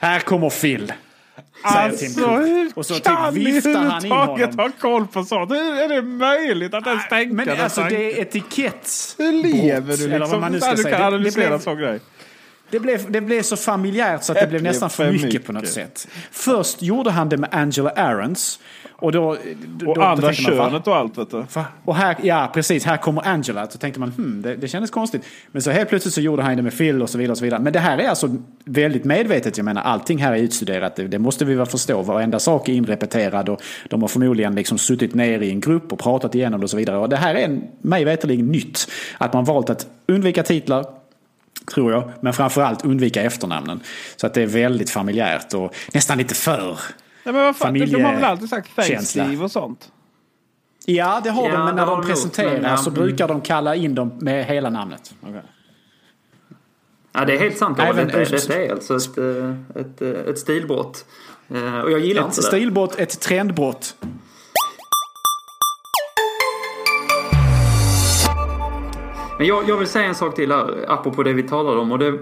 här 0.00 0.20
kommer 0.20 0.50
Phil. 0.50 0.92
Alltså 1.62 2.20
hur 2.26 2.70
Och 2.74 2.86
så 2.86 2.94
typ 2.94 3.04
kan 3.04 3.34
ni 3.34 3.40
överhuvudtaget 3.50 4.54
ha 4.54 4.70
koll 4.80 5.06
på 5.06 5.24
sånt? 5.24 5.50
Hur 5.50 5.78
är 5.78 5.88
det 5.88 6.02
möjligt 6.02 6.74
att 6.74 6.86
ens 6.86 7.08
tänka 7.08 7.34
Men 7.34 7.46
den 7.46 7.60
alltså 7.60 7.80
tanken? 7.80 7.98
det 7.98 8.18
är 8.18 8.22
etikett. 8.22 9.14
Hur 9.18 9.32
lever 9.32 9.96
du 9.96 10.04
Eller 10.04 10.10
vad 10.18 10.20
liksom? 10.20 10.40
man 10.40 10.52
nu 10.52 10.60
ska 10.60 10.70
du 10.70 10.82
säga. 10.82 10.96
kan 10.96 11.06
analysera 11.06 11.40
blev- 11.44 11.52
en 11.52 11.60
sån 11.60 11.78
grej. 11.78 12.00
Det 12.70 12.80
blev, 12.80 13.10
det 13.10 13.20
blev 13.20 13.42
så 13.42 13.56
familjärt 13.56 14.24
så 14.24 14.32
att 14.32 14.38
det 14.40 14.46
blev 14.46 14.62
nästan 14.62 14.90
för 14.90 15.12
mycket, 15.12 15.46
på 15.46 15.52
något 15.52 15.68
sätt. 15.68 16.08
Först 16.30 16.82
gjorde 16.82 17.10
han 17.10 17.28
det 17.28 17.36
med 17.36 17.48
Angela 17.54 17.90
Aarons. 17.90 18.60
Och, 19.00 19.12
då, 19.12 19.36
då, 19.66 19.90
Och 19.90 19.94
då 19.94 20.02
andra 20.02 20.26
man, 20.26 20.34
könet 20.34 20.86
och 20.86 20.96
allt 20.96 21.18
vet 21.18 21.30
du. 21.30 21.44
Va? 21.54 21.64
Och 21.84 21.96
här, 21.96 22.16
ja 22.22 22.50
precis, 22.54 22.84
här 22.84 22.96
kommer 22.96 23.28
Angela. 23.28 23.66
Så 23.66 23.78
tänkte 23.78 24.00
man, 24.00 24.10
hmm, 24.10 24.42
det, 24.42 24.56
det 24.56 24.68
kändes 24.68 24.90
konstigt. 24.90 25.22
Men 25.52 25.62
så 25.62 25.70
helt 25.70 25.88
plötsligt 25.88 26.14
så 26.14 26.20
gjorde 26.20 26.42
han 26.42 26.56
det 26.56 26.62
med 26.62 26.78
Phil 26.78 27.02
och 27.02 27.10
så 27.10 27.18
vidare. 27.18 27.32
Och 27.32 27.38
så 27.38 27.44
vidare. 27.44 27.60
Men 27.60 27.72
det 27.72 27.78
här 27.78 27.98
är 27.98 28.08
alltså 28.08 28.36
väldigt 28.64 29.04
medvetet. 29.04 29.56
Jag 29.56 29.64
menar, 29.64 29.82
allting 29.82 30.18
här 30.18 30.32
är 30.32 30.36
utstuderat. 30.36 30.96
Det, 30.96 31.08
det 31.08 31.18
måste 31.18 31.44
vi 31.44 31.54
väl 31.54 31.66
förstå. 31.66 32.02
Varenda 32.02 32.38
sak 32.38 32.68
är 32.68 32.72
inrepeterad 32.72 33.48
och 33.48 33.62
de 33.88 34.02
har 34.02 34.08
förmodligen 34.08 34.54
liksom 34.54 34.78
suttit 34.78 35.14
ner 35.14 35.40
i 35.40 35.50
en 35.50 35.60
grupp 35.60 35.92
och 35.92 35.98
pratat 35.98 36.34
igenom 36.34 36.60
det 36.60 36.64
och 36.64 36.70
så 36.70 36.76
vidare. 36.76 36.98
Och 36.98 37.08
det 37.08 37.16
här 37.16 37.34
är 37.34 37.60
mig 37.80 38.04
veterligen 38.04 38.46
nytt. 38.46 38.90
Att 39.18 39.32
man 39.32 39.44
valt 39.44 39.70
att 39.70 39.86
undvika 40.06 40.42
titlar, 40.42 40.84
tror 41.74 41.92
jag. 41.92 42.10
Men 42.20 42.32
framförallt 42.32 42.84
undvika 42.84 43.22
efternamnen. 43.22 43.80
Så 44.16 44.26
att 44.26 44.34
det 44.34 44.42
är 44.42 44.46
väldigt 44.46 44.90
familjärt 44.90 45.54
och 45.54 45.74
nästan 45.92 46.18
lite 46.18 46.34
för 46.34 46.78
Nej, 47.24 47.34
men 47.34 47.44
vad 47.44 47.56
fan, 47.56 47.74
de 47.74 48.02
har 48.04 48.14
väl 48.14 48.24
alltid 48.24 48.48
sagt 48.48 48.74
thanks 48.74 48.88
Känsla. 48.90 49.24
Steve 49.24 49.44
och 49.44 49.50
sånt? 49.50 49.92
Ja, 50.86 51.20
det 51.24 51.30
har 51.30 51.48
Ja, 51.48 51.52
de, 51.56 51.64
men 51.64 51.66
det 51.66 51.72
när 51.82 51.86
de 51.86 52.00
de 52.00 52.06
presenterar 52.08 52.76
så 52.76 52.90
ja, 52.90 52.94
brukar 52.94 53.28
de 53.28 53.40
kalla 53.40 53.74
in 53.74 53.94
dem 53.94 54.12
med 54.20 54.44
hela 54.44 54.70
namnet. 54.70 55.14
Ja, 57.12 57.24
det 57.24 57.34
är 57.34 57.38
helt 57.38 57.58
sant. 57.58 57.78
Även, 57.78 57.90
Även 57.90 58.06
detta, 58.06 58.20
Öst- 58.36 58.48
detta 58.48 58.62
är 58.62 58.72
alltså 58.72 58.96
ett, 58.96 59.18
eh, 59.18 59.80
ett, 59.80 60.02
eh, 60.02 60.08
ett 60.10 60.38
stilbrott. 60.38 61.04
Eh, 61.54 61.78
Och 61.80 61.90
jag 61.90 62.00
gillar 62.00 62.20
Ett 62.22 62.26
inte 62.28 62.40
det. 62.40 62.46
stilbrott, 62.46 62.98
ett 62.98 63.20
trendbrott. 63.20 63.96
Men 69.38 69.46
jag, 69.46 69.68
jag 69.68 69.76
vill 69.76 69.88
säga 69.88 70.04
en 70.08 70.14
sak 70.14 70.34
till 70.36 70.52
här, 70.52 70.84
apropå 70.88 71.22
det 71.22 71.32
vi 71.32 71.42
talade 71.42 71.80
om. 71.80 71.92
Och 71.92 71.98
det, 71.98 72.06
eh, 72.08 72.14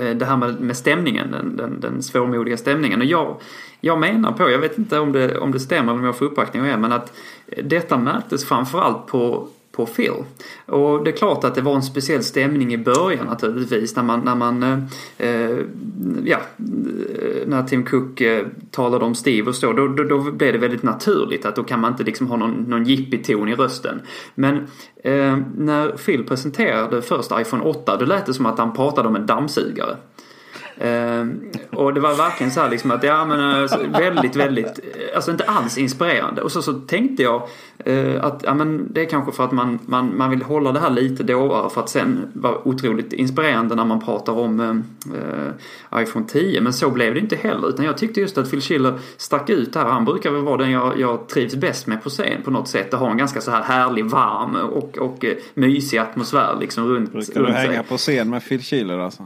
Eh, 0.00 0.16
det 0.16 0.24
här 0.24 0.36
med, 0.36 0.60
med 0.60 0.76
stämningen, 0.76 1.30
den, 1.30 1.56
den, 1.56 1.80
den 1.80 2.02
svårmodiga 2.02 2.56
stämningen. 2.56 3.00
Och 3.00 3.06
jag, 3.06 3.36
jag 3.80 3.98
menar 3.98 4.32
på, 4.32 4.50
jag 4.50 4.58
vet 4.58 4.78
inte 4.78 4.98
om 4.98 5.12
det, 5.12 5.38
om 5.38 5.52
det 5.52 5.60
stämmer 5.60 5.92
eller 5.92 6.00
om 6.00 6.06
jag 6.06 6.16
får 6.16 6.26
uppbackning 6.26 6.62
av 6.62 6.68
er, 6.68 6.76
men 6.76 6.92
att 6.92 7.12
detta 7.64 7.98
märktes 7.98 8.44
framförallt 8.44 9.06
på 9.06 9.48
på 9.72 9.86
Phil. 9.86 10.12
Och 10.66 11.04
det 11.04 11.10
är 11.10 11.16
klart 11.16 11.44
att 11.44 11.54
det 11.54 11.60
var 11.60 11.74
en 11.74 11.82
speciell 11.82 12.22
stämning 12.22 12.74
i 12.74 12.78
början 12.78 13.26
naturligtvis 13.26 13.96
när 13.96 14.02
man, 14.02 14.20
när 14.20 14.34
man 14.34 14.62
eh, 14.62 14.78
eh 15.28 15.58
ja, 16.24 16.36
eh, 16.36 17.46
när 17.46 17.62
Tim 17.62 17.84
Cook 17.84 18.20
eh, 18.20 18.46
talade 18.70 19.04
om 19.04 19.14
Steve 19.14 19.48
och 19.48 19.54
så, 19.54 19.72
då, 19.72 19.88
då, 19.88 20.04
då 20.04 20.18
blev 20.18 20.52
det 20.52 20.58
väldigt 20.58 20.82
naturligt 20.82 21.46
att 21.46 21.56
då 21.56 21.64
kan 21.64 21.80
man 21.80 21.92
inte 21.92 22.04
liksom 22.04 22.26
ha 22.26 22.36
någon, 22.36 22.52
någon 22.52 22.84
ton 23.22 23.48
i 23.48 23.54
rösten. 23.54 24.00
Men 24.34 24.56
eh, 25.04 25.38
när 25.56 25.96
Phil 25.96 26.24
presenterade 26.24 27.02
först 27.02 27.30
iPhone 27.40 27.62
8, 27.62 27.96
då 27.96 28.04
lät 28.04 28.26
det 28.26 28.34
som 28.34 28.46
att 28.46 28.58
han 28.58 28.72
pratade 28.72 29.08
om 29.08 29.16
en 29.16 29.26
dammsugare. 29.26 29.96
Eh, 30.82 31.26
och 31.70 31.94
det 31.94 32.00
var 32.00 32.14
verkligen 32.14 32.52
så 32.52 32.60
här 32.60 32.70
liksom 32.70 32.90
att, 32.90 33.02
ja 33.02 33.24
men 33.24 33.40
alltså, 33.40 33.78
väldigt, 33.98 34.36
väldigt, 34.36 34.78
eh, 34.78 35.16
alltså 35.16 35.30
inte 35.30 35.44
alls 35.44 35.78
inspirerande. 35.78 36.42
Och 36.42 36.52
så, 36.52 36.62
så 36.62 36.72
tänkte 36.72 37.22
jag 37.22 37.48
eh, 37.78 38.24
att, 38.24 38.40
ja 38.46 38.54
men 38.54 38.92
det 38.92 39.00
är 39.00 39.04
kanske 39.04 39.32
för 39.32 39.44
att 39.44 39.52
man, 39.52 39.78
man, 39.86 40.16
man 40.16 40.30
vill 40.30 40.42
hålla 40.42 40.72
det 40.72 40.80
här 40.80 40.90
lite 40.90 41.22
dovare 41.22 41.70
för 41.70 41.80
att 41.80 41.88
sen 41.88 42.28
vara 42.32 42.68
otroligt 42.68 43.12
inspirerande 43.12 43.74
när 43.74 43.84
man 43.84 44.00
pratar 44.00 44.32
om 44.32 44.60
eh, 44.60 46.02
iPhone 46.02 46.26
10. 46.28 46.60
Men 46.60 46.72
så 46.72 46.90
blev 46.90 47.14
det 47.14 47.20
inte 47.20 47.36
heller. 47.36 47.68
Utan 47.68 47.84
jag 47.84 47.98
tyckte 47.98 48.20
just 48.20 48.38
att 48.38 48.50
Phil 48.50 48.60
Schiller 48.60 48.98
stack 49.16 49.50
ut 49.50 49.74
här. 49.74 49.84
Han 49.84 50.04
brukar 50.04 50.30
väl 50.30 50.42
vara 50.42 50.56
den 50.56 50.70
jag, 50.70 51.00
jag 51.00 51.28
trivs 51.28 51.54
bäst 51.54 51.86
med 51.86 52.02
på 52.02 52.10
scen 52.10 52.42
på 52.44 52.50
något 52.50 52.68
sätt. 52.68 52.94
Och 52.94 53.00
har 53.00 53.10
en 53.10 53.16
ganska 53.18 53.40
så 53.40 53.50
här 53.50 53.62
härlig, 53.62 54.04
varm 54.04 54.56
och, 54.56 54.98
och 54.98 55.24
eh, 55.24 55.36
mysig 55.54 55.98
atmosfär 55.98 56.56
liksom 56.60 56.88
runt, 56.88 57.12
Brukar 57.12 57.34
du 57.34 57.40
runt 57.40 57.54
sig. 57.54 57.66
hänga 57.66 57.82
på 57.82 57.96
scen 57.96 58.30
med 58.30 58.48
Phil 58.48 58.62
Schiller 58.62 58.98
alltså? 58.98 59.22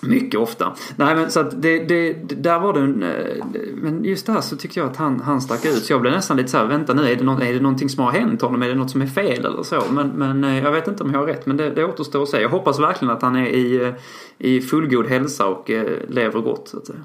Mycket 0.00 0.40
ofta. 0.40 0.74
Nej 0.96 1.14
men 1.14 1.30
så 1.30 1.40
att 1.40 1.62
det, 1.62 1.78
det, 1.84 2.12
det- 2.12 2.34
där 2.34 2.58
var 2.58 2.72
det 2.72 2.80
en, 2.80 3.02
eh, 3.02 3.44
Men 3.74 4.04
just 4.04 4.26
där 4.26 4.40
så 4.40 4.56
tyckte 4.56 4.80
jag 4.80 4.90
att 4.90 4.96
han, 4.96 5.20
han 5.20 5.40
stack 5.40 5.64
ut. 5.64 5.84
Så 5.84 5.92
jag 5.92 6.00
blev 6.00 6.12
nästan 6.12 6.36
lite 6.36 6.48
så 6.48 6.56
här, 6.58 6.64
vänta 6.64 6.94
nu, 6.94 7.10
är 7.12 7.16
det, 7.16 7.24
någon, 7.24 7.42
är 7.42 7.52
det 7.54 7.60
någonting 7.60 7.88
som 7.88 8.04
har 8.04 8.12
hänt 8.12 8.42
honom? 8.42 8.62
Är 8.62 8.68
det 8.68 8.74
något 8.74 8.90
som 8.90 9.02
är 9.02 9.06
fel 9.06 9.44
eller 9.44 9.62
så? 9.62 9.82
Men, 9.90 10.08
men 10.08 10.44
eh, 10.44 10.58
jag 10.64 10.72
vet 10.72 10.88
inte 10.88 11.02
om 11.04 11.12
jag 11.12 11.18
har 11.20 11.26
rätt. 11.26 11.46
Men 11.46 11.56
det, 11.56 11.70
det 11.70 11.84
återstår 11.84 12.22
att 12.22 12.28
se. 12.28 12.40
Jag 12.40 12.48
hoppas 12.48 12.78
verkligen 12.78 13.14
att 13.14 13.22
han 13.22 13.36
är 13.36 13.46
i, 13.46 13.84
eh, 13.84 13.94
i 14.38 14.60
fullgod 14.60 15.06
hälsa 15.06 15.46
och 15.46 15.70
lever 16.08 16.40
gott. 16.40 16.68
Så 16.68 16.76
att 16.78 16.86
säga. 16.86 16.98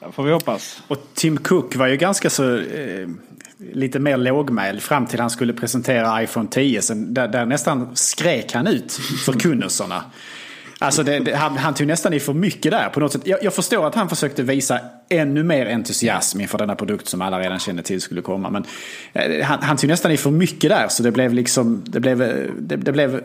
Ja, 0.00 0.12
får 0.12 0.22
vi 0.22 0.32
hoppas. 0.32 0.82
Och 0.88 0.98
Tim 1.14 1.36
Cook 1.36 1.76
var 1.76 1.86
ju 1.86 1.96
ganska 1.96 2.30
så 2.30 2.56
eh, 2.56 3.08
lite 3.72 3.98
mer 3.98 4.16
lågmäld 4.16 4.82
fram 4.82 5.06
till 5.06 5.20
han 5.20 5.30
skulle 5.30 5.52
presentera 5.52 6.22
iPhone 6.22 6.48
10. 6.50 6.82
Sen, 6.82 7.14
där, 7.14 7.28
där 7.28 7.46
nästan 7.46 7.96
skrek 7.96 8.52
han 8.52 8.66
ut 8.66 8.92
förkunnelserna. 9.24 10.04
Alltså 10.78 11.02
det, 11.02 11.18
det, 11.18 11.34
han, 11.34 11.56
han 11.56 11.74
tog 11.74 11.86
nästan 11.86 12.12
i 12.12 12.20
för 12.20 12.32
mycket 12.32 12.72
där 12.72 12.88
på 12.88 13.00
något 13.00 13.12
sätt. 13.12 13.22
Jag, 13.24 13.44
jag 13.44 13.54
förstår 13.54 13.86
att 13.86 13.94
han 13.94 14.08
försökte 14.08 14.42
visa 14.42 14.80
ännu 15.08 15.42
mer 15.42 15.66
entusiasm 15.66 16.40
inför 16.40 16.58
denna 16.58 16.74
produkt 16.74 17.08
som 17.08 17.22
alla 17.22 17.40
redan 17.40 17.58
kände 17.58 17.82
till 17.82 18.00
skulle 18.00 18.22
komma. 18.22 18.50
Men 18.50 18.64
eh, 19.12 19.44
han, 19.44 19.62
han 19.62 19.76
tog 19.76 19.90
nästan 19.90 20.12
i 20.12 20.16
för 20.16 20.30
mycket 20.30 20.70
där 20.70 20.88
så 20.88 21.02
det 21.02 21.10
blev 21.10 21.34
liksom 21.34 21.84
det 21.86 22.00
blev, 22.00 22.22
eh, 22.22 22.50
det, 22.58 22.76
det 22.76 22.92
blev 22.92 23.14
eh, 23.14 23.22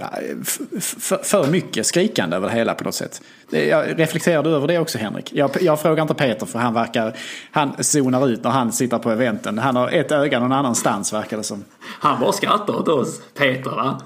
för, 0.80 1.24
för 1.24 1.48
mycket 1.48 1.86
skrikande 1.86 2.36
över 2.36 2.48
det 2.48 2.54
hela 2.54 2.74
på 2.74 2.84
något 2.84 2.96
sätt. 2.96 3.22
Det, 3.50 3.66
jag, 3.66 4.00
reflekterar 4.00 4.44
du 4.44 4.50
över 4.50 4.68
det 4.68 4.80
också 4.80 4.98
Henrik? 4.98 5.32
Jag, 5.34 5.52
jag 5.62 5.82
frågar 5.82 6.02
inte 6.02 6.14
Peter 6.14 6.46
för 6.46 6.60
han 6.60 6.74
verkar, 6.74 7.14
han 7.52 7.84
zonar 7.84 8.30
ut 8.30 8.44
när 8.44 8.52
han 8.52 8.72
sitter 8.72 8.98
på 8.98 9.12
eventen. 9.12 9.58
Han 9.58 9.76
har 9.76 9.90
ett 9.90 10.12
öga 10.12 10.40
någon 10.40 10.52
annanstans 10.52 11.14
verkar 11.14 11.38
det 11.38 11.44
som. 11.44 11.64
Han 12.00 12.20
bara 12.20 12.32
skrattar 12.32 12.76
åt 12.76 12.88
oss. 12.88 13.22
Peter 13.38 13.72
va? 13.72 14.00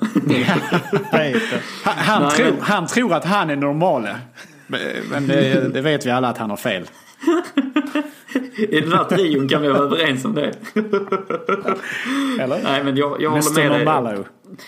Han, 1.83 1.93
han, 1.97 2.23
Nej, 2.23 2.31
tror, 2.31 2.53
han 2.61 2.87
tror 2.87 3.13
att 3.13 3.25
han 3.25 3.49
är 3.49 3.55
normal. 3.55 4.07
Men 5.11 5.27
det, 5.27 5.73
det 5.73 5.81
vet 5.81 6.05
vi 6.05 6.11
alla 6.11 6.29
att 6.29 6.37
han 6.37 6.49
har 6.49 6.57
fel. 6.57 6.83
I 8.57 8.81
den 8.81 8.91
här 8.93 9.03
trion 9.03 9.47
kan 9.47 9.61
vi 9.61 9.67
vara 9.67 9.83
överens 9.83 10.25
om 10.25 10.33
det. 10.33 10.53
Eller? 12.39 12.63
Nej 12.63 12.83
men 12.83 12.97
jag, 12.97 13.21
jag 13.21 13.29
håller 13.29 13.69
med 13.69 14.03
dig. 14.03 14.23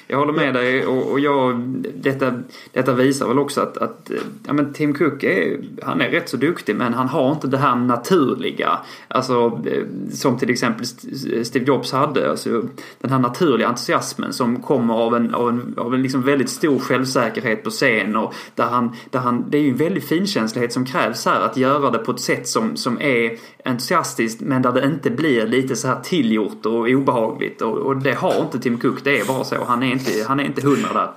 Jag 0.07 0.17
håller 0.17 0.33
med 0.33 0.53
dig 0.53 0.85
och, 0.85 1.11
och 1.11 1.19
jag, 1.19 1.59
detta, 1.95 2.33
detta 2.71 2.93
visar 2.93 3.27
väl 3.27 3.39
också 3.39 3.61
att, 3.61 3.77
att 3.77 4.11
ja, 4.47 4.53
men 4.53 4.73
Tim 4.73 4.93
Cook 4.93 5.23
är, 5.23 5.57
han 5.81 6.01
är 6.01 6.09
rätt 6.09 6.29
så 6.29 6.37
duktig 6.37 6.75
men 6.75 6.93
han 6.93 7.07
har 7.07 7.31
inte 7.31 7.47
det 7.47 7.57
här 7.57 7.75
naturliga. 7.75 8.79
Alltså 9.07 9.61
eh, 9.65 9.83
som 10.11 10.37
till 10.37 10.49
exempel 10.49 10.83
St- 10.83 11.45
Steve 11.45 11.65
Jobs 11.65 11.91
hade. 11.91 12.29
Alltså, 12.29 12.63
den 13.01 13.11
här 13.11 13.19
naturliga 13.19 13.67
entusiasmen 13.67 14.33
som 14.33 14.61
kommer 14.61 14.93
av 14.93 15.15
en, 15.15 15.35
av 15.35 15.49
en, 15.49 15.73
av 15.77 15.93
en 15.93 16.01
liksom 16.01 16.21
väldigt 16.21 16.49
stor 16.49 16.79
självsäkerhet 16.79 17.63
på 17.63 17.69
scen. 17.69 18.15
Och 18.15 18.33
där 18.55 18.65
han, 18.65 18.95
där 19.09 19.19
han, 19.19 19.45
det 19.49 19.57
är 19.57 19.61
ju 19.61 19.69
en 19.69 19.77
väldig 19.77 20.03
finkänslighet 20.03 20.73
som 20.73 20.85
krävs 20.85 21.25
här 21.25 21.41
att 21.41 21.57
göra 21.57 21.91
det 21.91 21.97
på 21.97 22.11
ett 22.11 22.19
sätt 22.19 22.47
som, 22.47 22.75
som 22.75 23.01
är 23.01 23.37
entusiastiskt 23.65 24.41
men 24.41 24.61
där 24.61 24.71
det 24.71 24.85
inte 24.85 25.11
blir 25.11 25.47
lite 25.47 25.75
så 25.75 25.87
här 25.87 25.99
tillgjort 26.03 26.65
och 26.65 26.87
obehagligt. 26.89 27.61
Och, 27.61 27.77
och 27.77 27.97
det 27.97 28.13
har 28.13 28.41
inte 28.41 28.59
Tim 28.59 28.77
Cook, 28.77 29.03
det 29.03 29.19
är 29.19 29.25
bara 29.25 29.43
så. 29.43 29.55
Han 29.67 29.74
är 29.83 29.91
inte, 29.91 30.11
han 30.27 30.39
är 30.39 30.43
inte 30.43 30.61
hundra 30.61 30.93
där. 30.93 31.09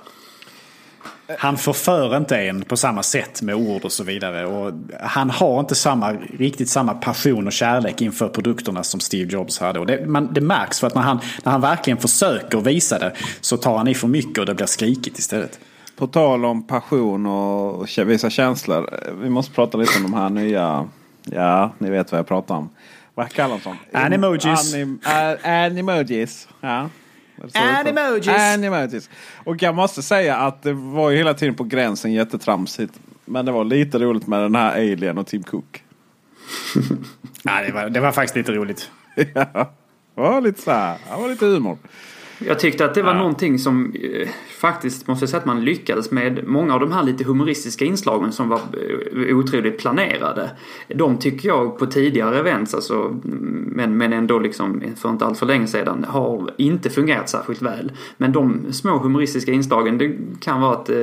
Han 1.37 1.57
förför 1.57 2.17
inte 2.17 2.37
en 2.37 2.61
på 2.61 2.77
samma 2.77 3.03
sätt 3.03 3.41
med 3.41 3.55
ord 3.55 3.85
och 3.85 3.91
så 3.91 4.03
vidare. 4.03 4.45
Och 4.45 4.73
han 5.01 5.29
har 5.29 5.59
inte 5.59 5.75
samma, 5.75 6.11
riktigt 6.13 6.69
samma 6.69 6.93
passion 6.93 7.47
och 7.47 7.53
kärlek 7.53 8.01
inför 8.01 8.29
produkterna 8.29 8.83
som 8.83 8.99
Steve 8.99 9.31
Jobs 9.31 9.59
hade. 9.59 9.79
Och 9.79 9.85
det, 9.85 10.07
man, 10.07 10.33
det 10.33 10.41
märks 10.41 10.79
för 10.79 10.87
att 10.87 10.95
när 10.95 11.01
han, 11.01 11.19
när 11.43 11.51
han 11.51 11.61
verkligen 11.61 11.97
försöker 11.97 12.61
visa 12.61 12.99
det 12.99 13.13
så 13.41 13.57
tar 13.57 13.77
han 13.77 13.87
i 13.87 13.95
för 13.95 14.07
mycket 14.07 14.37
och 14.37 14.45
det 14.45 14.55
blir 14.55 14.65
skrikigt 14.65 15.19
istället. 15.19 15.59
På 15.95 16.07
tal 16.07 16.45
om 16.45 16.63
passion 16.63 17.25
och 17.25 17.87
visa 17.97 18.29
känslor. 18.29 18.89
Vi 19.21 19.29
måste 19.29 19.53
prata 19.53 19.77
lite 19.77 19.97
om 19.97 20.03
de 20.03 20.13
här 20.13 20.29
nya. 20.29 20.87
Ja, 21.23 21.73
ni 21.77 21.89
vet 21.89 22.11
vad 22.11 22.19
jag 22.19 22.27
pratar 22.27 22.55
om. 22.55 22.69
Vad 23.15 23.29
kallas 23.29 23.63
de? 23.63 23.77
Animojis. 23.93 24.73
Anim, 24.73 24.99
uh, 25.05 25.49
animojis. 25.49 26.47
Ja. 26.61 26.89
Animojis. 27.53 28.27
Animojis. 28.27 29.09
Och 29.43 29.61
jag 29.61 29.75
måste 29.75 30.01
säga 30.01 30.35
att 30.37 30.63
det 30.63 30.73
var 30.73 31.09
ju 31.09 31.17
hela 31.17 31.33
tiden 31.33 31.55
på 31.55 31.63
gränsen 31.63 32.13
jättetramsigt. 32.13 32.99
Men 33.25 33.45
det 33.45 33.51
var 33.51 33.63
lite 33.63 33.99
roligt 33.99 34.27
med 34.27 34.41
den 34.41 34.55
här 34.55 34.71
Alien 34.71 35.17
och 35.17 35.27
Tim 35.27 35.43
Cook. 35.43 35.83
Ja, 37.43 37.61
det, 37.65 37.71
var, 37.71 37.89
det 37.89 37.99
var 37.99 38.11
faktiskt 38.11 38.35
lite 38.35 38.51
roligt. 38.51 38.91
ja, 39.15 39.71
det 40.15 40.21
var 40.21 40.41
lite 40.41 40.61
så 40.61 40.71
här. 40.71 40.97
Det 41.09 41.21
var 41.21 41.29
lite 41.29 41.45
humor. 41.45 41.77
Jag 42.45 42.59
tyckte 42.59 42.85
att 42.85 42.93
det 42.93 43.01
var 43.01 43.13
någonting 43.13 43.59
som 43.59 43.93
eh, 44.03 44.27
faktiskt 44.59 45.07
måste 45.07 45.23
jag 45.23 45.29
säga 45.29 45.39
att 45.39 45.45
man 45.45 45.65
lyckades 45.65 46.11
med. 46.11 46.47
Många 46.47 46.73
av 46.73 46.79
de 46.79 46.91
här 46.91 47.03
lite 47.03 47.23
humoristiska 47.23 47.85
inslagen 47.85 48.31
som 48.31 48.49
var 48.49 48.59
eh, 49.29 49.37
otroligt 49.37 49.79
planerade. 49.79 50.51
De 50.87 51.17
tycker 51.17 51.47
jag 51.47 51.77
på 51.79 51.85
tidigare 51.85 52.39
events, 52.39 52.73
alltså, 52.73 53.15
men, 53.23 53.97
men 53.97 54.13
ändå 54.13 54.39
liksom 54.39 54.81
för 54.95 55.09
inte 55.09 55.25
allt 55.25 55.39
för 55.39 55.45
länge 55.45 55.67
sedan, 55.67 56.05
har 56.07 56.51
inte 56.57 56.89
fungerat 56.89 57.29
särskilt 57.29 57.61
väl. 57.61 57.91
Men 58.17 58.31
de 58.31 58.73
små 58.73 58.97
humoristiska 58.97 59.51
inslagen, 59.51 59.97
det 59.97 60.17
kan 60.39 60.61
vara 60.61 60.73
att 60.73 60.89
eh, 60.89 60.95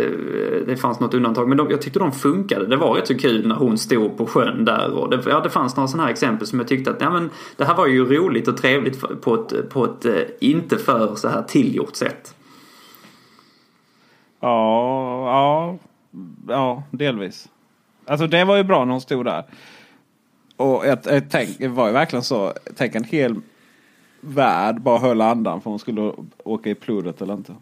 det 0.66 0.76
fanns 0.80 1.00
något 1.00 1.14
undantag. 1.14 1.48
Men 1.48 1.58
de, 1.58 1.70
jag 1.70 1.82
tyckte 1.82 1.98
de 1.98 2.12
funkade. 2.12 2.66
Det 2.66 2.76
var 2.76 2.94
rätt 2.94 3.06
så 3.06 3.14
kul 3.14 3.48
när 3.48 3.54
hon 3.54 3.78
stod 3.78 4.18
på 4.18 4.26
sjön 4.26 4.64
där. 4.64 4.92
Och 4.92 5.10
det, 5.10 5.22
ja, 5.26 5.40
det 5.40 5.50
fanns 5.50 5.76
några 5.76 5.88
sådana 5.88 6.02
här 6.02 6.10
exempel 6.10 6.46
som 6.46 6.58
jag 6.58 6.68
tyckte 6.68 6.90
att 6.90 7.00
ja, 7.00 7.10
men, 7.10 7.30
det 7.56 7.64
här 7.64 7.76
var 7.76 7.86
ju 7.86 8.04
roligt 8.04 8.48
och 8.48 8.56
trevligt 8.56 9.20
på 9.20 9.34
ett, 9.34 9.68
på 9.70 9.84
ett 9.84 10.04
eh, 10.04 10.12
inte 10.40 10.76
för 10.76 11.16
så 11.30 11.38
här 11.38 11.42
tillgjort 11.42 11.96
sätt. 11.96 12.34
Ja, 14.40 15.26
ja. 15.26 15.78
Ja, 16.48 16.82
delvis. 16.90 17.48
Alltså 18.06 18.26
det 18.26 18.44
var 18.44 18.56
ju 18.56 18.62
bra 18.62 18.84
när 18.84 18.92
hon 18.92 19.00
stod 19.00 19.24
där. 19.24 19.44
Och 20.56 20.86
ett, 20.86 21.06
ett 21.06 21.24
tänk, 21.30 21.58
det 21.58 21.68
var 21.68 21.86
ju 21.86 21.92
verkligen 21.92 22.22
så. 22.22 22.52
Tänk 22.76 22.94
en 22.94 23.04
hel 23.04 23.40
värld 24.20 24.80
bara 24.80 24.98
höll 24.98 25.20
andan 25.20 25.60
för 25.60 25.70
hon 25.70 25.78
skulle 25.78 26.12
åka 26.44 26.70
i 26.70 26.74
plurret 26.74 27.22
eller 27.22 27.34
inte. 27.34 27.54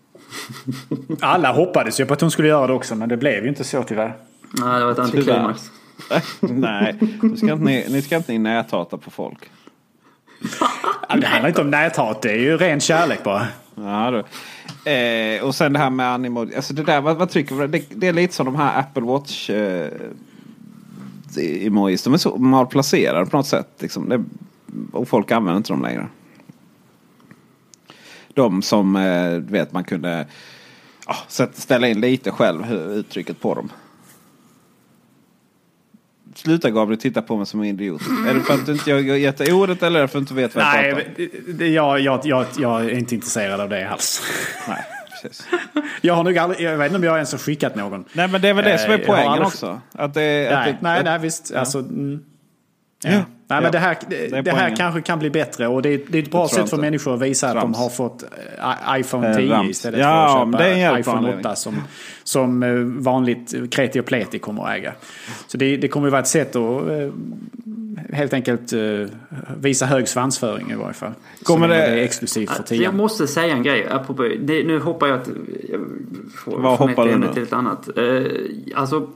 Alla 1.20 1.53
hoppades 1.53 2.01
ju 2.01 2.07
på 2.07 2.15
att 2.15 2.20
hon 2.20 2.31
skulle 2.31 2.49
göra 2.49 2.66
det 2.66 2.73
också 2.73 2.95
men 2.95 3.09
det 3.09 3.16
blev 3.16 3.43
ju 3.43 3.49
inte 3.49 3.65
så 3.65 3.82
tyvärr. 3.82 4.16
Nej, 4.61 4.78
det 4.78 4.85
var 4.85 4.93
ett 4.93 4.99
antiklimax. 4.99 5.70
Nej, 6.41 6.99
ni 7.23 7.36
ska 7.36 7.53
inte, 7.53 7.65
ni, 7.65 7.86
ni 7.89 8.03
ska 8.03 8.16
inte 8.16 8.39
näthata 8.39 8.99
på 8.99 9.11
folk. 9.11 9.51
Det 11.21 11.27
handlar 11.27 11.49
inte 11.49 11.61
om 11.61 11.71
näthat, 11.71 12.23
det 12.23 12.31
är 12.31 12.39
ju 12.39 12.57
ren 12.57 12.81
kärlek 12.81 13.25
bara. 13.25 13.47
Ja. 13.75 14.25
Eh, 14.91 15.45
och 15.45 15.55
sen 15.55 15.73
det 15.73 15.79
här 15.79 15.91
med 15.91 16.07
animo. 16.07 16.41
Alltså 16.57 16.75
det 16.75 16.83
där, 16.83 17.01
vad, 17.01 17.16
vad 17.16 17.31
trycker? 17.31 17.66
Det, 17.66 17.83
det 17.89 18.09
är 18.09 18.12
lite 18.12 18.35
som 18.35 18.47
de 18.47 18.57
här 18.57 18.81
Apple 18.81 19.03
Watch 19.03 19.51
eh, 19.51 19.91
emojis. 21.37 22.03
De 22.03 22.15
är 22.15 22.19
så 22.19 22.37
malplacerade 22.37 23.27
på 23.27 23.37
något 23.37 23.47
sätt. 23.47 23.69
Liksom. 23.79 24.09
Det, 24.09 24.25
och 24.93 25.09
folk 25.09 25.31
använder 25.31 25.57
inte 25.57 25.73
dem 25.73 25.83
längre. 25.83 26.07
De 28.35 28.62
som 28.62 28.97
eh, 28.97 29.31
vet 29.31 29.73
man 29.73 29.85
kunde 29.85 30.27
ah, 31.05 31.16
ja, 31.39 31.49
ställa 31.53 31.89
in 31.89 32.01
lite 32.01 32.31
själv 32.31 32.65
hur 32.65 32.95
uttrycket 32.95 33.41
på 33.41 33.55
dem. 33.55 33.71
Sluta 36.35 36.70
Gabriel 36.70 37.01
titta 37.01 37.23
på 37.23 37.36
mig 37.36 37.47
som 37.47 37.61
en 37.61 37.66
idiot. 37.66 38.02
Är 38.28 38.35
det 38.35 38.40
för 38.40 38.55
att 38.55 38.66
du 38.66 38.73
inte 38.73 38.93
har 38.93 38.98
gett 39.01 39.52
ordet 39.52 39.82
eller 39.82 39.98
är 39.98 40.02
det 40.02 40.09
för 40.09 40.19
att 40.19 40.28
du 40.28 40.32
inte 40.32 40.35
vet 40.43 40.55
vad 40.55 40.65
jag 40.65 40.73
pratar 40.73 40.93
om? 40.93 40.98
Nej, 41.16 41.31
det, 41.47 41.52
det, 41.52 41.69
jag, 41.69 42.01
jag, 42.01 42.20
jag, 42.24 42.47
jag 42.59 42.85
är 42.85 42.90
inte 42.98 43.15
intresserad 43.15 43.61
av 43.61 43.69
det 43.69 43.89
alls. 43.89 44.23
Nej, 44.69 44.85
precis. 45.23 45.47
Jag 46.01 46.15
har 46.15 46.24
nog 46.24 46.39
aldrig, 46.39 46.61
jag 46.61 46.77
vet 46.78 46.86
inte 46.86 46.97
om 46.97 47.05
jag 47.05 47.15
ens 47.15 47.32
har 47.32 47.39
skickat 47.39 47.77
någon. 47.77 48.05
Nej 48.12 48.28
men 48.28 48.40
det 48.40 48.48
är 48.48 48.55
väl 48.55 48.65
det 48.65 48.78
som 48.78 48.93
är 48.93 48.98
Eh, 48.98 49.06
poängen 49.06 49.28
aldrig- 49.28 49.47
också. 49.47 49.81
Att 49.93 50.15
det, 50.15 50.47
att 50.48 50.55
Nej, 50.65 50.73
det, 50.73 50.78
nej, 50.81 50.98
att, 50.98 51.05
nej 51.05 51.19
visst. 51.19 51.55
Alltså, 51.55 51.78
mm. 51.78 52.20
ja. 53.05 53.11
Ja. 53.12 53.23
Nej, 53.49 53.62
men 53.62 53.73
det 53.73 53.79
här, 53.79 53.97
Det 54.09 54.29
det, 54.29 54.37
är 54.37 54.43
det 54.43 54.51
här 54.51 54.77
kanske 54.77 55.01
kan 55.01 55.19
bli 55.19 55.31
bättre 55.31 55.66
och 55.69 55.83
det 55.83 55.89
är, 55.89 56.01
det 56.09 56.19
är 56.19 56.23
ett 56.23 56.31
bra 56.31 56.49
sätt 56.49 56.57
för 56.57 56.62
inte. 56.62 56.77
människor 56.77 57.15
att 57.15 57.21
visa 57.23 57.47
att 57.47 57.53
Trams. 57.53 57.77
de 57.77 57.83
har 57.83 57.89
fått 57.91 58.23
eh, 58.23 59.01
iPhone 59.01 59.31
Eh, 59.31 59.37
10 59.37 59.53
rams. 59.53 59.71
istället 59.71 60.01
Ja, 60.01 60.29
för 60.37 60.43
att 60.43 60.49
men 60.49 60.61
det 60.61 60.69
är 60.69 60.89
köpa 60.89 61.01
iPhone 61.01 61.19
anledning. 61.19 61.41
8 61.41 61.55
som, 61.57 61.75
som 62.25 62.62
eh, 62.62 62.75
vanligt 63.03 63.55
kreti 63.75 64.01
och 64.01 64.07
pleti 64.07 64.39
kommer 64.39 64.62
att 64.69 64.77
äga. 64.79 64.93
Så 65.47 65.57
det, 65.59 65.77
det 65.77 65.89
kommer 65.89 66.07
att 66.07 66.12
vara 66.12 66.21
ett 66.23 66.29
sätt 66.29 66.57
att 66.57 66.89
eh, 66.89 67.11
helt 68.12 68.33
enkelt 68.33 68.73
eh, 68.73 68.81
visa 69.61 69.87
hög 69.87 70.09
svansföring 70.09 70.71
i 70.71 70.75
varje 70.75 70.95
fall. 70.95 71.12
Kommer 71.43 71.69
det- 71.69 71.75
det 71.75 71.83
är 71.85 71.97
exklusivt 71.97 72.51
för 72.51 72.57
Alltså, 72.59 72.75
10. 72.75 72.83
jag 72.85 72.95
måste 72.95 73.27
säga 73.27 73.53
en 73.55 73.62
grej. 73.62 73.87
Apropå, 73.91 74.23
det, 74.23 74.65
nu 74.66 74.79
hoppar 74.81 75.07
jag 75.07 75.21
får, 76.45 76.59
Vad 76.59 76.79
hoppar 76.79 77.07
du 77.07 77.16
nu? 77.16 77.27
till 77.35 77.43
ett 77.43 77.53
annat. 77.53 77.89
Eh, 77.99 78.23
alltså 78.75 79.09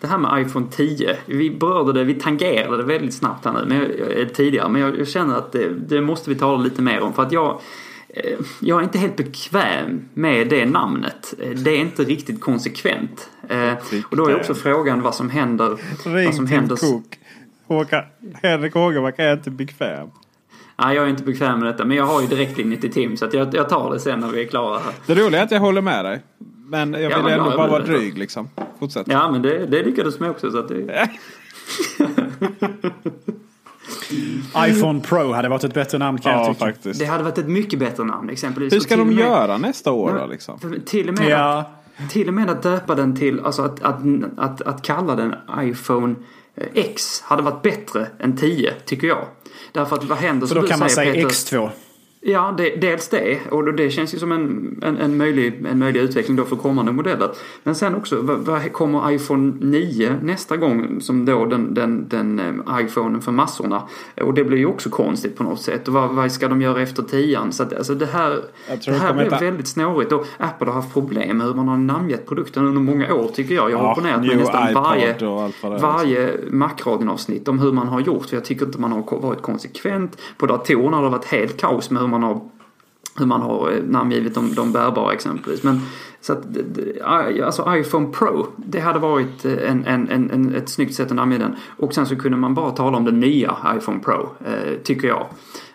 det 0.00 0.06
här 0.06 0.18
med 0.18 0.46
iPhone 0.46 0.66
10. 0.70 1.16
Vi 1.26 1.50
berörde 1.50 1.92
det, 1.92 2.04
vi 2.04 2.14
tangerade 2.14 2.76
det 2.76 2.82
väldigt 2.82 3.14
snabbt 3.14 3.44
här 3.44 3.52
nu 3.52 3.64
men 3.68 4.10
eh, 4.18 4.26
tidigare. 4.28 4.68
Men 4.68 4.80
jag, 4.82 4.98
jag 4.98 5.08
känner 5.08 5.36
att 5.36 5.52
det, 5.52 5.68
det 5.88 6.00
måste 6.00 6.30
vi 6.30 6.36
tala 6.36 6.62
lite 6.62 6.82
mer 6.82 7.00
om. 7.02 7.12
För 7.12 7.22
att 7.22 7.32
jag, 7.32 7.60
eh, 8.08 8.38
jag 8.60 8.78
är 8.80 8.84
inte 8.84 8.98
helt 8.98 9.16
bekväm 9.16 10.08
med 10.14 10.48
det 10.48 10.66
namnet. 10.66 11.34
Eh, 11.42 11.50
Det 11.50 11.70
är 11.70 11.78
inte 11.80 12.02
riktigt 12.04 12.40
konsekvent. 12.40 13.30
Och 14.10 14.16
då 14.16 14.26
är 14.28 14.36
också 14.36 14.54
frågan 14.54 15.02
vad 15.02 15.14
som 15.14 15.30
händer. 15.30 15.76
vad 16.24 16.34
som 16.34 16.46
händer. 16.46 16.76
Cook. 16.76 17.18
Håkan, 17.66 18.02
Henrik 18.42 18.74
Hågemark 18.74 19.14
är 19.18 19.32
inte 19.32 19.50
bekväm. 19.50 20.08
Nej, 20.78 20.96
jag 20.96 21.04
är 21.04 21.08
inte 21.08 21.22
bekväm 21.22 21.58
med 21.60 21.68
detta. 21.68 21.84
Men 21.84 21.96
jag 21.96 22.04
har 22.04 22.20
ju 22.20 22.26
direktlinje 22.26 22.76
till 22.80 22.92
Tim 22.92 23.16
så 23.16 23.24
att 23.24 23.34
jag, 23.34 23.54
jag 23.54 23.68
tar 23.68 23.92
det 23.92 24.00
sen 24.00 24.20
när 24.20 24.28
vi 24.28 24.42
är 24.44 24.46
klara 24.48 24.78
här. 24.78 24.92
Det 25.06 25.14
roliga 25.14 25.40
är 25.40 25.44
att 25.44 25.50
jag 25.50 25.60
håller 25.60 25.80
med 25.82 26.04
dig. 26.04 26.22
Men 26.66 26.92
jag 26.92 27.02
Ja, 27.02 27.16
ändå 27.16 27.30
jag 27.30 27.44
bara 27.44 27.66
vara 27.68 27.82
dryg 27.82 28.18
liksom. 28.18 28.48
Fortsätt. 28.78 29.06
Ja, 29.08 29.30
men 29.30 29.42
det, 29.42 29.66
det 29.66 29.82
lyckades 29.82 30.20
med 30.20 30.30
också. 30.30 30.50
Så 30.50 30.58
att 30.58 30.68
det... 30.68 31.08
iPhone 34.68 35.00
Pro 35.00 35.32
hade 35.32 35.48
varit 35.48 35.64
ett 35.64 35.74
bättre 35.74 35.98
namn 35.98 36.18
kan 36.18 36.32
jag 36.32 36.40
Ja, 36.40 36.46
tycka. 36.54 36.58
faktiskt. 36.66 37.00
Det 37.00 37.06
hade 37.06 37.24
varit 37.24 37.38
ett 37.38 37.48
mycket 37.48 37.78
bättre 37.78 38.04
namn 38.04 38.30
exempelvis. 38.30 38.72
Hur 38.72 38.80
ska 38.80 38.96
de 38.96 39.08
med- 39.08 39.18
göra 39.18 39.58
nästa 39.58 39.92
år 39.92 40.18
då 40.20 40.26
liksom? 40.26 40.58
Till 40.86 41.08
och 41.08 41.14
med, 41.18 41.28
Ja. 41.30 41.64
att, 41.96 42.10
till 42.10 42.28
och 42.28 42.34
med 42.34 42.50
att 42.50 42.62
döpa 42.62 42.94
den 42.94 43.16
till, 43.16 43.40
alltså 43.40 43.62
att, 43.62 43.82
att, 43.82 43.96
att, 44.36 44.62
att 44.62 44.82
kalla 44.82 45.14
den 45.16 45.34
iPhone 45.60 46.14
X 46.74 47.20
hade 47.20 47.42
varit 47.42 47.62
bättre 47.62 48.06
än 48.18 48.36
10 48.36 48.74
tycker 48.84 49.06
jag. 49.06 49.24
Därför 49.72 49.96
att 49.96 50.04
vad 50.04 50.18
händer 50.18 50.46
För 50.46 50.54
då 50.54 50.62
kan 50.62 50.78
man 50.78 50.90
säga 50.90 51.12
Peter, 51.12 51.28
X2. 51.28 51.70
Ja, 52.28 52.54
det, 52.58 52.76
dels 52.80 53.08
det. 53.08 53.38
Och 53.50 53.74
det 53.74 53.90
känns 53.90 54.14
ju 54.14 54.18
som 54.18 54.32
en, 54.32 54.78
en, 54.82 54.96
en, 54.96 55.16
möjlig, 55.16 55.66
en 55.70 55.78
möjlig 55.78 56.00
utveckling 56.00 56.36
då 56.36 56.44
för 56.44 56.56
kommande 56.56 56.92
modeller. 56.92 57.30
Men 57.62 57.74
sen 57.74 57.94
också, 57.94 58.20
vad, 58.22 58.38
vad 58.38 58.72
kommer 58.72 59.10
iPhone 59.10 59.52
9 59.60 60.16
nästa 60.22 60.56
gång 60.56 61.00
som 61.00 61.24
då 61.24 61.44
den, 61.46 61.74
den, 61.74 62.08
den 62.08 62.40
eh, 62.40 62.80
iPhonen 62.84 63.20
för 63.22 63.32
massorna? 63.32 63.82
Och 64.20 64.34
det 64.34 64.44
blir 64.44 64.58
ju 64.58 64.66
också 64.66 64.90
konstigt 64.90 65.36
på 65.36 65.42
något 65.42 65.60
sätt. 65.60 65.88
Och 65.88 65.94
vad, 65.94 66.10
vad 66.10 66.32
ska 66.32 66.48
de 66.48 66.62
göra 66.62 66.82
efter 66.82 67.02
10 67.02 67.38
Så 67.50 67.62
att, 67.62 67.72
alltså 67.72 67.94
det 67.94 68.06
här, 68.06 68.40
det 68.86 68.92
här 68.92 69.12
blev 69.12 69.24
heta- 69.32 69.40
väldigt 69.44 69.68
snårigt. 69.68 70.12
Och 70.12 70.26
Apple 70.38 70.66
har 70.66 70.74
haft 70.74 70.92
problem 70.92 71.38
med 71.38 71.46
hur 71.46 71.54
man 71.54 71.68
har 71.68 71.76
namngett 71.76 72.26
produkten 72.28 72.66
under 72.66 72.80
många 72.80 73.14
år 73.14 73.28
tycker 73.28 73.54
jag. 73.54 73.70
Jag 73.70 73.78
har 73.78 73.84
Ja, 73.84 73.92
opponerat 73.92 74.20
mig 74.26 74.36
nästan 74.36 74.74
varje, 74.74 75.14
är. 75.14 75.78
varje 75.80 76.32
Macradion-avsnitt 76.50 77.48
om 77.48 77.58
hur 77.58 77.72
man 77.72 77.88
har 77.88 78.00
gjort. 78.00 78.26
För 78.26 78.36
jag 78.36 78.44
tycker 78.44 78.66
inte 78.66 78.80
man 78.80 78.92
har 78.92 79.20
varit 79.20 79.42
konsekvent. 79.42 80.18
På 80.36 80.46
datorerna 80.46 80.96
har 80.96 81.04
det 81.04 81.10
varit 81.10 81.24
helt 81.24 81.60
kaos 81.60 81.90
med 81.90 82.02
hur 82.02 82.08
man 82.08 82.15
har 82.22 82.40
hur 83.18 83.26
man 83.26 83.40
har 83.42 83.82
namngivit 83.88 84.34
de, 84.34 84.54
de 84.54 84.72
bärbara 84.72 85.12
exempelvis. 85.12 85.62
Men 85.62 85.80
så 86.20 86.32
att, 86.32 86.44
alltså 87.44 87.76
iPhone 87.76 88.06
Pro, 88.06 88.46
det 88.56 88.80
hade 88.80 88.98
varit 88.98 89.44
eh, 89.44 89.70
en, 89.70 89.84
en, 89.86 90.10
en, 90.10 90.30
en, 90.30 90.54
ett 90.54 90.68
snyggt 90.68 90.94
sätt 90.94 91.10
att 91.10 91.16
namnge 91.16 91.38
den. 91.38 91.56
Och 91.78 91.94
sen 91.94 92.06
så 92.06 92.16
kunde 92.16 92.38
man 92.38 92.54
bara 92.54 92.70
tala 92.70 92.96
om 92.96 93.04
den 93.04 93.20
nya 93.20 93.56
iPhone 93.76 94.00
Pro, 94.00 94.28
eh, 94.46 94.78
tycker 94.82 95.08
jag. 95.08 95.26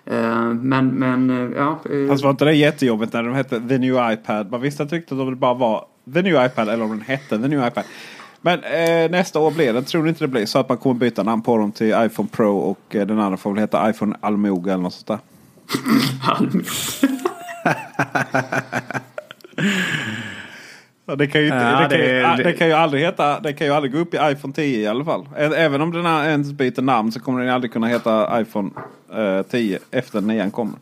Eh, 0.05 0.53
men, 0.53 0.87
men, 0.87 1.29
eh, 1.29 1.57
ja. 1.57 1.79
eh, 1.91 2.11
Alltså 2.11 2.25
var 2.25 2.31
inte 2.31 2.45
det 2.45 2.53
jättejobbigt 2.53 3.13
när 3.13 3.23
de 3.23 3.33
hette 3.33 3.61
The 3.69 3.77
New 3.77 4.13
iPad? 4.13 4.51
Man 4.51 4.61
visste 4.61 4.83
att 4.83 4.89
det 4.89 5.35
bara 5.35 5.53
var 5.53 5.85
The 6.13 6.21
New 6.21 6.45
iPad 6.45 6.69
eller 6.69 6.83
om 6.83 6.89
den 6.89 7.01
hette 7.01 7.37
The 7.37 7.47
New 7.47 7.67
iPad. 7.67 7.83
Men 8.41 8.59
eh, 8.59 9.11
nästa 9.11 9.39
år 9.39 9.51
blir 9.51 9.73
det, 9.73 9.81
tror 9.81 10.03
ni 10.03 10.09
inte 10.09 10.23
det 10.23 10.27
blir 10.27 10.45
så 10.45 10.59
att 10.59 10.69
man 10.69 10.77
kommer 10.77 10.95
byta 10.95 11.23
namn 11.23 11.41
på 11.41 11.57
dem 11.57 11.71
till 11.71 11.95
iPhone 11.97 12.29
Pro 12.31 12.57
och 12.57 12.95
eh, 12.95 13.07
den 13.07 13.19
andra 13.19 13.37
får 13.37 13.51
väl 13.51 13.59
heta 13.59 13.89
iPhone 13.89 14.15
Almoga 14.21 14.73
eller 14.73 14.83
något 14.83 14.93
sånt 14.93 15.07
där. 15.07 15.19
Ja, 21.05 21.15
det, 21.15 21.27
kan 21.27 21.41
ju 21.41 21.47
inte, 21.47 21.57
Ja, 21.57 21.87
det, 21.89 21.97
kan 21.97 22.05
ju, 22.07 22.21
det- 22.37 22.43
det 22.43 22.53
kan 22.53 22.67
ju 22.67 22.73
aldrig 22.73 23.03
heta, 23.03 23.39
det 23.39 23.53
kan 23.53 23.67
ju 23.67 23.73
aldrig 23.73 23.93
gå 23.93 23.99
upp 23.99 24.13
i 24.13 24.17
iPhone 24.21 24.53
10 24.53 24.79
i 24.79 24.87
alla 24.87 25.05
fall. 25.05 25.27
Även 25.37 25.81
om 25.81 25.91
den 25.91 26.05
här 26.05 26.29
ens 26.29 26.51
byter 26.51 26.81
namn 26.81 27.11
så 27.11 27.19
kommer 27.19 27.39
den 27.41 27.49
aldrig 27.49 27.73
kunna 27.73 27.87
heta 27.87 28.41
iPhone 28.41 28.69
eh, 29.15 29.41
10 29.41 29.79
efter 29.91 30.21
nian 30.21 30.51
kommer. 30.51 30.75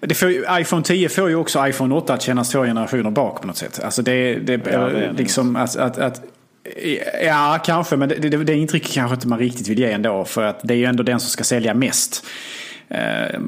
Det 0.00 0.14
får, 0.14 0.30
ju- 0.30 0.44
iPhone 0.50 0.82
10 0.82 1.08
får 1.08 1.28
ju 1.28 1.34
också 1.36 1.66
iPhone 1.68 1.94
8 1.94 2.14
att 2.14 2.22
kännas 2.22 2.50
två 2.50 2.62
generationer 2.62 3.10
bak 3.10 3.40
på 3.40 3.46
något 3.46 3.56
sätt. 3.56 3.80
Alltså 3.84 4.02
det, 4.02 4.34
det, 4.34 4.56
det 4.56 4.70
är 4.70 4.90
det 4.90 5.12
liksom 5.16 5.56
att, 5.56 5.76
att, 5.76 5.98
att 5.98 6.22
Ja, 7.24 7.62
kanske, 7.64 7.96
men 7.96 8.08
det, 8.08 8.14
det, 8.14 8.44
det 8.44 8.54
intrycket 8.54 8.92
kanske 8.92 9.14
inte 9.14 9.28
man 9.28 9.38
riktigt 9.38 9.68
vill 9.68 9.78
ge 9.78 9.92
ändå. 9.92 10.24
För 10.24 10.42
att 10.42 10.60
det 10.62 10.74
är 10.74 10.78
ju 10.78 10.84
ändå 10.84 11.02
den 11.02 11.20
som 11.20 11.30
ska 11.30 11.44
sälja 11.44 11.74
mest. 11.74 12.26
Eh, 12.88 13.40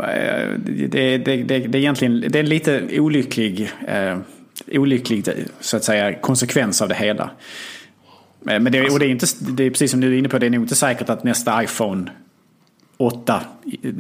det, 0.67 1.19
det, 1.19 1.19
det, 1.19 1.59
det 1.59 1.79
är 1.79 1.81
egentligen 1.81 2.21
det 2.21 2.39
är 2.39 2.43
en 2.43 2.49
lite 2.49 3.01
olycklig, 3.01 3.71
eh, 3.89 4.19
olycklig 4.73 5.29
så 5.61 5.77
att 5.77 5.85
säga, 5.85 6.15
konsekvens 6.15 6.83
av 6.83 6.89
det 6.89 6.95
hela. 6.95 7.31
Eh, 8.51 8.61
men 8.61 8.73
det, 8.73 8.91
och 8.91 8.99
det, 8.99 9.07
är 9.07 9.11
inte, 9.11 9.27
det 9.41 9.65
är 9.65 9.71
precis 9.71 9.91
som 9.91 10.01
du 10.01 10.15
är 10.15 10.19
inne 10.19 10.29
på, 10.29 10.39
det 10.39 10.47
är 10.47 10.51
nog 10.51 10.63
inte 10.63 10.75
säkert 10.75 11.09
att 11.09 11.25
nästa 11.25 11.63
iPhone 11.63 12.11
8, 12.97 13.41
eh, 13.83 13.91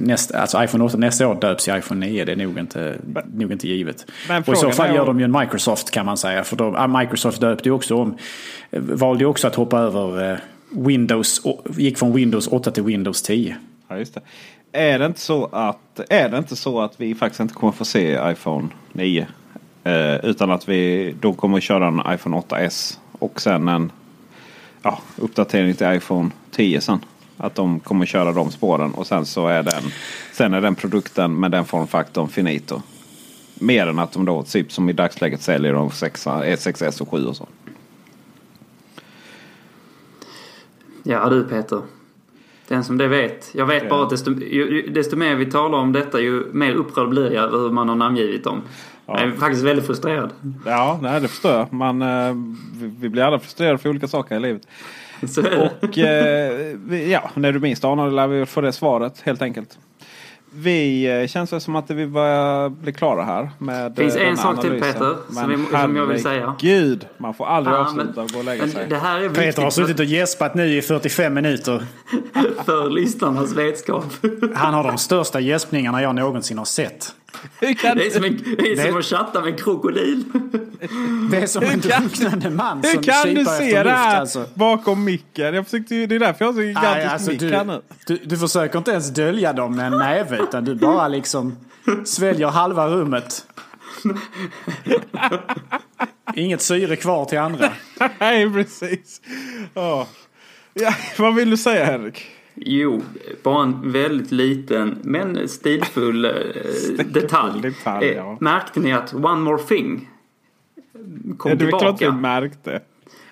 nästa, 0.00 0.38
alltså 0.40 0.64
iPhone 0.64 0.84
8 0.84 0.96
nästa 0.96 1.28
år 1.28 1.34
döps 1.40 1.68
i 1.68 1.70
iPhone 1.70 2.06
9. 2.06 2.24
Det 2.24 2.32
är 2.32 2.36
nog 2.36 2.58
inte, 2.58 2.96
nog 3.34 3.52
inte 3.52 3.68
givet. 3.68 4.06
Men 4.28 4.42
och 4.42 4.52
i 4.52 4.56
så 4.56 4.70
fall 4.70 4.90
är 4.90 4.94
gör 4.94 5.00
om- 5.00 5.06
de 5.06 5.18
ju 5.20 5.24
en 5.24 5.40
Microsoft 5.40 5.90
kan 5.90 6.06
man 6.06 6.16
säga. 6.16 6.44
För 6.44 6.56
då, 6.56 6.76
ah, 6.76 6.86
Microsoft 6.86 7.40
döpte 7.40 7.68
ju 7.68 7.72
också 7.72 7.96
om, 7.96 8.16
eh, 8.70 8.80
valde 8.80 9.24
ju 9.24 9.28
också 9.28 9.46
att 9.46 9.54
hoppa 9.54 9.78
över 9.78 10.30
eh, 10.32 10.38
Windows, 10.70 11.42
gick 11.76 11.98
från 11.98 12.12
Windows 12.12 12.48
8 12.48 12.70
till 12.70 12.82
Windows 12.82 13.22
10. 13.22 13.56
Ja, 13.88 13.98
just 13.98 14.14
det. 14.14 14.20
Är 14.72 14.98
det 14.98 15.06
inte 15.06 15.20
så 15.20 15.46
att, 15.52 16.00
är 16.10 16.28
det 16.28 16.38
inte 16.38 16.56
så 16.56 16.80
att 16.80 17.00
vi 17.00 17.14
faktiskt 17.14 17.40
inte 17.40 17.54
kommer 17.54 17.72
få 17.72 17.84
se 17.84 18.18
iPhone 18.32 18.68
9? 18.92 19.26
Eh, 19.84 20.24
utan 20.24 20.50
att 20.50 20.68
vi 20.68 21.14
då 21.20 21.32
kommer 21.32 21.56
att 21.56 21.62
köra 21.62 21.86
en 21.86 22.14
iPhone 22.14 22.36
8S 22.36 22.98
och 23.12 23.40
sen 23.40 23.68
en 23.68 23.92
ja, 24.82 24.98
uppdatering 25.16 25.74
till 25.74 25.86
iPhone 25.92 26.30
10 26.50 26.80
sen. 26.80 26.98
Att 27.36 27.54
de 27.54 27.80
kommer 27.80 28.06
köra 28.06 28.32
de 28.32 28.50
spåren 28.50 28.94
och 28.94 29.06
sen 29.06 29.26
så 29.26 29.46
är 29.46 29.62
den, 29.62 29.82
sen 30.32 30.54
är 30.54 30.60
den 30.60 30.74
produkten 30.74 31.40
med 31.40 31.50
den 31.50 31.64
formfaktorn 31.64 32.28
finito. 32.28 32.82
Mer 33.54 33.86
än 33.86 33.98
att 33.98 34.12
de 34.12 34.24
då, 34.24 34.42
typ 34.42 34.72
som 34.72 34.88
i 34.88 34.92
dagsläget 34.92 35.42
säljer 35.42 35.72
de 35.72 35.90
6, 35.90 36.26
6S 36.26 37.02
och 37.02 37.08
7 37.10 37.26
och 37.26 37.36
så. 37.36 37.48
Ja 41.02 41.28
du 41.28 41.44
Peter. 41.44 41.80
Den 42.68 42.84
som 42.84 42.98
det 42.98 43.08
vet. 43.08 43.50
Jag 43.54 43.66
vet 43.66 43.88
bara 43.88 44.02
att 44.02 44.10
desto, 44.10 44.30
ju, 44.32 44.90
desto 44.90 45.16
mer 45.16 45.34
vi 45.34 45.46
talar 45.50 45.78
om 45.78 45.92
detta 45.92 46.20
ju 46.20 46.44
mer 46.52 46.74
upprörd 46.74 47.08
blir 47.08 47.32
jag 47.32 47.44
över 47.44 47.58
hur 47.58 47.70
man 47.70 47.88
har 47.88 47.96
namngivit 47.96 48.44
dem. 48.44 48.62
Jag 49.06 49.20
är 49.22 49.30
faktiskt 49.32 49.62
väldigt 49.64 49.86
frustrerad. 49.86 50.30
Ja, 50.66 50.98
nej, 51.02 51.20
det 51.20 51.28
förstår 51.28 51.52
jag. 51.52 51.72
Man, 51.72 52.02
eh, 52.02 52.32
vi- 52.74 52.94
vi 53.00 53.08
blir 53.08 53.22
alla 53.22 53.38
frustrerade 53.38 53.78
för 53.78 53.88
olika 53.88 54.08
saker 54.08 54.36
i 54.36 54.40
livet. 54.40 54.66
Det. 55.26 55.70
Och 55.82 55.98
eh, 55.98 57.10
ja, 57.10 57.30
när 57.34 57.52
du 57.52 57.60
minst 57.60 57.84
anar 57.84 58.06
det 58.06 58.12
lär 58.14 58.26
vi 58.26 58.46
få 58.46 58.60
det 58.60 58.72
svaret 58.72 59.20
helt 59.24 59.42
enkelt. 59.42 59.78
Vi 60.56 61.06
eh, 61.20 61.26
känns 61.26 61.50
det 61.50 61.60
som 61.60 61.76
att 61.76 61.90
vi 61.90 62.06
börjar 62.06 62.68
bli 62.68 62.92
klara 62.92 63.22
här. 63.24 63.50
Med 63.58 63.96
Finns 63.96 64.16
eh, 64.16 64.28
en 64.28 64.36
sak 64.36 64.60
till. 64.60 64.70
Peter, 64.80 65.16
som 65.32 65.50
vi- 65.50 65.66
som 65.78 65.96
jag 65.96 66.06
vill 66.06 66.22
säga. 66.22 66.54
Gud, 66.60 67.06
man 67.18 67.34
får 67.34 67.46
aldrig 67.46 67.76
Ja, 67.76 67.80
avsluta 67.80 68.12
men- 68.14 68.24
och 68.24 68.30
gå 68.30 68.38
och 68.38 68.44
lägga 68.44 68.68
sig. 68.68 68.86
det 68.88 68.96
här 68.96 69.20
är 69.20 69.28
Peter 69.28 69.62
har 69.62 69.70
suttit 69.70 69.98
och 69.98 70.04
gäspat 70.04 70.54
nu 70.54 70.76
i 70.76 70.82
45 70.82 71.34
minuter. 71.34 71.84
för 72.64 72.90
lyssnarnas 72.90 73.52
vetskap. 73.56 74.04
Han 74.54 74.74
har 74.74 74.84
de 74.84 74.98
största 74.98 75.40
gäspningarna 75.40 76.02
jag 76.02 76.14
någonsin 76.14 76.58
har 76.58 76.64
sett. 76.64 77.12
Hur 77.60 77.74
kan 77.74 77.96
Det 77.96 78.06
är 78.06 78.10
som, 78.10 78.24
en, 78.24 78.36
det 78.58 78.72
är 78.72 78.76
som 78.76 78.92
Det- 78.92 78.98
att 78.98 79.04
chatta 79.04 79.40
med 79.40 79.50
en 79.52 79.58
krokodil. 79.58 80.24
Det 81.30 81.36
är 81.36 81.46
som 81.46 81.62
en 81.64 81.70
Hur 81.70 81.90
kan- 81.90 82.00
drunknande 82.08 82.50
man 82.50 82.82
Hur 82.84 82.90
som 82.92 83.02
kan 83.02 83.34
du 83.34 83.44
se 83.44 83.82
det 83.82 83.90
här 83.90 84.20
Alltså. 84.20 84.46
bakom 84.54 85.04
micken? 85.04 85.54
Jag 85.54 85.64
försökte, 85.64 85.94
ju- 85.94 86.06
det 86.06 86.14
är 86.14 86.18
därför 86.20 86.44
jag 86.44 86.48
har 86.52 86.54
så 86.54 86.62
gigantisk 86.62 86.94
Nej, 86.96 87.06
alltså, 87.06 87.30
mick 87.30 87.40
du, 87.40 87.48
här 87.50 87.64
nu. 87.64 87.80
du, 88.06 88.16
du 88.24 88.38
försöker 88.38 88.78
inte 88.78 88.90
ens 88.90 89.10
dölja 89.10 89.52
dem 89.52 89.76
med 89.76 89.86
en 89.86 89.98
näve 89.98 90.38
utan 90.42 90.64
du 90.64 90.74
bara 90.74 91.08
liksom 91.08 91.56
sväljer 92.04 92.48
halva 92.48 92.88
rummet. 92.88 93.46
Inget 96.34 96.62
syre 96.62 96.96
kvar 96.96 97.24
till 97.24 97.38
andra. 97.38 97.72
Nej, 98.18 98.52
precis. 98.52 99.20
Ja. 99.74 100.06
Ja, 100.74 100.94
vad 101.18 101.34
vill 101.34 101.50
du 101.50 101.56
säga 101.56 101.84
Henrik? 101.84 102.26
Jo, 102.54 103.02
bara 103.42 103.62
en 103.62 103.92
väldigt 103.92 104.30
liten 104.32 104.98
men 105.02 105.48
stilfull 105.48 106.24
eh, 106.24 106.30
detalj. 107.06 107.62
detalj, 107.62 108.06
Eh, 108.08 108.16
ja. 108.16 108.36
Märkte 108.40 108.80
ni 108.80 108.92
att 108.92 109.14
One 109.14 109.40
More 109.40 109.62
Thing 109.62 110.08
kom 111.38 111.50
Ja, 111.50 111.56
det 111.56 111.64
är 111.64 111.68
klart 111.68 111.80
tillbaka? 111.98 112.04
du 112.04 112.12
märkte. 112.12 112.80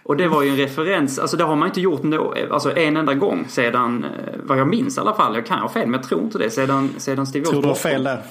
Och 0.04 0.16
det 0.16 0.28
var 0.28 0.42
ju 0.42 0.50
en 0.50 0.56
referens, 0.56 1.18
alltså 1.18 1.36
det 1.36 1.44
har 1.44 1.56
man 1.56 1.68
inte 1.68 1.80
gjort 1.80 2.02
nå, 2.02 2.34
alltså 2.50 2.76
en 2.76 2.96
enda 2.96 3.14
gång 3.14 3.44
sedan, 3.48 4.04
eh, 4.04 4.10
vad 4.44 4.58
jag 4.58 4.68
minns 4.68 4.96
i 4.96 5.00
alla 5.00 5.14
fall, 5.14 5.34
jag 5.34 5.46
kan 5.46 5.58
ha 5.58 5.68
fel 5.68 5.86
men 5.88 6.00
jag 6.00 6.08
tror 6.08 6.22
inte 6.22 6.38
det, 6.38 6.50
sedan, 6.50 6.90
sedan 6.98 7.26
Steve 7.26 7.44
Tror 7.44 7.54
du 7.62 7.68
har 7.68 7.68
Jobs 7.68 7.80
fel 7.82 8.04
där? 8.04 8.22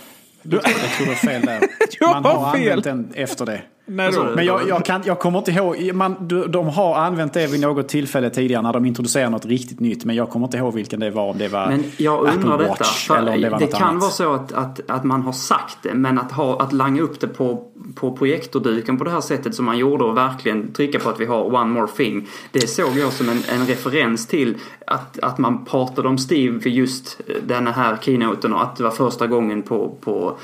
Jag 0.44 0.62
tror 0.64 1.06
du 1.06 1.12
har 1.12 1.16
fel 1.16 1.42
där. 1.46 1.60
Du 2.00 2.06
Man 2.08 2.24
har 2.26 2.34
har 2.34 2.54
fel. 2.54 2.62
använt 2.70 2.84
den 2.84 3.12
efter 3.14 3.46
det. 3.46 3.62
När 3.92 4.12
då? 4.12 4.36
Men 4.36 4.46
jag, 4.46 4.68
jag, 4.68 4.86
kan, 4.86 5.02
jag 5.06 5.20
kommer 5.20 5.40
inte 5.40 5.52
ihåg. 5.52 5.94
Man, 5.94 6.16
de 6.50 6.68
har 6.68 6.96
använt 6.96 7.34
det 7.34 7.48
vid 7.48 7.62
något 7.62 7.88
tillfälle 7.88 8.30
tidigare 8.30 8.62
när 8.62 8.74
de 8.74 8.86
introducerar 8.86 9.30
något 9.30 9.46
riktigt 9.46 9.80
nytt. 9.80 10.06
Men 10.06 10.16
jag 10.16 10.30
kommer 10.30 10.46
inte 10.46 10.58
ihåg 10.58 10.74
vilken 10.74 11.00
det 11.00 11.10
var. 11.10 11.30
Om 11.30 11.38
det 11.38 11.48
var 11.48 11.68
Men 11.68 11.84
jag 11.98 12.20
undrar 12.20 12.54
Apple 12.54 12.58
detta. 12.58 12.68
Watch 12.70 13.08
För 13.08 13.18
eller 13.18 13.34
om 13.34 13.42
det 13.42 13.50
var 13.50 13.60
det 13.60 13.66
något 13.66 13.74
kan 13.74 13.88
annat. 13.88 14.02
vara 14.02 14.12
så 14.12 14.34
att, 14.34 14.52
att, 14.52 14.80
att 14.88 15.04
man 15.04 15.22
har 15.22 15.32
sagt 15.32 15.78
det 15.82 15.94
men 15.94 16.20
att, 16.20 16.32
ha, 16.32 16.62
att 16.62 16.74
langa 16.74 17.02
upp 17.02 17.20
det 17.20 17.28
på, 17.28 17.68
på 17.96 18.18
projektorduken 18.18 18.98
på 18.98 19.04
det 19.04 19.12
här 19.12 19.22
sättet 19.22 19.56
som 19.56 19.66
man 19.66 19.78
gjorde 19.78 20.04
och 20.04 20.18
verkligen 20.18 20.74
trycka 20.74 21.00
på 21.00 21.10
att 21.10 21.20
vi 21.20 21.26
har 21.26 21.56
one 21.56 21.72
more 21.72 21.88
thing. 21.88 22.28
Det 22.52 22.68
såg 22.68 22.98
jag 22.98 23.14
som 23.14 23.30
en, 23.30 23.44
en 23.50 23.66
referens 23.66 24.28
till 24.28 24.56
att, 24.88 25.20
att 25.20 25.38
man 25.38 25.66
pratade 25.66 26.08
om 26.08 26.18
Steve 26.18 26.58
vid 26.58 26.74
just 26.74 27.22
den 27.48 27.68
här 27.68 27.98
keynoten 28.02 28.54
och 28.54 28.64
att 28.64 28.76
det 28.76 28.84
var 28.84 28.92
första 28.92 29.28
gången 29.28 29.62
på, 29.62 29.96
på, 30.02 30.38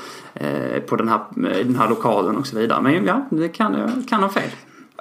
på 0.86 0.96
den, 0.96 1.08
här, 1.08 1.20
den 1.64 1.76
här 1.76 1.88
lokalen 1.88 2.36
och 2.36 2.46
så 2.46 2.58
vidare. 2.58 2.82
Men 2.82 3.06
ja, 3.06 3.26
det 3.30 3.48
kan, 3.48 3.74
jag 3.74 4.08
kan 4.08 4.22
ha 4.22 4.28
fel. 4.28 4.50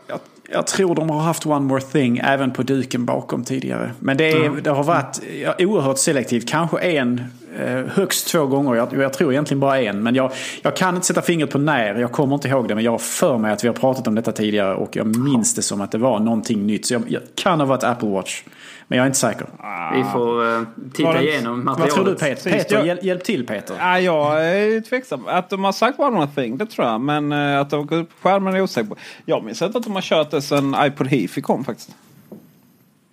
Jag, 0.07 0.19
jag 0.49 0.67
tror 0.67 0.95
de 0.95 1.09
har 1.09 1.19
haft 1.19 1.45
One 1.45 1.65
More 1.65 1.81
Thing 1.81 2.17
även 2.23 2.51
på 2.51 2.63
duken 2.63 3.05
bakom 3.05 3.43
tidigare. 3.43 3.91
Men 3.99 4.17
det, 4.17 4.31
är, 4.31 4.49
det 4.49 4.69
har 4.69 4.83
varit 4.83 5.19
oerhört 5.59 5.97
selektivt. 5.97 6.49
Kanske 6.49 6.79
en, 6.79 7.21
eh, 7.59 7.83
högst 7.85 8.27
två 8.27 8.45
gånger. 8.45 8.75
Jag, 8.75 8.93
jag 8.93 9.13
tror 9.13 9.31
egentligen 9.31 9.59
bara 9.59 9.81
en. 9.81 10.03
Men 10.03 10.15
jag, 10.15 10.31
jag 10.61 10.75
kan 10.75 10.95
inte 10.95 11.07
sätta 11.07 11.21
fingret 11.21 11.49
på 11.49 11.57
när. 11.57 11.95
Jag 11.95 12.11
kommer 12.11 12.35
inte 12.35 12.47
ihåg 12.47 12.67
det. 12.67 12.75
Men 12.75 12.83
jag 12.83 12.91
har 12.91 12.97
för 12.97 13.37
mig 13.37 13.51
att 13.51 13.63
vi 13.63 13.67
har 13.67 13.75
pratat 13.75 14.07
om 14.07 14.15
detta 14.15 14.31
tidigare. 14.31 14.75
Och 14.75 14.95
jag 14.95 15.17
minns 15.17 15.55
det 15.55 15.61
som 15.61 15.81
att 15.81 15.91
det 15.91 15.97
var 15.97 16.19
någonting 16.19 16.67
nytt. 16.67 16.85
Så 16.85 16.93
jag, 16.93 17.03
jag 17.07 17.21
kan 17.35 17.59
ha 17.59 17.67
varit 17.67 17.83
Apple 17.83 18.09
Watch. 18.09 18.43
Men 18.89 18.97
jag 18.97 19.03
är 19.03 19.07
inte 19.07 19.19
säker. 19.19 19.47
Vi 19.93 20.03
får 20.03 20.55
eh, 20.55 20.63
titta 20.93 21.13
det- 21.13 21.23
igenom 21.23 21.55
Vad 21.55 21.65
materialet. 21.65 21.93
tror 21.95 22.05
du 22.05 22.15
Peter? 22.15 22.51
Peter 22.51 22.75
jag- 22.75 22.87
hjälp, 22.87 23.03
hjälp 23.03 23.23
till 23.23 23.45
Peter. 23.47 23.75
Ja, 23.79 23.99
jag 23.99 24.45
är 24.49 24.81
tveksam. 24.81 25.23
Att 25.27 25.49
de 25.49 25.63
har 25.63 25.71
sagt 25.71 25.99
one 25.99 26.11
more 26.11 26.27
thing, 26.35 26.57
det 26.57 26.65
tror 26.65 26.87
jag. 26.87 27.01
Men 27.01 27.31
eh, 27.31 27.59
att 27.59 27.69
de 27.69 27.75
har 27.75 27.83
gått 27.83 28.03
upp 28.03 28.09
på 28.21 28.29
skärmen 28.29 28.53
är 28.53 28.57
jag 28.57 28.63
osäker 28.63 28.89
på. 28.89 28.95
Jag 29.25 29.43
minns 29.43 29.61
inte 29.61 29.77
att 29.77 29.83
de 29.83 29.95
har 29.95 30.01
kört 30.01 30.31
det 30.31 30.41
sedan 30.41 30.75
iPod 30.79 31.07
Hifi 31.07 31.41
kom 31.41 31.65
faktiskt. 31.65 31.95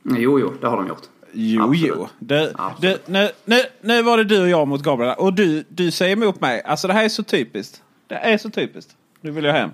Jo, 0.02 0.40
jo, 0.40 0.52
det 0.60 0.66
har 0.66 0.76
de 0.76 0.88
gjort. 0.88 1.02
Jo, 1.32 1.62
Absolut. 1.62 1.94
jo. 1.96 2.08
Det, 2.18 2.52
Absolut. 2.54 3.06
det, 3.06 3.12
nu, 3.12 3.30
nu, 3.44 3.60
nu 3.80 4.02
var 4.02 4.16
det 4.16 4.24
du 4.24 4.42
och 4.42 4.48
jag 4.48 4.68
mot 4.68 4.82
Gabriel. 4.82 5.14
Och 5.18 5.32
du, 5.34 5.64
du 5.68 5.90
säger 5.90 6.12
emot 6.16 6.40
mig. 6.40 6.62
Alltså 6.62 6.88
det 6.88 6.94
här 6.94 7.04
är 7.04 7.08
så 7.08 7.22
typiskt. 7.22 7.82
Det 8.06 8.14
är 8.14 8.38
så 8.38 8.50
typiskt. 8.50 8.96
Nu 9.20 9.30
vill 9.30 9.44
jag 9.44 9.52
hem. 9.52 9.70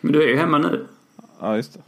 Men 0.00 0.12
du 0.12 0.22
är 0.22 0.28
ju 0.28 0.36
hemma 0.36 0.58
nu. 0.58 0.86
Ja, 1.40 1.56
just 1.56 1.74
det. 1.74 1.80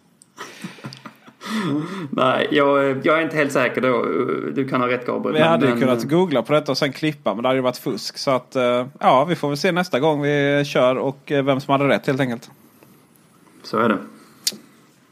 Nej, 2.10 2.48
jag, 2.50 3.00
jag 3.06 3.18
är 3.18 3.22
inte 3.22 3.36
helt 3.36 3.52
säker 3.52 3.80
då. 3.80 4.04
Du 4.54 4.68
kan 4.68 4.80
ha 4.80 4.88
rätt 4.88 5.06
Gabriel. 5.06 5.36
Vi 5.36 5.42
hade 5.42 5.66
ju 5.66 5.72
men- 5.72 5.80
kunnat 5.80 6.04
googla 6.04 6.42
på 6.42 6.52
detta 6.52 6.72
och 6.72 6.78
sen 6.78 6.92
klippa. 6.92 7.34
Men 7.34 7.42
det 7.42 7.48
hade 7.48 7.58
ju 7.58 7.62
varit 7.62 7.76
fusk. 7.76 8.18
Så 8.18 8.30
att 8.30 8.56
eh, 8.56 8.86
ja, 9.00 9.24
vi 9.24 9.36
får 9.36 9.48
väl 9.48 9.56
se 9.56 9.72
nästa 9.72 10.00
gång 10.00 10.22
vi 10.22 10.62
kör 10.66 10.96
och 10.96 11.32
eh, 11.32 11.44
vem 11.44 11.60
som 11.60 11.72
hade 11.72 11.88
rätt 11.88 12.06
helt 12.06 12.20
enkelt. 12.20 12.50
Så 13.62 13.78
är 13.78 13.88
det. 13.88 13.98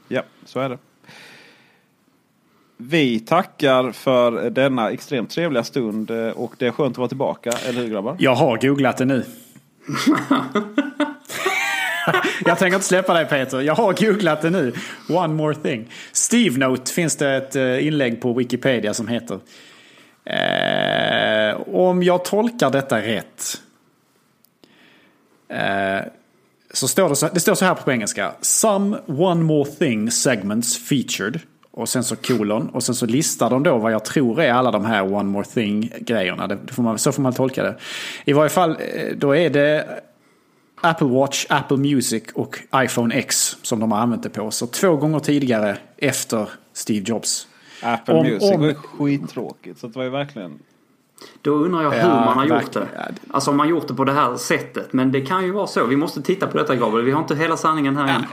Ja, 0.09 0.23
så 0.45 0.61
är 0.61 0.69
det. 0.69 0.79
Vi 2.77 3.21
tackar 3.21 3.93
för 3.93 4.51
denna 4.51 4.91
extremt 4.91 5.31
trevliga 5.31 5.65
stund 5.65 6.11
eh, 6.11 6.29
och 6.29 6.55
det 6.59 6.67
är 6.67 6.71
skönt 6.71 6.95
att 6.95 6.99
vara 6.99 7.09
tillbaka. 7.09 7.51
Eller 7.51 7.81
hur 7.81 7.89
grabbar? 7.89 8.17
Jag 8.19 8.35
har 8.35 8.57
googlat 8.57 8.97
det 8.97 9.05
nu. 9.05 9.25
jag 12.45 12.59
tänker 12.59 12.75
inte 12.75 12.87
släppa 12.87 13.15
dig 13.15 13.27
Peter. 13.27 13.61
Jag 13.61 13.75
har 13.75 13.93
googlat 13.93 14.43
det 14.43 14.51
nu. 14.51 14.73
One 15.09 15.35
more 15.35 15.55
thing. 15.55 15.91
Steve 16.13 16.59
Note 16.59 16.93
finns 16.93 17.17
det 17.17 17.37
ett 17.37 17.57
eh, 17.57 17.87
inlägg 17.87 18.21
på 18.21 18.33
Wikipedia 18.33 18.95
som 18.95 19.09
heter. 19.09 19.41
Eh, 20.25 21.61
om 21.75 22.03
jag 22.03 22.25
tolkar 22.25 22.71
detta 22.71 23.03
rätt. 23.03 23.61
Eh, 25.49 26.07
så 26.73 26.89
står 26.89 27.09
det, 27.09 27.17
så, 27.17 27.29
det 27.33 27.41
står 27.41 27.55
så 27.55 27.65
här 27.65 27.75
på 27.75 27.93
engelska. 27.93 28.33
Some 28.41 28.99
one 29.07 29.43
more 29.43 29.71
thing 29.71 30.11
segments 30.11 30.89
featured. 30.89 31.41
Och 31.71 31.89
sen 31.89 32.05
så 32.05 32.17
kolon. 32.17 32.69
Och 32.69 32.83
sen 32.83 32.95
så 32.95 33.07
listar 33.07 33.51
de 33.51 33.63
då 33.63 33.79
vad 33.79 33.93
jag 33.93 34.05
tror 34.05 34.41
är 34.41 34.53
alla 34.53 34.71
de 34.71 34.85
här 34.85 35.15
one 35.15 35.31
more 35.31 35.45
thing 35.45 35.93
grejerna. 36.01 36.47
Det, 36.47 36.59
får 36.73 36.83
man, 36.83 36.99
så 36.99 37.13
får 37.13 37.23
man 37.23 37.33
tolka 37.33 37.63
det. 37.63 37.77
I 38.25 38.33
varje 38.33 38.51
fall 38.51 38.71
eh, 38.71 39.17
då 39.17 39.37
är 39.37 39.51
det 39.51 40.01
Apple 40.81 41.07
Watch, 41.07 41.47
Apple 41.49 41.77
Music 41.77 42.23
och 42.35 42.59
iPhone 42.77 43.15
X 43.15 43.57
som 43.63 43.81
de 43.81 43.93
har 43.93 43.99
använt 43.99 44.23
det 44.23 44.29
på. 44.31 44.51
Så 44.51 44.67
två 44.67 44.97
gånger 44.97 45.19
tidigare 45.19 45.77
efter 45.97 46.49
Steve 46.73 47.05
Jobs. 47.09 47.47
Apple 47.83 48.15
Om- 48.15 48.27
Music 48.27 48.51
om- 48.55 48.61
var 48.61 48.69
ju 48.69 48.75
skittråkigt. 48.75 49.79
Så 49.81 49.87
det 49.87 49.97
var 49.97 50.05
ju 50.05 50.11
verkligen... 50.11 50.59
Då 51.43 51.51
undrar 51.51 51.83
jag 51.83 51.91
hur 51.91 51.99
Ja, 51.99 52.25
man 52.25 52.39
har 52.39 52.47
gjort 52.47 52.73
det. 52.73 52.87
Alltså 53.31 53.51
om 53.51 53.57
man 53.57 53.69
gjort 53.69 53.89
det 53.89 53.95
på 53.95 54.05
det 54.05 54.13
här 54.13 54.37
sättet. 54.37 54.93
Men 54.93 55.13
det 55.13 55.21
kan 55.21 55.45
ju 55.45 55.53
vara 55.53 55.67
så. 55.67 55.87
Vi 55.87 55.97
måste 55.97 56.23
titta 56.23 56.47
på 56.47 56.59
detta 56.59 56.77
Gabriel. 56.77 57.05
Vi 57.07 57.13
har 57.13 57.21
inte 57.21 57.37
hela 57.37 57.57
sanningen 57.57 57.97
här 57.97 58.09
än. 58.17 58.25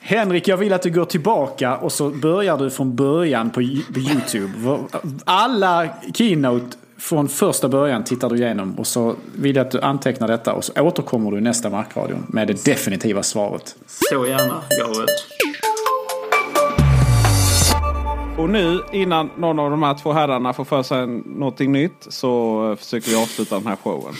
Henrik, 0.00 0.48
jag 0.48 0.56
vill 0.56 0.72
att 0.72 0.82
du 0.82 0.90
går 0.90 1.04
tillbaka 1.04 1.76
och 1.76 1.92
så 1.92 2.10
börjar 2.10 2.58
du 2.58 2.70
från 2.70 2.96
början 2.96 3.50
på 3.50 3.62
YouTube. 3.62 4.78
Alla 5.24 5.88
keynote 6.14 6.76
från 6.98 7.28
första 7.28 7.68
början 7.68 8.04
tittar 8.04 8.30
du 8.30 8.36
igenom 8.36 8.78
och 8.78 8.86
så 8.86 9.16
vill 9.34 9.56
jag 9.56 9.66
att 9.66 9.72
du 9.72 9.80
antecknar 9.80 10.28
detta 10.28 10.52
och 10.52 10.64
så 10.64 10.80
återkommer 10.80 11.30
du 11.30 11.38
i 11.38 11.40
nästa 11.40 11.70
markradion 11.70 12.26
med 12.28 12.48
det 12.48 12.64
definitiva 12.64 13.22
svaret. 13.22 13.76
Så 13.86 14.26
gärna 14.26 14.62
Gabriel. 14.80 15.08
Och 18.38 18.50
nu 18.50 18.80
innan 18.92 19.30
någon 19.36 19.58
av 19.58 19.70
de 19.70 19.82
här 19.82 19.94
två 19.94 20.12
herrarna 20.12 20.52
får 20.52 20.64
för 20.64 20.82
sig 20.82 21.06
någonting 21.06 21.72
nytt 21.72 22.06
så 22.08 22.62
eh, 22.70 22.76
försöker 22.76 23.10
vi 23.10 23.16
avsluta 23.16 23.54
den 23.54 23.66
här 23.66 23.76
showen. 23.76 24.14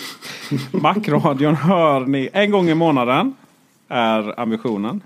Macradion 0.82 1.54
hör 1.54 2.00
ni 2.00 2.28
en 2.32 2.50
gång 2.50 2.68
i 2.68 2.74
månaden. 2.74 3.34
Är 3.88 4.40
ambitionen. 4.40 5.02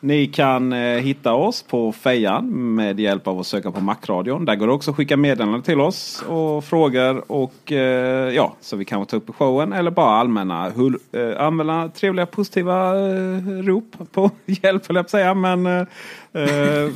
Ni 0.00 0.26
kan 0.26 0.72
eh, 0.72 0.78
hitta 0.78 1.32
oss 1.32 1.62
på 1.62 1.92
Fejan 1.92 2.74
med 2.74 3.00
hjälp 3.00 3.26
av 3.26 3.40
att 3.40 3.46
söka 3.46 3.70
på 3.70 3.80
Macradion. 3.80 4.44
Där 4.44 4.56
går 4.56 4.66
det 4.66 4.72
också 4.72 4.90
att 4.90 4.96
skicka 4.96 5.16
meddelanden 5.16 5.62
till 5.62 5.80
oss 5.80 6.24
och 6.28 6.64
frågor 6.64 7.32
och 7.32 7.72
eh, 7.72 8.34
ja, 8.34 8.56
så 8.60 8.76
vi 8.76 8.84
kan 8.84 9.06
ta 9.06 9.16
upp 9.16 9.28
i 9.28 9.32
showen. 9.32 9.72
Eller 9.72 9.90
bara 9.90 10.10
allmänna, 10.10 10.70
hull, 10.70 10.98
eh, 11.12 11.46
allmänna 11.46 11.88
trevliga 11.88 12.26
positiva 12.26 12.88
eh, 12.88 13.42
rop 13.62 13.96
på 14.12 14.30
hjälp 14.46 14.86
höll 14.86 14.96
jag 14.96 15.04
på 15.04 15.06
att 15.06 15.10
säga. 15.10 15.34
Men 15.34 15.66
eh, 15.66 15.86
eh 16.32 16.90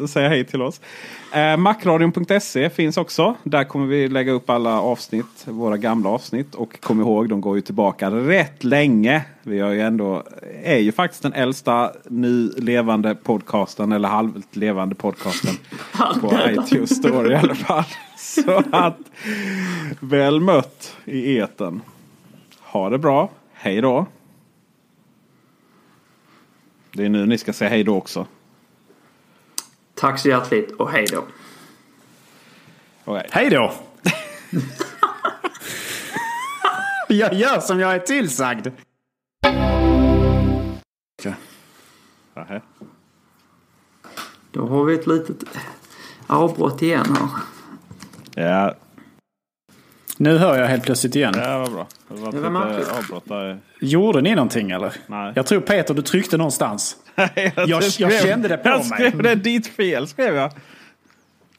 och 0.00 0.10
säga 0.10 0.28
hej 0.28 0.44
till 0.44 0.62
oss. 0.62 0.80
Eh, 1.34 1.56
Macradion.se 1.56 2.70
finns 2.70 2.96
också. 2.96 3.34
Där 3.42 3.64
kommer 3.64 3.86
vi 3.86 4.08
lägga 4.08 4.32
upp 4.32 4.50
alla 4.50 4.80
avsnitt. 4.80 5.44
Våra 5.44 5.76
gamla 5.76 6.10
avsnitt. 6.10 6.54
Och 6.54 6.80
kom 6.80 7.00
ihåg, 7.00 7.28
de 7.28 7.40
går 7.40 7.56
ju 7.56 7.62
tillbaka 7.62 8.10
rätt 8.10 8.64
länge. 8.64 9.24
Vi 9.42 9.58
är 9.58 9.70
ju 9.70 9.80
ändå, 9.80 10.22
är 10.64 10.78
ju 10.78 10.92
faktiskt 10.92 11.22
den 11.22 11.32
äldsta 11.32 11.92
nu 12.04 12.52
levande 12.56 13.14
podcasten. 13.14 13.92
Eller 13.92 14.08
halvt 14.08 14.56
levande 14.56 14.94
podcasten. 14.94 15.54
på 16.20 16.38
iTunes 16.48 16.96
Store 16.96 17.32
i 17.32 17.36
alla 17.36 17.54
fall. 17.54 17.84
Så 18.16 18.62
att 18.72 18.98
väl 20.00 20.40
mött 20.40 20.96
i 21.04 21.36
eten. 21.36 21.80
Ha 22.62 22.90
det 22.90 22.98
bra. 22.98 23.30
Hej 23.52 23.80
då. 23.80 24.06
Det 26.92 27.04
är 27.04 27.08
nu 27.08 27.26
ni 27.26 27.38
ska 27.38 27.52
säga 27.52 27.70
hej 27.70 27.84
då 27.84 27.96
också. 27.96 28.26
Tack 29.98 30.18
så 30.18 30.28
hjärtligt 30.28 30.70
och 30.72 30.90
hej 30.90 31.06
då. 31.12 31.24
Okay. 33.04 33.28
Hej 33.30 33.50
då! 33.50 33.74
jag 37.08 37.34
gör 37.34 37.60
som 37.60 37.80
jag 37.80 37.94
är 37.94 37.98
tillsagd. 37.98 38.68
Okay. 42.34 42.60
Då 44.50 44.66
har 44.66 44.84
vi 44.84 44.94
ett 44.94 45.06
litet 45.06 45.44
avbrott 46.26 46.82
igen 46.82 47.16
här. 47.16 47.28
Ja. 48.34 48.74
Nu 50.20 50.38
hör 50.38 50.58
jag 50.58 50.66
helt 50.66 50.84
plötsligt 50.84 51.16
igen. 51.16 51.34
Ja, 51.36 51.58
vad 51.58 51.72
bra. 51.72 51.86
Det 52.08 52.20
var, 52.20 52.32
det 52.32 52.40
var 52.40 52.78
lite 52.78 52.92
avbrott 52.92 53.28
där. 53.28 53.58
Gjorde 53.80 54.20
ni 54.20 54.34
någonting 54.34 54.70
eller? 54.70 54.92
Nej. 55.06 55.32
Jag 55.36 55.46
tror 55.46 55.60
Peter, 55.60 55.94
du 55.94 56.02
tryckte 56.02 56.36
någonstans. 56.36 56.96
jag, 57.14 57.52
jag, 57.56 57.82
jag, 57.98 58.22
kände 58.22 58.48
det 58.48 58.56
på 58.56 58.68
jag 58.68 58.78
mig. 58.78 59.02
Jag 59.02 59.12
skrev 59.12 59.22
det 59.22 59.34
ditt 59.34 59.66
fel, 59.66 60.06
skrev 60.08 60.34
jag. 60.34 60.52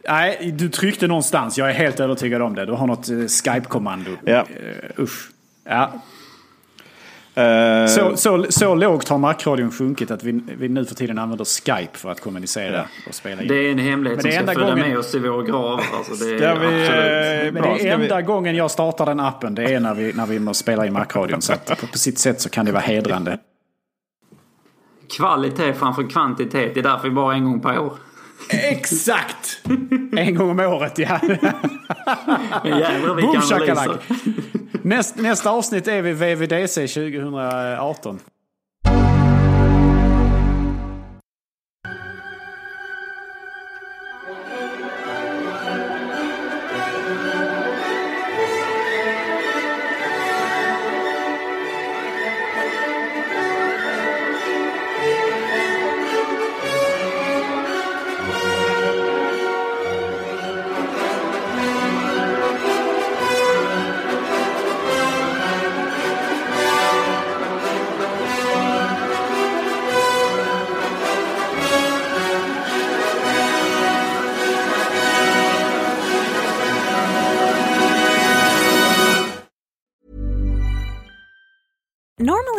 Nej, 0.10 0.52
du 0.52 0.70
tryckte 0.70 1.08
någonstans. 1.08 1.58
Jag 1.58 1.70
är 1.70 1.74
helt 1.74 2.00
övertygad 2.00 2.42
om 2.42 2.56
det. 2.56 2.66
Du 2.66 2.72
har 2.72 2.88
något 2.88 3.10
uh, 3.10 3.28
Skype-kommando. 3.28 4.12
Ja. 4.26 4.40
Uh, 4.40 5.04
usch. 5.04 5.30
Ja. 5.64 5.92
Uh, 7.40 7.88
så, 7.88 8.18
så, 8.18 8.46
så 8.50 8.76
lågt 8.76 9.10
har 9.10 9.18
markradion 9.18 9.72
sjunkit 9.72 10.12
att 10.12 10.24
vi, 10.24 10.42
vi 10.58 10.70
nu 10.70 10.86
för 10.86 10.96
tiden 10.96 11.20
använder 11.20 11.46
Skype 11.46 11.98
för 11.98 12.12
att 12.12 12.22
kommunicera 12.22 12.76
ja. 12.76 12.84
och 13.08 13.16
spela 13.16 13.42
in. 13.42 13.48
Det 13.48 13.56
är 13.56 13.72
en 13.72 13.80
hemlighet 13.80 14.22
som 14.22 14.32
ska 14.32 14.46
följa 14.46 14.70
gången... 14.70 14.90
med 14.90 14.98
oss 14.98 15.16
i 15.16 15.20
vår 15.20 15.44
grav. 15.44 15.80
Alltså 15.98 16.26
det 16.26 16.46
är 16.46 16.60
vi, 16.60 16.66
absolut... 16.66 17.54
Men 17.54 17.64
det 17.64 17.90
är 17.90 17.94
enda 17.94 18.18
vi... 18.18 18.24
gången 18.24 18.56
jag 18.56 18.72
startar 18.72 19.06
den 19.06 19.20
appen. 19.20 19.56
Det 19.56 19.64
är 19.64 19.80
när 19.80 19.94
vi, 19.94 20.14
när 20.14 20.26
vi 20.26 20.40
måste 20.40 20.64
spela 20.64 20.86
i 20.86 20.92
markradion. 20.92 21.42
Så 21.42 21.54
att 21.54 21.66
på, 21.66 21.88
på 21.88 21.98
sitt 21.98 22.20
sätt 22.20 22.42
så 22.42 22.50
kan 22.50 22.66
det 22.66 22.72
vara 22.72 22.84
hedrande. 22.84 23.38
Kvalitet 25.18 25.74
framför 25.74 26.10
kvantitet. 26.10 26.74
Det 26.74 26.80
är 26.80 26.84
därför 26.84 27.10
vi 27.10 27.16
bara 27.16 27.34
en 27.34 27.46
gång 27.46 27.60
per 27.60 27.80
år. 27.80 27.94
Exakt! 28.50 29.62
En 30.18 30.36
gång 30.36 30.50
om 30.50 30.60
året, 30.60 30.98
ja. 30.98 31.20
Jävlar 32.64 33.16
vilka 33.16 33.56
analyser. 33.56 34.00
Näst, 34.84 35.16
nästa 35.16 35.50
avsnitt 35.52 35.88
är 35.88 36.02
vid 36.02 36.16
VVDC 36.16 36.88
2018. 36.88 38.20